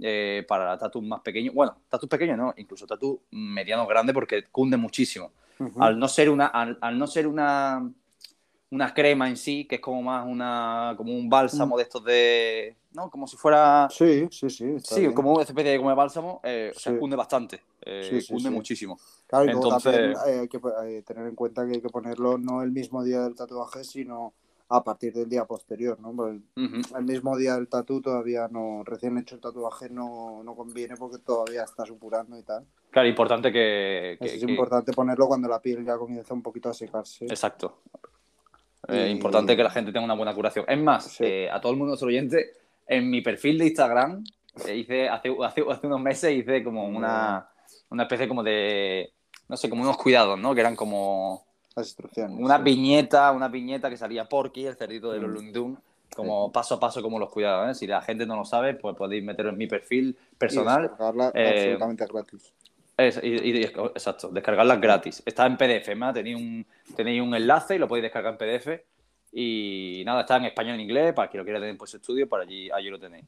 para 0.46 0.78
tatus 0.78 1.02
más 1.02 1.20
pequeños. 1.20 1.52
Bueno, 1.52 1.76
tatus 1.88 2.08
pequeños 2.08 2.38
no, 2.38 2.54
incluso 2.56 2.86
tatus 2.86 3.18
medianos 3.32 3.88
grandes 3.88 4.14
porque 4.14 4.44
cunde 4.52 4.76
muchísimo. 4.76 5.32
Al 5.78 5.98
no 5.98 6.06
ser 6.06 6.30
una, 6.30 6.46
al, 6.46 6.78
al 6.80 6.96
no 6.96 7.06
ser 7.08 7.26
una, 7.26 7.90
una 8.70 8.94
crema 8.94 9.28
en 9.28 9.36
sí, 9.36 9.64
que 9.66 9.76
es 9.76 9.80
como 9.80 10.00
más 10.02 10.24
una, 10.26 10.94
como 10.96 11.12
un 11.12 11.28
bálsamo 11.28 11.76
de 11.76 11.82
estos 11.82 12.04
de, 12.04 12.76
¿no? 12.92 13.10
Como 13.10 13.26
si 13.26 13.36
fuera, 13.36 13.88
Sí, 13.90 14.28
sí, 14.30 14.48
sí. 14.48 14.64
está 14.76 14.94
sí, 14.94 15.00
bien. 15.02 15.12
como 15.12 15.32
una 15.32 15.42
especie 15.42 15.72
de 15.72 15.76
como 15.78 15.90
de 15.90 15.96
bálsamo, 15.96 16.40
eh, 16.44 16.72
o 16.74 16.78
sea, 16.78 16.92
Sí. 16.92 16.98
cunde 16.98 17.16
bastante, 17.16 17.60
eh, 17.82 18.06
Sí, 18.08 18.20
sí, 18.20 18.32
cunde 18.32 18.48
sí. 18.48 18.54
muchísimo. 18.54 18.98
Claro, 19.26 19.50
Entonces- 19.50 19.92
también 19.92 20.12
eh, 20.26 20.38
hay 20.42 20.48
que 20.48 20.60
eh, 20.84 21.02
tener 21.04 21.26
en 21.26 21.34
cuenta 21.34 21.66
que 21.66 21.72
hay 21.74 21.80
que 21.80 21.88
ponerlo 21.88 22.38
no 22.38 22.62
el 22.62 22.70
mismo 22.70 23.02
día 23.02 23.22
del 23.22 23.34
tatuaje, 23.34 23.82
sino 23.82 24.34
a 24.72 24.84
partir 24.84 25.12
del 25.14 25.28
día 25.28 25.44
posterior, 25.46 25.98
¿no? 25.98 26.14
Porque 26.14 26.38
Ujú. 26.56 26.96
el 26.96 27.04
mismo 27.04 27.36
día 27.36 27.56
del 27.56 27.66
tatu 27.66 28.00
todavía 28.00 28.46
no, 28.48 28.84
recién 28.84 29.18
hecho 29.18 29.34
el 29.34 29.40
tatuaje 29.40 29.90
no, 29.90 30.44
no 30.44 30.54
conviene 30.54 30.94
porque 30.96 31.18
todavía 31.18 31.64
está 31.64 31.84
supurando 31.84 32.38
y 32.38 32.44
tal. 32.44 32.64
Claro, 32.90 33.08
importante 33.08 33.50
que, 33.50 34.16
que- 34.20 34.26
es 34.36 34.44
que- 34.44 34.48
importante 34.52 34.92
ponerlo 34.92 35.26
cuando 35.26 35.48
la 35.48 35.60
piel 35.60 35.84
ya 35.84 35.98
comienza 35.98 36.32
un 36.34 36.42
poquito 36.42 36.68
a 36.68 36.74
secarse. 36.74 37.24
Exacto. 37.24 37.80
Eh, 38.88 39.06
Y- 39.08 39.10
Importante 39.10 39.56
que 39.56 39.62
la 39.62 39.70
gente 39.70 39.92
tenga 39.92 40.04
una 40.04 40.14
buena 40.14 40.34
curación. 40.34 40.64
Es 40.68 40.78
más, 40.78 41.04
Sí. 41.04 41.24
eh, 41.24 41.50
a 41.50 41.60
todo 41.60 41.72
el 41.72 41.78
mundo 41.78 41.90
nuestro 41.90 42.08
oyente, 42.08 42.52
en 42.86 43.08
mi 43.10 43.20
perfil 43.20 43.58
de 43.58 43.66
Instagram, 43.66 44.24
eh, 44.66 44.76
hice 44.76 45.08
hace, 45.08 45.34
hace, 45.44 45.64
hace 45.70 45.86
unos 45.86 46.00
meses 46.00 46.32
hice 46.32 46.64
como 46.64 46.86
una, 46.88 47.46
una 47.90 48.02
especie 48.04 48.26
como 48.26 48.42
de, 48.42 49.12
no 49.48 49.56
sé, 49.56 49.68
como 49.70 49.82
unos 49.82 49.96
cuidados, 49.96 50.38
¿no? 50.38 50.54
Que 50.54 50.60
eran 50.60 50.74
como 50.76 51.44
Las 51.76 51.86
instrucciones. 51.88 52.36
una 52.38 52.56
sí. 52.56 52.62
viñeta, 52.64 53.30
una 53.32 53.48
viñeta 53.48 53.88
que 53.90 53.96
salía 53.96 54.24
Porky, 54.28 54.66
el 54.66 54.76
cerdito 54.76 55.12
de 55.12 55.20
los 55.20 55.42
Mm. 55.42 55.52
Tunes, 55.52 55.78
como 56.16 56.50
paso 56.50 56.74
a 56.74 56.80
paso 56.80 57.00
como 57.02 57.18
los 57.20 57.30
cuidados. 57.30 57.78
Si 57.78 57.86
la 57.86 58.02
gente 58.02 58.26
no 58.26 58.34
lo 58.34 58.44
sabe, 58.44 58.74
pues 58.74 58.96
podéis 58.96 59.22
meterlo 59.22 59.52
en 59.52 59.58
mi 59.58 59.68
perfil 59.68 60.16
Y 60.32 60.34
personal. 60.36 60.90
eh, 61.34 61.48
absolutamente 61.68 62.06
gratis. 62.06 62.52
Es- 63.00 63.20
y- 63.22 63.28
y- 63.28 63.62
exacto, 63.64 64.28
descargarlas 64.28 64.80
gratis. 64.80 65.22
Está 65.24 65.46
en 65.46 65.56
PDF, 65.56 65.94
¿no? 65.96 66.12
Tenéis 66.12 66.36
un, 66.36 66.66
tenéis 66.96 67.22
un 67.22 67.34
enlace 67.34 67.76
y 67.76 67.78
lo 67.78 67.88
podéis 67.88 68.04
descargar 68.04 68.32
en 68.32 68.38
PDF. 68.38 68.84
Y 69.32 70.02
nada, 70.04 70.22
está 70.22 70.36
en 70.36 70.46
español 70.46 70.74
en 70.74 70.80
inglés, 70.80 71.12
para 71.14 71.30
quien 71.30 71.38
lo 71.38 71.44
quiera 71.44 71.60
tener 71.60 71.76
por 71.78 71.88
su 71.88 71.96
estudio, 71.98 72.28
para 72.28 72.42
allí, 72.42 72.70
allí 72.70 72.90
lo 72.90 72.98
tenéis. 72.98 73.24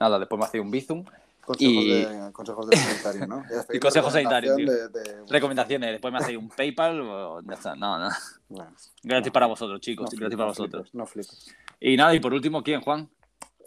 Nada, 0.00 0.18
después 0.18 0.38
me 0.38 0.44
hacéis 0.46 0.62
un 0.64 0.70
bizum. 0.70 1.04
Consejos, 1.44 1.74
y- 1.84 2.02
de, 2.02 2.32
consejos 2.32 2.66
de 2.70 2.76
sanitario, 2.76 3.26
¿no? 3.26 3.44
Y 3.72 3.78
consejos 3.78 4.12
sanitarios, 4.12 4.56
de- 4.56 4.64
de- 4.88 5.24
Recomendaciones, 5.28 5.90
después 5.92 6.10
me 6.12 6.18
hacéis 6.18 6.38
un 6.38 6.48
PayPal, 6.48 7.00
o 7.02 7.40
ya 7.42 7.52
está. 7.54 7.76
No, 7.76 7.98
no. 7.98 8.08
Bueno, 8.48 8.72
Gratis 9.02 9.26
No. 9.28 9.32
para 9.32 9.46
vosotros, 9.46 9.80
chicos. 9.80 10.10
no 10.12 10.18
gratis 10.18 10.36
para 10.36 10.48
vosotros. 10.48 10.82
flipes, 10.90 10.94
No 10.94 11.06
flipes. 11.06 11.54
Y 11.80 11.96
nada, 11.96 12.14
y 12.14 12.20
por 12.20 12.32
último, 12.34 12.62
¿quién, 12.62 12.80
Juan? 12.80 13.08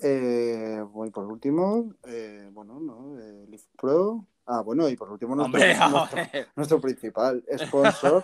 Eh, 0.02 0.84
voy 0.92 1.10
por 1.12 1.26
último, 1.26 1.94
eh, 2.08 2.50
bueno, 2.52 2.80
¿no? 2.80 3.20
Eh, 3.20 3.46
Leaf 3.50 3.64
Pro. 3.80 4.26
Ah, 4.50 4.62
bueno, 4.62 4.88
y 4.88 4.96
por 4.96 5.12
último 5.12 5.36
nuestro, 5.36 5.60
Hombre, 5.60 5.76
nuestro, 5.78 6.00
hombre. 6.22 6.48
nuestro 6.56 6.80
principal 6.82 7.44
sponsor. 7.58 8.24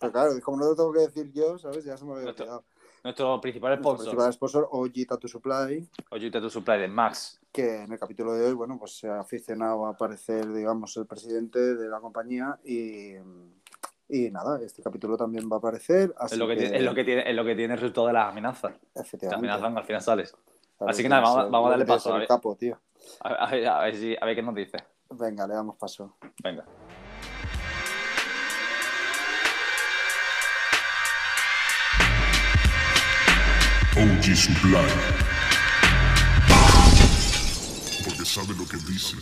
Pero 0.00 0.12
claro, 0.12 0.30
como 0.42 0.56
no 0.56 0.64
lo 0.70 0.74
tengo 0.74 0.92
que 0.92 1.00
decir 1.00 1.30
yo, 1.32 1.58
¿sabes? 1.58 1.84
Ya 1.84 1.96
se 1.96 2.04
me 2.04 2.12
había 2.12 2.24
Nuestro 2.24 2.44
olvidado. 2.46 2.64
Nuestro 3.04 3.40
principal 3.40 3.70
Nuestro 3.70 3.84
sponsor, 3.94 4.06
principal 4.06 4.32
sponsor, 4.32 4.68
OG 4.70 4.92
Tattoo 5.08 5.28
Supply, 5.28 5.88
Oyute 6.10 6.40
tu 6.40 6.48
Supply 6.48 6.78
de 6.78 6.88
Max. 6.88 7.40
que 7.52 7.82
en 7.82 7.92
el 7.92 7.98
capítulo 7.98 8.32
de 8.32 8.46
hoy, 8.46 8.52
bueno, 8.54 8.78
pues 8.78 8.96
se 8.96 9.08
ha 9.08 9.18
aficionado 9.20 9.84
a 9.86 9.90
aparecer, 9.90 10.50
digamos, 10.52 10.96
el 10.96 11.06
presidente 11.06 11.58
de 11.74 11.88
la 11.88 11.98
compañía 12.00 12.58
y, 12.64 13.14
y 14.08 14.30
nada, 14.30 14.60
este 14.62 14.82
capítulo 14.82 15.16
también 15.16 15.50
va 15.50 15.56
a 15.56 15.58
aparecer. 15.58 16.14
Así 16.16 16.34
Es 16.34 16.38
lo 16.38 16.46
que, 16.46 16.56
tiene, 16.56 16.76
es 16.78 16.82
lo 16.84 16.94
que 16.94 17.02
tiene, 17.04 17.28
es 17.28 17.34
lo 17.36 17.44
que 17.44 17.54
tiene 17.56 17.74
el 17.74 17.80
resultado 17.80 18.06
de 18.06 18.12
las 18.12 18.28
amenazas. 18.30 18.72
Te 18.94 19.00
Efectivamente. 19.00 19.48
amenazan, 19.50 19.76
al 19.76 19.84
final 19.84 20.00
sales. 20.00 20.34
Así 20.78 21.02
que 21.02 21.08
nada, 21.08 21.22
vamos- 21.22 21.50
vamos 21.50 21.66
a 21.66 21.70
darle 21.70 21.84
que 21.84 21.88
paso, 21.92 22.14
a 22.14 22.18
ver. 22.18 22.28
capo, 22.28 22.54
tío. 22.56 22.78
A, 23.20 23.28
a 23.46 23.50
ver, 23.50 23.66
a 23.66 23.80
ver 23.82 23.96
si- 23.96 24.16
a 24.20 24.24
ver 24.24 24.36
qué 24.36 24.42
nos 24.42 24.54
dice. 24.54 24.76
Venga, 25.18 25.46
le 25.46 25.54
damos 25.54 25.76
paso. 25.76 26.16
Venga. 26.42 26.64
OG 33.94 34.36
Supply. 34.36 34.88
Porque 38.04 38.24
sabe 38.24 38.54
lo 38.56 38.66
que 38.66 38.76
dice. 38.90 39.16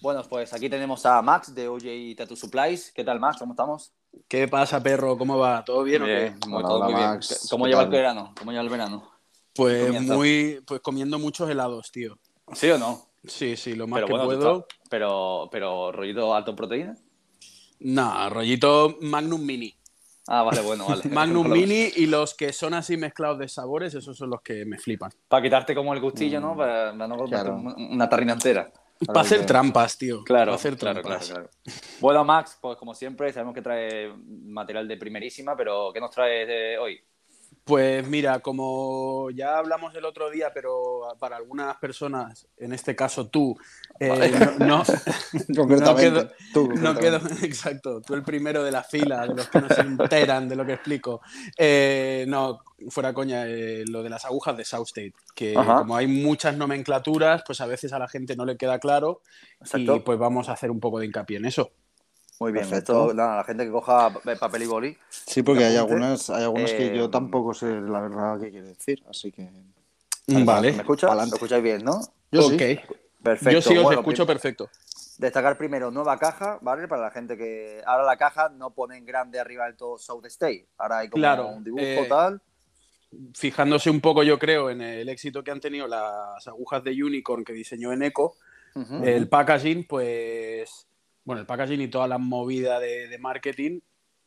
Bueno, 0.00 0.22
pues 0.22 0.54
aquí 0.54 0.70
tenemos 0.70 1.04
a 1.04 1.20
Max 1.20 1.54
de 1.54 1.68
OJ 1.68 2.16
Tattoo 2.16 2.36
Supplies. 2.36 2.90
¿Qué 2.92 3.04
tal, 3.04 3.20
Max? 3.20 3.36
¿Cómo 3.38 3.52
estamos? 3.52 3.92
¿Qué 4.26 4.48
pasa, 4.48 4.82
perro? 4.82 5.18
¿Cómo 5.18 5.36
va? 5.36 5.62
¿Todo 5.62 5.82
bien, 5.82 6.02
o 6.02 6.06
qué? 6.06 6.34
todo 6.40 6.56
hola, 6.56 6.84
muy 6.86 6.94
bien. 6.94 7.10
Max. 7.10 7.48
¿Cómo 7.50 7.64
¿Qué 7.64 7.70
lleva 7.70 7.82
el 7.82 7.90
verano? 7.90 8.32
¿Cómo 8.38 8.50
lleva 8.50 8.64
el 8.64 8.70
verano? 8.70 9.10
Pues 9.54 10.00
muy, 10.00 10.62
pues 10.66 10.80
comiendo 10.80 11.18
muchos 11.18 11.50
helados, 11.50 11.92
tío. 11.92 12.18
¿Sí 12.54 12.70
o 12.70 12.78
no? 12.78 13.09
Sí, 13.26 13.56
sí, 13.56 13.74
lo 13.74 13.86
más 13.86 13.98
Pero 13.98 14.06
que 14.06 14.12
bueno, 14.12 14.26
puedo. 14.26 14.66
pero, 14.88 15.48
pero 15.52 15.92
rollito 15.92 16.34
alto 16.34 16.50
en 16.52 16.56
proteína. 16.56 16.96
Nah, 17.80 18.28
rollito 18.28 18.96
Magnum 19.00 19.44
Mini. 19.44 19.74
Ah, 20.26 20.42
vale, 20.42 20.60
bueno, 20.60 20.86
vale. 20.86 21.02
Magnum 21.10 21.50
Mini 21.50 21.88
y 21.96 22.06
los 22.06 22.34
que 22.34 22.52
son 22.52 22.74
así 22.74 22.96
mezclados 22.96 23.38
de 23.38 23.48
sabores, 23.48 23.94
esos 23.94 24.16
son 24.16 24.30
los 24.30 24.40
que 24.42 24.64
me 24.64 24.78
flipan. 24.78 25.10
Para 25.28 25.42
quitarte 25.42 25.74
como 25.74 25.92
el 25.94 26.00
gustillo, 26.00 26.40
Mm, 26.40 26.42
¿no? 26.42 26.56
Para, 26.56 26.92
para 26.92 27.06
no 27.08 27.24
claro. 27.24 27.54
un- 27.56 27.74
una 27.92 28.08
tarrina 28.08 28.32
entera. 28.34 28.70
Para 29.06 29.22
hacer 29.22 29.40
que- 29.40 29.46
trampas, 29.46 29.96
tío. 29.96 30.22
Claro, 30.24 30.50
Para 30.52 30.56
hacer 30.56 30.76
claro, 30.76 31.00
claro, 31.02 31.18
trampas. 31.24 31.50
claro. 31.64 31.74
Bueno, 32.00 32.22
Max, 32.24 32.58
pues 32.60 32.76
como 32.76 32.94
siempre, 32.94 33.32
sabemos 33.32 33.54
que 33.54 33.62
trae 33.62 34.12
material 34.14 34.86
de 34.86 34.96
primerísima, 34.98 35.56
pero 35.56 35.90
¿qué 35.92 36.00
nos 36.00 36.10
traes 36.10 36.46
eh, 36.50 36.76
hoy? 36.78 37.00
Pues 37.70 38.04
mira, 38.08 38.40
como 38.40 39.30
ya 39.30 39.56
hablamos 39.58 39.94
el 39.94 40.04
otro 40.04 40.28
día, 40.28 40.50
pero 40.52 41.02
para 41.20 41.36
algunas 41.36 41.76
personas, 41.76 42.48
en 42.56 42.72
este 42.72 42.96
caso 42.96 43.28
tú, 43.28 43.56
eh, 44.00 44.08
no, 44.58 44.82
quedo- 44.84 46.30
tú, 46.52 46.66
No 46.74 46.94
concretamente. 46.94 47.00
quedo, 47.00 47.20
exacto, 47.46 48.00
tú 48.02 48.14
el 48.14 48.24
primero 48.24 48.64
de 48.64 48.72
la 48.72 48.82
fila, 48.82 49.24
de 49.28 49.36
los 49.36 49.48
que 49.48 49.60
no 49.60 49.68
se 49.68 49.82
enteran 49.82 50.48
de 50.48 50.56
lo 50.56 50.66
que 50.66 50.72
explico. 50.72 51.20
Eh, 51.56 52.24
no, 52.26 52.58
fuera 52.88 53.14
coña, 53.14 53.46
eh, 53.46 53.84
lo 53.86 54.02
de 54.02 54.10
las 54.10 54.24
agujas 54.24 54.56
de 54.56 54.64
South 54.64 54.86
State, 54.88 55.14
que 55.32 55.56
Ajá. 55.56 55.76
como 55.76 55.94
hay 55.94 56.08
muchas 56.08 56.56
nomenclaturas, 56.56 57.44
pues 57.46 57.60
a 57.60 57.66
veces 57.66 57.92
a 57.92 58.00
la 58.00 58.08
gente 58.08 58.34
no 58.34 58.44
le 58.44 58.56
queda 58.56 58.80
claro 58.80 59.22
Exacto. 59.60 59.94
y 59.94 60.00
pues 60.00 60.18
vamos 60.18 60.48
a 60.48 60.54
hacer 60.54 60.72
un 60.72 60.80
poco 60.80 60.98
de 60.98 61.06
hincapié 61.06 61.36
en 61.36 61.44
eso. 61.44 61.70
Muy 62.40 62.52
bien, 62.52 62.68
Perfecto. 62.68 63.02
esto, 63.04 63.14
nada, 63.14 63.36
la 63.36 63.44
gente 63.44 63.66
que 63.66 63.70
coja 63.70 64.10
pa- 64.12 64.34
papel 64.36 64.62
y 64.62 64.66
boli. 64.66 64.98
Sí, 65.10 65.42
porque 65.42 65.64
hay 65.64 65.76
algunas, 65.76 66.30
hay 66.30 66.44
algunas 66.44 66.72
que 66.72 66.86
Eh, 66.86 66.96
yo 66.96 67.10
tampoco 67.10 67.52
sé 67.52 67.66
la 67.82 68.00
verdad 68.00 68.40
qué 68.40 68.50
quiere 68.50 68.68
decir, 68.68 69.04
así 69.08 69.30
que... 69.30 69.48
Vale. 70.26 70.72
¿Me 70.72 70.78
escuchas? 70.78 71.14
¿Lo 71.14 71.22
escucháis 71.22 71.62
bien, 71.62 71.84
no? 71.84 72.00
Yo 72.32 72.46
ok, 72.46 72.52
sí. 72.58 72.80
Perfecto. 73.22 73.50
yo 73.50 73.60
sí 73.60 73.76
os 73.76 73.84
Bueno, 73.84 74.00
escucho 74.00 74.26
perfecto. 74.26 74.70
Destacar 75.18 75.58
primero 75.58 75.90
nueva 75.90 76.16
caja, 76.18 76.58
¿vale? 76.62 76.88
Para 76.88 77.02
la 77.02 77.10
gente 77.10 77.36
que. 77.36 77.82
Ahora 77.84 78.04
la 78.04 78.16
caja 78.16 78.48
no 78.48 78.70
pone 78.70 78.96
en 78.96 79.04
grande 79.04 79.38
arriba 79.38 79.66
del 79.66 79.76
todo 79.76 79.98
South 79.98 80.24
State. 80.26 80.66
Ahora 80.78 80.98
hay 80.98 81.08
como 81.10 81.20
Claro, 81.20 81.48
un 81.48 81.62
dibujo 81.64 81.82
eh, 81.84 82.06
tal. 82.08 82.40
Fijándose 83.34 83.90
un 83.90 84.00
poco, 84.00 84.22
yo 84.22 84.38
creo, 84.38 84.70
en 84.70 84.80
el 84.80 85.08
éxito 85.10 85.44
que 85.44 85.50
han 85.50 85.60
tenido 85.60 85.86
las 85.88 86.46
agujas 86.46 86.82
de 86.84 86.92
Unicorn 87.02 87.44
que 87.44 87.52
diseñó 87.52 87.92
en 87.92 88.04
Eco, 88.04 88.36
el 89.02 89.28
packaging, 89.28 89.86
pues, 89.86 90.86
bueno, 91.30 91.42
el 91.42 91.46
packaging 91.46 91.80
y 91.80 91.86
toda 91.86 92.08
la 92.08 92.18
movida 92.18 92.80
de, 92.80 93.06
de 93.06 93.18
marketing, 93.18 93.78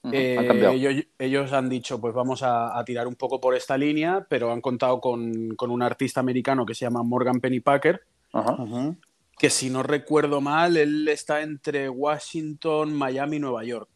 eh, 0.10 0.38
han 0.38 0.64
ellos, 0.74 1.06
ellos 1.20 1.52
han 1.52 1.68
dicho, 1.68 2.00
pues 2.00 2.14
vamos 2.14 2.44
a, 2.44 2.80
a 2.80 2.86
tirar 2.86 3.08
un 3.08 3.16
poco 3.16 3.42
por 3.42 3.56
esta 3.56 3.78
línea, 3.78 4.26
pero 4.30 4.54
han 4.54 4.62
contado 4.62 5.02
con, 5.02 5.54
con 5.58 5.70
un 5.70 5.82
artista 5.82 6.22
americano 6.22 6.66
que 6.66 6.74
se 6.74 6.86
llama 6.86 7.04
Morgan 7.04 7.42
Pennypacker. 7.42 8.02
Ujú. 8.34 8.96
que 9.38 9.50
si 9.50 9.70
no 9.70 9.84
recuerdo 9.84 10.40
mal, 10.40 10.78
él 10.78 11.10
está 11.10 11.42
entre 11.42 11.90
Washington, 11.90 12.94
Miami 12.94 13.36
y 13.36 13.40
Nueva 13.40 13.66
York. 13.66 13.90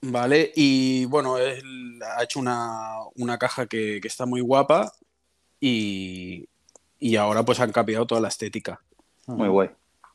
¿Vale? 0.00 0.50
Y 0.56 1.04
bueno, 1.04 1.36
él 1.36 2.00
ha 2.16 2.22
hecho 2.22 2.40
una, 2.40 2.96
una 3.16 3.36
caja 3.36 3.66
que, 3.66 4.00
que 4.00 4.08
está 4.08 4.24
muy 4.24 4.40
guapa 4.40 4.92
y, 5.60 6.48
y 6.98 7.16
ahora 7.16 7.44
pues 7.44 7.60
han 7.60 7.70
cambiado 7.70 8.06
toda 8.06 8.22
la 8.22 8.28
estética. 8.28 8.80
Muy 9.26 9.48
guay. 9.48 9.68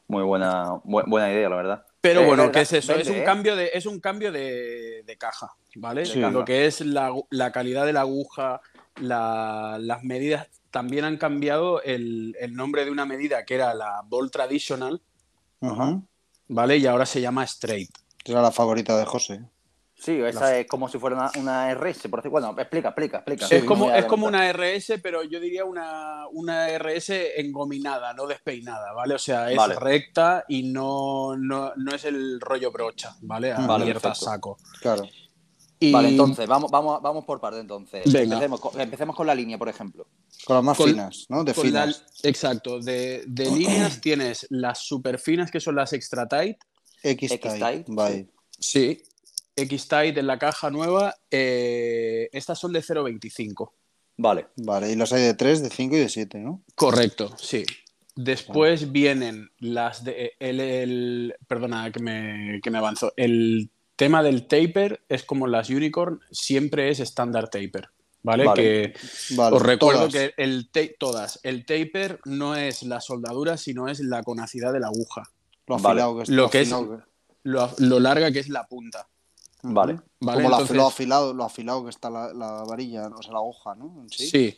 Muy 0.09 0.23
buena, 0.23 0.65
bu- 0.83 1.05
buena 1.07 1.31
idea, 1.31 1.47
la 1.49 1.55
verdad. 1.55 1.85
Pero 2.01 2.21
Eh, 2.21 2.25
bueno, 2.25 2.43
verdad, 2.43 2.53
¿qué 2.55 2.61
es 2.61 2.73
eso? 2.73 2.93
es 2.95 3.07
un 3.09 3.17
¿eh? 3.17 3.23
cambio 3.23 3.55
de, 3.55 3.69
es 3.73 3.85
un 3.85 3.99
cambio 3.99 4.31
de, 4.31 5.03
de 5.05 5.17
caja, 5.17 5.53
¿vale? 5.75 6.05
Sí. 6.05 6.19
Lo 6.19 6.43
que 6.43 6.65
es 6.65 6.81
la, 6.81 7.13
la 7.29 7.51
calidad 7.51 7.85
de 7.85 7.93
la 7.93 8.01
aguja, 8.01 8.59
la- 8.99 9.77
las 9.79 10.03
medidas. 10.03 10.47
También 10.71 11.05
han 11.05 11.17
cambiado 11.17 11.81
el, 11.83 12.35
el 12.39 12.55
nombre 12.55 12.85
de 12.85 12.91
una 12.91 13.05
medida 13.05 13.45
que 13.45 13.55
era 13.55 13.73
la 13.75 14.01
Ball 14.05 14.31
Traditional. 14.31 15.01
¿vale? 16.47 16.77
Y 16.77 16.87
ahora 16.87 17.05
se 17.05 17.21
llama 17.21 17.43
Straight. 17.43 17.91
Era 18.25 18.41
la 18.41 18.51
favorita 18.51 18.97
de 18.97 19.05
José. 19.05 19.41
Sí, 20.01 20.13
esa 20.21 20.57
es 20.57 20.65
como 20.67 20.87
si 20.87 20.97
fuera 20.97 21.15
una, 21.17 21.31
una 21.41 21.73
RS, 21.75 22.07
por 22.09 22.19
decir. 22.19 22.31
Bueno, 22.31 22.55
explica, 22.57 22.89
explica, 22.89 23.17
explica. 23.17 23.47
es 23.53 23.63
como, 23.65 23.91
es 23.91 24.05
como 24.05 24.27
una 24.27 24.49
RS, 24.53 24.99
pero 25.03 25.23
yo 25.23 25.39
diría 25.41 25.65
una, 25.65 26.25
una 26.31 26.67
RS 26.77 27.09
engominada, 27.37 28.13
no 28.13 28.25
despeinada, 28.25 28.93
¿vale? 28.93 29.15
O 29.15 29.19
sea, 29.19 29.51
es 29.51 29.57
Vale. 29.57 29.75
recta 29.75 30.45
y 30.47 30.63
no, 30.63 31.35
no, 31.35 31.73
no 31.75 31.93
es 31.93 32.05
el 32.05 32.39
rollo 32.39 32.71
brocha, 32.71 33.15
¿vale? 33.21 33.51
Vale, 33.53 33.73
Abierta 33.83 34.07
a 34.07 34.11
perfecto. 34.13 34.25
saco. 34.31 34.57
Claro. 34.81 35.03
Y 35.81 35.91
Vale, 35.91 36.09
entonces, 36.09 36.47
vamos, 36.47 36.69
vamos, 36.71 37.01
vamos 37.01 37.25
por 37.25 37.39
parte 37.41 37.59
entonces. 37.59 38.03
Venga. 38.11 38.35
Empecemos 38.35 38.59
con, 38.61 38.79
empecemos 38.81 39.15
con 39.15 39.27
la 39.27 39.35
línea, 39.35 39.57
por 39.57 39.67
ejemplo. 39.69 40.07
Con 40.45 40.55
las 40.57 40.63
más 40.63 40.77
Con- 40.77 40.89
finas, 40.89 41.25
¿no? 41.29 41.43
De 41.43 41.53
la- 41.53 41.61
finas. 41.61 42.03
exacto, 42.23 42.79
de, 42.79 43.23
de 43.27 43.45
líneas 43.51 43.99
tienes 44.01 44.45
las 44.49 44.79
super 44.79 45.19
finas 45.19 45.51
que 45.51 45.59
son 45.59 45.75
las 45.75 45.91
extra 45.93 46.25
tight, 46.27 46.57
X-Type. 47.03 47.47
X-Type, 47.47 47.85
Bye. 47.87 48.27
sí, 48.57 49.01
X 49.63 49.87
tight 49.87 50.17
en 50.17 50.27
la 50.27 50.37
caja 50.39 50.69
nueva, 50.69 51.15
eh, 51.31 52.29
estas 52.33 52.59
son 52.59 52.73
de 52.73 52.81
0.25. 52.81 53.71
Vale. 54.17 54.47
Vale, 54.57 54.91
y 54.91 54.95
los 54.95 55.13
hay 55.13 55.23
de 55.23 55.33
3, 55.33 55.61
de 55.63 55.69
5 55.69 55.95
y 55.95 55.99
de 55.99 56.09
7, 56.09 56.39
¿no? 56.39 56.61
Correcto, 56.75 57.33
sí. 57.37 57.65
Después 58.15 58.91
vienen 58.91 59.49
las 59.59 60.03
de 60.03 60.33
el, 60.39 60.59
el- 60.59 61.35
perdona 61.47 61.89
que 61.91 62.01
me, 62.01 62.59
que 62.61 62.69
me 62.69 62.77
avanzo. 62.77 63.13
El 63.15 63.69
tema 63.95 64.21
del 64.23 64.45
taper 64.47 65.01
es 65.07 65.23
como 65.23 65.47
las 65.47 65.69
unicorn, 65.69 66.19
siempre 66.31 66.89
es 66.89 66.99
estándar 66.99 67.49
taper. 67.49 67.89
¿Vale? 68.21 68.43
Vale. 68.43 68.61
Que 68.61 68.93
Vale, 69.37 69.55
os 69.55 69.61
recuerdo 69.61 70.09
todas. 70.09 70.13
que 70.13 70.33
el 70.35 70.69
ta- 70.69 70.81
todas, 70.99 71.39
el 71.43 71.65
taper 71.65 72.19
no 72.25 72.55
es 72.57 72.83
la 72.83 72.99
soldadura, 72.99 73.55
sino 73.55 73.87
es 73.87 74.01
la 74.01 74.21
conacidad 74.23 74.73
de 74.73 74.81
la 74.81 74.87
aguja. 74.87 75.23
Lo 75.67 75.77
Vale. 75.77 76.01
afilado 76.01 76.17
que 76.17 76.23
es. 76.23 76.29
Lo 76.29 76.49
que 76.49 76.61
es- 76.61 76.69
Lo, 77.43 77.71
lo 77.77 77.99
larga 78.01 78.33
que 78.33 78.39
es 78.39 78.49
la 78.49 78.67
punta. 78.67 79.07
Vale. 79.61 79.99
¿vale? 80.19 80.43
Como 80.43 80.55
Entonces- 80.55 80.75
lo, 80.77 80.87
afilado, 80.87 81.33
lo 81.33 81.43
afilado 81.43 81.83
que 81.83 81.89
está 81.89 82.09
la, 82.09 82.33
la 82.33 82.63
varilla, 82.63 83.07
o 83.07 83.21
sea, 83.21 83.33
la 83.33 83.39
aguja, 83.39 83.75
¿no? 83.75 84.05
Sí. 84.09 84.29
sí, 84.29 84.57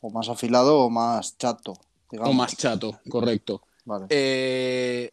O 0.00 0.10
más 0.10 0.28
afilado 0.28 0.78
o 0.80 0.90
más 0.90 1.36
chato, 1.36 1.74
digamos. 2.10 2.30
o 2.30 2.36
más 2.36 2.56
chato, 2.56 2.98
correcto. 3.08 3.62
Vale. 3.84 4.06
Eh, 4.10 5.10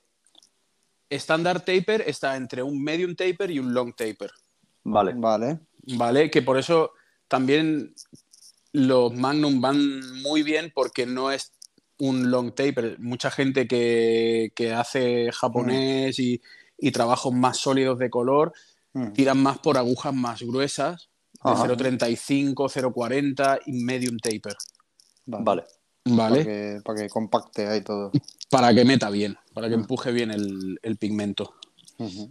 Standard 1.09 1.61
taper 1.63 2.01
está 2.05 2.35
entre 2.35 2.61
un 2.63 2.83
medium 2.83 3.15
taper 3.15 3.49
y 3.51 3.59
un 3.59 3.73
long 3.73 3.93
taper. 3.95 4.31
Vale. 4.83 5.13
Vale. 5.15 5.59
¿vale? 5.95 6.29
Que 6.29 6.41
por 6.41 6.57
eso 6.57 6.91
también 7.29 7.93
los 8.73 9.13
Magnum 9.13 9.61
van 9.61 10.21
muy 10.21 10.43
bien 10.43 10.71
porque 10.75 11.05
no 11.05 11.31
es 11.31 11.53
un 11.99 12.29
long 12.29 12.53
taper. 12.53 12.99
Mucha 12.99 13.31
gente 13.31 13.67
que, 13.67 14.51
que 14.53 14.73
hace 14.73 15.31
japonés 15.31 16.19
y, 16.19 16.41
y 16.77 16.91
trabajos 16.91 17.33
más 17.33 17.57
sólidos 17.57 17.97
de 17.99 18.09
color 18.09 18.53
Mm. 18.97 19.13
tiran 19.13 19.37
más 19.37 19.59
por 19.59 19.77
agujas 19.77 20.13
más 20.13 20.41
gruesas, 20.41 21.09
de 21.43 21.51
Ajá. 21.51 21.67
0.35, 21.67 22.55
0.40 22.55 23.59
y 23.67 23.73
medium 23.73 24.17
taper, 24.17 24.55
Vale. 25.25 25.43
Vale. 25.45 25.63
¿vale? 26.05 26.43
Para 26.43 26.43
que, 26.43 26.81
para 26.83 26.99
que 27.01 27.09
compacte 27.09 27.67
ahí 27.67 27.81
todo. 27.81 28.11
Para 28.49 28.73
que 28.73 28.85
meta 28.85 29.09
bien, 29.09 29.37
para 29.53 29.67
que 29.67 29.73
empuje 29.75 30.09
bien 30.13 30.31
el, 30.31 30.79
el 30.81 30.95
pigmento. 30.95 31.55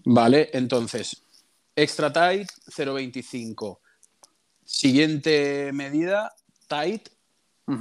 Vale, 0.06 0.48
entonces, 0.54 1.22
extra 1.76 2.10
tight 2.10 2.48
0.25. 2.74 3.78
Siguiente 4.64 5.72
medida, 5.74 6.34
tight, 6.68 7.10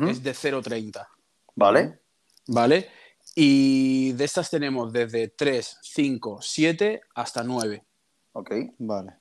es 0.10 0.22
de 0.22 0.34
0.30. 0.34 1.07
Vale. 1.56 1.99
¿Vale? 2.48 2.90
Y 3.36 4.12
de 4.12 4.26
estas 4.26 4.49
tenemos 4.49 4.91
desde 4.91 5.30
3, 5.30 5.78
5, 5.82 6.40
7 6.41 7.02
hasta 7.16 7.41
9. 7.41 7.86
Ok. 8.38 8.52
Vale. 8.80 9.14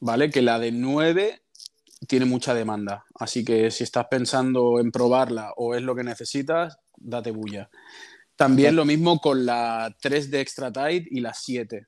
¿Vale? 0.00 0.30
Que 0.30 0.42
la 0.42 0.58
de 0.58 0.70
9 0.70 1.42
tiene 2.06 2.24
mucha 2.26 2.54
demanda. 2.54 3.04
Así 3.18 3.44
que 3.44 3.70
si 3.70 3.82
estás 3.84 4.06
pensando 4.10 4.78
en 4.78 4.92
probarla 4.92 5.52
o 5.56 5.74
es 5.74 5.82
lo 5.82 5.94
que 5.94 6.04
necesitas, 6.04 6.78
date 6.96 7.30
bulla. 7.30 7.68
También 8.36 8.76
lo 8.76 8.84
mismo 8.84 9.18
con 9.20 9.44
la 9.46 9.94
3 10.00 10.30
de 10.30 10.40
extra 10.40 10.72
tight 10.72 11.06
y 11.10 11.20
la 11.20 11.32
7. 11.34 11.86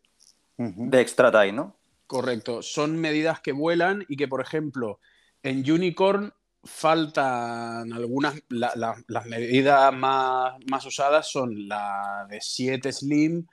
Ujú. 0.59 0.89
De 0.91 1.01
extra 1.01 1.31
tight, 1.31 1.55
¿no? 1.55 1.77
Correcto. 2.07 2.63
Son 2.63 2.97
medidas 2.97 3.41
que 3.41 3.53
vuelan 3.53 4.05
y 4.09 4.17
que, 4.17 4.29
por 4.29 4.41
ejemplo, 4.41 5.01
en 5.43 5.59
Unicorn 5.71 6.33
faltan 6.65 7.93
algunas. 7.93 8.35
la- 8.49 8.73
la- 8.75 8.97
las 9.09 9.27
medidas 9.27 9.93
más, 9.95 10.55
más 10.71 10.85
usadas 10.87 11.29
son 11.31 11.69
la 11.69 12.27
de 12.31 12.39
7 12.41 12.93
Slim, 12.93 13.47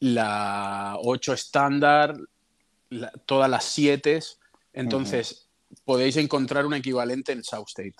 la 0.00 0.96
8 1.00 1.32
estándar, 1.32 2.14
la- 2.90 3.12
todas 3.26 3.50
las 3.50 3.64
7. 3.64 4.20
Entonces, 4.72 5.48
podéis 5.84 6.16
encontrar 6.16 6.66
un 6.66 6.74
equivalente 6.74 7.32
en 7.32 7.42
South 7.44 7.66
State. 7.68 7.94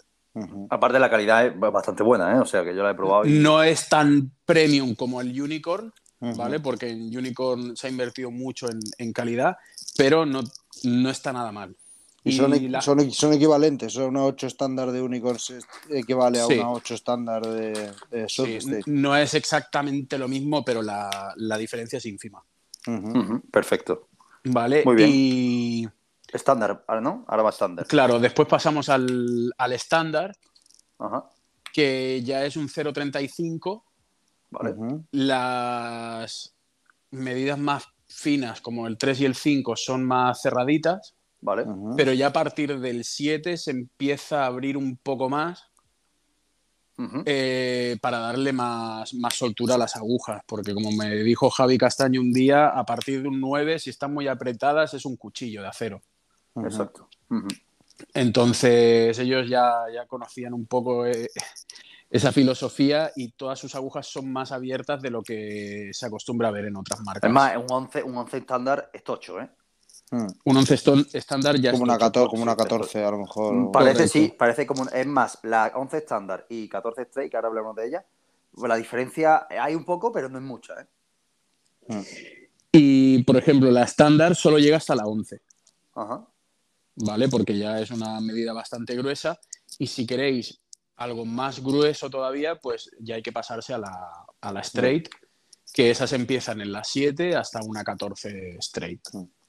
Aparte, 0.70 0.98
la 0.98 1.08
calidad 1.10 1.46
es 1.46 1.58
bastante 1.58 2.02
buena, 2.02 2.36
¿eh? 2.36 2.40
O 2.40 2.46
sea, 2.46 2.64
que 2.64 2.74
yo 2.74 2.82
la 2.82 2.90
he 2.90 2.94
probado 2.94 3.24
y... 3.26 3.38
No 3.38 3.62
es 3.62 3.88
tan 3.88 4.32
premium 4.44 4.94
como 4.94 5.20
el 5.20 5.40
Unicorn. 5.40 5.92
¿vale? 6.36 6.58
Porque 6.58 6.88
en 6.88 7.14
Unicorn 7.14 7.76
se 7.76 7.86
ha 7.86 7.90
invertido 7.90 8.30
mucho 8.30 8.70
en, 8.70 8.80
en 8.96 9.12
calidad, 9.12 9.58
pero 9.98 10.24
no, 10.24 10.40
no 10.84 11.10
está 11.10 11.34
nada 11.34 11.52
mal. 11.52 11.76
Y 12.22 12.32
son, 12.32 12.54
Y 12.54 12.68
la- 12.68 12.80
son, 12.80 13.10
son 13.10 13.34
equivalentes. 13.34 13.94
Una 13.96 14.24
8 14.24 14.46
estándar 14.46 14.90
de 14.90 15.02
Unicorn 15.02 15.36
equivale 15.90 16.40
a 16.40 16.46
Sí. 16.46 16.54
una 16.54 16.70
8 16.70 16.94
estándar 16.94 17.46
de, 17.46 17.92
de 18.10 18.26
South 18.30 18.46
Sí, 18.46 18.54
State. 18.56 18.82
no 18.86 19.14
es 19.14 19.34
exactamente 19.34 20.16
lo 20.16 20.26
mismo, 20.26 20.64
pero 20.64 20.80
la, 20.80 21.34
la 21.36 21.58
diferencia 21.58 21.98
es 21.98 22.06
ínfima. 22.06 22.42
Perfecto. 23.50 24.08
¿Vale? 24.44 24.82
Muy 24.84 24.96
bien. 24.96 25.10
Y 25.12 25.88
Estándar, 26.32 26.84
no, 27.00 27.24
ahora 27.28 27.42
va 27.44 27.50
estándar. 27.50 27.86
claro, 27.86 28.18
después 28.18 28.48
pasamos 28.48 28.88
al, 28.88 29.52
al 29.56 29.72
estándar, 29.72 30.36
Ajá. 30.98 31.24
que 31.72 32.22
ya 32.24 32.44
es 32.44 32.56
un 32.56 32.68
0.35. 32.68 33.84
Vale. 34.50 34.74
Las 35.12 36.54
medidas 37.10 37.58
más 37.58 37.86
finas, 38.08 38.60
como 38.60 38.86
el 38.88 38.98
3 38.98 39.20
y 39.20 39.24
el 39.26 39.34
5, 39.34 39.76
son 39.76 40.04
más 40.04 40.40
cerraditas, 40.42 41.14
Vale. 41.40 41.66
Pero 41.94 42.14
ya 42.14 42.28
a 42.28 42.32
partir 42.32 42.80
del 42.80 43.04
7 43.04 43.58
se 43.58 43.70
empieza 43.70 44.44
a 44.44 44.46
abrir 44.46 44.78
un 44.78 44.96
poco 44.96 45.28
más 45.28 45.64
Eh, 47.26 47.96
para 48.00 48.18
darle 48.18 48.52
más, 48.52 49.14
más 49.14 49.34
soltura 49.34 49.74
a 49.74 49.78
las 49.78 49.96
agujas, 49.96 50.42
porque 50.46 50.72
como 50.72 50.92
me 50.92 51.10
dijo 51.16 51.50
Javi 51.50 51.76
Castaño 51.76 52.20
un 52.20 52.32
día, 52.32 52.68
a 52.68 52.84
partir 52.86 53.22
de 53.22 53.28
un 53.28 53.40
9, 53.40 53.80
si 53.80 53.90
están 53.90 54.14
muy 54.14 54.28
apretadas, 54.28 54.94
es 54.94 55.04
un 55.04 55.16
cuchillo 55.16 55.62
de 55.62 55.68
acero. 55.68 56.02
Exacto. 56.56 57.08
Entonces 58.12 59.18
ellos 59.18 59.48
ya, 59.48 59.72
ya 59.92 60.06
conocían 60.06 60.54
un 60.54 60.66
poco 60.66 61.04
eh, 61.06 61.28
esa 62.10 62.30
filosofía 62.30 63.10
y 63.16 63.32
todas 63.32 63.58
sus 63.58 63.74
agujas 63.74 64.06
son 64.06 64.32
más 64.32 64.52
abiertas 64.52 65.02
de 65.02 65.10
lo 65.10 65.22
que 65.22 65.90
se 65.92 66.06
acostumbra 66.06 66.48
a 66.48 66.52
ver 66.52 66.66
en 66.66 66.76
otras 66.76 67.00
marcas. 67.00 67.28
Es 67.28 67.34
más, 67.34 67.56
un 67.56 67.66
11, 67.68 68.02
un 68.04 68.16
11 68.16 68.36
estándar 68.38 68.90
es 68.92 69.02
tocho, 69.02 69.40
¿eh? 69.40 69.50
Mm. 70.10 70.26
un 70.44 70.56
11 70.56 70.74
stone 70.74 71.04
estándar 71.12 71.56
ya 71.58 71.72
Como 71.72 71.84
es 71.84 71.88
una, 71.88 71.98
tocho. 71.98 72.04
14, 72.26 72.30
como 72.30 72.42
una 72.42 72.52
sí, 72.52 72.58
14 72.58 73.04
a 73.04 73.10
lo 73.10 73.18
mejor. 73.18 73.72
Parece, 73.72 73.92
Correcto. 73.92 74.12
sí, 74.12 74.34
parece 74.38 74.66
como. 74.66 74.88
Es 74.88 75.06
más, 75.06 75.38
la 75.42 75.72
11 75.74 75.96
estándar 75.98 76.46
y 76.48 76.68
14 76.68 77.02
straight, 77.02 77.30
que 77.30 77.36
ahora 77.36 77.48
hablamos 77.48 77.74
de 77.76 77.86
ella, 77.86 78.04
pues 78.52 78.68
la 78.68 78.76
diferencia 78.76 79.46
hay 79.50 79.74
un 79.74 79.84
poco, 79.84 80.12
pero 80.12 80.28
no 80.28 80.38
es 80.38 80.44
mucha, 80.44 80.74
¿eh? 80.80 80.86
Mm. 81.88 82.02
Y 82.72 83.22
por 83.24 83.36
ejemplo, 83.36 83.70
la 83.70 83.84
estándar 83.84 84.34
solo 84.34 84.58
llega 84.58 84.76
hasta 84.76 84.94
la 84.94 85.04
11. 85.04 85.40
Ajá. 85.94 86.26
¿vale? 86.96 87.28
Porque 87.28 87.56
ya 87.56 87.80
es 87.80 87.90
una 87.90 88.20
medida 88.20 88.52
bastante 88.52 88.94
gruesa 88.96 89.38
y 89.78 89.86
si 89.86 90.06
queréis 90.06 90.60
algo 90.96 91.24
más 91.24 91.60
grueso 91.60 92.08
todavía, 92.08 92.56
pues 92.56 92.90
ya 93.00 93.16
hay 93.16 93.22
que 93.22 93.32
pasarse 93.32 93.74
a 93.74 93.78
la, 93.78 94.26
a 94.40 94.52
la 94.52 94.60
straight, 94.60 95.08
que 95.72 95.90
esas 95.90 96.12
empiezan 96.12 96.60
en 96.60 96.70
la 96.70 96.84
7 96.84 97.34
hasta 97.34 97.60
una 97.64 97.82
14 97.82 98.56
straight. 98.58 99.00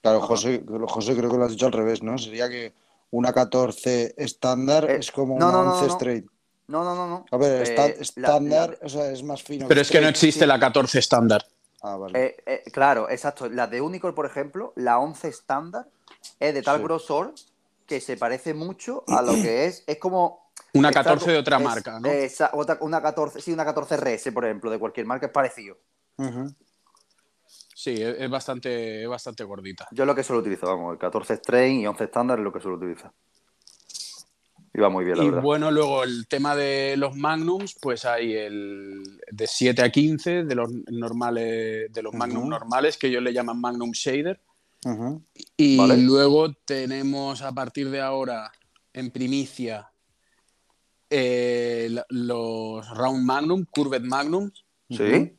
Claro, 0.06 0.22
José, 0.22 0.64
José 0.88 1.16
creo 1.18 1.32
que 1.32 1.38
lo 1.38 1.46
has 1.46 1.52
dicho 1.52 1.66
al 1.66 1.72
revés, 1.72 2.04
¿no? 2.04 2.16
Sería 2.20 2.48
que 2.48 2.74
una 3.10 3.34
14 3.34 4.14
estándar 4.18 4.88
Eh, 4.88 4.98
es 5.00 5.12
como 5.12 5.40
no, 5.40 5.48
una 5.50 5.58
no, 5.58 5.64
no, 5.64 5.72
11 5.72 5.88
no. 5.88 5.94
straight. 5.94 6.26
No, 6.68 6.84
no, 6.84 6.94
no, 6.94 7.08
no. 7.08 7.26
A 7.32 7.38
ver, 7.38 7.68
Eh, 7.68 7.98
estándar, 8.00 8.78
la- 8.80 8.86
o 8.86 8.90
sea, 8.90 9.10
es 9.10 9.24
más 9.24 9.42
fino. 9.42 9.68
Pero 9.68 9.82
es 9.82 9.90
que 9.90 10.00
no 10.00 10.08
existe 10.08 10.42
sí. 10.42 10.46
la 10.46 10.60
14 10.60 11.00
estándar. 11.00 11.44
Ah, 11.82 11.96
vale. 11.98 12.24
Eh, 12.24 12.38
eh, 12.46 12.64
claro, 12.72 13.10
exacto. 13.10 13.50
La 13.50 13.66
de 13.66 13.82
Unicorn, 13.82 14.14
por 14.14 14.28
ejemplo, 14.28 14.74
la 14.76 15.00
11 15.00 15.28
estándar 15.28 15.88
es 16.40 16.54
de 16.54 16.62
tal 16.62 16.78
Sí. 16.78 16.84
grosor 16.84 17.34
que 17.88 18.00
se 18.00 18.16
parece 18.16 18.54
mucho 18.54 19.04
a 19.08 19.24
lo 19.24 19.32
que 19.34 19.66
es. 19.66 19.84
Es 19.88 19.98
como. 19.98 20.52
Una 20.76 20.90
está 20.90 21.04
14 21.04 21.32
de 21.32 21.38
otra 21.40 21.58
es- 21.58 21.64
marca, 21.64 22.00
¿no? 22.00 22.08
esa- 22.12 22.52
otra- 22.54 22.78
una 22.82 23.02
14, 23.02 23.42
sí, 23.42 23.52
una 23.52 23.66
14 23.66 23.96
RS, 23.96 24.32
por 24.32 24.46
ejemplo, 24.46 24.70
de 24.70 24.78
cualquier 24.78 25.08
marca, 25.08 25.26
es 25.26 25.32
parecido. 25.32 25.78
Ujú. 26.18 26.54
Sí, 27.78 27.92
es, 27.92 28.16
es 28.20 28.30
bastante, 28.30 29.04
es 29.04 29.10
bastante 29.10 29.44
gordita. 29.44 29.86
Yo 29.92 30.06
es 30.06 30.08
lo 30.08 30.16
que 30.16 30.24
suelo 30.24 30.40
utilizar, 30.40 30.70
vamos, 30.70 30.94
el 30.94 30.98
14 30.98 31.36
Strain 31.36 31.82
y 31.82 31.86
11 31.88 32.06
estándar 32.06 32.40
es 32.40 32.44
lo 32.46 32.54
que 32.54 32.62
suelo 32.62 32.78
utilizar. 32.78 33.12
Y 34.74 34.80
va 34.80 34.88
muy 34.90 35.04
bien, 35.04 35.18
la 35.18 35.24
Y 35.24 35.28
verdad. 35.28 35.42
bueno, 35.42 35.72
luego 35.72 36.04
el 36.04 36.26
tema 36.30 36.56
de 36.56 36.96
los 36.98 37.16
Magnums, 37.18 37.76
pues 37.82 38.06
hay 38.06 38.34
el 38.34 39.20
de 39.30 39.46
7 39.46 39.82
a 39.82 39.92
15 39.92 40.46
de 40.46 40.56
los 40.56 40.70
normales, 40.90 41.92
de 41.92 42.02
los 42.02 42.14
Magnum 42.14 42.44
Ujú. 42.44 42.50
normales, 42.50 42.98
que 42.98 43.08
ellos 43.08 43.22
le 43.22 43.34
llaman 43.34 43.60
Magnum 43.60 43.92
Shader. 43.92 44.40
Y 45.58 45.78
Vale. 45.78 45.98
luego 45.98 46.54
tenemos 46.54 47.42
a 47.42 47.52
partir 47.52 47.90
de 47.90 48.00
ahora 48.00 48.52
en 48.94 49.12
primicia 49.12 49.92
eh, 51.10 51.94
los 52.10 52.90
Round 52.90 53.26
Magnum, 53.26 53.66
Curved 53.70 54.02
Magnum, 54.04 54.50
Sí. 54.90 55.38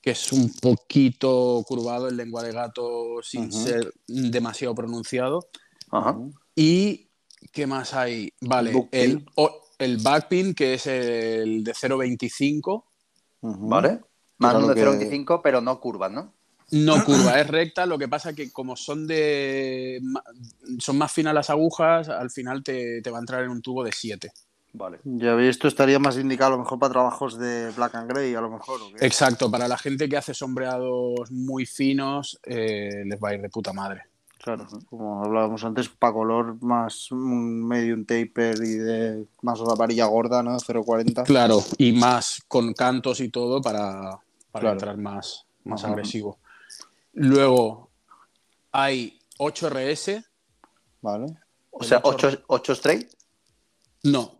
Que 0.00 0.10
es 0.12 0.32
un 0.32 0.52
poquito 0.54 1.62
curvado 1.66 2.08
en 2.08 2.16
lengua 2.16 2.42
de 2.42 2.52
gato 2.52 3.20
sin 3.22 3.52
ser 3.52 3.92
demasiado 4.06 4.74
pronunciado. 4.74 5.48
Ajá. 5.90 6.16
¿Y 6.54 7.08
qué 7.52 7.66
más 7.66 7.94
hay? 7.94 8.32
Vale, 8.40 8.88
el, 8.92 9.26
o- 9.36 9.62
el 9.78 9.98
backpin, 9.98 10.54
que 10.54 10.74
es 10.74 10.86
el 10.86 11.64
de 11.64 11.72
0.25. 11.72 12.84
Ujú. 13.42 13.68
¿Vale? 13.68 14.00
De 14.68 14.74
que- 14.74 14.80
0.25, 14.86 15.40
pero 15.42 15.60
no 15.60 15.78
curvas, 15.80 16.10
¿no? 16.10 16.34
No 16.72 17.04
curva, 17.04 17.40
es 17.40 17.46
recta. 17.48 17.84
Lo 17.84 17.98
que 17.98 18.06
pasa 18.08 18.32
que 18.32 18.52
como 18.52 18.76
son 18.76 19.06
de 19.06 20.00
son 20.78 20.96
más 20.98 21.10
finas 21.12 21.34
las 21.34 21.50
agujas, 21.50 22.08
al 22.08 22.30
final 22.30 22.62
te, 22.62 23.02
te 23.02 23.10
va 23.10 23.18
a 23.18 23.20
entrar 23.20 23.42
en 23.42 23.50
un 23.50 23.60
tubo 23.60 23.82
de 23.82 23.90
7. 23.92 24.32
Vale. 24.72 25.00
Ya 25.04 25.34
veis, 25.34 25.50
esto 25.50 25.66
estaría 25.68 25.98
más 25.98 26.16
indicado 26.16 26.54
a 26.54 26.56
lo 26.56 26.62
mejor 26.62 26.78
para 26.78 26.92
trabajos 26.92 27.36
de 27.38 27.70
Black 27.72 27.94
and 27.96 28.08
Grey, 28.10 28.34
a 28.34 28.40
lo 28.40 28.50
mejor. 28.50 28.80
¿o 28.80 28.92
qué? 28.94 29.04
Exacto, 29.04 29.50
para 29.50 29.66
la 29.66 29.76
gente 29.76 30.08
que 30.08 30.16
hace 30.16 30.32
sombreados 30.32 31.30
muy 31.32 31.66
finos, 31.66 32.38
eh, 32.44 33.02
les 33.04 33.18
va 33.20 33.30
a 33.30 33.34
ir 33.34 33.42
de 33.42 33.48
puta 33.48 33.72
madre. 33.72 34.02
Claro, 34.38 34.66
como 34.88 35.22
hablábamos 35.24 35.62
antes, 35.64 35.88
para 35.90 36.14
color 36.14 36.62
más 36.62 37.10
un 37.12 37.66
medium 37.66 38.04
taper 38.06 38.56
y 38.62 38.76
de 38.76 39.26
más 39.42 39.60
varilla 39.76 40.06
gorda, 40.06 40.42
¿no? 40.42 40.56
0.40. 40.58 41.24
Claro, 41.24 41.62
y 41.76 41.92
más 41.92 42.40
con 42.48 42.72
cantos 42.72 43.20
y 43.20 43.28
todo 43.28 43.60
para, 43.60 44.18
para 44.50 44.60
Claro. 44.62 44.72
entrar 44.74 44.96
más, 44.96 45.44
más 45.64 45.84
Ajá. 45.84 45.92
agresivo. 45.92 46.38
Luego 47.12 47.90
hay 48.72 49.18
8RS. 49.38 50.24
Vale. 51.02 51.26
O 51.72 51.82
sea, 51.84 52.00
ocho- 52.04 52.28
8, 52.28 52.42
8 52.46 52.72
straight. 52.72 53.10
No, 54.04 54.39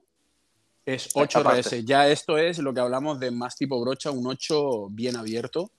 es 0.86 1.14
8RS. 1.14 1.40
Aparte. 1.40 1.84
Ya 1.84 2.08
esto 2.08 2.38
es 2.38 2.58
lo 2.58 2.72
que 2.74 2.80
hablamos 2.80 3.20
de 3.20 3.30
más 3.30 3.56
tipo 3.56 3.80
brocha, 3.80 4.10
un 4.10 4.26
8 4.26 4.88
bien 4.90 5.16
abierto. 5.16 5.70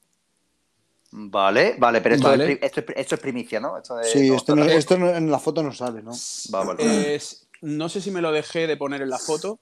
Vale, 1.14 1.76
vale, 1.78 2.00
pero 2.02 2.16
esto, 2.16 2.28
Vale. 2.30 2.54
Es, 2.54 2.60
esto, 2.62 2.84
esto 2.96 3.16
es 3.16 3.22
primicia, 3.22 3.60
¿no? 3.60 3.78
Esto 3.78 4.02
Sí, 4.04 4.30
no, 4.30 4.36
esto, 4.36 4.56
no- 4.56 4.62
está- 4.64 4.76
esto 4.76 4.98
no- 4.98 5.10
en 5.10 5.30
la 5.30 5.40
foto 5.40 5.62
no 5.62 5.74
sale, 5.74 6.02
¿no? 6.02 6.12
Va, 6.54 6.64
vale. 6.64 7.16
Es, 7.16 7.48
no 7.62 7.90
sé 7.90 8.00
si 8.00 8.12
me 8.12 8.22
lo 8.22 8.32
dejé 8.32 8.66
de 8.66 8.78
poner 8.78 9.02
en 9.02 9.10
la 9.10 9.20
foto, 9.20 9.60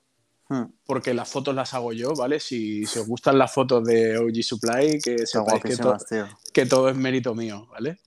Hmm. 0.47 0.65
porque 0.85 1.13
las 1.13 1.29
fotos 1.29 1.53
las 1.55 1.73
hago 1.73 1.91
yo, 1.93 2.13
¿vale? 2.15 2.39
Si, 2.39 2.85
si 2.85 2.99
os 2.99 3.07
gustan 3.07 3.37
las 3.37 3.51
fotos 3.53 3.83
de 3.83 4.17
OG 4.17 4.43
Supply, 4.43 4.99
que 4.99 5.25
sepáis 5.25 5.61
que, 5.63 5.75
to- 5.77 5.83
guapísimas, 5.89 6.05
tío. 6.07 6.27
que 6.53 6.65
todo 6.65 6.89
es 6.89 6.95
mérito 6.95 7.33
mío, 7.35 7.67
¿vale? 7.71 7.99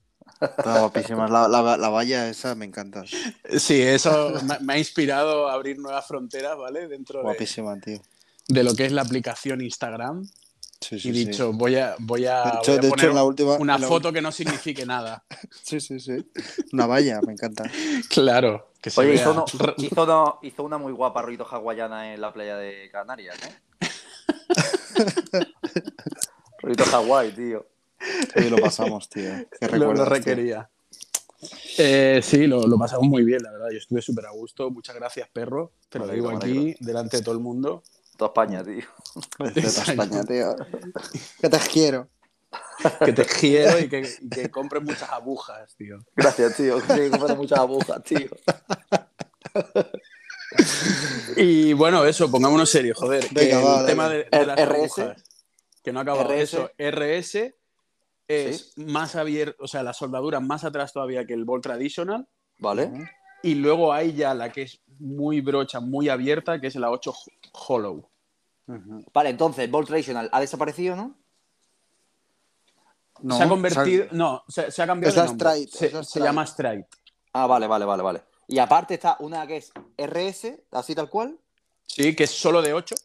Están 0.43 0.79
guapísimas. 0.79 1.29
La, 1.31 1.47
la, 1.47 1.77
la 1.77 1.89
valla 1.89 2.27
esa 2.29 2.55
me 2.55 2.65
encanta. 2.65 3.03
Sí, 3.57 3.81
eso 3.81 4.33
me, 4.43 4.59
me 4.59 4.73
ha 4.73 4.77
inspirado 4.77 5.47
a 5.49 5.53
abrir 5.53 5.79
nuevas 5.79 6.05
fronteras, 6.07 6.57
¿vale? 6.57 6.87
Dentro 6.87 7.19
de, 7.19 7.23
Guapísima, 7.23 7.79
tío. 7.79 7.99
de 8.47 8.63
lo 8.63 8.75
que 8.75 8.85
es 8.85 8.91
la 8.91 9.01
aplicación 9.03 9.61
Instagram. 9.61 10.27
Sí, 10.81 10.95
y 10.95 10.99
sí, 10.99 11.11
dicho, 11.11 11.53
voy 11.53 11.77
a, 11.77 11.95
voy 11.99 12.25
a, 12.25 12.43
De 12.43 12.49
voy 12.51 12.57
hecho, 12.59 12.71
a 12.71 12.75
de 12.75 12.79
hecho, 12.81 12.89
poner 12.89 13.09
en 13.09 13.15
la 13.15 13.23
última. 13.23 13.53
una 13.55 13.75
en 13.75 13.81
la 13.81 13.87
foto 13.87 14.11
que 14.11 14.21
no 14.21 14.31
signifique 14.33 14.85
nada. 14.85 15.23
Sí, 15.63 15.79
sí, 15.79 15.97
sí. 15.99 16.25
Una 16.73 16.87
valla, 16.87 17.21
me 17.25 17.31
encanta. 17.33 17.63
Claro, 18.09 18.71
que 18.81 18.89
se 18.89 18.99
Oye, 18.99 19.11
vea. 19.11 19.21
hizo, 19.21 19.31
uno- 19.31 19.45
hizo, 19.77 20.03
uno- 20.03 20.39
hizo 20.41 20.63
una 20.63 20.77
muy 20.77 20.91
guapa 20.91 21.21
rollito 21.21 21.47
hawaiana 21.49 22.13
en 22.13 22.19
la 22.19 22.33
playa 22.33 22.57
de 22.57 22.89
Canarias, 22.91 23.37
¿eh? 23.45 23.87
rollito 26.59 26.83
Hawái, 26.85 27.31
tío. 27.31 27.65
Hoy 28.35 28.49
lo 28.49 28.59
pasamos, 28.59 29.09
tío. 29.09 29.31
Qué 29.59 29.67
lo, 29.77 29.93
lo 29.93 30.05
recuerdos, 30.05 30.23
tío. 30.23 30.35
requería. 30.35 30.69
Eh, 31.77 32.21
sí, 32.23 32.47
lo, 32.47 32.67
lo 32.67 32.77
pasamos 32.77 33.07
muy 33.07 33.23
bien, 33.23 33.43
la 33.43 33.51
verdad. 33.51 33.69
Yo 33.71 33.77
estuve 33.77 34.01
súper 34.01 34.25
a 34.27 34.31
gusto. 34.31 34.69
Muchas 34.71 34.95
gracias, 34.95 35.27
perro. 35.29 35.73
Te 35.89 35.99
lo 35.99 36.07
digo 36.07 36.29
aquí, 36.29 36.75
delante 36.79 37.17
de 37.17 37.23
todo 37.23 37.35
el 37.35 37.41
mundo. 37.41 37.83
Toda 38.17 38.29
España, 38.29 38.63
tío. 38.63 38.85
Toda 39.37 39.51
España, 39.83 40.23
tío. 40.23 40.55
Que 41.41 41.49
te 41.49 41.59
quiero. 41.71 42.09
Que 43.03 43.13
te 43.13 43.25
quiero 43.25 43.79
y 43.79 43.89
que, 43.89 44.07
y 44.21 44.29
que 44.29 44.51
compres 44.51 44.83
muchas 44.83 45.09
agujas, 45.09 45.75
tío. 45.75 45.97
Gracias, 46.15 46.55
tío. 46.55 46.79
Sí, 46.81 46.85
que 46.87 47.09
compras 47.09 47.35
muchas 47.37 47.59
agujas, 47.59 48.03
tío. 48.03 48.29
Y 51.35 51.73
bueno, 51.73 52.05
eso, 52.05 52.29
pongámonos 52.29 52.69
serios, 52.69 52.97
joder. 52.97 53.27
que 53.27 53.33
Venga, 53.33 53.59
el 53.59 53.65
va, 53.65 53.73
dale. 53.77 53.87
tema 53.87 54.09
de, 54.09 54.27
de 54.31 54.45
las 54.45 54.59
RS. 54.59 54.75
agujas, 54.75 55.23
que 55.83 55.91
no 55.91 55.99
acabado. 55.99 56.29
RS. 56.29 56.41
Eso, 56.41 56.71
RS 56.77 57.53
es 58.27 58.77
más 58.77 59.15
abierto, 59.15 59.63
o 59.63 59.67
sea, 59.67 59.83
la 59.83 59.93
soldadura 59.93 60.39
más 60.39 60.63
atrás 60.63 60.93
todavía 60.93 61.25
que 61.25 61.33
el 61.33 61.45
Bolt 61.45 61.63
Traditional. 61.63 62.27
¿Vale? 62.59 62.91
Y 63.41 63.55
luego 63.55 63.91
hay 63.91 64.13
ya 64.13 64.33
la 64.33 64.51
que 64.51 64.63
es 64.63 64.81
muy 64.99 65.41
brocha, 65.41 65.79
muy 65.79 66.09
abierta, 66.09 66.61
que 66.61 66.67
es 66.67 66.75
la 66.75 66.91
8 66.91 67.13
Hollow. 67.67 68.09
Vale, 69.13 69.29
entonces, 69.29 69.69
Bolt 69.69 69.87
Traditional 69.87 70.29
ha 70.31 70.39
desaparecido, 70.39 70.95
¿no? 70.95 71.17
No, 73.21 73.37
se 73.37 73.43
ha 73.43 73.49
convertido. 73.49 74.07
no, 74.11 74.43
se, 74.47 74.71
se 74.71 74.81
ha 74.81 74.87
cambiado 74.87 75.09
Es 75.09 75.15
de 75.15 75.27
nombre. 75.27 75.67
Stride, 75.67 75.71
Se, 75.71 75.99
es 75.99 76.13
llama 76.15 76.45
Stride. 76.45 76.87
Ah, 77.33 77.47
vale, 77.47 77.67
vale, 77.67 77.85
vale, 77.85 78.03
vale. 78.03 78.23
Y 78.47 78.59
aparte 78.59 78.95
está 78.95 79.17
una 79.19 79.45
que 79.47 79.57
es 79.57 79.71
RS, 79.97 80.63
así 80.71 80.95
tal 80.95 81.09
cual, 81.09 81.37
Sí, 81.85 82.15
que 82.15 82.23
es 82.23 82.31
solo 82.31 82.61
de 82.61 82.73
8, 82.73 82.95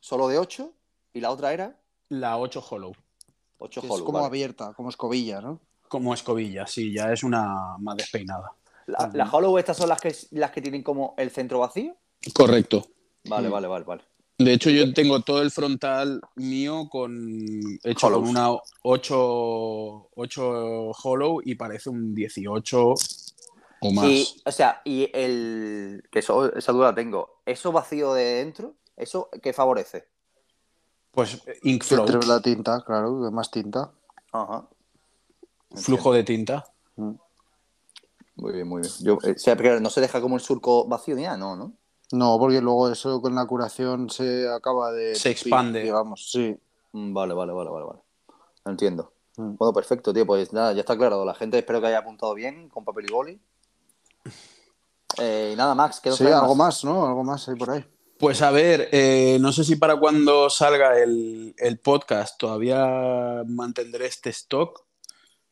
solo 0.00 0.28
de 0.28 0.38
8, 0.38 0.72
y 1.14 1.20
la 1.20 1.30
otra 1.30 1.52
era 1.52 1.76
la 2.08 2.38
8 2.38 2.64
Hollow. 2.70 2.92
8 3.58 3.80
que 3.80 3.86
es 3.86 4.00
como 4.00 4.12
vale. 4.18 4.26
abierta, 4.26 4.72
como 4.74 4.88
escobilla, 4.90 5.40
¿no? 5.40 5.60
Como 5.88 6.12
escobilla, 6.14 6.66
sí, 6.66 6.92
ya 6.92 7.12
es 7.12 7.22
una 7.22 7.76
más 7.78 7.96
despeinada. 7.96 8.52
La, 8.86 9.10
la 9.12 9.30
Hollow, 9.30 9.58
estas 9.58 9.76
son 9.76 9.88
las 9.88 10.00
que, 10.00 10.14
las 10.32 10.50
que 10.50 10.60
tienen 10.62 10.82
como 10.82 11.14
el 11.16 11.30
centro 11.30 11.58
vacío. 11.60 11.96
Correcto. 12.34 12.86
Vale, 13.28 13.48
Mm. 13.48 13.52
vale, 13.52 13.66
vale, 13.66 13.84
vale. 13.84 14.02
De 14.38 14.52
hecho, 14.52 14.68
yo 14.70 14.92
tengo 14.92 15.20
todo 15.22 15.40
el 15.42 15.50
frontal 15.50 16.20
mío 16.34 16.88
con 16.90 17.16
hecho 17.82 18.06
Hollows. 18.08 18.20
con 18.22 18.28
una 18.28 18.50
8, 18.82 20.10
8 20.14 20.90
Hollow 21.02 21.40
y 21.44 21.54
parece 21.54 21.88
un 21.90 22.14
18 22.14 22.94
o 23.80 23.92
más. 23.92 24.04
Y, 24.06 24.42
o 24.44 24.52
sea, 24.52 24.82
y 24.84 25.10
el. 25.12 26.02
Que 26.10 26.18
eso, 26.20 26.54
esa 26.54 26.72
duda 26.72 26.94
tengo. 26.94 27.40
¿Eso 27.46 27.72
vacío 27.72 28.12
de 28.14 28.24
dentro? 28.24 28.74
¿Eso 28.96 29.30
qué 29.42 29.52
favorece? 29.52 30.06
Pues 31.16 31.42
ink 31.62 31.82
flow, 31.82 32.04
Entre 32.04 32.28
la 32.28 32.42
tinta, 32.42 32.84
claro, 32.84 33.22
de 33.22 33.30
más 33.30 33.50
tinta. 33.50 33.90
Ajá. 34.32 34.68
flujo 35.74 36.12
de 36.12 36.22
tinta. 36.24 36.66
Muy 36.94 38.52
bien, 38.52 38.68
muy 38.68 38.82
bien. 38.82 38.92
Yo, 39.00 39.16
eh, 39.22 39.32
o 39.34 39.38
sea, 39.38 39.56
porque 39.56 39.80
no 39.80 39.88
se 39.88 40.02
deja 40.02 40.20
como 40.20 40.34
el 40.34 40.42
surco 40.42 40.86
vacío 40.86 41.16
ni 41.16 41.22
nada, 41.22 41.38
no, 41.38 41.56
¿no? 41.56 41.72
No, 42.12 42.38
porque 42.38 42.60
luego 42.60 42.90
eso 42.90 43.22
con 43.22 43.34
la 43.34 43.46
curación 43.46 44.10
se 44.10 44.46
acaba 44.46 44.92
de. 44.92 45.14
Se 45.14 45.30
expande. 45.30 45.84
Digamos, 45.84 46.30
sí. 46.30 46.54
Mm, 46.92 47.14
Vale, 47.14 47.32
vale, 47.32 47.54
vale, 47.54 47.70
vale, 47.70 47.86
vale. 47.86 48.00
Entiendo. 48.66 49.14
Mm. 49.38 49.56
Bueno, 49.56 49.72
perfecto, 49.72 50.12
tío. 50.12 50.26
Pues 50.26 50.52
nada, 50.52 50.74
ya 50.74 50.80
está 50.80 50.98
claro. 50.98 51.24
La 51.24 51.34
gente 51.34 51.56
espero 51.56 51.80
que 51.80 51.86
haya 51.86 52.00
apuntado 52.00 52.34
bien 52.34 52.68
con 52.68 52.84
papel 52.84 53.06
y 53.08 53.12
boli. 53.14 53.40
Eh, 55.16 55.52
y 55.54 55.56
nada, 55.56 55.74
Max, 55.74 55.98
¿qué 55.98 56.10
nos 56.10 56.18
Sí, 56.18 56.26
algo 56.26 56.54
más, 56.54 56.84
¿no? 56.84 57.06
Algo 57.06 57.24
más 57.24 57.48
ahí 57.48 57.54
por 57.54 57.70
ahí. 57.70 57.86
Pues 58.18 58.40
a 58.40 58.50
ver, 58.50 58.88
eh, 58.92 59.36
no 59.40 59.52
sé 59.52 59.62
si 59.64 59.76
para 59.76 59.96
cuando 59.96 60.48
salga 60.48 60.98
el, 60.98 61.54
el 61.58 61.78
podcast 61.78 62.38
todavía 62.38 63.42
mantendré 63.46 64.06
este 64.06 64.30
stock, 64.30 64.86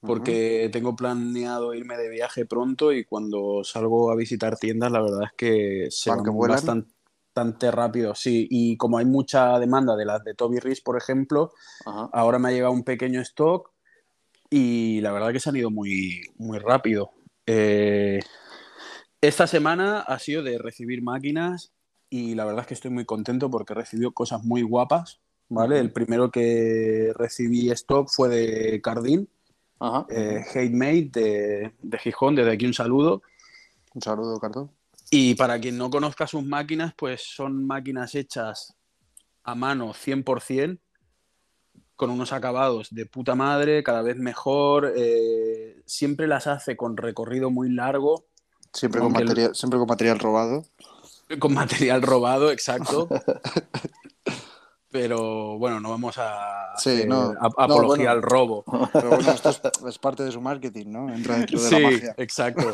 porque 0.00 0.68
tengo 0.72 0.96
planeado 0.96 1.74
irme 1.74 1.96
de 1.96 2.08
viaje 2.08 2.44
pronto 2.46 2.92
y 2.92 3.04
cuando 3.04 3.64
salgo 3.64 4.10
a 4.10 4.16
visitar 4.16 4.56
tiendas, 4.56 4.92
la 4.92 5.02
verdad 5.02 5.24
es 5.24 5.32
que 5.36 5.86
se 5.90 6.10
Van 6.10 6.22
bastante, 6.24 6.90
bastante 7.34 7.70
rápido, 7.70 8.14
sí. 8.14 8.46
Y 8.50 8.76
como 8.76 8.98
hay 8.98 9.04
mucha 9.04 9.58
demanda 9.58 9.96
de 9.96 10.04
las 10.04 10.22
de 10.24 10.34
Toby 10.34 10.60
Rich, 10.60 10.82
por 10.82 10.96
ejemplo, 10.96 11.52
ahora 11.84 12.38
me 12.38 12.48
ha 12.48 12.52
llegado 12.52 12.72
un 12.72 12.84
pequeño 12.84 13.20
stock 13.22 13.72
y 14.50 15.00
la 15.00 15.12
verdad 15.12 15.32
que 15.32 15.40
se 15.40 15.48
han 15.48 15.56
ido 15.56 15.70
muy, 15.70 16.22
muy 16.36 16.58
rápido. 16.58 17.12
Eh, 17.46 18.20
esta 19.20 19.46
semana 19.46 20.00
ha 20.00 20.18
sido 20.18 20.42
de 20.42 20.58
recibir 20.58 21.02
máquinas 21.02 21.72
y 22.10 22.34
la 22.34 22.44
verdad 22.44 22.62
es 22.62 22.66
que 22.68 22.74
estoy 22.74 22.90
muy 22.90 23.04
contento 23.04 23.50
porque 23.50 23.74
recibió 23.74 24.12
cosas 24.12 24.42
muy 24.44 24.62
guapas, 24.62 25.20
¿vale? 25.48 25.78
El 25.78 25.92
primero 25.92 26.30
que 26.30 27.12
recibí 27.16 27.70
stock 27.70 28.08
fue 28.08 28.28
de 28.28 28.80
Cardin, 28.82 29.28
Ajá. 29.80 30.06
eh, 30.08 30.44
Hate 30.54 30.70
Mate 30.72 31.10
de, 31.20 31.72
de 31.82 31.98
Gijón, 31.98 32.34
desde 32.36 32.52
aquí 32.52 32.66
un 32.66 32.74
saludo. 32.74 33.22
Un 33.94 34.02
saludo, 34.02 34.38
Cardo. 34.38 34.70
Y 35.10 35.34
para 35.34 35.60
quien 35.60 35.76
no 35.78 35.90
conozca 35.90 36.26
sus 36.26 36.42
máquinas, 36.44 36.94
pues 36.96 37.22
son 37.22 37.66
máquinas 37.66 38.14
hechas 38.14 38.74
a 39.44 39.54
mano 39.54 39.92
100%, 39.92 40.78
con 41.96 42.10
unos 42.10 42.32
acabados 42.32 42.88
de 42.92 43.06
puta 43.06 43.34
madre, 43.36 43.82
cada 43.84 44.02
vez 44.02 44.16
mejor. 44.16 44.92
eh, 44.96 45.82
siempre 45.86 46.26
las 46.26 46.46
hace 46.46 46.76
con 46.76 46.96
recorrido 46.96 47.50
muy 47.50 47.70
largo, 47.70 48.26
Siempre 48.72 49.00
con, 49.00 49.14
el- 49.16 49.26
material, 49.26 49.54
siempre 49.54 49.78
con 49.78 49.86
material 49.88 50.18
robado. 50.18 50.64
Con 51.38 51.54
material 51.54 52.02
robado, 52.02 52.50
exacto. 52.50 53.08
Pero 54.90 55.58
bueno, 55.58 55.80
no 55.80 55.90
vamos 55.90 56.14
a 56.18 56.72
Sí, 56.76 57.02
no. 57.06 57.32
ap- 57.40 57.54
No, 57.58 57.64
apología 57.64 57.96
bueno. 57.96 58.10
al 58.12 58.22
robo. 58.22 58.64
Pero 58.92 59.08
bueno, 59.10 59.30
esto 59.32 59.50
es, 59.50 59.60
es 59.88 59.98
parte 59.98 60.22
de 60.22 60.30
su 60.30 60.40
marketing, 60.40 60.86
¿no? 60.86 61.12
Entra 61.12 61.36
dentro 61.38 61.60
de 61.60 61.68
Sí, 61.68 61.74
la 61.80 61.90
magia. 61.90 62.14
exacto. 62.16 62.72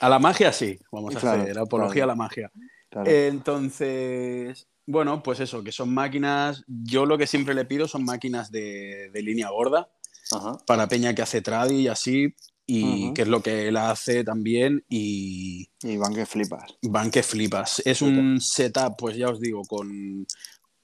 A 0.00 0.08
la 0.10 0.18
magia 0.18 0.52
sí, 0.52 0.78
vamos 0.92 1.14
a 1.16 1.18
hacer 1.18 1.58
apología 1.58 2.04
claro. 2.04 2.04
a 2.04 2.06
la 2.08 2.14
magia. 2.14 2.52
Claro. 2.90 3.10
Entonces, 3.10 4.68
bueno, 4.86 5.22
pues 5.22 5.40
eso, 5.40 5.64
que 5.64 5.72
son 5.72 5.94
máquinas, 5.94 6.62
yo 6.68 7.06
lo 7.06 7.16
que 7.16 7.26
siempre 7.26 7.54
le 7.54 7.64
pido 7.64 7.88
son 7.88 8.04
máquinas 8.04 8.50
de, 8.50 9.08
de 9.10 9.22
línea 9.22 9.48
gorda, 9.48 9.88
Ajá. 10.30 10.58
para 10.66 10.88
Peña 10.88 11.14
que 11.14 11.22
hace 11.22 11.40
tradi 11.40 11.76
y 11.82 11.88
así, 11.88 12.34
y 12.66 13.04
Ujú. 13.06 13.14
que 13.14 13.22
es 13.22 13.28
lo 13.28 13.42
que 13.42 13.68
él 13.68 13.76
hace 13.76 14.24
también, 14.24 14.84
y 14.88 15.68
Y 15.82 15.96
van 15.96 16.14
que 16.14 16.24
flipas. 16.26 16.76
van 16.82 17.10
que 17.10 17.22
flipas. 17.22 17.82
Es 17.84 18.00
un 18.02 18.40
setup, 18.40 18.96
pues 18.98 19.16
ya 19.16 19.28
os 19.28 19.40
digo, 19.40 19.62
con, 19.64 20.26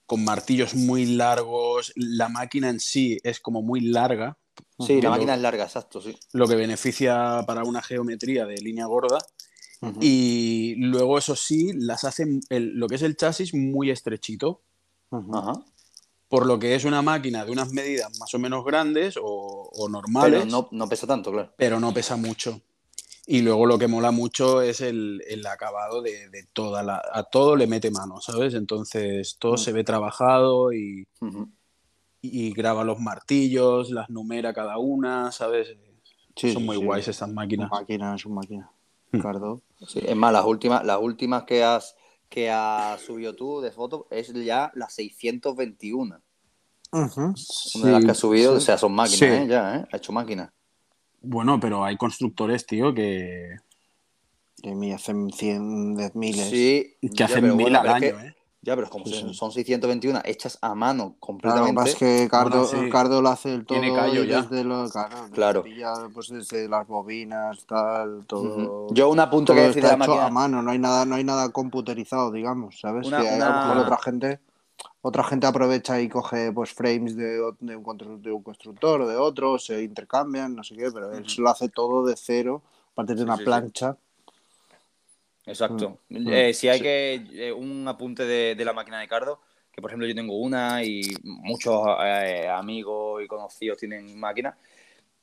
con 0.06 0.24
martillos 0.24 0.74
muy 0.74 1.06
largos, 1.06 1.92
la 1.96 2.28
máquina 2.28 2.68
en 2.68 2.80
sí 2.80 3.18
es 3.22 3.40
como 3.40 3.62
muy 3.62 3.80
larga, 3.80 4.36
Sí, 4.78 4.96
la 4.96 5.04
Lo- 5.04 5.10
máquina 5.10 5.34
es 5.34 5.40
larga, 5.40 5.64
exacto, 5.64 6.00
sí. 6.02 6.14
lo 6.32 6.46
que 6.48 6.54
beneficia 6.54 7.44
para 7.46 7.64
una 7.64 7.80
geometría 7.82 8.44
de 8.46 8.56
línea 8.56 8.86
gorda. 8.86 9.18
Y 10.00 10.74
luego, 10.76 11.16
eso 11.18 11.34
sí, 11.36 11.70
las 11.74 12.04
hacen 12.04 12.40
el- 12.50 12.74
lo 12.78 12.86
que 12.86 12.96
es 12.96 13.02
el 13.02 13.16
chasis 13.16 13.54
muy 13.54 13.90
estrechito. 13.90 14.62
Ajá. 15.10 15.52
Por 16.30 16.46
lo 16.46 16.58
que 16.58 16.74
es 16.76 16.84
una 16.86 17.02
máquina 17.02 17.44
de 17.44 17.50
unas 17.52 17.72
medidas 17.72 18.18
más 18.18 18.32
o 18.32 18.38
menos 18.38 18.64
grandes 18.64 19.16
o, 19.20 19.68
o 19.70 19.88
normales, 19.90 20.44
Pero 20.44 20.50
no, 20.50 20.68
no 20.70 20.88
pesa 20.88 21.06
tanto, 21.06 21.30
claro. 21.32 21.52
pero 21.58 21.78
no 21.78 21.92
pesa 21.92 22.16
mucho. 22.16 22.60
Y 23.26 23.42
luego 23.42 23.66
lo 23.66 23.78
que 23.78 23.86
mola 23.86 24.10
mucho 24.12 24.62
es 24.62 24.80
el, 24.80 25.22
el 25.28 25.46
acabado 25.46 26.00
de, 26.02 26.30
de 26.30 26.44
toda 26.52 26.82
la... 26.82 27.02
A 27.12 27.24
todo 27.24 27.54
le 27.54 27.66
mete 27.66 27.90
mano, 27.90 28.20
¿sabes? 28.20 28.54
Entonces 28.54 29.36
todo 29.38 29.54
Mm. 29.54 29.58
se 29.58 29.72
ve 29.72 29.84
trabajado 29.84 30.72
y, 30.72 31.06
y 32.22 32.52
graba 32.52 32.84
los 32.84 32.98
martillos, 32.98 33.90
las 33.90 34.08
numera 34.10 34.52
cada 34.52 34.78
una, 34.78 35.32
¿sabes? 35.32 35.76
Sí, 36.36 36.52
Son 36.52 36.64
muy 36.64 36.76
sí. 36.78 36.84
guays 36.84 37.08
estas 37.08 37.30
máquinas. 37.30 37.70
máquina, 37.70 38.16
su 38.18 38.30
máquina. 38.30 38.70
Hmm. 39.12 39.20
Cardo. 39.20 39.62
Es 39.80 40.16
más, 40.16 40.32
las 40.32 40.44
últimas, 40.44 40.84
las 40.84 40.98
últimas 41.00 41.44
que 41.44 41.62
has 41.64 41.96
que 42.30 42.48
has 42.48 43.00
subido 43.02 43.34
tú 43.34 43.60
de 43.60 43.72
fotos 43.72 44.04
es 44.10 44.32
ya 44.32 44.70
la 44.74 44.88
621. 44.88 46.22
Ujú. 46.92 47.20
Una 47.74 47.86
de 47.86 47.92
las 47.92 48.04
que 48.04 48.10
has 48.12 48.18
subido, 48.18 48.52
sí. 48.52 48.56
o 48.56 48.60
sea, 48.60 48.78
son 48.78 48.92
máquinas, 48.92 49.18
Sí. 49.18 49.24
¿eh? 49.26 49.46
Ya, 49.48 49.76
¿eh? 49.76 49.86
Ha 49.92 49.96
hecho 49.96 50.12
máquinas. 50.12 50.50
Bueno, 51.20 51.58
pero 51.60 51.84
hay 51.84 51.96
constructores, 51.96 52.64
tío, 52.64 52.94
que, 52.94 53.56
Y 54.62 54.74
mí 54.74 54.92
hacen 54.92 55.30
cien 55.32 55.94
de 55.96 56.10
miles. 56.14 56.48
Sí, 56.48 56.96
que 57.14 57.24
hacen 57.24 57.44
mil 57.56 57.64
bueno, 57.64 57.80
al 57.80 57.88
año, 57.88 58.00
que- 58.00 58.26
¿eh? 58.26 58.34
Ya, 58.62 58.74
pero 58.74 58.84
es 58.86 58.90
como 58.90 59.06
Sí, 59.06 59.14
si 59.14 59.20
sí. 59.28 59.34
son 59.34 59.52
621 59.52 60.20
hechas 60.24 60.58
a 60.60 60.74
mano 60.74 60.94
Claro, 60.94 61.06
lo 61.06 61.14
que 61.14 61.20
completamente. 61.20 61.74
pasa 61.76 61.88
es 61.92 61.96
que 61.96 62.28
Cardo, 62.30 62.62
Bueno, 62.66 62.84
sí. 62.84 62.90
Cardo 62.90 63.22
lo 63.22 63.28
hace 63.30 63.54
el 63.54 63.64
todo 63.64 63.80
Tiene 63.80 63.94
callo 63.96 64.24
ya. 64.24 64.42
desde 64.42 64.64
lo, 64.64 64.88
claro, 64.90 65.16
Claro. 65.32 65.62
pilla, 65.62 65.92
pues 66.12 66.28
desde 66.28 66.68
las 66.68 66.86
bobinas, 66.86 67.64
tal, 67.66 68.26
todo. 68.26 68.42
Ujú. 68.88 68.94
Yo 68.94 69.08
un 69.08 69.18
apunto 69.20 69.54
que 69.54 69.60
decir 69.62 69.82
de 69.82 69.88
la 69.88 69.94
hecho 69.94 69.98
máquina. 70.12 70.26
a 70.26 70.30
mano, 70.30 70.62
no 70.62 70.70
hay 70.72 70.78
nada, 70.78 71.06
no 71.06 71.14
hay 71.14 71.24
nada 71.24 71.48
computerizado, 71.50 72.30
digamos, 72.32 72.78
¿sabes? 72.80 73.06
Una- 73.06 73.22
que 73.22 73.28
a 73.28 73.38
lo 73.38 73.44
una- 73.50 73.52
mejor 73.52 73.78
otra 73.78 73.96
gente, 73.98 74.40
otra 75.00 75.24
gente 75.24 75.46
aprovecha 75.46 75.98
y 76.02 76.10
coge 76.10 76.52
pues 76.52 76.72
frames 76.74 77.16
de, 77.16 77.24
de 77.60 77.76
un, 77.76 78.22
de 78.22 78.32
un 78.32 78.42
constructor 78.42 79.00
o 79.00 79.08
de 79.08 79.16
otro, 79.16 79.58
se 79.58 79.82
intercambian, 79.82 80.54
no 80.54 80.62
sé 80.64 80.76
qué, 80.76 80.90
pero 80.92 81.10
él 81.12 81.26
se 81.26 81.40
lo 81.40 81.48
hace 81.48 81.70
todo 81.70 82.04
de 82.04 82.14
cero, 82.16 82.60
a 82.92 82.94
partir 82.96 83.16
de 83.16 83.22
Sí, 83.22 83.24
una 83.24 83.36
sí, 83.36 83.38
sí. 83.40 83.44
plancha. 83.46 83.96
Exacto. 85.50 86.00
Mm. 86.08 86.28
Eh, 86.32 86.54
si 86.54 86.68
hay 86.68 86.80
que 86.80 87.26
eh, 87.32 87.52
un 87.52 87.86
apunte 87.88 88.24
de, 88.24 88.54
de 88.54 88.64
la 88.64 88.72
máquina 88.72 89.00
de 89.00 89.08
Cardo, 89.08 89.40
que 89.72 89.80
por 89.82 89.90
ejemplo 89.90 90.06
yo 90.06 90.14
tengo 90.14 90.38
una 90.38 90.82
y 90.84 91.02
muchos 91.22 91.86
eh, 92.04 92.48
amigos 92.48 93.22
y 93.22 93.26
conocidos 93.26 93.78
tienen 93.78 94.18
máquinas, 94.18 94.56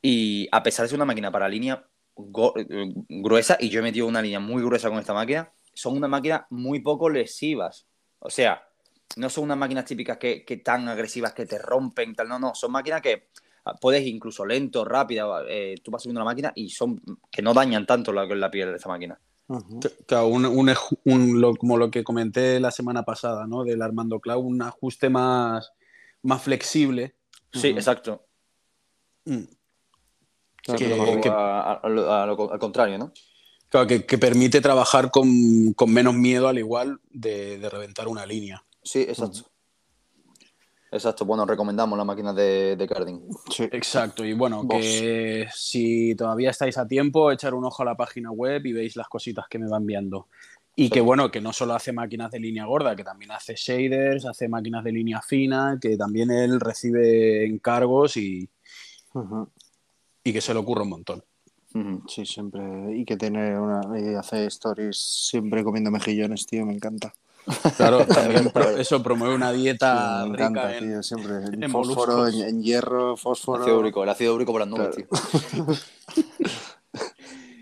y 0.02 0.48
a 0.52 0.62
pesar 0.62 0.84
de 0.84 0.90
ser 0.90 0.98
una 0.98 1.06
máquina 1.06 1.32
para 1.32 1.50
línea 1.50 1.84
gruesa, 2.16 3.58
y 3.60 3.70
yo 3.70 3.80
he 3.80 3.84
metido 3.84 4.08
una 4.08 4.22
línea 4.22 4.40
muy 4.40 4.64
gruesa 4.64 4.90
con 4.90 5.00
esta 5.00 5.14
máquina, 5.14 5.52
son 5.74 5.96
unas 5.96 6.10
máquinas 6.10 6.42
muy 6.50 6.80
poco 6.80 7.10
lesivas. 7.10 7.86
O 8.20 8.30
sea, 8.30 8.68
no 9.16 9.30
son 9.30 9.46
unas 9.46 9.58
máquinas 9.58 9.86
típicas 9.86 10.18
que, 10.18 10.44
que 10.44 10.58
tan 10.58 10.88
agresivas 10.88 11.34
que 11.34 11.46
te 11.46 11.60
rompen, 11.60 12.16
tal, 12.16 12.28
no, 12.28 12.40
no, 12.40 12.56
son 12.56 12.72
máquinas 12.72 13.02
que 13.02 13.30
ah, 13.66 13.76
puedes 13.80 14.06
incluso 14.06 14.46
lento, 14.46 14.84
rápida, 14.84 15.28
eh, 15.48 15.76
tú 15.84 15.92
vas 15.92 16.02
subiendo 16.02 16.22
la 16.22 16.26
máquina 16.26 16.52
y 16.56 16.70
son 16.70 17.00
que 17.32 17.42
no 17.42 17.54
dañan 17.54 17.86
tanto 17.86 18.12
la, 18.12 18.26
la 18.26 18.52
piel 18.52 18.70
de 18.70 18.76
esta 18.76 18.90
máquina. 18.90 19.20
Ujú. 19.48 19.80
Claro, 20.06 20.28
un, 20.28 20.46
un 20.46 20.70
ej- 20.70 21.00
un- 21.06 21.40
lo- 21.40 21.56
como 21.56 21.78
lo 21.78 21.90
que 21.90 22.04
comenté 22.04 22.60
la 22.60 22.72
semana 22.72 23.04
pasada, 23.04 23.48
¿no? 23.48 23.64
Del 23.64 23.82
Armando 23.82 24.20
Cloud, 24.20 24.44
un 24.46 24.62
ajuste 24.62 25.10
más, 25.10 25.72
más 26.22 26.42
flexible. 26.42 27.16
Sí, 27.54 27.68
exacto. 27.70 28.26
Mm. 29.26 29.44
Claro, 30.64 30.78
que- 30.80 30.86
pero 30.90 31.04
O 31.04 31.22
que- 31.22 31.30
a- 31.30 31.62
a- 31.62 31.74
a 31.76 31.90
lo- 31.90 32.12
a 32.14 32.26
lo- 32.26 32.52
al 32.52 32.60
contrario, 32.60 32.98
¿no? 32.98 33.14
Claro, 33.70 33.88
que, 33.88 34.06
que 34.06 34.18
permite 34.18 34.62
trabajar 34.62 35.12
con, 35.12 35.74
con 35.74 35.92
menos 35.94 36.14
miedo 36.14 36.48
al 36.48 36.58
igual 36.58 37.00
de, 37.10 37.58
de 37.58 37.70
reventar 37.70 38.08
una 38.08 38.26
línea. 38.26 38.66
Sí, 38.84 39.02
exacto. 39.02 39.50
Exacto. 40.92 41.26
Bueno, 41.26 41.46
recomendamos 41.46 41.98
la 41.98 42.06
máquina 42.06 42.34
de, 42.34 42.76
de 42.78 42.88
Carding. 42.88 43.20
Sí. 43.50 43.64
Exacto, 43.72 44.24
y 44.24 44.34
bueno, 44.34 44.64
Vos. 44.64 44.78
que 44.80 45.48
si 45.54 46.16
todavía 46.16 46.52
estáis 46.52 46.78
a 46.78 46.88
tiempo, 46.88 47.32
echar 47.32 47.54
un 47.54 47.66
ojo 47.66 47.82
a 47.84 47.86
la 47.86 47.96
página 47.98 48.32
web 48.32 48.66
y 48.66 48.74
veis 48.74 48.96
las 48.96 49.08
cositas 49.10 49.46
que 49.50 49.60
me 49.60 49.68
van 49.68 49.82
enviando. 49.84 50.28
Y 50.76 50.86
Sí. 50.86 50.90
que 50.92 51.02
bueno, 51.02 51.32
que 51.32 51.42
no 51.42 51.52
solo 51.54 51.74
hace 51.74 51.92
máquinas 51.92 52.30
de 52.32 52.40
línea 52.40 52.66
gorda, 52.66 52.96
que 52.96 53.04
también 53.04 53.32
hace 53.32 53.56
shaders, 53.56 54.26
hace 54.26 54.48
máquinas 54.48 54.84
de 54.84 54.92
línea 54.92 55.22
fina, 55.22 55.78
que 55.82 55.98
también 55.98 56.30
él 56.32 56.60
recibe 56.60 57.46
encargos 57.46 58.16
y, 58.16 58.48
Ujú. 59.14 59.50
y 60.24 60.32
que 60.34 60.40
se 60.42 60.54
le 60.54 60.60
ocurre 60.60 60.84
un 60.84 60.90
montón. 60.90 61.24
Sí, 62.08 62.26
siempre. 62.26 62.62
Y 62.96 63.06
que 63.06 63.18
tiene 63.18 63.60
una. 63.60 63.82
Y 64.00 64.16
hace 64.16 64.46
stories 64.48 64.98
siempre 64.98 65.64
comiendo 65.64 65.92
mejillones, 65.92 66.48
tío, 66.48 66.66
me 66.66 66.74
encanta. 66.74 67.14
Claro, 67.78 68.06
también 68.08 68.50
pro- 68.52 68.72
eso 68.78 69.02
promueve 69.02 69.34
una 69.36 69.52
dieta 69.54 70.24
Sí, 70.24 70.30
me 70.30 70.36
rica 70.38 70.48
encanta, 70.50 70.78
en- 70.78 70.88
tío, 70.90 71.04
siempre. 71.04 71.36
En, 71.54 71.64
en 71.64 71.72
fósforo, 71.72 72.18
moluscos. 72.18 72.42
en, 72.42 72.48
en 72.50 72.64
hierro, 72.64 73.12
El 73.14 73.18
fósforo. 73.18 73.62
ácido 73.64 73.80
úrico, 73.80 74.04
el 74.04 74.10
ácido 74.10 74.36
úrico 74.36 74.52
por 74.52 74.62
las 74.62 74.70
nubes, 74.70 74.96
Claro. 74.96 75.08
tío. 75.52 75.76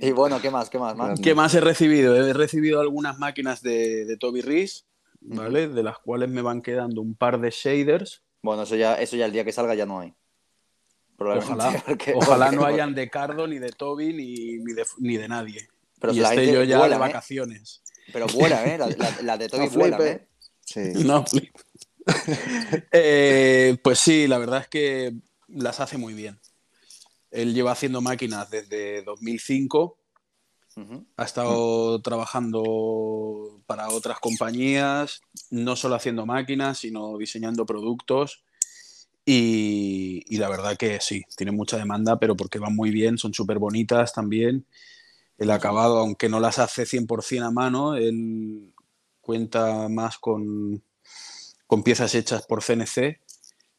y 0.01 0.11
bueno, 0.11 0.39
¿qué 0.41 0.49
más? 0.49 0.69
¿Qué 0.69 0.79
más? 0.79 0.95
más? 0.95 1.19
¿Qué 1.19 1.33
más 1.35 1.53
he 1.55 1.61
recibido? 1.61 2.15
He 2.15 2.33
recibido 2.33 2.79
algunas 2.81 3.17
máquinas 3.19 3.61
de, 3.61 4.05
de 4.05 4.17
Toby 4.17 4.41
Rees, 4.41 4.85
¿vale? 5.21 5.67
De 5.67 5.83
las 5.83 5.99
cuales 5.99 6.29
me 6.29 6.41
van 6.41 6.61
quedando 6.61 7.01
un 7.01 7.15
par 7.15 7.39
de 7.39 7.49
shaders. 7.51 8.21
Bueno, 8.41 8.63
eso 8.63 8.75
ya, 8.75 8.95
eso 8.95 9.15
ya 9.15 9.25
el 9.25 9.31
día 9.31 9.43
que 9.45 9.51
salga 9.51 9.73
ya 9.75 9.85
no 9.85 9.99
hay. 9.99 10.13
Ojalá, 11.17 11.81
porque- 11.87 12.13
ojalá 12.15 12.45
porque- 12.47 12.57
no 12.59 12.65
hayan 12.65 12.93
de 12.93 13.09
Cardo, 13.09 13.47
ni 13.47 13.57
de 13.57 13.69
Toby, 13.69 14.13
ni, 14.13 14.57
ni, 14.63 14.73
de, 14.73 14.85
ni 14.99 15.17
de 15.17 15.27
nadie. 15.27 15.67
Pero 15.99 16.13
y 16.13 16.19
esté 16.19 16.51
yo 16.51 16.63
ya 16.63 16.87
de 16.87 16.95
¿eh? 16.95 16.97
vacaciones. 16.97 17.81
Pero 18.11 18.27
vuela, 18.27 18.65
¿eh? 18.73 18.77
La, 18.77 18.87
la- 18.89 19.21
la 19.21 19.37
de 19.37 19.49
Toby 19.49 19.67
No. 19.89 20.03
¿eh? 20.03 20.27
Sí. 20.65 20.81
No, 21.05 21.25
flip. 21.25 21.55
Eh, 22.91 23.77
pues 23.83 23.99
sí, 23.99 24.27
la 24.27 24.37
verdad 24.37 24.61
es 24.61 24.67
que 24.67 25.13
las 25.47 25.79
hace 25.79 25.97
muy 25.97 26.13
bien. 26.13 26.39
Él 27.31 27.53
lleva 27.53 27.71
haciendo 27.71 27.99
máquinas 28.01 28.49
desde 28.49 29.01
2005, 29.03 29.97
Ujú. 30.77 31.05
ha 31.17 31.23
estado 31.23 32.01
trabajando 32.01 33.61
para 33.65 33.89
otras 33.89 34.19
compañías, 34.19 35.21
no 35.49 35.75
solo 35.75 35.95
haciendo 35.95 36.25
máquinas, 36.25 36.77
sino 36.79 37.17
diseñando 37.17 37.65
productos. 37.65 38.43
Y, 39.25 40.23
y 40.27 40.37
la 40.37 40.47
verdad 40.49 40.77
que 40.77 40.99
sí, 41.01 41.23
tiene 41.35 41.51
mucha 41.51 41.77
demanda, 41.77 42.19
pero 42.19 42.35
porque 42.37 42.59
van 42.59 42.75
muy 42.75 42.91
bien, 42.91 43.17
son 43.17 43.33
súper 43.33 43.57
bonitas 43.57 44.13
también. 44.13 44.65
El 45.37 45.51
acabado, 45.51 45.97
aunque 45.99 46.29
no 46.29 46.39
las 46.39 46.59
hace 46.59 46.83
100% 46.85 47.43
a 47.45 47.51
mano, 47.51 47.95
él 47.95 48.73
cuenta 49.21 49.89
más 49.89 50.17
con, 50.17 50.81
con 51.67 51.83
piezas 51.83 52.15
hechas 52.15 52.45
por 52.45 52.63
CNC, 52.63 53.19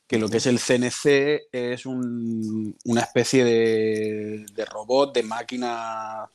que 0.07 0.19
lo 0.19 0.28
que 0.28 0.37
es 0.37 0.47
el 0.47 0.59
CNC 0.59 1.49
es 1.51 1.87
un- 1.87 2.77
una 2.85 3.01
especie 3.01 3.45
de, 3.45 4.47
de 4.55 4.65
robot, 4.66 5.15
de 5.15 5.23
máquina 5.23 6.28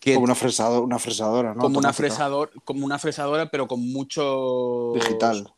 que 0.00 0.14
Como 0.14 0.24
una, 0.24 0.34
fresado- 0.34 0.82
una 0.82 0.98
fresadora, 0.98 1.54
¿no? 1.54 1.60
como 1.60 1.78
una 1.78 1.92
fresador, 1.92 2.50
como 2.64 2.86
una 2.86 2.98
fresadora, 2.98 3.50
pero 3.50 3.66
con 3.66 3.80
mucho 3.92 4.92
Digital. 4.94 5.52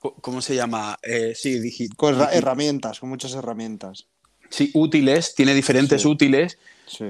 ¿Cómo 0.00 0.42
se 0.42 0.56
llama? 0.56 0.98
Eh, 1.02 1.32
sí, 1.36 1.60
digi- 1.60 1.94
Con 1.94 2.16
digi- 2.18 2.28
herramientas, 2.32 2.98
con 2.98 3.08
muchas 3.08 3.34
herramientas. 3.34 4.06
sí, 4.50 4.70
útiles, 4.74 5.34
tiene 5.36 5.54
diferentes 5.54 6.02
Sí. 6.02 6.08
útiles. 6.08 6.58
Sí. 6.86 7.04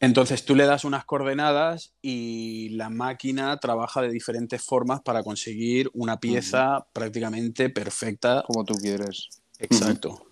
Entonces 0.00 0.44
tú 0.44 0.54
le 0.54 0.64
das 0.64 0.84
unas 0.84 1.04
coordenadas 1.04 1.92
y 2.02 2.68
la 2.70 2.88
máquina 2.88 3.56
trabaja 3.58 4.00
de 4.00 4.10
diferentes 4.10 4.62
formas 4.62 5.00
para 5.00 5.22
conseguir 5.24 5.90
una 5.92 6.20
pieza 6.20 6.86
prácticamente 6.92 7.68
perfecta. 7.68 8.44
Como 8.46 8.64
tú 8.64 8.74
quieres. 8.74 9.28
Exacto. 9.58 10.26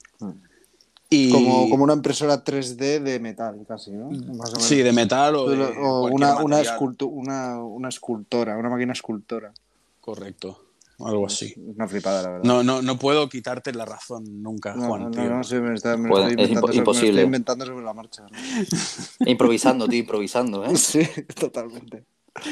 Y, 1.10 1.30
Como, 1.30 1.68
como 1.68 1.84
una 1.84 1.94
impresora 1.94 2.42
3D 2.44 3.00
de 3.00 3.20
metal, 3.20 3.64
casi, 3.66 3.92
¿no? 3.92 4.06
Más 4.10 4.50
o 4.50 4.56
menos. 4.56 4.64
Sí, 4.64 4.82
de 4.82 4.92
metal 4.92 5.36
o, 5.36 5.48
de 5.48 5.56
O 5.78 6.06
una, 6.08 6.36
una, 6.38 6.60
escultu- 6.62 7.08
una, 7.10 7.62
una 7.62 7.88
escultora, 7.88 8.56
una 8.56 8.68
máquina 8.70 8.92
escultora. 8.92 9.52
Correcto, 10.00 10.65
algo 10.98 11.26
así. 11.26 11.52
Una 11.58 11.86
flipada, 11.86 12.22
la 12.22 12.28
verdad. 12.30 12.44
No, 12.44 12.62
no, 12.62 12.80
no 12.82 12.98
puedo 12.98 13.28
quitarte 13.28 13.72
la 13.74 13.84
razón 13.84 14.24
nunca, 14.42 14.74
No, 14.74 14.86
Juan. 14.88 15.02
no, 15.02 15.10
tío. 15.10 15.24
no, 15.24 15.44
sí, 15.44 15.56
me, 15.56 15.74
está, 15.74 15.96
me 15.96 16.08
estoy 16.08 16.24
es 16.24 16.30
inventando 16.30 16.54
impo- 16.54 16.60
sobre- 16.60 16.72
me 16.72 16.78
imposible. 16.78 17.08
estoy 17.10 17.24
inventando 17.24 17.66
sobre 17.66 17.84
la 17.84 17.92
marcha. 17.94 18.22
¿no? 18.22 18.28
Improvisando, 19.26 19.88
tío, 19.88 20.00
improvisando, 20.00 20.64
¿eh? 20.64 20.74
Sí, 20.76 21.00
totalmente. 21.38 22.04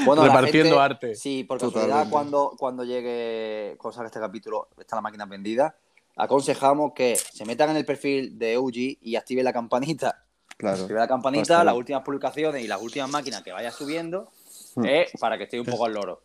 Bueno, 0.07 0.23
Repartiendo 0.25 0.71
gente- 0.77 0.81
arte. 0.83 1.15
Sí, 1.15 1.45
por 1.45 1.59
casualidad, 1.59 2.09
cuando, 2.11 2.55
cuando 2.59 2.85
llegue, 2.85 3.77
cuando 3.79 3.95
salga 3.95 4.07
este 4.09 4.21
capítulo, 4.21 4.69
está 4.79 4.97
la 4.97 5.03
máquina 5.03 5.27
vendida, 5.27 5.77
aconsejamos 6.17 6.93
que 6.95 7.17
se 7.17 7.45
metan 7.45 7.71
en 7.71 7.77
el 7.77 7.85
perfil 7.85 8.39
de 8.39 8.57
OG 8.57 8.75
y 9.01 9.17
activen 9.17 9.45
la 9.45 9.53
campanita. 9.53 10.25
Claro. 10.57 10.79
Activen 10.83 11.01
la 11.01 11.09
campanita, 11.09 11.65
las 11.65 11.75
últimas 11.75 12.03
publicaciones 12.03 12.63
y 12.65 12.69
las 12.69 12.81
últimas 12.81 13.11
máquinas 13.11 13.43
que 13.43 13.53
vaya 13.53 13.71
subiendo. 13.71 14.31
Eh, 14.85 15.07
para 15.21 15.37
que 15.39 15.45
esté 15.45 15.61
un 15.61 15.67
poco 15.67 15.85
al 15.87 15.95
loro. 15.95 16.23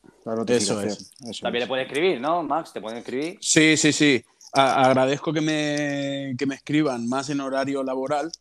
Eso 0.47 0.81
es. 0.81 1.11
Eso 1.23 1.41
También 1.41 1.63
es. 1.63 1.65
le 1.65 1.67
puedes 1.67 1.85
escribir, 1.87 2.19
¿no, 2.21 2.41
Max? 2.43 2.71
Te 2.73 2.81
pueden 2.81 2.99
escribir. 2.99 3.37
Sí, 3.41 3.75
sí, 3.77 3.91
sí. 3.93 4.23
A- 4.53 4.85
agradezco 4.85 5.31
que 5.33 5.41
me, 5.41 6.35
que 6.37 6.45
me 6.45 6.55
escriban 6.55 7.07
más 7.07 7.29
en 7.29 7.39
horario 7.41 7.83
laboral 7.83 8.31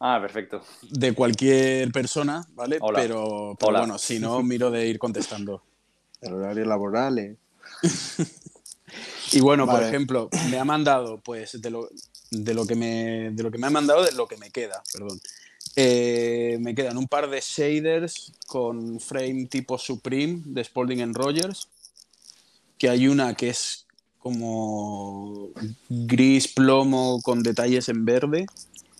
Ah, 0.00 0.18
perfecto. 0.20 0.62
de 0.90 1.12
cualquier 1.14 1.90
persona, 1.92 2.44
¿vale? 2.54 2.78
Hola. 2.80 2.98
Pero, 3.00 3.54
pero 3.58 3.68
Hola. 3.70 3.78
bueno, 3.80 3.98
si 3.98 4.18
no, 4.18 4.42
miro 4.42 4.70
de 4.70 4.86
ir 4.86 4.98
contestando. 4.98 5.62
El 6.20 6.34
horario 6.34 6.64
laboral. 6.64 7.18
eh. 7.18 7.36
Y 9.32 9.40
bueno, 9.40 9.66
por 9.66 9.82
ejemplo, 9.82 10.28
me 10.50 10.58
ha 10.58 10.64
mandado, 10.64 11.18
pues, 11.18 11.60
de 11.60 11.70
lo, 11.70 11.88
de 12.30 12.54
lo 12.54 12.64
que 12.66 12.76
me 12.76 13.30
de 13.32 13.42
lo 13.42 13.50
que 13.50 13.58
me 13.58 13.66
ha 13.66 13.70
mandado, 13.70 14.04
de 14.04 14.12
lo 14.12 14.28
que 14.28 14.36
me 14.36 14.50
queda, 14.50 14.82
perdón. 14.92 15.18
Eh, 15.76 16.56
me 16.60 16.74
quedan 16.74 16.96
un 16.96 17.08
par 17.08 17.28
de 17.28 17.40
shaders 17.40 18.32
con 18.46 19.00
frame 19.00 19.46
tipo 19.46 19.76
Supreme 19.78 20.42
de 20.44 20.62
Spalding 20.62 21.02
and 21.02 21.16
Rogers. 21.16 21.68
Que 22.78 22.88
hay 22.88 23.08
una 23.08 23.34
que 23.34 23.50
es 23.50 23.86
como 24.18 25.50
gris 25.88 26.48
plomo 26.48 27.20
con 27.22 27.42
detalles 27.42 27.88
en 27.88 28.04
verde. 28.04 28.46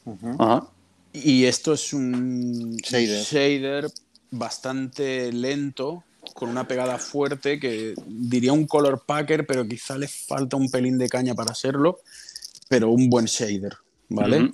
Ajá. 0.04 0.68
Y 1.12 1.44
esto 1.44 1.74
es 1.74 1.92
un 1.92 2.76
Shader. 2.76 3.24
shader 3.24 3.90
bastante 4.32 5.32
lento, 5.32 6.02
con 6.34 6.48
una 6.48 6.66
pegada 6.66 6.98
fuerte, 6.98 7.60
que 7.60 7.94
diría 8.06 8.52
un 8.52 8.66
color 8.66 9.04
packer, 9.06 9.46
pero 9.46 9.66
quizá 9.66 9.96
le 9.96 10.08
falta 10.08 10.56
un 10.56 10.70
pelín 10.70 10.98
de 10.98 11.08
caña 11.08 11.34
para 11.34 11.52
hacerlo, 11.52 12.00
pero 12.68 12.90
un 12.90 13.08
buen 13.08 13.26
shader, 13.26 13.76
¿vale? 14.08 14.50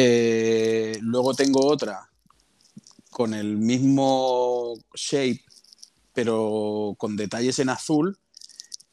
Eh, 0.00 0.96
luego 1.00 1.34
tengo 1.34 1.66
otra 1.66 2.08
con 3.10 3.34
el 3.34 3.56
mismo 3.56 4.74
shape, 4.94 5.42
pero 6.12 6.94
con 6.96 7.16
detalles 7.16 7.58
en 7.58 7.68
azul. 7.68 8.16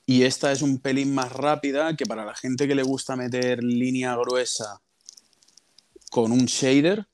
Y 0.07 0.23
esta 0.23 0.51
es 0.51 0.63
un 0.63 0.79
pelín 0.79 1.13
más 1.13 1.31
rápida, 1.31 1.95
que 1.95 2.07
para 2.07 2.25
la 2.25 2.33
gente 2.33 2.67
que 2.67 2.73
le 2.73 2.81
gusta 2.81 3.15
meter 3.15 3.63
línea 3.63 4.15
gruesa 4.15 4.81
con 6.09 6.31
un 6.31 6.45
shader, 6.45 7.05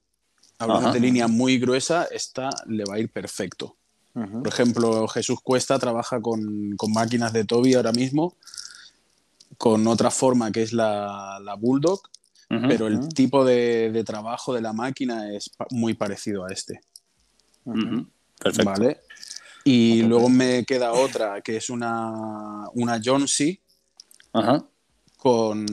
hablando 0.58 0.88
Ajá. 0.88 0.94
de 0.94 1.00
línea 1.02 1.28
muy 1.28 1.60
gruesa, 1.60 2.08
esta 2.12 2.50
le 2.68 2.86
va 2.86 2.96
a 2.96 3.00
ir 3.00 3.12
perfecto. 3.12 3.76
Por 4.14 4.48
ejemplo, 4.48 5.06
Jesús 5.10 5.40
Cuesta 5.42 5.80
trabaja 5.80 6.22
con, 6.22 6.78
con 6.78 6.94
máquinas 6.94 7.34
de 7.34 7.44
Toby 7.44 7.74
ahora 7.74 7.92
mismo, 7.92 8.38
con 9.58 9.86
otra 9.88 10.12
forma 10.12 10.50
que 10.52 10.62
es 10.62 10.72
la, 10.72 11.40
la 11.42 11.56
Bulldog, 11.56 12.02
Pero 12.68 12.88
el 12.88 13.08
tipo 13.10 13.46
de, 13.46 13.92
de 13.92 14.04
trabajo 14.04 14.54
de 14.54 14.62
la 14.62 14.74
máquina 14.74 15.34
es 15.34 15.50
pa- 15.50 15.68
muy 15.72 15.94
parecido 15.94 16.46
a 16.46 16.52
este. 16.52 16.82
Perfecto. 17.64 18.72
¿Vale? 18.72 18.98
Y 19.64 20.02
luego 20.04 20.28
me 20.28 20.66
queda 20.66 20.92
otra 20.92 21.40
que 21.42 21.56
es 21.58 21.70
una, 21.70 22.68
una 22.74 23.00
Jonesy 23.02 23.62
Ajá. 24.34 24.66
con 25.18 25.66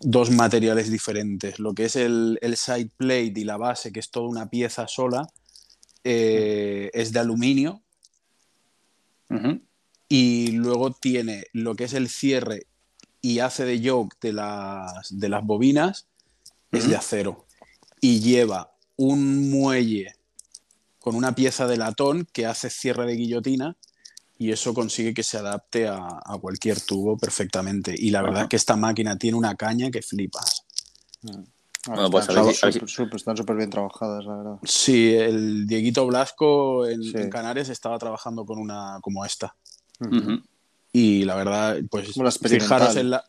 dos 0.00 0.30
materiales 0.30 0.90
diferentes. 0.90 1.60
Lo 1.60 1.74
que 1.74 1.84
es 1.84 1.96
el, 1.96 2.38
el 2.40 2.56
side 2.56 2.90
plate 2.96 3.34
y 3.36 3.44
la 3.44 3.56
base, 3.58 3.92
que 3.92 4.00
es 4.00 4.10
toda 4.10 4.28
una 4.28 4.48
pieza 4.48 4.88
sola, 4.88 5.28
eh, 6.02 6.90
es 6.94 7.12
de 7.12 7.20
aluminio. 7.20 7.82
Y 10.08 10.52
luego 10.52 10.90
tiene 10.90 11.44
lo 11.52 11.76
que 11.76 11.84
es 11.84 11.92
el 11.92 12.08
cierre 12.08 12.66
y 13.22 13.38
hace 13.40 13.64
de 13.64 13.80
yoke 13.80 14.16
de 14.20 14.32
las, 14.32 15.06
de 15.10 15.28
las 15.28 15.44
bobinas, 15.44 16.06
es 16.72 16.88
de 16.88 16.96
acero. 16.96 17.46
Y 18.00 18.20
lleva 18.20 18.72
un 18.96 19.50
muelle 19.50 20.14
con 21.00 21.14
una 21.14 21.34
pieza 21.34 21.66
de 21.66 21.76
latón 21.76 22.26
que 22.32 22.46
hace 22.46 22.70
cierre 22.70 23.06
de 23.06 23.14
guillotina 23.16 23.76
y 24.38 24.52
eso 24.52 24.72
consigue 24.72 25.12
que 25.12 25.22
se 25.22 25.36
adapte 25.38 25.86
a, 25.88 25.96
a 26.24 26.38
cualquier 26.40 26.80
tubo 26.80 27.18
perfectamente. 27.18 27.94
Y 27.96 28.10
la 28.10 28.22
verdad 28.22 28.42
es 28.44 28.48
que 28.48 28.56
esta 28.56 28.76
máquina 28.76 29.16
tiene 29.18 29.36
una 29.36 29.54
caña 29.54 29.90
que 29.90 30.00
flipas. 30.02 30.64
Bueno, 31.86 32.10
pues 32.10 32.28
están 32.28 32.46
si- 32.52 32.80
súper- 32.86 33.56
bien 33.56 33.70
trabajadas, 33.70 34.24
la 34.24 34.36
verdad. 34.36 34.56
Sí, 34.64 35.14
el 35.14 35.66
Dieguito 35.66 36.06
Blasco 36.06 36.86
en, 36.86 37.02
Sí. 37.02 37.12
en 37.16 37.30
Canarias 37.30 37.68
estaba 37.70 37.98
trabajando 37.98 38.44
con 38.44 38.58
una 38.58 38.98
como 39.02 39.24
esta. 39.24 39.54
Ujú. 40.00 40.42
Y 40.92 41.24
la 41.24 41.36
verdad, 41.36 41.78
pues 41.90 42.12
fijaros 42.40 42.96
en 42.96 43.10
la... 43.10 43.24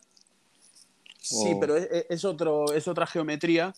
Sí, 1.20 1.54
O- 1.56 1.60
pero 1.60 1.78
es, 1.78 1.88
es 2.10 2.26
otro, 2.26 2.74
es 2.74 2.88
otra 2.88 3.06
geometría, 3.08 3.74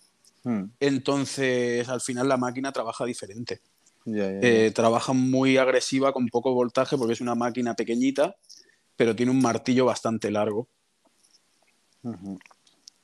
Mm, 0.45 0.65
entonces 0.81 1.87
al 1.87 2.01
final 2.01 2.27
la 2.27 2.35
máquina 2.35 2.73
trabaja 2.73 3.05
diferente. 3.05 3.61
Eh, 4.05 4.71
trabaja 4.75 5.13
muy 5.13 5.55
agresiva 5.55 6.11
con 6.11 6.27
poco 6.27 6.53
voltaje 6.53 6.97
porque 6.97 7.13
es 7.13 7.21
una 7.21 7.33
máquina 7.33 7.75
pequeñita, 7.75 8.35
pero 8.97 9.15
tiene 9.15 9.31
un 9.31 9.41
martillo 9.41 9.85
bastante 9.85 10.29
largo. 10.31 10.67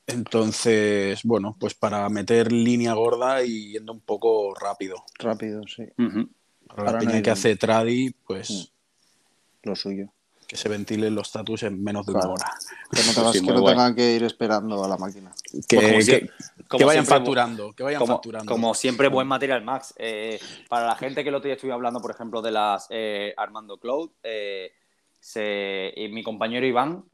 Entonces, 0.06 1.22
bueno, 1.24 1.56
pues 1.58 1.76
para 1.76 2.10
meter 2.10 2.52
línea 2.52 2.94
gorda 2.94 3.44
y 3.44 3.72
yendo 3.72 3.94
un 3.94 4.02
poco 4.02 4.54
rápido. 4.56 4.98
Rápido, 5.18 5.62
sí. 5.68 5.84
Ujú. 5.98 6.30
Para 6.76 7.02
la 7.02 7.14
no 7.18 7.24
que 7.24 7.32
hace 7.32 7.56
tradi, 7.56 8.12
pues 8.28 8.50
Mm. 8.50 9.70
Lo 9.70 9.76
suyo. 9.76 10.12
Que 10.50 10.58
se 10.58 10.68
ventilen 10.68 11.14
los 11.14 11.28
status 11.28 11.62
en 11.64 11.82
menos 11.84 12.08
de 12.08 12.14
Claro. 12.14 12.30
una 12.34 12.34
hora. 12.44 12.52
Que 12.92 13.04
no, 13.04 13.14
tengas- 13.14 13.34
Sí, 13.34 13.40
que 13.40 13.46
muy 13.46 13.54
no 13.54 13.62
guay. 13.62 13.76
tengan 13.76 13.96
que 13.96 14.16
ir 14.16 14.24
esperando 14.24 14.84
a 14.84 14.88
la 14.88 14.98
máquina. 14.98 15.32
Que, 15.68 15.78
Pues 15.78 15.86
como 15.88 15.98
que- 16.00 16.04
sie- 16.04 16.20
que 16.22 16.68
como 16.68 16.86
vayan 16.88 17.06
siempre, 17.06 17.18
facturando, 17.20 17.74
que 17.74 17.84
vayan 17.84 18.00
como, 18.00 18.14
facturando. 18.16 18.52
como 18.52 18.74
siempre, 18.74 19.08
buen 19.10 19.28
material, 19.28 19.64
Max. 19.64 19.94
Eh, 19.98 20.40
para 20.68 20.88
la 20.88 20.96
gente 20.96 21.22
que 21.24 21.30
el 21.30 21.36
otro 21.36 21.46
día 21.48 21.54
estuve 21.56 21.72
hablando, 21.72 22.02
por 22.02 22.10
ejemplo, 22.12 22.42
de 22.42 22.50
las 22.52 22.88
eh, 22.90 23.34
Armando 23.38 23.78
Cloud, 23.78 24.10
eh, 24.24 24.72
se, 25.20 25.94
y 25.96 26.08
mi 26.10 26.24
compañero 26.24 26.66
Iván, 26.66 27.06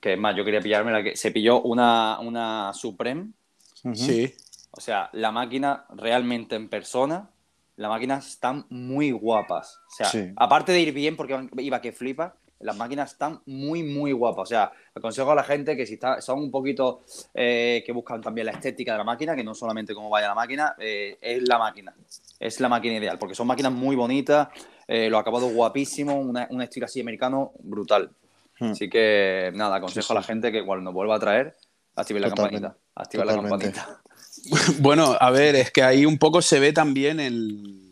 que 0.00 0.12
es 0.12 0.18
más, 0.18 0.36
yo 0.36 0.44
quería 0.44 0.60
pillarme 0.60 0.92
la 0.92 1.02
que 1.02 1.16
se 1.16 1.30
pilló 1.32 1.62
una, 1.62 2.18
una 2.20 2.72
Supreme. 2.74 3.30
Sí, 3.94 4.32
O 4.70 4.80
sea, 4.80 5.10
la 5.12 5.30
máquina 5.32 5.84
realmente 5.90 6.56
en 6.56 6.68
persona, 6.68 7.30
las 7.76 7.88
máquinas 7.90 8.26
están 8.28 8.66
muy 8.70 9.10
guapas. 9.12 9.78
O 9.90 9.94
sea, 9.96 10.06
Sí. 10.06 10.32
aparte 10.36 10.72
de 10.72 10.80
ir 10.80 10.92
bien, 10.92 11.16
porque 11.16 11.48
iba 11.58 11.80
que 11.80 11.92
flipa, 11.92 12.36
las 12.64 12.76
máquinas 12.76 13.12
están 13.12 13.40
muy, 13.46 13.82
muy 13.82 14.12
guapas. 14.12 14.42
O 14.42 14.46
sea, 14.46 14.72
aconsejo 14.94 15.30
a 15.30 15.34
la 15.34 15.44
gente 15.44 15.76
que 15.76 15.86
si 15.86 15.94
está, 15.94 16.20
son 16.20 16.38
un 16.40 16.50
poquito 16.50 17.02
eh, 17.34 17.82
que 17.84 17.92
buscan 17.92 18.20
también 18.20 18.46
la 18.46 18.52
estética 18.52 18.92
de 18.92 18.98
la 18.98 19.04
máquina, 19.04 19.36
que 19.36 19.44
no 19.44 19.54
solamente 19.54 19.94
cómo 19.94 20.08
vaya 20.08 20.28
la 20.28 20.34
máquina, 20.34 20.74
eh, 20.78 21.18
es 21.20 21.46
la 21.46 21.58
máquina. 21.58 21.94
Es 22.40 22.60
la 22.60 22.68
máquina 22.68 22.96
ideal, 22.96 23.18
porque 23.18 23.34
son 23.34 23.46
máquinas 23.46 23.72
muy 23.72 23.96
bonitas, 23.96 24.48
eh, 24.88 25.08
los 25.10 25.20
acabados 25.20 25.52
guapísimos, 25.52 26.16
una- 26.24 26.48
un 26.50 26.62
estilo 26.62 26.86
así 26.86 27.00
americano 27.00 27.52
brutal. 27.60 28.10
Hmm. 28.58 28.70
Así 28.72 28.88
que 28.88 29.50
nada, 29.54 29.76
aconsejo 29.76 30.06
Sí, 30.08 30.12
a 30.12 30.14
la 30.16 30.22
gente 30.22 30.50
que 30.52 30.64
cuando 30.64 30.92
vuelva 30.92 31.16
a 31.16 31.20
traer, 31.20 31.56
active 31.96 32.20
la 32.20 32.28
Totalmente. 32.30 32.62
campanita. 32.62 32.80
Activa 32.94 33.24
la 33.24 33.34
campanita. 33.34 34.00
Bueno, 34.80 35.16
a 35.18 35.30
ver, 35.30 35.54
es 35.54 35.70
que 35.70 35.82
ahí 35.82 36.04
un 36.04 36.18
poco 36.18 36.42
se 36.42 36.58
ve 36.60 36.72
también 36.72 37.20
el, 37.20 37.83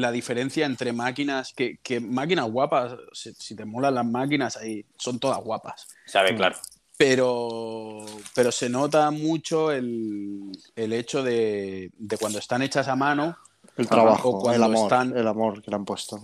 la 0.00 0.10
diferencia 0.12 0.64
entre 0.66 0.92
máquinas, 0.92 1.52
que, 1.52 1.78
que 1.82 2.00
máquinas 2.00 2.50
guapas, 2.50 2.94
si, 3.12 3.32
si 3.34 3.54
te 3.56 3.64
molan 3.64 3.94
las 3.94 4.06
máquinas, 4.06 4.56
ahí 4.56 4.84
son 4.96 5.18
todas 5.18 5.38
guapas. 5.38 5.88
Sabe, 6.06 6.34
claro. 6.34 6.56
Pero, 6.96 8.04
pero 8.34 8.50
se 8.50 8.68
nota 8.68 9.10
mucho 9.10 9.70
el, 9.70 10.50
el 10.74 10.92
hecho 10.92 11.22
de, 11.22 11.92
de 11.96 12.18
cuando 12.18 12.38
están 12.38 12.62
hechas 12.62 12.88
a 12.88 12.96
mano, 12.96 13.36
El 13.76 13.86
trabajo, 13.88 14.30
O 14.30 14.40
cuando 14.40 14.56
el 14.66 14.72
amor, 14.72 14.84
están- 14.92 15.16
el 15.16 15.28
amor 15.28 15.62
que 15.62 15.70
le 15.70 15.76
han 15.76 15.84
puesto. 15.84 16.20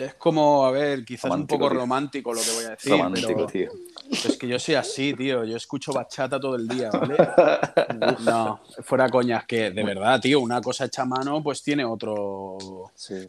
Es 0.00 0.14
como, 0.14 0.64
a 0.64 0.70
ver, 0.70 1.04
quizás 1.04 1.24
Romántico, 1.24 1.54
un 1.54 1.60
poco 1.60 1.70
tío. 1.70 1.80
romántico 1.80 2.32
lo 2.32 2.40
que 2.40 2.50
voy 2.52 2.64
a 2.64 2.70
decir, 2.70 2.92
Romántico, 2.92 3.28
pero 3.34 3.46
tío. 3.46 3.70
es 4.10 4.38
que 4.38 4.48
yo 4.48 4.58
soy 4.58 4.74
así, 4.76 5.12
tío. 5.12 5.44
Yo 5.44 5.56
escucho 5.58 5.92
bachata 5.92 6.40
todo 6.40 6.56
el 6.56 6.66
día, 6.66 6.90
¿vale? 6.90 7.16
No, 8.24 8.60
fuera 8.82 9.10
coñas, 9.10 9.44
que 9.44 9.70
de 9.70 9.84
verdad, 9.84 10.18
tío, 10.18 10.40
una 10.40 10.62
cosa 10.62 10.86
hecha 10.86 11.02
a 11.02 11.04
mano 11.04 11.42
pues 11.42 11.62
tiene 11.62 11.84
otro, 11.84 12.90
Sí. 12.94 13.26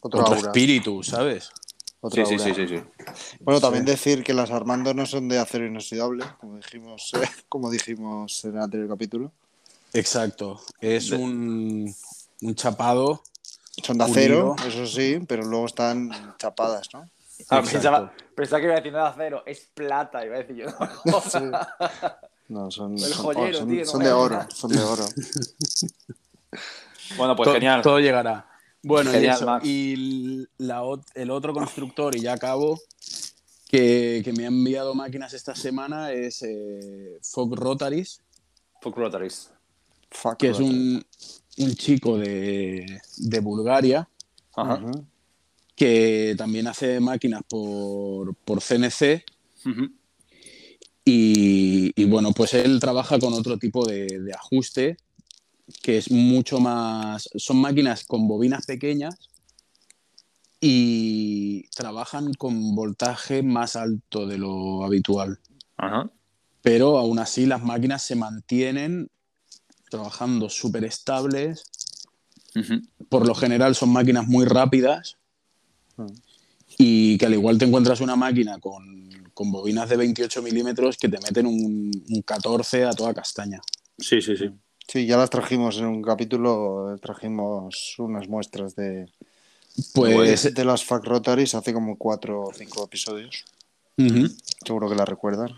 Otro, 0.00 0.34
espíritu, 0.34 1.02
¿sabes? 1.02 1.50
otro 2.00 2.24
Sí, 2.24 2.38
sí, 2.38 2.44
sí, 2.44 2.54
sí, 2.54 2.68
sí. 2.68 2.82
Bueno, 3.40 3.60
también 3.60 3.84
decir 3.84 4.22
que 4.22 4.34
las 4.34 4.50
Armando 4.50 4.92
no 4.94 5.06
son 5.06 5.26
de 5.28 5.38
acero 5.38 5.66
inoxidable, 5.66 6.24
como 6.38 6.56
dijimos, 6.56 7.12
eh, 7.22 7.28
como 7.48 7.70
dijimos 7.70 8.44
en 8.44 8.56
el 8.56 8.62
anterior 8.62 8.88
capítulo. 8.90 9.32
Exacto. 9.94 10.60
Es 10.80 11.10
un, 11.10 11.92
un 12.42 12.54
chapado. 12.54 13.22
Son 13.82 13.96
de 13.98 14.04
acero, 14.04 14.56
eso 14.66 14.86
sí, 14.86 15.20
pero 15.26 15.44
luego 15.44 15.66
están 15.66 16.10
chapadas, 16.38 16.88
¿no? 16.92 17.08
Ah, 17.50 17.62
pensaba, 17.62 18.12
pensaba 18.34 18.60
que 18.60 18.66
iba 18.66 18.74
a 18.74 18.78
decir 18.78 18.92
nada 18.92 19.14
cero, 19.16 19.42
es 19.46 19.68
plata, 19.72 20.24
iba 20.26 20.36
a 20.36 20.38
decir 20.38 20.56
yo. 20.56 20.66
Sí. 21.30 21.38
No, 22.48 22.70
son, 22.70 22.94
El 22.94 22.98
son- 23.00 23.24
joyero, 23.26 23.58
son- 23.58 23.68
tío, 23.68 23.80
no 23.80 23.90
son 23.90 24.02
de 24.02 24.12
oro, 24.12 24.34
nada. 24.36 24.48
son 24.54 24.70
de 24.70 24.80
oro. 24.82 25.04
Bueno, 27.16 27.36
pues 27.36 27.46
To- 27.48 27.52
genial. 27.54 27.82
Todo 27.82 28.00
llegará. 28.00 28.46
Bueno, 28.82 29.10
y, 29.10 29.14
Genial, 29.14 29.36
eso. 29.36 29.58
Y 29.62 30.46
la 30.58 30.82
el 31.14 31.30
otro 31.30 31.52
constructor, 31.52 32.14
y 32.16 32.20
ya 32.20 32.32
acabo, 32.34 32.80
que, 33.68 34.22
que 34.24 34.32
me 34.32 34.44
ha 34.44 34.48
enviado 34.48 34.94
máquinas 34.94 35.32
esta 35.34 35.54
semana 35.54 36.12
es 36.12 36.42
eh, 36.42 37.18
Fog 37.22 37.54
Rotaries, 37.54 38.22
Fuck 38.80 38.96
Rotaries. 38.96 39.50
Fuck, 40.10 40.36
que 40.38 40.50
es 40.50 40.58
un, 40.58 41.04
un 41.58 41.74
chico 41.74 42.18
de, 42.18 43.00
de 43.16 43.40
Bulgaria 43.40 44.08
Ajá. 44.56 44.80
Que 45.76 46.34
también 46.36 46.66
hace 46.66 46.98
máquinas 46.98 47.42
por, 47.48 48.34
por 48.34 48.60
CNC 48.60 49.24
y, 51.04 51.92
y, 51.94 52.04
bueno, 52.06 52.32
pues 52.32 52.54
él 52.54 52.80
trabaja 52.80 53.18
con 53.18 53.32
otro 53.32 53.56
tipo 53.56 53.86
de, 53.86 54.06
de 54.06 54.32
ajuste 54.32 54.96
que 55.82 55.98
es 55.98 56.10
mucho 56.10 56.58
más... 56.60 57.28
Son 57.36 57.58
máquinas 57.58 58.04
con 58.04 58.26
bobinas 58.26 58.66
pequeñas 58.66 59.28
y 60.60 61.68
trabajan 61.68 62.34
con 62.34 62.74
voltaje 62.74 63.42
más 63.42 63.76
alto 63.76 64.26
de 64.26 64.38
lo 64.38 64.84
habitual. 64.84 65.38
Ajá. 65.76 66.10
Pero 66.62 66.98
aún 66.98 67.18
así 67.20 67.46
las 67.46 67.62
máquinas 67.62 68.02
se 68.02 68.16
mantienen 68.16 69.08
trabajando 69.90 70.48
súper 70.48 70.84
estables. 70.84 71.64
Por 73.08 73.26
lo 73.26 73.34
general 73.34 73.74
son 73.74 73.90
máquinas 73.90 74.26
muy 74.26 74.44
rápidas 74.44 75.16
y 76.76 77.16
que 77.18 77.26
al 77.26 77.34
igual 77.34 77.58
te 77.58 77.64
encuentras 77.64 78.00
una 78.00 78.16
máquina 78.16 78.58
con, 78.58 79.30
con 79.34 79.50
bobinas 79.52 79.88
de 79.88 79.96
28 79.96 80.42
milímetros 80.42 80.96
que 80.96 81.08
te 81.08 81.18
meten 81.20 81.46
un, 81.46 81.90
un 82.08 82.22
14 82.22 82.84
a 82.84 82.92
toda 82.92 83.14
castaña. 83.14 83.60
Sí, 83.98 84.20
sí, 84.22 84.36
sí. 84.36 84.50
Sí, 84.86 85.06
ya 85.06 85.18
las 85.18 85.28
trajimos 85.28 85.76
en 85.78 85.84
un 85.84 86.02
capítulo, 86.02 86.96
trajimos 87.02 87.94
unas 87.98 88.26
muestras 88.26 88.74
de, 88.74 89.12
Pues 89.92 90.54
de 90.54 90.64
las 90.64 90.82
Fuck 90.82 91.04
Rotaries 91.04 91.54
hace 91.54 91.74
como 91.74 91.96
cuatro 91.96 92.44
o 92.44 92.52
cinco 92.54 92.84
episodios. 92.84 93.44
Seguro 94.64 94.88
que 94.88 94.94
la 94.94 95.04
recuerdan. 95.04 95.50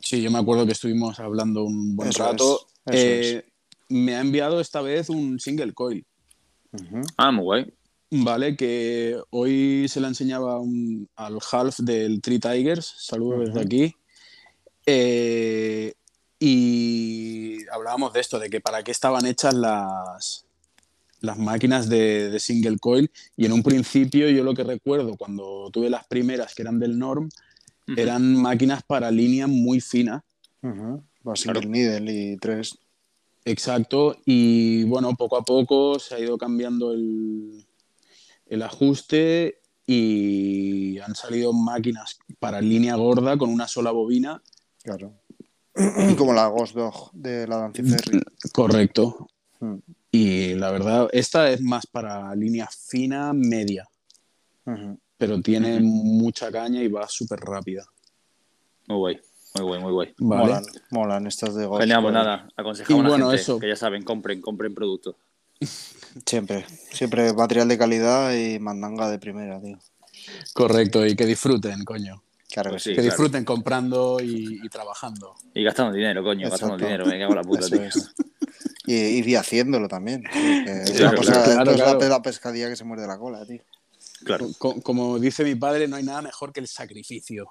sí, 0.00 0.20
yo 0.20 0.30
me 0.30 0.38
acuerdo 0.38 0.66
que 0.66 0.72
estuvimos 0.72 1.20
hablando 1.20 1.62
un 1.62 1.94
buen 1.94 2.08
Eso 2.08 2.24
rato. 2.24 2.66
Eh, 2.96 3.44
Me 3.90 4.14
ha 4.16 4.20
enviado 4.20 4.60
esta 4.60 4.82
vez 4.82 5.08
un 5.08 5.40
single 5.40 5.72
coil. 5.72 6.04
Ah, 7.16 7.32
muy 7.32 7.42
guay. 7.44 7.74
Vale, 8.10 8.56
que 8.56 9.18
hoy 9.30 9.86
se 9.88 10.00
la 10.00 10.08
enseñaba 10.08 10.58
un- 10.60 11.08
al 11.16 11.38
half 11.52 11.78
del 11.80 12.20
Three 12.20 12.38
Tigers, 12.38 12.94
saludos 12.98 13.40
desde 13.46 13.60
aquí. 13.60 13.94
Eh, 14.86 15.92
y 16.38 17.58
hablábamos 17.70 18.12
de 18.12 18.20
esto, 18.20 18.38
de 18.38 18.48
que 18.50 18.60
para 18.60 18.82
qué 18.82 18.90
estaban 18.92 19.26
hechas 19.26 19.54
las, 19.54 20.46
las 21.20 21.38
máquinas 21.38 21.88
de, 21.88 22.30
de 22.30 22.40
single 22.40 22.78
coil. 22.78 23.10
Y 23.36 23.46
en 23.46 23.52
un 23.52 23.62
principio 23.62 24.28
yo 24.30 24.44
lo 24.44 24.54
que 24.54 24.64
recuerdo 24.64 25.16
cuando 25.16 25.68
tuve 25.72 25.90
las 25.90 26.06
primeras 26.06 26.54
que 26.54 26.62
eran 26.62 26.78
del 26.78 26.98
Norm, 26.98 27.28
eran 27.96 28.34
máquinas 28.36 28.82
para 28.82 29.10
línea 29.10 29.46
muy 29.46 29.80
fina. 29.80 30.24
Va 31.28 31.36
single 31.36 31.66
needle 31.66 32.12
y 32.12 32.36
tres. 32.36 32.78
Exacto, 33.44 34.16
y 34.26 34.84
bueno, 34.84 35.14
poco 35.14 35.36
a 35.36 35.42
poco 35.42 35.98
se 35.98 36.14
ha 36.14 36.20
ido 36.20 36.36
cambiando 36.36 36.92
el, 36.92 37.66
el 38.46 38.62
ajuste 38.62 39.60
y 39.86 40.98
han 40.98 41.14
salido 41.14 41.52
máquinas 41.54 42.18
para 42.38 42.60
línea 42.60 42.94
gorda 42.96 43.38
con 43.38 43.48
una 43.48 43.66
sola 43.66 43.90
bobina. 43.90 44.42
Claro. 44.82 45.14
Como 46.18 46.34
la 46.34 46.48
Ghost 46.48 46.74
Dog 46.74 47.10
de 47.12 47.46
la 47.46 47.56
Dancy 47.56 47.82
Ferry. 47.84 48.20
Correcto. 48.52 49.28
Mm. 49.60 49.76
Y 50.10 50.54
la 50.54 50.70
verdad, 50.70 51.08
esta 51.12 51.50
es 51.50 51.60
más 51.60 51.86
para 51.86 52.34
línea 52.34 52.68
fina, 52.68 53.32
media, 53.32 53.86
pero 55.16 55.40
tiene 55.40 55.80
mucha 55.80 56.50
caña 56.50 56.82
y 56.82 56.88
va 56.88 57.06
súper 57.08 57.40
rápida. 57.40 57.86
Muy 58.88 58.96
guay. 58.96 59.20
Muy 59.58 59.68
guay, 59.68 59.80
muy 59.82 59.92
guay. 59.92 60.14
Vale. 60.18 60.42
Molan, 60.44 60.64
molan 60.90 61.26
estas 61.26 61.54
de 61.54 61.66
Ghost. 61.66 61.80
Genial, 61.82 62.02
pues 62.02 62.14
nada, 62.14 62.48
aconsejamos 62.56 63.02
Y 63.02 63.06
a 63.06 63.08
bueno, 63.08 63.24
la 63.26 63.30
gente 63.32 63.42
eso. 63.42 63.58
que 63.58 63.68
ya 63.68 63.76
saben, 63.76 64.02
compren, 64.02 64.40
compren 64.40 64.74
productos. 64.74 65.16
Siempre, 66.26 66.64
siempre 66.92 67.32
material 67.32 67.68
de 67.68 67.78
calidad 67.78 68.32
y 68.34 68.58
mandanga 68.58 69.10
de 69.10 69.18
primera, 69.18 69.60
tío. 69.60 69.78
Correcto, 70.54 71.04
y 71.06 71.14
que 71.16 71.26
disfruten, 71.26 71.84
coño. 71.84 72.22
Claro 72.50 72.70
Pues 72.70 72.84
que 72.84 72.90
sí. 72.90 72.96
que 72.96 73.02
claro. 73.02 73.10
disfruten 73.10 73.44
comprando 73.44 74.18
y, 74.20 74.60
y 74.64 74.68
trabajando. 74.68 75.34
Y 75.54 75.62
gastando 75.64 75.92
dinero, 75.92 76.22
coño, 76.22 76.48
gastando 76.48 76.76
Exacto. 76.76 76.86
dinero, 76.86 77.06
me 77.06 77.18
cago 77.18 77.32
en 77.32 77.36
la 77.36 77.42
puta, 77.42 77.66
Eso 77.66 77.76
tío. 77.76 77.82
es. 77.82 78.14
Y, 78.86 79.30
y 79.30 79.34
haciéndolo 79.34 79.86
también. 79.86 80.24
es 80.26 80.92
Claro, 80.92 81.20
claro, 81.20 81.40
esto 81.40 81.50
es 81.50 81.56
la- 81.56 81.74
claro. 81.74 82.08
la 82.08 82.22
pescadilla 82.22 82.68
que 82.70 82.76
se 82.76 82.84
muerde 82.84 83.06
la 83.06 83.18
cola, 83.18 83.44
tío. 83.44 83.60
Claro. 84.24 84.48
Co- 84.58 84.80
como 84.80 85.18
dice 85.18 85.44
mi 85.44 85.54
padre, 85.56 85.86
no 85.88 85.96
hay 85.96 86.04
nada 86.04 86.22
mejor 86.22 86.52
que 86.52 86.60
el 86.60 86.68
sacrificio. 86.68 87.48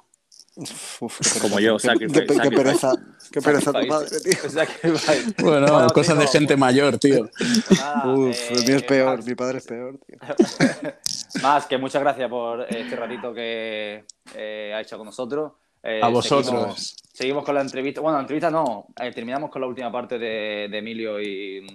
Uf, 1.02 1.20
qué 1.34 1.40
Como 1.40 1.60
yo, 1.60 1.78
sacrifice, 1.78 2.26
qué, 2.26 2.40
qué 2.40 2.52
pereza, 2.52 2.92
qué 3.32 3.42
pereza 3.42 3.72
tu 3.72 3.88
padre, 3.88 4.08
tío. 4.24 4.50
Sacrifice. 4.50 5.34
Bueno, 5.44 5.72
Bueno, 5.72 5.90
cosas 5.92 6.18
de 6.18 6.28
gente 6.28 6.58
mayor, 6.58 6.98
tío. 6.98 7.30
nada, 7.78 8.08
Uf, 8.16 8.36
eh, 8.36 8.54
el 8.54 8.66
mío 8.66 8.76
es 8.78 8.84
peor, 8.84 9.16
Max, 9.18 9.26
mi 9.28 9.36
padre 9.36 9.58
es 9.60 9.66
peor, 9.68 10.00
tío. 10.06 10.18
Más 11.44 11.66
que 11.68 11.78
muchas 11.78 12.02
gracias 12.02 12.28
por 12.30 12.62
este 12.74 12.96
ratito 12.96 13.34
que 13.34 14.04
eh, 14.36 14.74
ha 14.76 14.82
hecho 14.82 14.98
con 14.98 15.06
nosotros. 15.06 15.52
Eh, 15.84 16.02
A 16.04 16.08
vosotros. 16.10 16.46
Seguimos, 16.48 16.96
seguimos 17.14 17.46
con 17.46 17.54
la 17.56 17.62
entrevista. 17.62 18.02
Bueno, 18.02 18.18
la 18.18 18.22
entrevista 18.22 18.50
no. 18.50 18.88
eh, 19.00 19.12
terminamos 19.14 19.52
con 19.52 19.62
la 19.62 19.68
última 19.68 19.92
parte 19.92 20.18
de, 20.18 20.68
de 20.72 20.78
Emilio 20.80 21.22
y, 21.22 21.66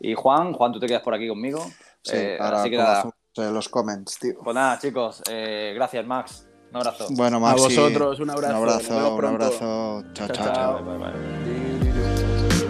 y 0.00 0.14
Juan. 0.14 0.52
Juan, 0.52 0.72
tú 0.72 0.80
te 0.80 0.86
quedas 0.86 1.02
por 1.02 1.14
aquí 1.14 1.28
conmigo. 1.28 1.64
Sí, 2.02 2.16
Eh, 2.16 2.36
ahora 2.40 2.60
así 2.62 2.70
que 2.70 2.76
nada. 2.76 3.08
eh, 3.36 3.50
los 3.52 3.68
comments, 3.68 4.18
tío. 4.18 4.34
Pues 4.42 4.54
nada, 4.54 4.78
chicos. 4.78 5.22
eh, 5.30 5.72
gracias, 5.74 6.04
Max. 6.04 6.46
Un 6.74 6.78
abrazo. 6.78 7.06
Bueno, 7.10 7.36
A 7.36 7.40
Maxi, 7.40 7.62
vosotros, 7.62 8.18
un 8.18 8.30
abrazo. 8.30 8.52
Un 8.60 8.68
abrazo, 8.68 9.14
un 9.14 9.24
abrazo. 9.24 10.04
Chao, 10.12 10.26
Chao, 10.26 10.28
chao, 10.28 10.46
chao. 10.46 10.54
chao. 10.54 10.84
Bye, 10.84 10.98
bye, 10.98 11.12
bye. 11.12 12.64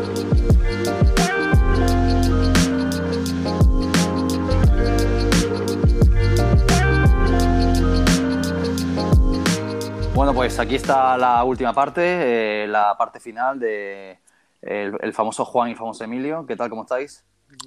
Bueno, 10.15 10.33
pues 10.33 10.59
aquí 10.61 10.77
está 10.77 11.17
la 11.19 11.43
última 11.43 11.73
parte, 11.73 12.63
eh, 12.65 12.67
la 12.69 12.97
parte 12.97 13.19
final 13.19 13.59
de 13.59 14.21
el, 14.63 14.97
el 15.01 15.13
famoso 15.13 15.45
Juan 15.45 15.69
y 15.69 15.73
el 15.73 15.77
famoso 15.79 16.05
Emilio. 16.05 16.47
¿Qué 16.47 16.55
tal? 16.57 16.71
¿Cómo 16.71 16.83
estáis? 16.83 17.25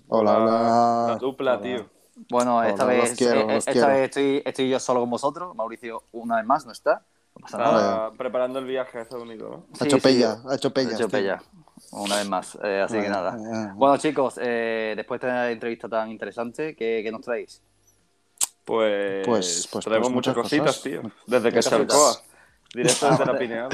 Hola, 0.08 0.38
hola. 0.38 1.06
La 1.10 1.16
dupla, 1.18 1.54
Hola. 1.54 1.62
tío. 1.62 1.90
Bueno, 2.30 2.64
esta 2.64 2.86
vez, 2.86 3.16
quiero, 3.16 3.50
eh, 3.50 3.58
esta 3.58 3.88
vez 3.88 4.06
estoy, 4.10 4.42
estoy 4.46 4.70
yo 4.70 4.80
solo 4.80 5.02
con 5.02 5.10
vosotros. 5.10 5.56
Mauricio, 5.56 6.04
una 6.14 6.38
vez 6.38 6.46
más, 6.46 6.66
no 6.66 6.72
está. 6.72 7.04
No 7.36 7.42
pasa 7.42 7.58
nada. 7.60 8.06
Está 8.08 8.18
preparando 8.18 8.58
el 8.60 8.66
viaje 8.66 8.98
a 8.98 9.02
Estados 9.04 9.24
Unidos, 9.24 9.52
¿no? 9.52 9.66
Ha 9.74 9.78
Sí, 9.78 9.86
hecho 9.86 9.98
sí, 9.98 10.02
pella, 10.02 10.38
ha 10.50 10.56
hecho 10.56 10.74
pella. 10.74 10.90
Ha 10.90 10.96
hecho 10.96 11.10
pella, 11.10 11.42
una 11.92 12.16
vez 12.16 12.28
más. 12.28 12.58
eh, 12.64 12.82
así 12.84 13.00
que 13.00 13.10
nada. 13.10 13.38
eh, 13.38 13.72
Bueno, 13.76 13.98
chicos, 13.98 14.40
eh, 14.42 14.94
después 14.96 15.22
de 15.22 15.28
esta 15.28 15.52
entrevista 15.52 15.88
tan 15.88 16.10
interesante, 16.10 16.76
¿qué, 16.76 17.02
qué 17.04 17.12
nos 17.12 17.22
traéis? 17.22 17.62
Pues, 18.66 19.26
Pues- 19.26 19.68
pues- 19.72 19.86
traemos 19.86 20.08
pues 20.08 20.16
muchas 20.16 20.36
muchas 20.36 20.50
cositas, 20.50 20.68
cosas. 20.78 20.84
tío. 20.84 21.02
Desde 21.28 21.52
que 21.52 21.62
se 21.62 21.76
Alcoa. 21.76 22.16
Directo 22.74 23.10
desde 23.12 23.26
la 23.26 23.38
Pineal. 23.40 23.70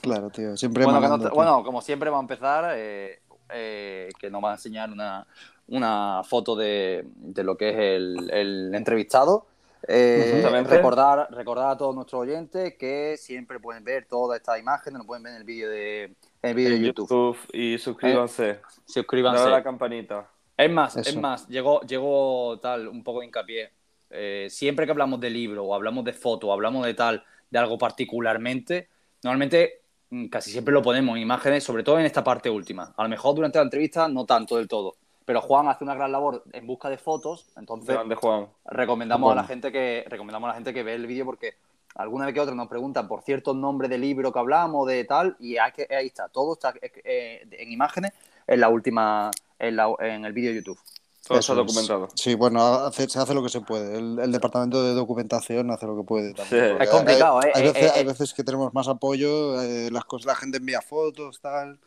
Claro, 0.00 0.30
tío. 0.30 0.56
Siempre 0.56 0.84
Bueno, 0.84 1.18
tío. 1.18 1.30
bueno, 1.30 1.62
como 1.62 1.82
siempre 1.82 2.08
va 2.08 2.16
a 2.18 2.20
empezar, 2.20 2.72
eh, 2.76 3.20
eh, 3.52 4.08
que 4.18 4.30
nos 4.30 4.42
va 4.42 4.52
a 4.52 4.54
enseñar 4.54 4.90
una, 4.90 5.26
una 5.70 6.22
foto 6.24 6.54
de, 6.54 7.04
de 7.16 7.44
lo 7.44 7.56
que 7.56 7.70
es 7.70 7.76
el, 7.76 8.30
el 8.30 8.74
entrevistado. 8.74 9.46
Eh, 9.88 10.46
recordar, 10.68 11.28
recordar 11.30 11.70
a 11.70 11.76
todos 11.76 11.94
nuestros 11.94 12.20
oyentes 12.22 12.74
que 12.78 13.16
siempre 13.16 13.58
pueden 13.58 13.82
ver 13.82 14.06
todas 14.06 14.38
estas 14.38 14.60
imágenes, 14.60 14.98
lo 14.98 15.06
pueden 15.06 15.22
ver 15.22 15.32
en 15.32 15.38
el 15.38 15.44
vídeo 15.44 15.70
de, 15.70 16.04
en 16.04 16.16
el 16.42 16.54
vídeo 16.54 16.70
de 16.72 16.80
YouTube. 16.80 17.08
YouTube 17.08 17.38
y 17.54 17.78
suscríbanse. 17.78 18.60
Suscríbanse. 18.84 19.40
Dale 19.40 19.54
a 19.54 19.58
la 19.58 19.64
campanita. 19.64 20.28
Es 20.56 20.70
más, 20.70 20.96
es 20.96 21.16
más, 21.16 21.48
llegó, 21.48 21.80
llegó 21.80 22.58
tal, 22.60 22.88
un 22.88 23.02
poco 23.02 23.20
de 23.20 23.26
hincapié. 23.26 23.70
Eh, 24.10 24.48
siempre 24.50 24.84
que 24.84 24.92
hablamos 24.92 25.18
de 25.20 25.30
libro 25.30 25.64
o 25.64 25.74
hablamos 25.74 26.04
de 26.04 26.12
foto 26.12 26.48
o 26.48 26.52
hablamos 26.52 26.84
de 26.84 26.92
tal, 26.92 27.24
de 27.48 27.58
algo 27.58 27.78
particularmente, 27.78 28.88
normalmente 29.22 29.80
mm, 30.10 30.26
casi 30.26 30.50
siempre 30.50 30.74
lo 30.74 30.82
ponemos 30.82 31.16
en 31.16 31.22
imágenes, 31.22 31.64
sobre 31.64 31.82
todo 31.82 31.98
en 31.98 32.04
esta 32.04 32.22
parte 32.22 32.50
última. 32.50 32.92
A 32.96 33.02
lo 33.04 33.08
mejor 33.08 33.34
durante 33.34 33.58
la 33.58 33.64
entrevista 33.64 34.08
no 34.08 34.26
tanto 34.26 34.58
del 34.58 34.68
todo, 34.68 34.96
pero 35.24 35.40
Juan 35.40 35.68
hace 35.68 35.84
una 35.84 35.94
gran 35.94 36.10
labor 36.12 36.42
en 36.52 36.66
busca 36.66 36.88
de 36.88 36.98
fotos, 36.98 37.46
entonces 37.56 37.94
Grande 37.94 38.14
Juan. 38.14 38.48
recomendamos 38.66 39.32
a 39.32 39.34
la 39.36 39.44
gente 39.44 39.70
que 39.72 40.04
recomendamos 40.08 40.46
a 40.46 40.50
la 40.50 40.54
gente 40.54 40.72
que 40.74 40.82
ve 40.82 40.94
el 40.94 41.06
vídeo 41.06 41.24
porque 41.24 41.54
alguna 41.94 42.24
vez 42.26 42.34
que 42.34 42.40
otra 42.40 42.54
nos 42.54 42.68
preguntan 42.68 43.06
por 43.08 43.22
ciertos 43.22 43.54
nombres 43.56 43.90
de 43.90 43.98
libro 43.98 44.32
que 44.32 44.38
hablamos 44.38 44.86
de 44.86 45.04
tal 45.04 45.36
y 45.40 45.56
ahí 45.58 45.72
está 46.06 46.28
todo 46.28 46.54
está 46.54 46.72
eh, 46.82 47.46
en 47.50 47.72
imágenes 47.72 48.12
en 48.46 48.60
la 48.60 48.68
última 48.68 49.30
en, 49.58 49.76
la- 49.76 49.94
en 50.00 50.24
el 50.24 50.32
vídeo 50.32 50.50
de 50.50 50.56
YouTube 50.58 50.78
Todo 51.26 51.38
Eso 51.38 51.52
está 51.52 51.62
es. 51.62 51.66
documentado. 51.68 52.08
Sí, 52.14 52.34
bueno, 52.34 52.62
hace- 52.62 53.08
se 53.08 53.18
hace 53.18 53.34
lo 53.34 53.42
que 53.42 53.50
se 53.50 53.60
puede. 53.60 53.98
El, 53.98 54.18
el 54.18 54.32
departamento 54.32 54.82
de 54.82 54.94
documentación 54.94 55.70
hace 55.70 55.86
lo 55.86 55.94
que 55.96 56.02
puede 56.02 56.32
también. 56.32 56.76
Sí. 56.78 56.82
Es 56.82 56.88
complicado, 56.90 57.38
hay, 57.40 57.50
¿eh? 57.50 57.52
Hay 57.54 57.62
Eh, 57.62 57.66
veces, 57.72 57.82
eh, 57.84 57.92
hay 57.94 58.00
eh. 58.00 58.04
veces 58.06 58.34
que 58.34 58.42
tenemos 58.42 58.72
más 58.72 58.88
apoyo, 58.88 59.60
eh, 59.62 59.90
las 59.92 60.04
cosas, 60.06 60.26
la 60.26 60.34
gente 60.34 60.56
envía 60.58 60.80
fotos, 60.80 61.38
tal, 61.40 61.78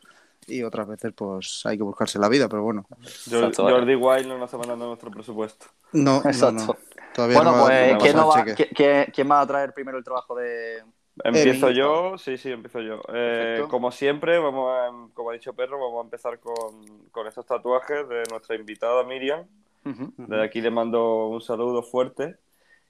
y 0.47 0.63
otras 0.63 0.87
veces 0.87 1.13
pues 1.15 1.61
hay 1.65 1.77
que 1.77 1.83
buscarse 1.83 2.19
la 2.19 2.29
vida, 2.29 2.47
pero 2.49 2.63
bueno. 2.63 2.85
Jordi, 2.89 3.47
Exacto. 3.47 3.69
Jordi 3.69 3.95
Wild 3.95 4.27
no 4.27 4.37
nos 4.37 4.45
está 4.47 4.57
mandando 4.57 4.87
nuestro 4.87 5.11
presupuesto. 5.11 5.65
No, 5.91 6.17
Exacto. 6.25 6.65
no. 6.67 6.75
Todavía 7.13 7.37
bueno 7.37 7.51
no 7.51 7.57
va- 7.57 7.63
pues 7.67 7.97
¿quién, 8.01 8.17
va- 8.17 9.05
quién- 9.11 9.31
va 9.31 9.41
a 9.41 9.47
traer 9.47 9.73
primero 9.73 9.97
el 9.97 10.03
trabajo 10.03 10.35
de 10.35 10.83
Empiezo 11.23 11.67
Emi. 11.67 11.77
yo, 11.77 12.17
sí, 12.17 12.37
sí, 12.39 12.51
empiezo 12.51 12.79
yo. 12.81 12.99
Eh, 13.13 13.63
como 13.69 13.91
siempre, 13.91 14.39
vamos 14.39 14.71
a, 14.71 14.89
como 15.13 15.29
ha 15.29 15.33
dicho 15.33 15.53
Perro, 15.53 15.77
vamos 15.79 16.01
a 16.01 16.05
empezar 16.05 16.39
con, 16.39 17.07
con 17.11 17.27
estos 17.27 17.45
tatuajes 17.45 18.09
de 18.09 18.23
nuestra 18.31 18.55
invitada 18.55 19.03
Miriam. 19.03 19.45
Desde 19.83 20.43
aquí 20.43 20.59
le 20.61 20.71
mando 20.71 21.27
un 21.27 21.41
saludo 21.41 21.83
fuerte. 21.83 22.37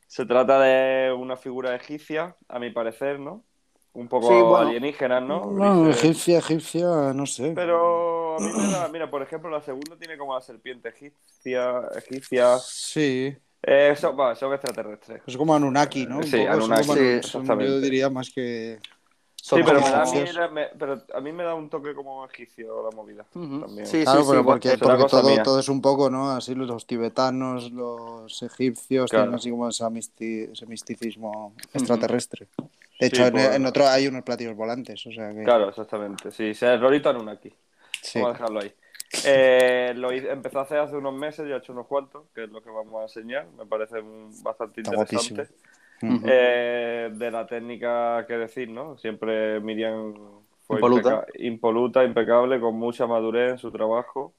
Se 0.07 0.25
trata 0.25 0.61
de 0.61 1.11
una 1.11 1.35
figura 1.35 1.75
egipcia, 1.75 2.35
a 2.47 2.59
mi 2.59 2.69
parecer, 2.69 3.19
¿no? 3.19 3.43
Un 3.95 4.07
poco 4.07 4.27
Sí, 4.27 4.33
bueno. 4.33 4.57
alienígena, 4.57 5.19
¿no? 5.21 5.51
No, 5.51 5.85
Dice- 5.87 5.99
egipcia, 6.07 6.39
egipcia, 6.39 6.87
no 7.13 7.25
sé. 7.27 7.51
Pero 7.55 8.37
a 8.37 8.39
mí 8.39 8.47
me 8.57 8.67
da, 8.71 8.87
mira, 8.87 9.09
por 9.09 9.21
ejemplo, 9.21 9.49
la 9.51 9.61
segunda 9.61 9.95
tiene 9.97 10.17
como 10.17 10.33
la 10.33 10.41
serpiente 10.41 10.89
egipcia, 10.89 11.81
egipcia. 11.95 12.57
Sí, 12.59 13.35
Eh, 13.65 13.89
eso, 13.93 14.15
va, 14.15 14.35
son 14.35 14.51
extraterrestres. 14.53 15.21
es 15.25 15.37
como 15.37 15.53
Anunnaki, 15.55 16.05
¿no? 16.07 16.17
Un 16.17 16.23
Sí, 16.23 16.31
son 16.31 16.47
Anunnaki, 16.47 16.87
como- 16.87 16.93
sí, 16.93 16.99
son- 16.99 17.15
exactamente. 17.41 17.71
yo 17.71 17.79
diría 17.81 18.09
más 18.09 18.29
que... 18.31 18.79
Son 19.35 19.59
Sí, 19.59 19.63
pero, 19.65 19.79
como- 19.79 19.91
me 19.91 19.97
da 19.97 20.03
a 20.03 20.05
mí, 20.47 20.53
me- 20.53 20.67
pero 20.79 21.01
a 21.13 21.19
mí 21.21 21.31
me 21.33 21.43
da 21.43 21.53
un 21.53 21.69
toque 21.69 21.93
como 21.93 22.25
egipcio 22.25 22.89
la 22.89 22.95
movida. 22.95 23.25
Ujú. 23.35 23.59
también. 23.59 23.85
Sí, 23.85 24.03
Claro, 24.03 24.21
sí, 24.21 24.27
pero 24.29 24.39
sí, 24.41 24.45
porque, 24.45 24.69
porque 24.77 25.05
todo, 25.05 25.43
todo 25.43 25.59
es 25.59 25.69
un 25.69 25.81
poco, 25.81 26.09
¿no? 26.09 26.31
Así 26.31 26.55
los 26.55 26.87
tibetanos, 26.87 27.69
los 27.71 28.41
egipcios, 28.41 29.09
Claro. 29.11 29.25
tienen 29.25 29.35
así 29.35 29.49
como 29.51 29.67
ese, 29.69 29.83
misti- 29.85 30.51
ese 30.51 30.65
misticismo 30.65 31.53
extraterrestre. 31.73 32.47
De 32.99 33.07
hecho, 33.07 33.17
Sí, 33.17 33.21
en, 33.23 33.37
en 33.37 33.65
otro 33.65 33.87
hay 33.87 34.07
unos 34.07 34.23
platillos 34.23 34.55
volantes, 34.55 35.05
o 35.05 35.11
sea 35.11 35.33
que... 35.33 35.43
Claro, 35.43 35.69
exactamente. 35.69 36.31
Sí, 36.31 36.53
sea 36.53 36.73
el 36.73 36.81
Rorito 36.81 37.09
Anunnaki. 37.09 37.49
sí. 38.01 38.19
Vamos 38.19 38.29
a 38.29 38.33
dejarlo 38.39 38.59
ahí. 38.61 38.73
Eh, 39.25 39.93
lo 39.95 40.11
hice- 40.11 40.31
empezó 40.31 40.59
a 40.59 40.63
hacer 40.63 40.79
hace 40.79 40.95
unos 40.95 41.13
meses, 41.13 41.47
ya 41.47 41.55
he 41.55 41.57
hecho 41.59 41.73
unos 41.73 41.87
cuantos, 41.87 42.23
que 42.33 42.45
es 42.45 42.49
lo 42.49 42.61
que 42.61 42.69
vamos 42.69 42.99
a 42.99 43.03
enseñar. 43.03 43.47
Me 43.57 43.65
parece 43.65 43.97
bastante 44.43 44.81
Está 44.81 44.91
interesante. 44.95 45.47
Eh, 46.25 47.11
de 47.13 47.31
la 47.31 47.45
técnica 47.45 48.25
que 48.27 48.33
decir, 48.37 48.69
¿no? 48.69 48.97
Siempre 48.97 49.59
Miriam 49.61 50.13
fue 50.67 50.77
Impoluta. 50.77 51.09
impeca- 51.09 51.27
impoluta, 51.39 52.03
impecable, 52.03 52.59
con 52.59 52.75
mucha 52.75 53.07
madurez 53.07 53.51
en 53.51 53.57
su 53.57 53.71
trabajo. 53.71 54.33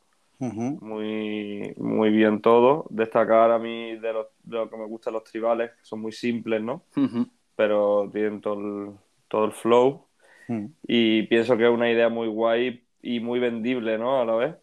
Muy, 0.81 1.73
muy 1.79 2.11
bien 2.11 2.41
todo. 2.41 2.87
Destacar 2.91 3.51
a 3.51 3.59
mí 3.59 3.97
de, 3.97 4.13
los- 4.13 4.27
de 4.43 4.57
lo 4.59 4.69
que 4.71 4.77
me 4.77 4.87
gustan 4.87 5.15
los 5.15 5.25
tribales, 5.25 5.71
que 5.71 5.85
son 5.85 6.01
muy 6.01 6.13
simples, 6.13 6.63
¿no? 6.63 6.83
Ujú. 6.97 7.27
Pero 7.57 8.09
tienen 8.13 8.41
todo 8.41 8.55
el, 8.55 8.91
todo 9.29 9.45
el 9.45 9.53
flow. 9.53 10.05
Mm. 10.49 10.67
Y 10.87 11.23
pienso 11.25 11.57
que 11.57 11.65
es 11.65 11.71
una 11.71 11.91
idea 11.91 12.09
muy 12.09 12.29
guay 12.29 12.85
y 13.03 13.21
muy 13.21 13.39
vendible, 13.41 13.97
¿no? 13.99 14.21
A 14.21 14.25
la 14.25 14.35
vez. 14.35 14.55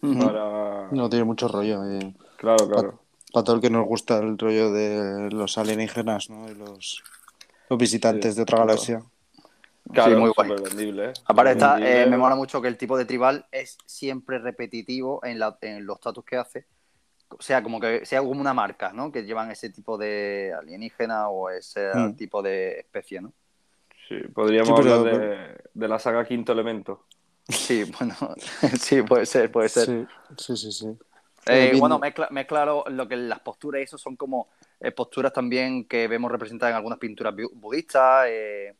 Para... 0.00 0.88
No 0.90 1.08
tiene 1.08 1.24
mucho 1.24 1.48
rollo. 1.48 1.84
eh. 1.88 2.14
Claro, 2.36 2.68
claro. 2.68 2.98
Para 3.32 3.44
todo 3.44 3.56
el 3.56 3.62
que 3.62 3.70
nos 3.70 3.86
gusta 3.86 4.18
el 4.18 4.36
rollo 4.36 4.72
de 4.72 5.30
los 5.30 5.56
alienígenas, 5.58 6.28
¿no? 6.28 6.50
Y 6.50 6.54
los, 6.54 7.02
los 7.70 7.78
visitantes 7.78 8.32
Sí, 8.32 8.36
de 8.36 8.42
otra 8.42 8.56
claro. 8.56 8.68
galaxia. 8.68 9.02
Claro, 9.92 10.18
muy 10.18 10.30
guay. 10.36 10.50
vendible, 10.62 11.06
¿eh? 11.06 11.12
Aparte 11.26 11.52
está, 11.52 11.74
Vendible, 11.74 12.02
eh, 12.02 12.06
me 12.06 12.16
mola 12.18 12.34
mucho 12.36 12.60
que 12.62 12.68
el 12.68 12.76
tipo 12.76 12.96
de 12.96 13.04
tribal 13.04 13.46
es 13.50 13.78
siempre 13.84 14.38
repetitivo 14.38 15.24
en, 15.24 15.38
la- 15.38 15.56
en 15.60 15.84
los 15.86 16.00
tatus 16.00 16.24
que 16.24 16.36
hace. 16.36 16.66
O 17.38 17.42
sea, 17.42 17.62
como 17.62 17.80
que 17.80 18.04
sea 18.06 18.20
como 18.20 18.40
una 18.40 18.54
marca, 18.54 18.92
¿no? 18.92 19.10
Que 19.12 19.24
llevan 19.24 19.50
ese 19.50 19.70
tipo 19.70 19.96
de 19.98 20.52
alienígena 20.58 21.28
o 21.28 21.50
ese 21.50 21.90
Mm. 21.94 22.14
tipo 22.16 22.42
de 22.42 22.80
especie, 22.80 23.20
¿no? 23.20 23.32
Sí, 24.08 24.16
podríamos 24.34 24.68
Sí, 24.68 24.74
pero- 24.76 24.94
hablar 24.94 25.18
de, 25.20 25.60
de 25.72 25.88
la 25.88 25.98
saga 25.98 26.24
Quinto 26.24 26.52
Elemento. 26.52 27.06
Sí, 27.48 27.84
bueno, 27.98 28.14
sí, 28.78 29.02
puede 29.02 29.26
ser, 29.26 29.50
puede 29.50 29.68
ser. 29.68 29.86
Sí, 29.86 30.06
sí, 30.38 30.56
sí. 30.56 30.72
sí. 30.72 30.98
Eh, 31.46 31.74
bueno, 31.76 31.98
mezcla, 31.98 32.28
mezcla 32.30 32.64
lo, 32.64 32.84
lo 32.88 33.08
que 33.08 33.16
las 33.16 33.40
posturas 33.40 33.80
y 33.80 33.84
eso 33.84 33.98
son 33.98 34.14
como 34.14 34.48
eh, 34.78 34.92
posturas 34.92 35.32
también 35.32 35.86
que 35.88 36.06
vemos 36.06 36.30
representadas 36.30 36.70
en 36.72 36.76
algunas 36.76 36.98
pinturas 37.00 37.34
bu- 37.34 37.50
budistas, 37.52 38.26
eh, 38.28 38.76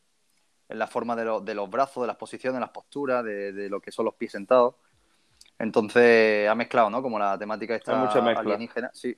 en 0.68 0.78
la 0.78 0.86
forma 0.86 1.16
de, 1.16 1.24
lo- 1.24 1.40
de 1.40 1.54
los 1.54 1.68
brazos, 1.68 2.02
de 2.04 2.06
las 2.06 2.16
posiciones, 2.16 2.60
las 2.60 2.70
posturas, 2.70 3.24
de, 3.24 3.52
de 3.52 3.68
lo 3.68 3.80
que 3.80 3.90
son 3.90 4.04
los 4.04 4.14
pies 4.14 4.30
sentados. 4.32 4.76
Entonces 5.62 6.48
ha 6.48 6.56
mezclado, 6.56 6.90
¿no? 6.90 7.00
Como 7.00 7.20
la 7.20 7.38
temática 7.38 7.76
esta 7.76 8.10
alienígena. 8.10 8.90
Sí. 8.92 9.16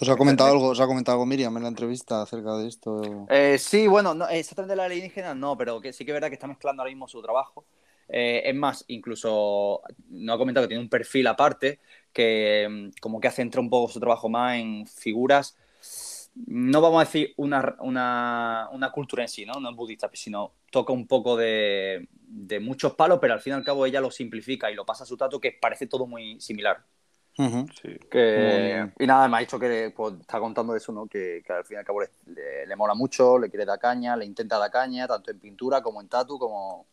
¿Os 0.00 0.08
ha 0.08 0.16
comentado 0.16 0.50
algo, 0.50 0.68
os 0.68 0.80
ha 0.80 0.86
comentado 0.86 1.16
algo 1.16 1.26
Miriam 1.26 1.54
en 1.58 1.64
la 1.64 1.68
entrevista 1.68 2.22
acerca 2.22 2.56
de 2.56 2.66
esto? 2.66 3.26
Eh, 3.28 3.58
sí, 3.58 3.86
bueno, 3.86 4.14
no, 4.14 4.26
exactamente 4.26 4.74
la 4.74 4.86
alienígena 4.86 5.34
no, 5.34 5.54
pero 5.54 5.82
que 5.82 5.92
sí 5.92 6.06
que 6.06 6.12
es 6.12 6.14
verdad 6.14 6.28
que 6.28 6.34
está 6.34 6.46
mezclando 6.46 6.80
ahora 6.80 6.90
mismo 6.90 7.06
su 7.06 7.20
trabajo. 7.20 7.66
Eh, 8.08 8.40
es 8.42 8.54
más, 8.54 8.86
incluso 8.88 9.82
no 10.08 10.32
ha 10.32 10.38
comentado 10.38 10.64
que 10.64 10.68
tiene 10.68 10.82
un 10.82 10.88
perfil 10.88 11.26
aparte 11.26 11.78
que 12.10 12.66
mm, 12.66 12.98
como 12.98 13.20
que 13.20 13.30
centra 13.30 13.60
un 13.60 13.68
poco 13.68 13.92
su 13.92 14.00
trabajo 14.00 14.30
más 14.30 14.56
en 14.56 14.86
figuras, 14.86 15.58
no 16.46 16.80
vamos 16.80 17.02
a 17.02 17.04
decir 17.04 17.34
una, 17.36 17.76
una, 17.80 18.68
una 18.72 18.90
cultura 18.92 19.22
en 19.22 19.28
sí, 19.28 19.44
¿no? 19.44 19.54
No 19.60 19.70
es 19.70 19.76
budista, 19.76 20.08
sino 20.12 20.52
toca 20.70 20.92
un 20.92 21.06
poco 21.06 21.36
de, 21.36 22.08
de 22.12 22.60
muchos 22.60 22.94
palos, 22.94 23.18
pero 23.20 23.34
al 23.34 23.40
fin 23.40 23.52
y 23.52 23.56
al 23.56 23.64
cabo 23.64 23.84
ella 23.86 24.00
lo 24.00 24.10
simplifica 24.10 24.70
y 24.70 24.74
lo 24.74 24.86
pasa 24.86 25.04
a 25.04 25.06
su 25.06 25.16
tato 25.16 25.40
que 25.40 25.52
parece 25.52 25.86
todo 25.86 26.06
muy 26.06 26.40
similar. 26.40 26.84
Ujú. 27.38 27.66
Sí. 27.80 27.96
Que- 28.10 28.90
y 28.98 29.06
nada, 29.06 29.28
me 29.28 29.36
ha 29.36 29.40
dicho 29.40 29.58
que 29.58 29.92
pues, 29.96 30.14
está 30.20 30.40
contando 30.40 30.74
eso, 30.74 30.90
¿no? 30.92 31.06
Que, 31.06 31.42
que 31.46 31.52
al 31.52 31.64
fin 31.64 31.76
y 31.76 31.78
al 31.78 31.84
cabo 31.84 32.00
le, 32.00 32.08
le- 32.26 32.66
le 32.66 32.76
mola 32.76 32.94
mucho, 32.94 33.38
le 33.38 33.48
quiere 33.48 33.64
dar 33.64 33.78
caña, 33.78 34.16
le 34.16 34.24
intenta 34.24 34.58
dar 34.58 34.70
caña, 34.70 35.06
tanto 35.06 35.30
en 35.30 35.38
pintura 35.38 35.80
como 35.80 36.00
en 36.00 36.08
tatu, 36.08 36.38
como, 36.38 36.86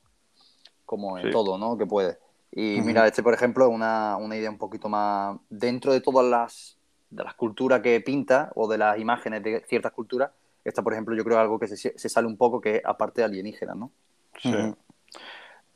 como 0.85 1.17
en 1.17 1.26
Sí. 1.26 1.31
todo, 1.31 1.57
¿no? 1.57 1.77
Que 1.77 1.85
puede. 1.85 2.19
Y 2.51 2.77
Ujú. 2.77 2.85
mira, 2.88 3.07
este, 3.07 3.23
por 3.23 3.34
ejemplo, 3.34 3.65
es 3.65 3.72
una, 3.73 4.17
una 4.17 4.38
idea 4.38 4.49
un 4.49 4.57
poquito 4.59 4.88
más 4.88 5.38
dentro 5.49 5.91
de 5.91 5.99
todas 6.01 6.26
las, 6.26 6.74
de 7.15 7.23
las 7.23 7.33
culturas 7.35 7.81
que 7.81 8.01
pinta 8.01 8.51
o 8.55 8.67
de 8.67 8.77
las 8.77 8.99
imágenes 8.99 9.43
de 9.43 9.63
ciertas 9.67 9.91
culturas. 9.91 10.31
Esta, 10.63 10.81
por 10.81 10.93
ejemplo, 10.93 11.15
yo 11.15 11.23
creo 11.23 11.39
algo 11.39 11.59
que 11.59 11.67
se, 11.67 11.77
se 11.77 12.09
sale 12.09 12.27
un 12.27 12.37
poco, 12.37 12.59
que 12.59 12.77
es 12.77 12.81
aparte 12.85 13.21
de 13.21 13.25
alienígena, 13.25 13.75
¿no? 13.75 13.91
Sí. 14.39 14.51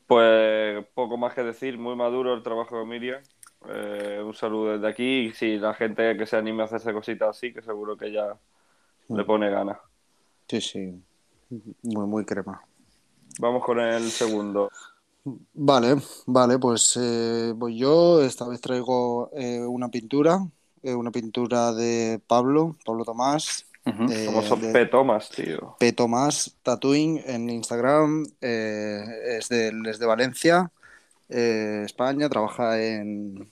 Pues 0.08 0.86
poco 0.96 1.18
más 1.18 1.36
que 1.36 1.44
decir, 1.44 1.78
muy 1.78 1.96
maduro 1.96 2.34
el 2.34 2.42
trabajo 2.42 2.80
de 2.80 2.86
Miriam. 2.86 3.22
Eh, 3.68 4.22
un 4.26 4.34
saludo 4.34 4.74
desde 4.74 4.88
aquí. 4.88 5.28
Y 5.28 5.34
si 5.34 5.58
la 5.58 5.74
gente 5.74 6.18
que 6.18 6.26
se 6.26 6.38
anime 6.38 6.64
a 6.64 6.66
hacerse 6.66 6.94
cositas 6.94 7.30
así, 7.30 7.54
que 7.54 7.62
seguro 7.62 7.96
que 7.96 8.12
ya 8.12 8.36
le 9.10 9.24
pone 9.24 9.50
ganas. 9.50 9.78
Sí, 10.48 10.62
sí. 10.62 11.04
Muy, 11.84 12.08
muy 12.08 12.26
crema. 12.26 12.62
Vamos 13.40 13.64
con 13.64 13.80
el 13.80 14.10
segundo. 14.10 14.70
Vale, 15.54 15.96
vale, 16.26 16.58
pues 16.58 16.98
eh, 17.00 17.54
voy 17.56 17.78
yo. 17.78 18.22
Esta 18.22 18.48
vez 18.48 18.60
traigo 18.62 19.30
eh, 19.34 19.60
una 19.60 19.90
pintura, 19.90 20.40
eh, 20.84 20.94
una 20.96 21.12
pintura 21.12 21.74
de 21.74 22.20
Pablo, 22.28 22.76
Pablo 22.86 23.04
Tomás. 23.06 23.66
eh, 23.86 24.26
Somos 24.26 24.46
son 24.46 24.62
de- 24.62 24.72
P. 24.72 24.86
Thomas, 24.86 25.30
tío. 25.30 25.76
P. 25.80 25.92
Tomás 25.94 26.56
Tattooing 26.64 27.22
en 27.26 27.50
Instagram. 27.50 28.26
eh, 28.42 29.04
es, 29.40 29.50
de, 29.50 29.74
es 29.90 30.00
de 30.00 30.06
Valencia, 30.06 30.72
eh, 31.30 31.84
España. 31.86 32.30
Trabaja 32.30 32.82
en, 32.82 33.52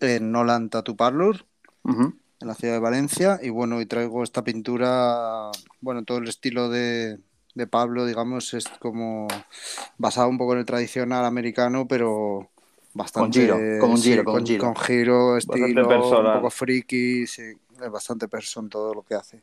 en 0.00 0.32
Nolan 0.32 0.68
Tattoo 0.70 0.96
Parlor, 0.96 1.44
en 1.84 2.12
la 2.48 2.54
ciudad 2.54 2.74
de 2.74 2.80
Valencia. 2.80 3.38
Y 3.42 3.50
bueno, 3.50 3.80
y 3.80 3.86
traigo 3.86 4.22
esta 4.22 4.44
pintura, 4.44 5.50
bueno, 5.80 6.04
todo 6.04 6.18
el 6.18 6.28
estilo 6.28 6.68
de, 6.68 7.18
de 7.54 7.66
Pablo, 7.66 8.04
digamos, 8.06 8.52
es 8.54 8.68
como 8.80 9.26
basado 9.96 10.28
un 10.28 10.38
poco 10.38 10.52
en 10.52 10.60
el 10.60 10.66
tradicional 10.66 11.24
americano, 11.24 11.88
pero 11.88 12.50
bastante. 12.92 13.38
giro, 13.38 13.68
con 13.76 13.90
un 13.92 14.02
sí, 14.02 14.02
giro, 14.02 14.24
con 14.24 14.36
un 14.36 14.44
giro. 14.46 14.72
con 14.72 14.74
giro, 14.76 15.36
Bastante 15.42 15.84
estilo, 15.86 16.20
un 16.20 16.30
personal. 16.30 16.30
poco 16.30 16.50
friki, 16.50 17.26
sí, 17.26 17.42
es 17.82 17.90
bastante 17.90 18.28
person 18.28 18.68
todo 18.68 18.94
lo 18.94 19.02
que 19.04 19.14
hace. 19.14 19.42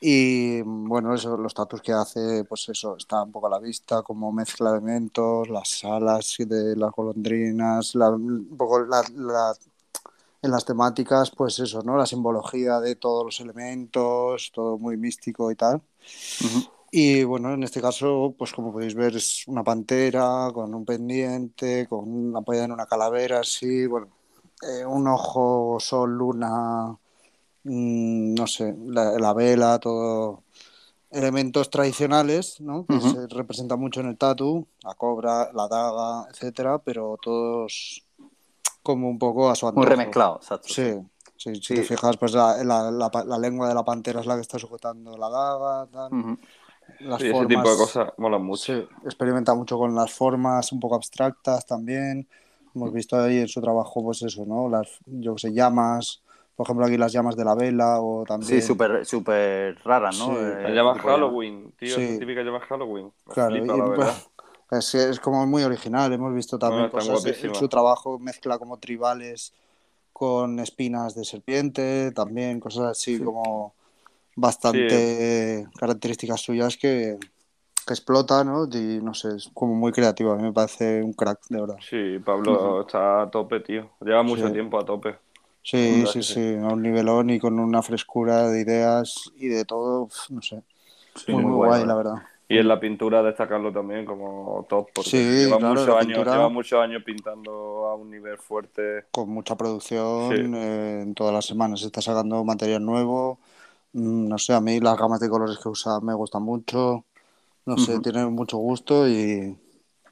Y 0.00 0.60
bueno, 0.62 1.14
eso, 1.14 1.36
los 1.36 1.54
tatus 1.54 1.80
que 1.80 1.92
hace, 1.92 2.44
pues 2.44 2.68
eso, 2.68 2.96
está 2.96 3.22
un 3.22 3.30
poco 3.32 3.46
a 3.46 3.50
la 3.50 3.60
vista, 3.60 4.02
como 4.02 4.32
mezcla 4.32 4.70
de 4.72 4.78
elementos, 4.78 5.48
las 5.48 5.84
alas 5.84 6.34
de 6.38 6.74
las 6.76 6.90
golondrinas, 6.92 7.94
la, 7.94 8.10
un 8.10 8.56
poco 8.58 8.80
la, 8.80 9.02
la- 9.14 9.54
en 10.42 10.50
las 10.52 10.64
temáticas, 10.66 11.30
pues 11.32 11.58
eso, 11.60 11.82
¿no? 11.84 11.96
La 11.96 12.06
simbología 12.06 12.80
de 12.80 12.96
todos 12.96 13.24
los 13.26 13.40
elementos, 13.40 14.52
todo 14.54 14.78
muy 14.78 14.96
místico 14.96 15.50
y 15.52 15.56
tal. 15.56 15.82
Y 16.94 17.24
bueno, 17.24 17.54
en 17.54 17.62
este 17.62 17.80
caso, 17.80 18.34
pues 18.36 18.52
como 18.52 18.70
podéis 18.70 18.94
ver, 18.94 19.16
es 19.16 19.48
una 19.48 19.64
pantera 19.64 20.50
con 20.52 20.74
un 20.74 20.84
pendiente, 20.84 21.86
con 21.88 22.06
una 22.06 22.40
apoyada 22.40 22.66
en 22.66 22.72
una 22.72 22.84
calavera, 22.84 23.40
así, 23.40 23.86
bueno, 23.86 24.08
eh, 24.60 24.84
un 24.84 25.08
ojo, 25.08 25.78
sol, 25.80 26.10
luna, 26.10 26.90
mm, 27.64 28.34
no 28.34 28.46
sé, 28.46 28.76
la, 28.88 29.12
la 29.18 29.32
vela, 29.32 29.78
todo 29.78 30.42
elementos 31.10 31.70
tradicionales, 31.70 32.60
¿no? 32.60 32.86
Que 32.86 33.00
se 33.00 33.26
representan 33.26 33.80
mucho 33.80 34.00
en 34.00 34.08
el 34.08 34.18
tatu, 34.18 34.66
la 34.84 34.94
cobra, 34.94 35.50
la 35.54 35.68
daga, 35.68 36.28
etcétera, 36.30 36.78
pero 36.78 37.16
todos 37.22 38.04
como 38.82 39.08
un 39.08 39.18
poco 39.18 39.48
a 39.50 39.54
su 39.54 39.64
Muy 39.66 39.70
antojo. 39.72 39.86
remezclado, 39.88 40.36
exacto. 40.36 40.68
Sí, 40.68 40.92
sí, 41.36 41.54
si 41.54 41.60
Sí. 41.62 41.74
te 41.76 41.82
fijas, 41.84 42.18
pues 42.18 42.32
la, 42.34 42.62
la- 42.62 42.90
la 43.26 43.38
lengua 43.38 43.68
de 43.68 43.74
la 43.74 43.84
pantera 43.84 44.20
es 44.20 44.26
la 44.26 44.34
que 44.34 44.42
está 44.42 44.58
sujetando 44.58 45.16
la 45.16 45.30
daga, 45.30 45.86
tal. 45.90 46.36
Las 47.00 47.20
Sí, 47.20 47.26
ese 47.28 47.32
formas, 47.34 47.48
tipo 47.48 47.70
de 47.70 47.76
cosas 47.76 48.12
molan 48.18 48.42
mucho. 48.44 48.62
sí, 48.62 48.88
experimenta 49.04 49.54
mucho 49.54 49.76
con 49.78 49.94
las 49.94 50.12
formas 50.12 50.70
un 50.72 50.80
poco 50.80 50.94
abstractas 50.94 51.66
también. 51.66 52.26
Hemos 52.74 52.92
visto 52.92 53.20
ahí 53.20 53.38
en 53.40 53.48
su 53.48 53.60
trabajo, 53.60 54.02
pues 54.02 54.22
eso, 54.22 54.44
¿no? 54.46 54.68
Las, 54.68 54.88
yo 55.06 55.36
sé, 55.36 55.52
llamas, 55.52 56.22
por 56.56 56.64
ejemplo, 56.66 56.86
aquí 56.86 56.96
las 56.96 57.12
llamas 57.12 57.36
de 57.36 57.44
la 57.44 57.54
vela 57.54 58.00
o 58.00 58.24
también... 58.24 58.48
Sí, 58.48 58.62
súper 58.66 59.04
súper 59.04 59.78
raras, 59.84 60.18
¿no? 60.18 60.26
Sí. 60.26 60.32
Eh, 60.38 60.62
Las 60.62 60.72
llamas. 60.74 60.98
Halloween, 61.00 61.72
tío, 61.78 61.94
Sí. 61.96 62.02
esas 62.02 62.18
típicas 62.20 62.44
llamas 62.44 62.62
Halloween. 62.64 63.12
Me 63.26 63.34
Claro, 63.34 63.56
flipa, 63.56 63.74
y, 63.74 63.78
la 63.78 63.84
verdad. 63.88 64.14
pues, 64.68 64.94
es, 64.94 65.02
es 65.10 65.20
como 65.20 65.46
muy 65.46 65.64
original. 65.64 66.12
Hemos 66.12 66.32
visto 66.34 66.58
también 66.58 66.84
No, 66.84 66.90
cosas. 66.90 67.08
En 67.08 67.14
guapísimas. 67.14 67.58
su 67.58 67.68
trabajo 67.68 68.18
mezcla 68.18 68.58
como 68.58 68.78
tribales 68.78 69.52
con 70.12 70.60
espinas 70.60 71.14
de 71.14 71.24
serpiente, 71.24 72.12
también 72.12 72.60
cosas 72.60 72.84
así 72.92 73.18
como 73.18 73.74
bastante 74.36 75.66
características 75.78 76.40
suyas 76.40 76.76
que, 76.76 77.18
que 77.86 77.92
explota, 77.94 78.44
¿no? 78.44 78.64
Y 78.72 79.00
no 79.02 79.14
sé, 79.14 79.36
es 79.36 79.50
como 79.54 79.74
muy 79.74 79.92
creativo. 79.92 80.32
A 80.32 80.36
mí 80.36 80.42
me 80.42 80.52
parece 80.52 81.02
un 81.02 81.12
crack, 81.12 81.40
de 81.48 81.60
verdad. 81.60 81.76
Sí, 81.88 82.18
Pablo 82.24 82.82
está 82.82 83.22
a 83.22 83.30
tope, 83.30 83.60
tío. 83.60 83.90
Lleva 84.00 84.22
mucho 84.22 84.46
Sí. 84.46 84.52
tiempo 84.52 84.78
a 84.80 84.84
tope. 84.84 85.16
Sí, 85.64 86.04
sí, 86.06 86.22
sí, 86.24 86.34
sí. 86.34 86.56
a 86.60 86.68
un 86.68 86.82
nivelón 86.82 87.30
y 87.30 87.38
con 87.38 87.58
una 87.60 87.82
frescura 87.82 88.48
de 88.48 88.60
ideas 88.62 89.30
y 89.36 89.46
de 89.48 89.64
todo, 89.64 90.08
no 90.30 90.42
sé. 90.42 90.62
Sí, 91.14 91.30
muy, 91.32 91.42
muy 91.42 91.52
guay, 91.52 91.68
guay, 91.68 91.80
la 91.82 91.86
la 91.86 91.94
verdad. 91.94 92.14
Y 92.48 92.58
en 92.58 92.68
la 92.68 92.80
pintura 92.80 93.22
destacarlo 93.22 93.72
también 93.72 94.04
como 94.04 94.66
top, 94.68 94.88
porque 94.92 95.10
Sí, 95.10 95.16
lleva, 95.18 95.58
claro, 95.58 95.74
muchos 95.80 95.88
años, 95.96 96.06
pintura- 96.18 96.32
lleva 96.32 96.48
muchos 96.48 96.80
años 96.82 97.02
pintando 97.04 97.86
a 97.86 97.94
un 97.94 98.10
nivel 98.10 98.36
fuerte. 98.38 99.04
con 99.12 99.30
mucha 99.30 99.56
producción, 99.56 100.36
Sí. 100.36 100.50
eh, 100.56 101.00
en 101.02 101.14
todas 101.14 101.32
las 101.32 101.46
semanas 101.46 101.80
se 101.80 101.86
está 101.86 102.02
sacando 102.02 102.42
material 102.44 102.84
nuevo. 102.84 103.38
Mm, 103.92 104.28
No 104.28 104.38
sé, 104.38 104.52
a 104.54 104.60
mí 104.60 104.80
las 104.80 104.98
gamas 104.98 105.20
de 105.20 105.28
colores 105.28 105.58
que 105.58 105.68
usa 105.68 106.00
me 106.00 106.14
gustan 106.14 106.42
mucho. 106.42 107.04
No 107.64 107.76
sé, 107.76 108.00
tiene 108.00 108.26
mucho 108.26 108.56
gusto 108.58 109.06
y, 109.06 109.56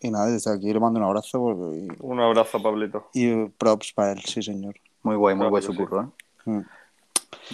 y 0.00 0.10
nada, 0.10 0.26
desde 0.26 0.52
aquí 0.54 0.72
le 0.72 0.78
mando 0.78 1.00
un 1.00 1.06
abrazo 1.06 1.40
porque- 1.40 1.88
Un 2.00 2.20
abrazo, 2.20 2.62
Pablito. 2.62 3.08
y, 3.12 3.46
props 3.46 3.92
para 3.92 4.12
él, 4.12 4.20
sí, 4.20 4.40
señor. 4.40 4.76
Muy 5.02 5.16
guay, 5.16 5.34
muy 5.34 5.40
Claro 5.40 5.50
guay 5.50 5.62
su 5.62 5.72
sí. 5.72 5.78
curro, 5.78 6.02
¿eh? 6.02 6.50
Mm. 6.50 6.60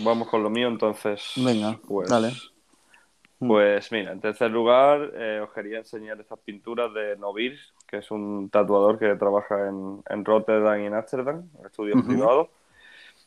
Vamos 0.05 0.29
con 0.29 0.43
lo 0.43 0.51
mío, 0.51 0.69
entonces. 0.69 1.23
Venga, 1.37 1.79
pues, 1.89 2.09
dale. 2.11 2.33
Mm. 3.39 3.49
Pues 3.49 3.91
mira, 3.93 4.13
en 4.13 4.21
tercer 4.21 4.51
lugar, 4.51 5.13
eh, 5.15 5.41
os 5.43 5.51
quería 5.53 5.79
enseñar 5.79 6.21
estas 6.21 6.39
pinturas 6.41 6.93
de 6.93 7.17
Novir, 7.17 7.59
que 7.87 7.99
es 7.99 8.11
un 8.11 8.51
tatuador 8.51 8.99
que 8.99 9.15
trabaja 9.15 9.69
en, 9.69 10.03
en 10.09 10.25
Rotterdam 10.25 10.81
y 10.83 10.87
en 10.87 10.95
Ámsterdam, 10.95 11.49
estudios 11.65 12.03
privados. 12.05 12.49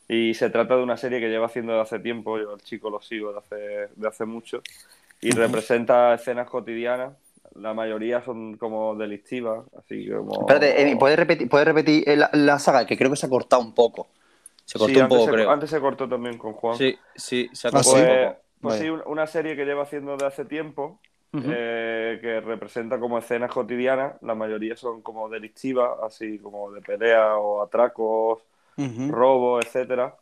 Y 0.10 0.34
se 0.36 0.52
trata 0.52 0.78
de 0.78 0.84
una 0.84 0.98
serie 0.98 1.22
que 1.22 1.30
lleva 1.30 1.48
haciendo 1.48 1.74
de 1.74 1.82
hace 1.82 2.00
tiempo, 2.00 2.40
yo 2.40 2.54
al 2.54 2.62
chico 2.62 2.90
lo 2.92 3.02
sigo 3.02 3.34
de 3.34 3.40
hace, 3.40 3.56
de 3.96 4.10
hace 4.10 4.26
mucho, 4.26 4.64
y 5.22 5.34
representa 5.34 6.14
escenas 6.16 6.50
cotidianas. 6.50 7.16
La 7.56 7.74
mayoría 7.76 8.22
son 8.24 8.58
como 8.58 8.96
delictivas, 8.96 9.66
así 9.78 10.10
como... 10.10 10.40
Espérate, 10.42 10.82
Emi, 10.82 10.96
¿puedes 10.96 11.18
repetir, 11.18 11.50
¿puedes 11.50 11.68
repetir 11.68 12.04
la, 12.18 12.30
la 12.34 12.60
saga? 12.60 12.86
Que 12.86 12.98
creo 12.98 13.10
que 13.10 13.16
se 13.18 13.26
ha 13.26 13.30
cortado 13.30 13.62
un 13.62 13.74
poco. 13.74 14.08
Se 14.66 14.80
cortó 14.80 15.00
Sí, 15.00 15.02
un 15.02 15.08
poco, 15.10 15.20
se, 15.20 15.32
creo. 15.32 15.50
antes 15.50 15.70
se 15.70 15.80
cortó 15.82 16.08
también 16.08 16.38
con 16.38 16.54
Juan. 16.54 16.80
Sí, 16.80 16.96
sí, 17.16 17.50
se 17.54 17.68
ha 17.68 17.72
Ah, 17.72 17.82
cortado 17.82 17.98
un 17.98 18.08
Pues, 18.08 18.08
poco. 18.08 18.40
pues 18.62 18.76
sí, 18.78 18.90
un- 18.90 19.04
una 19.08 19.28
serie 19.28 19.56
que 19.56 19.66
lleva 19.66 19.84
haciendo 19.84 20.18
de 20.18 20.26
hace 20.28 20.46
tiempo, 20.46 21.02
eh, 21.40 22.20
que 22.22 22.42
representa 22.42 23.00
como 23.00 23.18
escenas 23.20 23.52
cotidianas, 23.52 24.22
la 24.24 24.36
mayoría 24.36 24.76
son 24.78 25.02
como 25.04 25.30
delictivas, 25.30 25.92
así 26.04 26.40
como 26.40 26.72
de 26.72 26.82
pelea 26.82 27.38
o 27.38 27.62
atracos, 27.64 28.44
Ujú. 28.80 29.12
robos, 29.12 29.66
etcétera, 29.66 30.16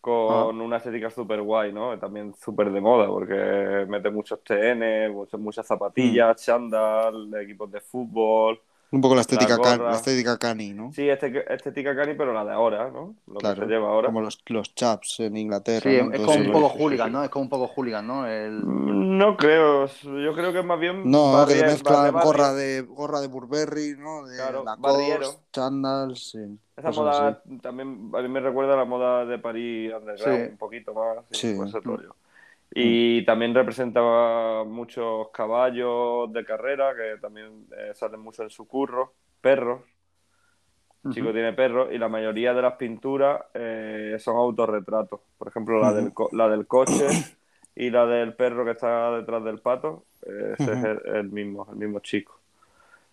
con 0.00 0.60
Ah. 0.60 0.64
una 0.64 0.76
estética 0.78 1.10
súper 1.10 1.42
guay, 1.42 1.72
¿no? 1.72 1.98
También 1.98 2.34
súper 2.34 2.70
de 2.72 2.80
moda, 2.80 3.06
porque 3.08 3.86
mete 3.88 4.10
muchos 4.10 4.42
TN, 4.44 5.10
muchas, 5.10 5.40
muchas 5.40 5.66
zapatillas, 5.66 6.36
Mm. 6.36 6.44
chándal, 6.44 7.34
equipos 7.42 7.70
de 7.70 7.80
fútbol. 7.80 8.60
Un 8.92 9.00
poco 9.00 9.14
la 9.14 9.22
estética, 9.22 9.56
La 9.56 9.76
la 9.78 9.94
estética 9.96 10.36
cani, 10.38 10.74
¿no? 10.74 10.92
Sí, 10.92 11.08
este- 11.08 11.52
estética 11.52 11.96
cani, 11.96 12.12
pero 12.14 12.32
la 12.34 12.44
de 12.44 12.52
ahora, 12.52 12.90
¿no? 12.90 13.14
Lo 13.26 13.34
Claro, 13.40 13.54
que 13.62 13.66
se 13.66 13.72
lleva 13.72 13.88
ahora. 13.88 14.08
como 14.08 14.20
los, 14.20 14.42
los 14.48 14.74
chaps 14.74 15.20
en 15.20 15.36
Inglaterra. 15.38 15.90
Sí, 15.90 15.96
¿no? 16.02 16.12
es 16.12 16.20
como 16.20 16.38
un 16.38 16.52
poco 16.52 16.68
hooligan, 16.68 17.10
¿no? 17.10 17.24
Es 17.24 17.30
como 17.30 17.42
un 17.44 17.48
poco 17.48 17.66
hooligan, 17.68 18.06
¿no? 18.06 18.26
El... 18.28 18.62
Mm, 18.62 19.16
No 19.18 19.36
creo, 19.36 19.86
yo 19.86 20.34
creo 20.34 20.52
que 20.52 20.58
es 20.60 20.64
más 20.64 20.78
bien 20.78 21.10
No, 21.10 21.44
que 21.46 21.54
barrie- 21.54 21.60
le 21.62 21.66
mezclan 21.68 22.12
gorra 22.12 22.52
de 22.52 22.82
gorra 22.82 23.20
de 23.20 23.28
Burberry, 23.28 23.96
¿no? 23.98 24.26
De 24.26 24.36
Claro, 24.36 24.62
Lacoste, 24.64 25.38
chandals, 25.52 26.30
sí. 26.30 26.38
Esa 26.76 26.90
moda 26.90 27.28
así. 27.28 27.58
también 27.58 28.10
a 28.14 28.20
mí 28.22 28.28
me 28.28 28.40
recuerda 28.40 28.74
a 28.74 28.76
la 28.76 28.84
moda 28.84 29.24
de 29.24 29.38
París 29.38 29.92
underground 29.98 30.44
Sí. 30.44 30.50
un 30.52 30.56
poquito 30.58 30.92
más, 30.94 31.18
sí, 31.30 31.52
Sí. 31.54 31.56
Rollo. 32.76 33.02
Y 33.18 33.24
también 33.26 33.54
representaba 33.54 34.64
muchos 34.64 35.28
caballos 35.30 36.32
de 36.32 36.44
carrera 36.44 36.94
que 36.96 37.18
también 37.20 37.66
eh, 37.76 37.92
salen 37.94 38.20
mucho 38.20 38.42
en 38.42 38.50
su 38.50 38.66
curro, 38.66 39.14
perros. 39.40 39.82
El 41.04 41.08
chico 41.10 41.32
tiene 41.32 41.52
perros 41.52 41.88
y 41.92 41.98
la 41.98 42.08
mayoría 42.08 42.54
de 42.54 42.62
las 42.62 42.74
pinturas 42.74 43.42
eh, 43.54 44.16
son 44.18 44.36
autorretratos. 44.36 45.20
Por 45.36 45.48
ejemplo, 45.48 45.80
la, 45.80 45.92
del 45.92 46.12
co- 46.12 46.30
la 46.32 46.48
del 46.48 46.66
coche 46.66 47.18
y 47.74 47.90
la 47.90 48.06
del 48.06 48.34
perro 48.34 48.64
que 48.64 48.72
está 48.72 49.10
detrás 49.16 49.42
del 49.44 49.58
pato, 49.60 50.04
eh, 50.26 50.54
ese 50.54 50.72
es 50.72 50.82
el, 50.84 51.00
el 51.16 51.28
mismo, 51.30 51.66
el 51.70 51.76
mismo 51.76 52.00
chico. 52.00 52.38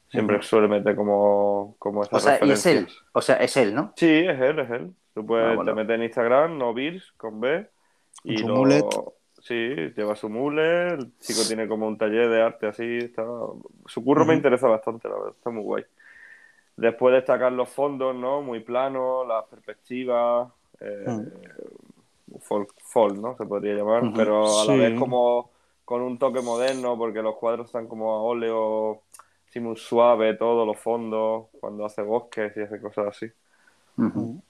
Siempre 0.09 0.41
suele 0.41 0.67
meter 0.67 0.95
como, 0.95 1.75
como 1.79 2.03
esas 2.03 2.13
O 2.15 2.19
sea, 2.19 2.39
y 2.45 2.51
es 2.51 2.65
él. 2.65 2.87
O 3.13 3.21
sea, 3.21 3.35
es 3.37 3.57
él, 3.57 3.75
¿no? 3.75 3.93
Sí, 3.95 4.07
es 4.07 4.39
él, 4.39 4.59
es 4.59 4.69
él. 4.71 4.93
Tú 5.13 5.25
puedes, 5.25 5.59
Ah, 5.59 5.63
te 5.65 5.73
metes 5.73 5.95
en 5.95 6.03
Instagram, 6.03 6.57
Novirs, 6.57 7.11
con 7.17 7.39
B. 7.41 7.67
Y 8.23 8.35
Con 8.41 8.47
su 8.55 8.65
lo-. 8.65 9.13
Sí, 9.41 9.55
lleva 9.95 10.15
su 10.15 10.29
mule, 10.29 10.89
el 10.95 11.17
chico 11.19 11.45
tiene 11.47 11.67
como 11.67 11.87
un 11.87 11.97
taller 11.97 12.29
de 12.29 12.41
arte 12.41 12.67
así. 12.67 12.83
Está... 12.83 13.23
Su 13.85 14.03
curro 14.03 14.25
me 14.25 14.35
interesa 14.35 14.67
bastante, 14.67 15.07
la 15.07 15.15
verdad, 15.15 15.33
está 15.37 15.49
muy 15.49 15.63
guay. 15.63 15.83
Después 16.77 17.13
destacar 17.15 17.51
los 17.53 17.69
fondos, 17.69 18.15
¿no? 18.15 18.41
Muy 18.41 18.61
planos, 18.61 19.27
las 19.27 19.45
perspectivas, 19.45 20.51
eh, 20.81 21.13
folk, 22.41 22.73
folk, 22.83 23.15
¿no? 23.17 23.35
Se 23.37 23.45
podría 23.45 23.75
llamar, 23.75 24.11
pero 24.15 24.59
a 24.61 24.65
la 24.65 24.75
Sí. 24.75 24.75
vez 24.75 24.93
como 24.93 25.51
con 25.85 26.01
un 26.01 26.17
toque 26.19 26.41
moderno, 26.41 26.97
porque 26.97 27.21
los 27.21 27.35
cuadros 27.37 27.67
están 27.67 27.87
como 27.87 28.13
a 28.13 28.21
óleo, 28.21 29.01
así 29.47 29.59
muy 29.59 29.75
suave, 29.77 30.35
todos 30.35 30.65
los 30.67 30.77
fondos, 30.79 31.47
cuando 31.59 31.85
hace 31.85 32.01
bosques 32.03 32.55
y 32.57 32.61
hace 32.61 32.79
cosas 32.81 33.07
así. 33.07 33.27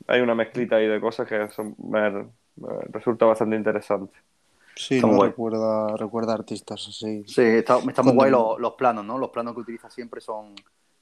Hay 0.07 0.21
una 0.21 0.35
mezclita 0.35 0.75
ahí 0.77 0.87
de 0.87 0.99
cosas 1.01 1.27
que 1.27 1.49
son, 1.49 1.75
me, 1.79 2.09
me 2.55 2.79
resulta 2.91 3.25
bastante 3.25 3.55
interesante. 3.55 4.17
Sí, 4.81 4.95
Está 4.95 5.07
no 5.07 5.15
guay. 5.17 5.29
recuerda, 5.31 5.97
recuerda 5.97 6.33
artistas 6.33 6.87
así. 6.87 7.23
Sí, 7.27 7.41
está, 7.41 7.79
está 7.79 8.01
muy 8.01 8.13
guay 8.13 8.31
los, 8.31 8.57
los 8.59 8.73
planos, 8.75 9.03
¿no? 9.03 9.17
Los 9.17 9.29
planos 9.29 9.53
que 9.53 9.59
utiliza 9.59 9.89
siempre 9.89 10.21
son 10.21 10.55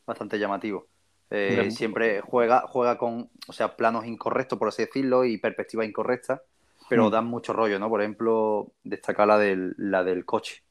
bastante 0.06 0.40
llamativos. 0.40 0.86
Eh. 1.30 1.70
Siempre 1.70 2.22
juega, 2.22 2.62
juega 2.68 2.98
con, 2.98 3.30
o 3.48 3.54
sea, 3.54 3.76
planos 3.76 4.08
incorrectos, 4.08 4.58
por 4.58 4.70
así 4.70 4.84
decirlo, 4.84 5.26
y 5.26 5.38
perspectivas 5.38 5.88
incorrectas, 5.88 6.42
pero 6.90 7.04
Ujú. 7.04 7.12
dan 7.12 7.26
mucho 7.28 7.54
rollo, 7.54 7.78
¿no? 7.78 7.88
Por 7.88 8.02
ejemplo, 8.02 8.72
destaca 8.84 9.28
la 9.28 9.38
del, 9.38 9.76
la 9.78 10.04
del 10.04 10.26
coche. 10.26 10.64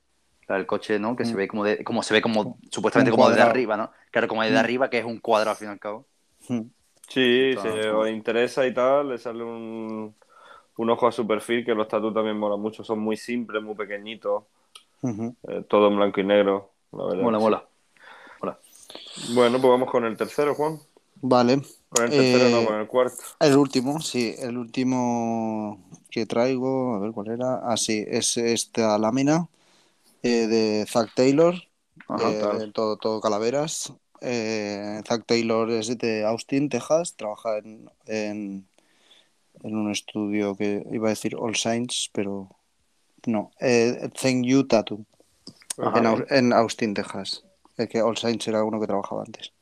La 0.48 0.56
del 0.56 0.66
coche, 0.66 0.98
¿no? 0.98 1.14
Que 1.14 1.24
se 1.24 1.34
Mm. 1.34 1.36
ve 1.36 1.48
como, 1.48 1.62
de, 1.64 1.84
como 1.84 2.02
se 2.02 2.12
ve 2.12 2.20
como, 2.22 2.58
supuestamente 2.72 3.12
como 3.12 3.28
desde 3.28 3.42
arriba, 3.42 3.76
¿no? 3.76 3.92
Claro, 4.10 4.26
como 4.26 4.42
desde 4.42 4.56
Mm. 4.56 4.60
arriba, 4.60 4.90
que 4.90 4.98
es 4.98 5.04
un 5.04 5.20
cuadrado 5.20 5.50
al 5.52 5.56
fin 5.56 5.68
y 5.68 5.70
al 5.70 5.78
cabo. 5.78 6.06
Mm. 6.48 6.60
Sí, 7.08 7.50
Está- 7.50 7.72
si 7.72 7.78
os 7.88 8.08
interesa 8.08 8.66
y 8.66 8.74
tal, 8.74 9.10
le 9.10 9.18
sale 9.18 9.44
un, 9.44 10.12
un 10.76 10.90
ojo 10.90 11.06
a 11.06 11.12
su 11.12 11.26
perfil, 11.26 11.64
que 11.64 11.74
los 11.74 11.88
tatuos 11.88 12.14
también 12.14 12.38
molan 12.38 12.60
mucho. 12.60 12.84
Son 12.84 12.98
muy 12.98 13.16
simples, 13.16 13.62
muy 13.62 13.74
pequeñitos, 13.74 14.44
eh, 15.02 15.64
todo 15.68 15.88
en 15.88 15.96
blanco 15.96 16.20
y 16.20 16.24
negro, 16.24 16.72
la 16.92 17.04
verdad. 17.04 17.22
Mola, 17.22 17.38
mola. 17.38 17.64
Mola. 18.40 18.58
Bueno, 19.34 19.60
pues 19.60 19.70
vamos 19.70 19.90
con 19.90 20.04
el 20.04 20.16
tercero, 20.16 20.54
Juan. 20.54 20.78
Vale, 21.22 21.62
Con 21.88 22.04
el 22.04 22.10
tercero, 22.10 22.44
Eh, 22.46 22.50
no, 22.50 22.66
con 22.66 22.80
el 22.80 22.86
cuarto. 22.86 23.16
El 23.40 23.56
último, 23.56 24.00
sí, 24.00 24.34
el 24.38 24.58
último 24.58 25.80
que 26.10 26.26
traigo, 26.26 26.94
a 26.94 26.98
ver 26.98 27.12
cuál 27.12 27.28
era. 27.28 27.60
Ah, 27.62 27.76
sí, 27.76 28.04
es 28.06 28.36
esta 28.36 28.98
lámina 28.98 29.48
eh, 30.22 30.46
de 30.46 30.86
Zack 30.88 31.14
Taylor, 31.14 31.54
Ajá, 32.08 32.30
eh, 32.30 32.70
todo, 32.72 32.96
todo 32.96 33.20
calaveras. 33.20 33.92
Eh, 34.20 35.00
Zack 35.06 35.26
Taylor 35.26 35.70
es 35.70 35.96
de 35.98 36.24
Austin, 36.24 36.68
Texas, 36.68 37.16
trabaja 37.16 37.58
en, 37.58 37.90
en, 38.06 38.68
en 39.62 39.76
un 39.76 39.90
estudio 39.90 40.56
que 40.56 40.84
iba 40.90 41.08
a 41.08 41.10
decir 41.10 41.36
All 41.38 41.56
Saints, 41.56 42.10
pero 42.12 42.48
no, 43.26 43.50
eh, 43.60 44.10
Thank 44.20 44.44
You 44.44 44.66
Tattoo, 44.66 45.04
Ajá. 45.78 45.98
en, 45.98 46.06
Au- 46.06 46.26
en 46.30 46.52
Austin, 46.52 46.94
Texas. 46.94 47.42
Es 47.76 47.88
que 47.88 48.00
All 48.02 48.16
Saints 48.16 48.46
era 48.48 48.64
uno 48.64 48.80
que 48.80 48.86
trabajaba 48.86 49.22
antes. 49.24 49.52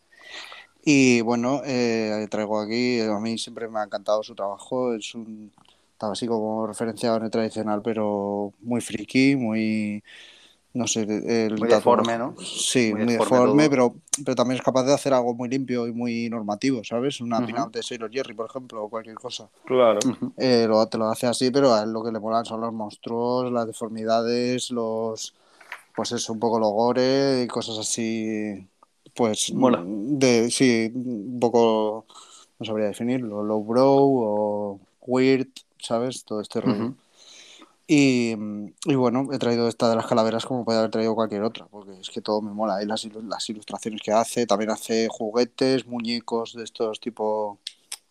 Y 0.85 1.23
bueno, 1.23 1.63
eh, 1.65 2.27
traigo 2.31 2.61
aquí, 2.61 3.01
a 3.01 3.19
mí 3.19 3.39
siempre 3.39 3.69
me 3.69 3.79
ha 3.81 3.85
encantado 3.85 4.23
su 4.23 4.35
trabajo, 4.35 4.95
es 4.95 5.15
un, 5.15 5.51
estaba 5.93 6.13
así 6.13 6.27
como 6.27 6.67
referenciado 6.67 7.17
en 7.17 7.25
el 7.25 7.31
tradicional, 7.31 7.81
pero 7.83 8.53
muy 8.61 8.81
friki, 8.83 9.35
muy, 9.35 10.05
no 10.75 10.89
sé, 10.89 11.03
el 11.03 11.55
Muy 11.55 11.69
deforme, 11.69 12.19
¿no? 12.19 12.35
Sí, 12.39 12.91
Muy 12.91 13.05
muy, 13.05 13.15
deforme 13.15 13.71
pero, 13.71 13.95
pero 14.25 14.35
también 14.35 14.59
es 14.59 14.65
capaz 14.65 14.83
de 14.83 14.93
hacer 14.93 15.15
algo 15.15 15.33
muy 15.33 15.49
limpio 15.49 15.87
y 15.87 15.93
muy 15.93 16.29
normativo, 16.29 16.83
¿sabes? 16.83 17.21
Una 17.21 17.39
Ujú. 17.39 17.47
pin-up 17.47 17.71
de 17.71 17.83
Sailor 17.83 18.11
Jerry, 18.13 18.35
por 18.35 18.47
ejemplo, 18.51 18.83
o 18.83 18.91
cualquier 18.91 19.15
cosa. 19.15 19.49
Claro. 19.65 20.01
Eh, 20.37 20.67
lo, 20.69 20.85
te 20.89 20.99
lo 20.99 21.07
hace 21.07 21.29
así, 21.29 21.53
pero 21.53 21.73
a 21.73 21.85
él 21.85 21.93
lo 21.93 22.03
que 22.03 22.11
le 22.11 22.19
molan 22.19 22.45
son 22.45 22.61
los 22.61 22.73
monstruos, 22.73 23.53
las 23.53 23.67
deformidades, 23.67 24.71
los. 24.71 25.35
Pues 25.95 26.11
eso, 26.11 26.33
un 26.33 26.41
poco 26.41 26.59
los 26.59 26.73
gore 26.73 27.43
y 27.45 27.47
cosas 27.47 27.79
así. 27.79 28.67
Pues. 29.15 29.53
Mola. 29.53 29.81
De, 29.87 30.51
sí, 30.51 30.91
un 30.93 31.39
poco. 31.39 32.07
No 32.59 32.67
sabría 32.67 32.87
definirlo. 32.87 33.45
Low 33.45 33.65
bro 33.65 33.95
o 33.97 34.81
weird, 35.07 35.49
¿sabes? 35.79 36.25
Todo 36.25 36.41
este 36.41 36.61
rollo. 36.61 36.95
Y, 37.87 38.35
y 38.87 38.95
bueno, 38.95 39.29
he 39.33 39.39
traído 39.39 39.69
esta 39.69 39.91
de 39.91 39.97
las 39.97 40.07
calaveras 40.07 40.47
como 40.47 40.65
puede 40.65 40.79
haber 40.79 40.91
traído 40.91 41.15
cualquier 41.15 41.43
otra, 41.43 41.67
porque 41.67 41.93
es 42.01 42.09
que 42.11 42.23
todo 42.23 42.41
me 42.41 42.53
mola. 42.53 42.83
Y 42.83 42.87
las, 42.87 43.05
las 43.05 43.51
ilustraciones 43.51 44.01
que 44.03 44.13
hace, 44.13 44.47
también 44.47 44.71
hace 44.71 45.09
juguetes, 45.11 45.87
muñecos 45.87 46.55
de 46.55 46.65
estos 46.65 47.01
tipo 47.01 47.59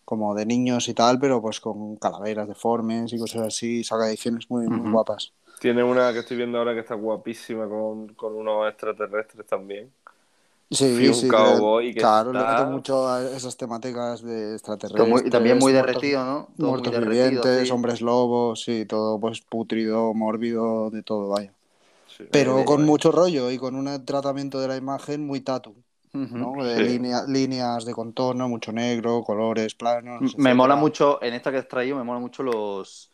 como 0.05 0.35
de 0.35 0.45
niños 0.45 0.89
y 0.89 0.93
tal, 0.93 1.17
pero 1.17 1.41
pues 1.41 1.59
con 1.59 1.95
calaveras 1.95 2.47
deformes 2.47 3.13
y 3.13 3.17
cosas 3.17 3.47
así. 3.47 3.83
Saca 3.83 4.07
ediciones 4.07 4.49
muy, 4.49 4.67
muy 4.67 4.91
guapas. 4.91 5.33
Tiene 5.59 5.83
una 5.83 6.11
que 6.11 6.19
estoy 6.19 6.37
viendo 6.37 6.57
ahora 6.57 6.73
que 6.73 6.81
está 6.81 6.95
guapísima 6.95 7.67
con, 7.67 8.13
con 8.15 8.35
unos 8.35 8.69
extraterrestres 8.69 9.47
también. 9.47 9.91
Sí, 10.71 11.13
sí, 11.13 11.35
que 11.35 11.69
claro, 11.97 12.33
le 12.33 12.45
mete 12.45 12.65
mucho 12.65 13.07
a 13.09 13.21
esas 13.23 13.55
temáticas 13.57 14.21
de 14.23 14.53
extraterrestres. 14.53 15.05
muy- 15.05 15.23
y 15.25 15.29
también 15.29 15.57
muy 15.59 15.71
derretido, 15.73 16.23
¿no? 16.25 16.55
Todo 16.57 16.73
muy 16.73 16.73
muertos 16.73 16.91
derretido, 16.91 17.47
vivientes, 17.47 17.69
sí. 17.69 17.71
hombres 17.71 18.01
lobos, 18.01 18.63
sí, 18.63 18.85
todo 18.85 19.19
pues 19.19 19.41
putrido, 19.41 20.13
mórbido, 20.13 20.89
de 20.89 21.03
todo, 21.03 21.29
vaya. 21.29 21.53
Sí, 22.05 22.25
Pero 22.31 22.65
con 22.65 22.83
mucho 22.85 23.11
rollo 23.11 23.51
y 23.51 23.57
con 23.59 23.75
un 23.75 24.05
tratamiento 24.05 24.59
de 24.61 24.67
la 24.69 24.77
imagen 24.77 25.25
muy 25.27 25.41
tatu. 25.41 25.75
¿no? 26.33 26.63
De 26.63 26.81
Sí. 26.81 26.83
línea- 26.83 27.25
líneas 27.27 27.85
de 27.85 27.93
contorno, 27.93 28.49
mucho 28.49 28.71
negro, 28.73 29.23
colores, 29.23 29.75
planos. 29.75 30.33
Me 30.37 30.53
etcétera. 30.53 30.53
mola 30.53 30.75
mucho, 30.75 31.21
en 31.21 31.33
esta 31.33 31.51
que 31.51 31.57
has 31.57 31.67
traído, 31.67 31.97
me 31.97 32.03
mola 32.03 32.19
mucho 32.19 32.43
los, 32.43 33.12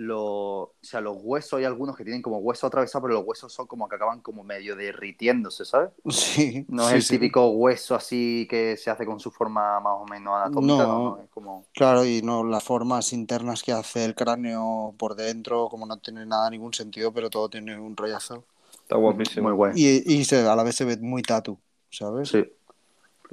los, 0.00 0.18
o 0.20 0.74
sea, 0.82 1.00
los 1.00 1.16
huesos, 1.20 1.58
hay 1.58 1.64
algunos 1.64 1.96
que 1.96 2.04
tienen 2.04 2.22
como 2.22 2.38
hueso 2.38 2.66
atravesado, 2.66 3.02
pero 3.02 3.14
los 3.14 3.24
huesos 3.26 3.52
son 3.52 3.66
como 3.66 3.88
que 3.88 3.96
acaban 3.96 4.20
como 4.22 4.44
medio 4.44 4.76
derritiéndose, 4.76 5.64
¿sabes? 5.64 5.90
Sí, 6.10 6.66
No 6.68 6.88
sí, 6.88 6.88
es 6.88 6.94
el 6.96 7.06
sí. 7.06 7.18
típico 7.18 7.50
hueso 7.50 7.94
así 7.96 8.46
que 8.50 8.76
se 8.76 8.90
hace 8.90 9.06
con 9.06 9.20
su 9.20 9.30
forma 9.30 9.80
más 9.80 9.94
o 9.98 10.06
menos 10.06 10.34
anatómica, 10.36 10.86
no, 10.86 11.16
No. 11.16 11.22
es 11.22 11.28
como... 11.30 11.66
Claro, 11.72 12.04
y 12.04 12.22
no 12.22 12.44
las 12.44 12.64
formas 12.64 13.12
internas 13.12 13.62
que 13.62 13.72
hace 13.72 14.04
el 14.04 14.14
cráneo 14.14 14.94
por 14.98 15.14
dentro, 15.14 15.68
como 15.68 15.86
no 15.86 15.98
tiene 15.98 16.26
nada, 16.26 16.50
ningún 16.50 16.74
sentido, 16.74 17.12
pero 17.12 17.30
todo 17.30 17.48
tiene 17.48 17.78
un 17.78 17.96
rollazo. 17.96 18.44
Está 18.72 18.96
guapísimo. 18.96 19.48
Muy 19.48 19.56
guay. 19.56 19.74
Y, 19.76 20.14
y 20.20 20.24
se, 20.24 20.46
a 20.46 20.56
la 20.56 20.62
vez 20.64 20.74
se 20.76 20.84
ve 20.84 20.96
muy 20.98 21.22
tatu, 21.22 21.58
¿sabes? 21.90 22.30
Sí. 22.30 22.44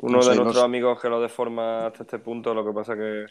Uno 0.01 0.17
No 0.17 0.21
sé, 0.23 0.31
de 0.31 0.35
nuestros 0.37 0.63
los- 0.63 0.65
amigos 0.65 1.01
que 1.01 1.09
lo 1.09 1.21
deforma 1.21 1.87
hasta 1.87 2.03
este 2.03 2.19
punto, 2.19 2.53
lo 2.53 2.65
que 2.65 2.73
pasa 2.73 2.95
que 2.95 3.25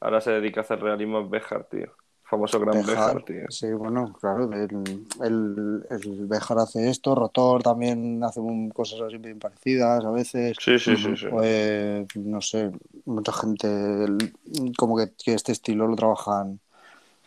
ahora 0.00 0.20
se 0.20 0.32
dedica 0.32 0.60
a 0.60 0.64
hacer 0.64 0.80
realismo 0.80 1.20
es 1.20 1.30
Béjar, 1.30 1.64
tío. 1.68 1.96
Famoso 2.32 2.58
gran 2.60 2.86
Béjar, 2.86 3.22
tío. 3.24 3.44
Sí, 3.50 3.70
bueno, 3.74 4.10
claro, 4.18 4.50
el, 4.54 5.04
el, 5.22 5.86
el 5.90 6.26
Béjar 6.26 6.58
hace 6.60 6.88
esto, 6.88 7.14
Rotor 7.14 7.62
también 7.62 8.24
hace 8.24 8.40
un- 8.40 8.70
cosas 8.70 9.02
así 9.02 9.18
bien 9.18 9.38
parecidas 9.38 10.02
a 10.02 10.10
veces. 10.10 10.56
Sí, 10.58 10.78
sí, 10.78 10.96
sí, 10.96 11.14
sí. 11.14 11.26
Pues, 11.30 12.06
no 12.16 12.40
sé, 12.40 12.70
mucha 13.04 13.32
gente 13.34 13.66
el- 13.68 14.32
como 14.78 14.96
que, 14.96 15.12
que 15.22 15.34
este 15.34 15.52
estilo 15.52 15.86
lo 15.86 15.94
trabajan 15.94 16.58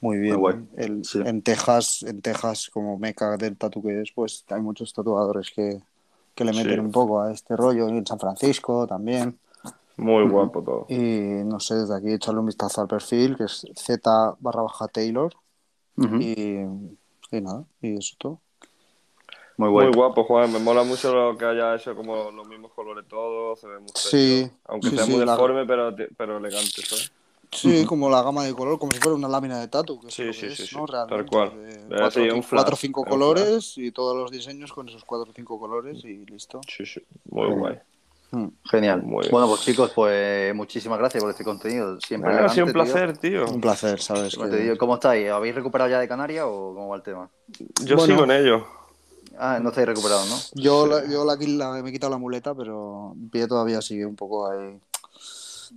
muy 0.02 0.18
bien. 0.18 0.38
guay, 0.40 0.56
sí. 1.04 1.20
En 1.24 1.44
Texas, 1.44 2.02
en 2.02 2.24
Texas, 2.24 2.72
como 2.74 2.98
meca 2.98 3.38
del 3.38 3.58
tatu 3.58 3.84
que 3.84 4.02
es, 4.02 4.12
pues 4.12 4.44
hay 4.50 4.62
muchos 4.62 4.92
tatuadores 4.92 5.52
que, 5.56 5.84
que 6.34 6.46
le 6.46 6.52
meten 6.52 6.74
Sí. 6.74 6.80
un 6.80 6.92
poco 6.92 7.22
a 7.22 7.32
este 7.32 7.56
rollo. 7.56 7.88
Y 7.90 7.98
en 8.00 8.08
San 8.08 8.20
Francisco 8.20 8.88
también. 8.88 9.38
Muy 9.98 10.24
guapo 10.30 10.62
todo. 10.62 10.86
Y 10.90 11.44
no 11.46 11.60
sé, 11.60 11.76
desde 11.76 11.96
aquí 11.96 12.12
echarle 12.12 12.40
un 12.42 12.46
vistazo 12.48 12.82
al 12.82 12.88
perfil, 12.88 13.36
que 13.38 13.46
es 13.46 13.66
Z 13.76 14.36
barra 14.40 14.62
baja 14.64 14.88
Taylor. 14.88 15.34
Y, 15.98 16.60
y 16.60 17.42
nada, 17.42 17.64
y 17.82 17.98
eso 17.98 18.16
todo. 18.20 18.42
Muy 19.58 19.70
guay. 19.70 19.88
Muy 19.88 19.96
guapo, 19.96 20.24
Juan. 20.26 20.52
Me 20.52 20.60
mola 20.60 20.84
mucho 20.84 21.14
lo 21.14 21.38
que 21.38 21.46
haya 21.46 21.76
hecho 21.76 21.96
como 21.96 22.30
los 22.32 22.48
mismos 22.48 22.72
colores 22.74 23.06
todos. 23.08 23.60
Se 23.60 23.68
ve 23.68 23.80
muy 23.80 23.88
Sí, 23.96 24.12
serio. 24.12 24.52
Aunque 24.66 24.90
sí, 24.90 24.96
sea 24.98 25.06
sí, 25.06 25.12
muy 25.14 25.26
la- 25.26 25.32
deforme, 25.34 25.66
pero, 25.66 25.96
pero 26.18 26.38
elegante, 26.38 26.82
¿sabes? 26.82 27.12
Sí, 27.52 27.86
como 27.86 28.10
la 28.10 28.22
gama 28.22 28.44
de 28.44 28.54
color, 28.54 28.78
como 28.78 28.92
si 28.92 29.00
fuera 29.00 29.16
una 29.16 29.30
lámina 29.30 29.60
de 29.60 29.70
tatu, 29.70 30.02
que 30.02 30.08
es 30.10 30.14
Sí, 30.14 30.24
lo 30.26 30.34
sí, 30.34 30.42
que 30.42 30.48
sí, 30.50 30.64
es, 30.64 30.70
sí, 30.70 30.76
¿no? 30.76 30.86
tal 30.86 30.92
Realmente, 31.08 31.30
cual. 31.30 31.50
de 31.52 31.74
Eh, 31.96 31.98
cuatro, 32.02 32.24
sí, 32.24 32.30
un 32.30 32.40
o 32.40 32.42
flash, 32.42 32.50
cuatro 32.50 32.74
o 32.74 32.78
cinco 32.78 33.06
colores 33.06 33.78
y 33.78 33.92
todos 33.92 34.18
los 34.18 34.30
diseños 34.30 34.74
con 34.74 34.90
esos 34.90 35.06
cuatro 35.06 35.32
o 35.32 35.34
cinco 35.34 35.58
colores 35.58 36.04
y 36.04 36.26
listo. 36.26 36.60
Sí, 36.68 36.86
sí. 36.86 37.02
Muy 37.30 37.48
guay. 37.54 37.80
Mm. 38.32 38.48
Genial. 38.70 39.04
Muy. 39.04 39.28
Bueno, 39.30 39.48
pues 39.48 39.62
chicos, 39.62 39.92
pues 39.96 40.54
muchísimas 40.56 40.98
gracias 41.00 41.22
por 41.24 41.32
este 41.32 41.44
contenido. 41.44 42.00
Siempre 42.02 42.34
ha 42.34 42.50
sido 42.50 42.66
un 42.68 42.74
placer, 42.74 43.18
tío. 43.18 43.46
Un 43.48 43.62
placer, 43.62 44.02
¿sabes? 44.02 44.34
Siempre 44.34 44.52
Que- 44.52 44.58
te 44.58 44.64
digo, 44.64 44.78
¿Cómo 44.78 44.96
estáis? 44.96 45.30
¿Habéis 45.30 45.56
recuperado 45.56 45.90
ya 45.90 46.00
de 46.00 46.08
Canarias 46.08 46.46
o 46.48 46.74
cómo 46.74 46.90
va 46.90 46.96
el 46.98 47.04
tema? 47.04 47.30
Yo 47.84 47.96
Bueno. 47.96 48.14
sigo 48.14 48.24
en 48.26 48.32
ello. 48.32 48.68
Ah, 49.38 49.60
no 49.62 49.70
estáis 49.70 49.88
recuperados, 49.88 50.30
¿no? 50.30 50.62
Yo, 50.62 50.88
la, 50.88 51.06
yo 51.06 51.26
la, 51.26 51.36
la- 51.36 51.82
me 51.84 51.90
he 51.90 51.94
quitado 51.94 52.12
la 52.12 52.18
muleta, 52.18 52.56
pero 52.56 53.14
pie 53.32 53.48
todavía 53.48 53.82
sigue 53.82 54.06
un 54.06 54.16
poco 54.16 54.50
ahí. 54.50 54.80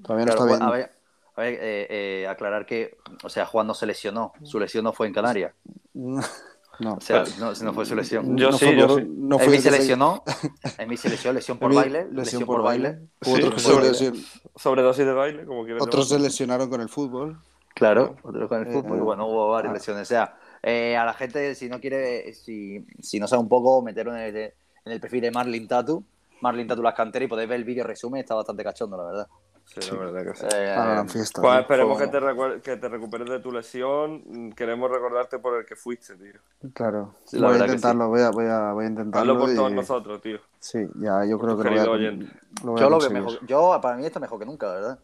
Todavía 0.02 0.26
no 0.26 0.32
Claro, 0.36 0.44
está 0.52 0.56
bien. 0.56 0.62
a 0.62 0.70
ver, 0.70 0.92
a 1.36 1.40
ver, 1.40 1.54
eh, 1.54 1.86
eh, 2.22 2.26
aclarar 2.28 2.66
que, 2.66 2.96
o 3.24 3.28
sea, 3.28 3.46
Juan 3.46 3.66
no 3.66 3.74
se 3.74 3.86
lesionó. 3.86 4.32
Su 4.44 4.58
lesión 4.60 4.84
no 4.84 4.92
fue 4.92 5.06
en 5.08 5.12
Canarias. 5.14 5.52
No, 6.80 6.94
O 6.94 7.00
sea, 7.00 7.24
no, 7.40 7.52
no 7.52 7.72
fue 7.72 7.84
su 7.86 7.94
lesión. 7.96 8.36
Yo 8.36 8.50
no 8.50 8.56
sí, 8.58 8.66
fue 8.66 8.76
yo 8.76 8.86
por- 8.86 9.00
sí. 9.02 9.08
No 9.10 9.38
fue 9.38 9.58
se 9.58 9.70
que 9.70 9.78
lesionó. 9.78 10.22
Emi 10.78 10.96
se 10.96 11.08
lesionó, 11.08 11.34
lesión 11.34 11.58
por 11.58 11.74
baile. 11.74 12.06
Lesión, 12.12 12.44
por 12.44 12.62
baile. 12.62 13.00
Sí, 13.20 13.32
otros 13.32 13.62
que 13.66 13.72
baile. 13.72 13.88
lesion- 13.90 14.24
Sobredosis 14.54 15.04
de 15.04 15.12
baile, 15.12 15.44
como 15.44 15.64
quieras 15.64 15.82
Otros 15.82 16.08
se 16.08 16.18
lesionaron 16.18 16.68
con 16.70 16.80
el 16.80 16.88
fútbol. 16.88 17.38
Claro, 17.74 18.16
otro 18.22 18.48
con 18.48 18.60
el 18.62 18.68
Eh, 18.68 18.72
fútbol. 18.72 18.98
eh, 18.98 19.02
bueno, 19.02 19.26
hubo 19.26 19.48
varias 19.50 19.70
ah. 19.72 19.74
lesiones. 19.74 20.02
O 20.02 20.04
sea, 20.06 20.36
eh, 20.62 20.96
a 20.96 21.04
la 21.04 21.14
gente, 21.14 21.54
si 21.54 21.68
no 21.68 21.80
quiere, 21.80 22.32
si, 22.34 22.84
si 23.00 23.18
no 23.20 23.26
sabe 23.28 23.42
un 23.42 23.48
poco, 23.48 23.82
meterlo 23.82 24.14
en 24.16 24.22
el, 24.22 24.36
en 24.36 24.52
el 24.92 25.00
perfil 25.00 25.20
de 25.22 25.30
Marlin 25.30 25.66
Tatu. 25.68 26.04
Marlin 26.40 26.68
Tatu 26.68 26.82
Las 26.82 26.94
Canteras 26.94 27.26
y 27.26 27.28
podéis 27.28 27.48
ver 27.48 27.58
el 27.58 27.64
vídeo 27.64 27.82
resumen. 27.84 28.20
Está 28.20 28.34
bastante 28.36 28.62
cachondo, 28.62 28.96
la 28.96 29.04
verdad. 29.04 29.26
Sí, 29.68 29.90
la 29.92 29.98
verdad 29.98 30.24
que 30.32 30.38
sí. 30.38 30.46
Eh, 30.46 30.72
Para 30.74 30.86
la 30.86 30.92
gran 30.94 31.08
fiesta. 31.08 31.42
Pues 31.42 31.60
esperemos 31.60 31.98
que 31.98 32.06
te, 32.08 32.60
que 32.62 32.76
te 32.78 32.88
recuperes 32.88 33.28
de 33.28 33.38
tu 33.40 33.52
lesión. 33.52 34.52
Queremos 34.56 34.90
recordarte 34.90 35.38
por 35.38 35.58
el 35.58 35.66
que 35.66 35.76
fuiste, 35.76 36.16
tío. 36.16 36.40
Claro. 36.72 37.14
Sí, 37.24 37.38
voy 37.38 37.54
a 37.56 37.58
intentarlo, 37.58 38.08
voy, 38.08 38.22
a, 38.22 38.30
voy, 38.30 38.46
a, 38.46 38.72
voy 38.72 38.84
a 38.86 38.88
intentarlo. 38.88 39.32
Hazlo 39.34 39.44
por 39.46 39.54
todos 39.54 39.72
nosotros, 39.72 40.20
tío. 40.22 40.38
Sí, 40.58 40.78
ya, 40.96 41.24
yo 41.26 41.38
creo 41.38 41.56
que 41.58 41.64
lo 41.64 41.70
voy 41.70 41.78
a, 41.78 41.82
querido 41.82 41.86
con- 41.86 41.94
oyente. 41.96 42.26
lo 42.64 42.72
voy 42.72 42.80
a 42.80 42.84
yo 42.84 42.90
lo 42.90 42.98
veo 42.98 43.08
conseguir. 43.08 43.22
mejor. 43.24 43.46
Yo, 43.46 43.78
para 43.82 43.96
mí, 43.96 44.06
está 44.06 44.20
mejor 44.20 44.38
que 44.38 44.46
nunca, 44.46 44.72
verdad. 44.72 44.98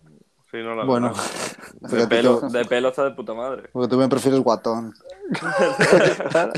Sí, 0.54 0.62
no, 0.62 0.76
la 0.76 0.84
Bueno. 0.84 1.12
De 1.80 2.06
pelo, 2.06 2.38
tú. 2.38 2.48
de 2.48 2.64
pelo 2.64 2.88
está 2.90 3.02
de 3.02 3.10
puta 3.10 3.34
madre. 3.34 3.68
Porque 3.72 3.88
tú 3.88 3.96
me 3.98 4.08
prefieres 4.08 4.38
guatón. 4.40 4.94
claro, 6.30 6.52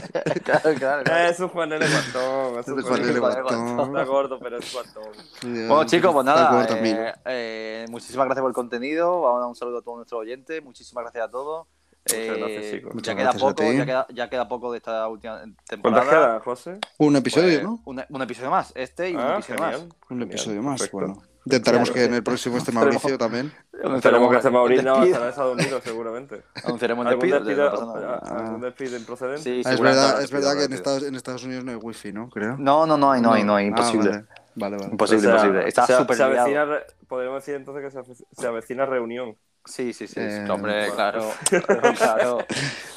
claro, 0.44 1.02
claro. 1.02 1.30
Es 1.30 1.40
un 1.40 1.48
Juan 1.48 1.72
L. 1.72 1.86
Guatón. 1.88 2.58
Es 2.60 2.68
un 2.68 2.82
Juan 2.82 3.00
L. 3.02 3.18
Guatón. 3.18 3.80
Está 3.88 4.04
gordo, 4.04 4.38
pero 4.38 4.58
es 4.58 4.72
guatón. 4.72 5.12
Bueno, 5.42 5.84
chicos, 5.84 6.12
pues 6.12 6.26
nada, 6.26 6.66
eh, 6.68 7.14
eh, 7.24 7.86
muchísimas 7.88 8.26
gracias 8.26 8.42
por 8.42 8.50
el 8.50 8.54
contenido. 8.54 9.22
Vamos 9.22 9.36
a 9.36 9.40
dar 9.40 9.48
un 9.48 9.54
saludo 9.56 9.78
a 9.78 9.82
todos 9.82 9.96
nuestros 9.96 10.20
oyentes. 10.20 10.62
Muchísimas 10.62 11.04
gracias 11.04 11.24
a 11.24 11.30
todos. 11.30 11.66
Muchas 12.08 12.36
gracias, 12.38 12.64
Eh, 12.64 12.70
chicos. 12.76 12.90
ya 12.90 12.94
Muchas 12.94 13.14
queda 13.14 13.22
gracias 13.24 13.42
poco, 13.42 13.72
ya 13.72 13.84
queda, 13.86 14.06
ya 14.10 14.28
queda 14.30 14.48
poco 14.48 14.70
de 14.72 14.76
esta 14.78 15.08
última 15.08 15.38
¿Cuántas 15.38 15.66
temporada. 15.66 16.10
quedan, 16.10 16.40
José? 16.40 16.78
Un 16.98 17.16
episodio, 17.16 17.48
Pues, 17.48 17.64
¿no? 17.64 17.80
un, 17.86 18.04
un 18.16 18.22
episodio 18.22 18.50
más, 18.50 18.72
este 18.76 19.10
y 19.10 19.14
un 19.14 19.20
Ah, 19.22 19.34
episodio 19.38 19.58
genial. 19.64 19.88
más. 19.88 19.96
Un 20.10 20.22
episodio 20.22 20.62
más. 20.62 20.80
perfecto. 20.82 20.98
Bueno, 20.98 21.22
intentaremos 21.46 21.88
Claro. 21.90 22.00
que 22.02 22.04
en 22.08 22.14
el 22.14 22.22
próximo 22.22 22.58
esté 22.58 22.72
Mauricio 22.72 23.16
también. 23.16 23.52
Esperemos 23.72 24.30
que 24.30 24.36
este 24.36 24.50
Mauricio 24.50 25.02
estará 25.04 25.22
en 25.22 25.28
Estados 25.30 25.54
Unidos, 25.54 25.82
seguramente. 25.84 26.42
Anunciaremos 26.64 27.06
el 27.06 27.12
¿Algún 27.12 27.30
despido. 27.30 27.70
ah, 27.72 28.20
¿Algún 28.36 28.60
despido 28.60 28.96
improcedente? 28.96 29.42
Sí, 29.42 29.62
Ah, 29.64 29.72
es 29.72 29.80
verdad, 29.80 30.22
es 30.22 30.30
verdad 30.30 30.56
que 30.56 30.64
en 30.64 30.72
Estados, 30.72 31.02
en 31.04 31.14
Estados 31.14 31.44
Unidos 31.44 31.64
no 31.64 31.70
hay 31.70 31.76
wifi, 31.76 32.12
¿no? 32.12 32.28
Creo. 32.28 32.56
No, 32.58 32.84
no, 32.86 32.96
no 32.98 33.12
hay, 33.12 33.20
no 33.22 33.32
hay, 33.32 33.44
no 33.44 33.54
hay, 33.56 33.64
Ah, 33.66 33.68
imposible. 33.68 34.10
vale. 34.10 34.24
Vale, 34.58 34.76
vale. 34.78 34.90
Imposible, 34.90 35.18
O 35.28 35.30
sea, 35.30 35.32
imposible. 35.46 35.68
Está 35.68 35.86
súper 35.86 36.22
avecina, 36.22 36.64
re- 36.64 36.86
podríamos 37.06 37.42
decir 37.42 37.54
entonces 37.56 37.84
que 37.84 37.90
se, 37.90 37.98
ave- 37.98 38.26
se 38.32 38.46
avecina 38.46 38.86
reunión. 38.86 39.36
Sí, 39.66 39.92
sí, 39.92 40.06
sí. 40.06 40.14
Eh, 40.18 40.46
hombre, 40.48 40.72
bueno. 40.90 40.94
claro. 40.94 41.30
claro. 41.98 42.38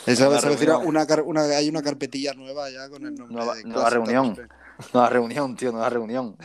Vez 0.06 0.18
se 0.18 0.24
avecina 0.24 0.78
una, 0.78 1.06
una- 1.26 1.42
hay 1.44 1.68
una 1.68 1.82
carpetilla 1.82 2.34
nueva 2.34 2.70
ya 2.70 2.88
con 2.90 3.04
el 3.06 3.16
nombre 3.16 3.36
Nueva- 3.36 3.56
de 3.56 3.64
nueva 3.66 3.90
reunión. 3.90 4.38
Nueva 4.94 5.10
reunión, 5.10 5.56
tío, 5.56 5.72
nueva 5.72 5.90
reunión. 5.90 6.38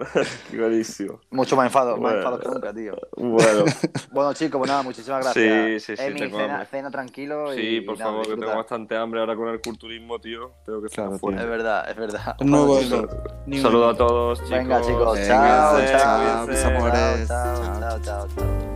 Buenísimo. 0.56 1.20
Mucho 1.30 1.56
más 1.56 1.66
enfado, 1.66 1.96
bueno, 1.96 2.02
más 2.02 2.14
enfado 2.14 2.40
que 2.40 2.48
nunca, 2.48 2.72
tío. 2.72 2.96
Bueno. 3.16 3.64
bueno, 4.12 4.32
chicos, 4.32 4.58
pues 4.58 4.70
nada, 4.70 4.82
muchísimas 4.82 5.22
gracias. 5.22 5.82
Sí, 5.82 5.96
sí, 5.96 5.96
sí. 5.96 6.02
Emi, 6.02 6.30
cena, 6.30 6.64
cena, 6.64 6.90
tranquilo. 6.90 7.52
Sí, 7.52 7.82
por 7.82 7.98
favor, 7.98 8.26
que 8.26 8.36
tengo 8.36 8.56
bastante 8.56 8.96
hambre 8.96 9.20
ahora 9.20 9.36
con 9.36 9.48
el 9.48 9.60
culturismo, 9.60 10.18
tío. 10.18 10.52
Tengo 10.64 10.80
que 10.80 10.86
estar. 10.86 11.12
Es 11.12 11.20
verdad, 11.20 11.90
es 11.90 11.96
verdad. 11.96 12.36
Saludo 12.38 13.88
a 13.90 13.96
todos, 13.96 14.38
chicos. 14.38 14.50
Venga, 14.50 14.80
chicos, 14.80 15.18
chao, 15.26 15.78
chao, 15.86 16.46
chao, 16.46 17.26
chao, 17.26 18.00
chao, 18.00 18.28
chao. 18.28 18.72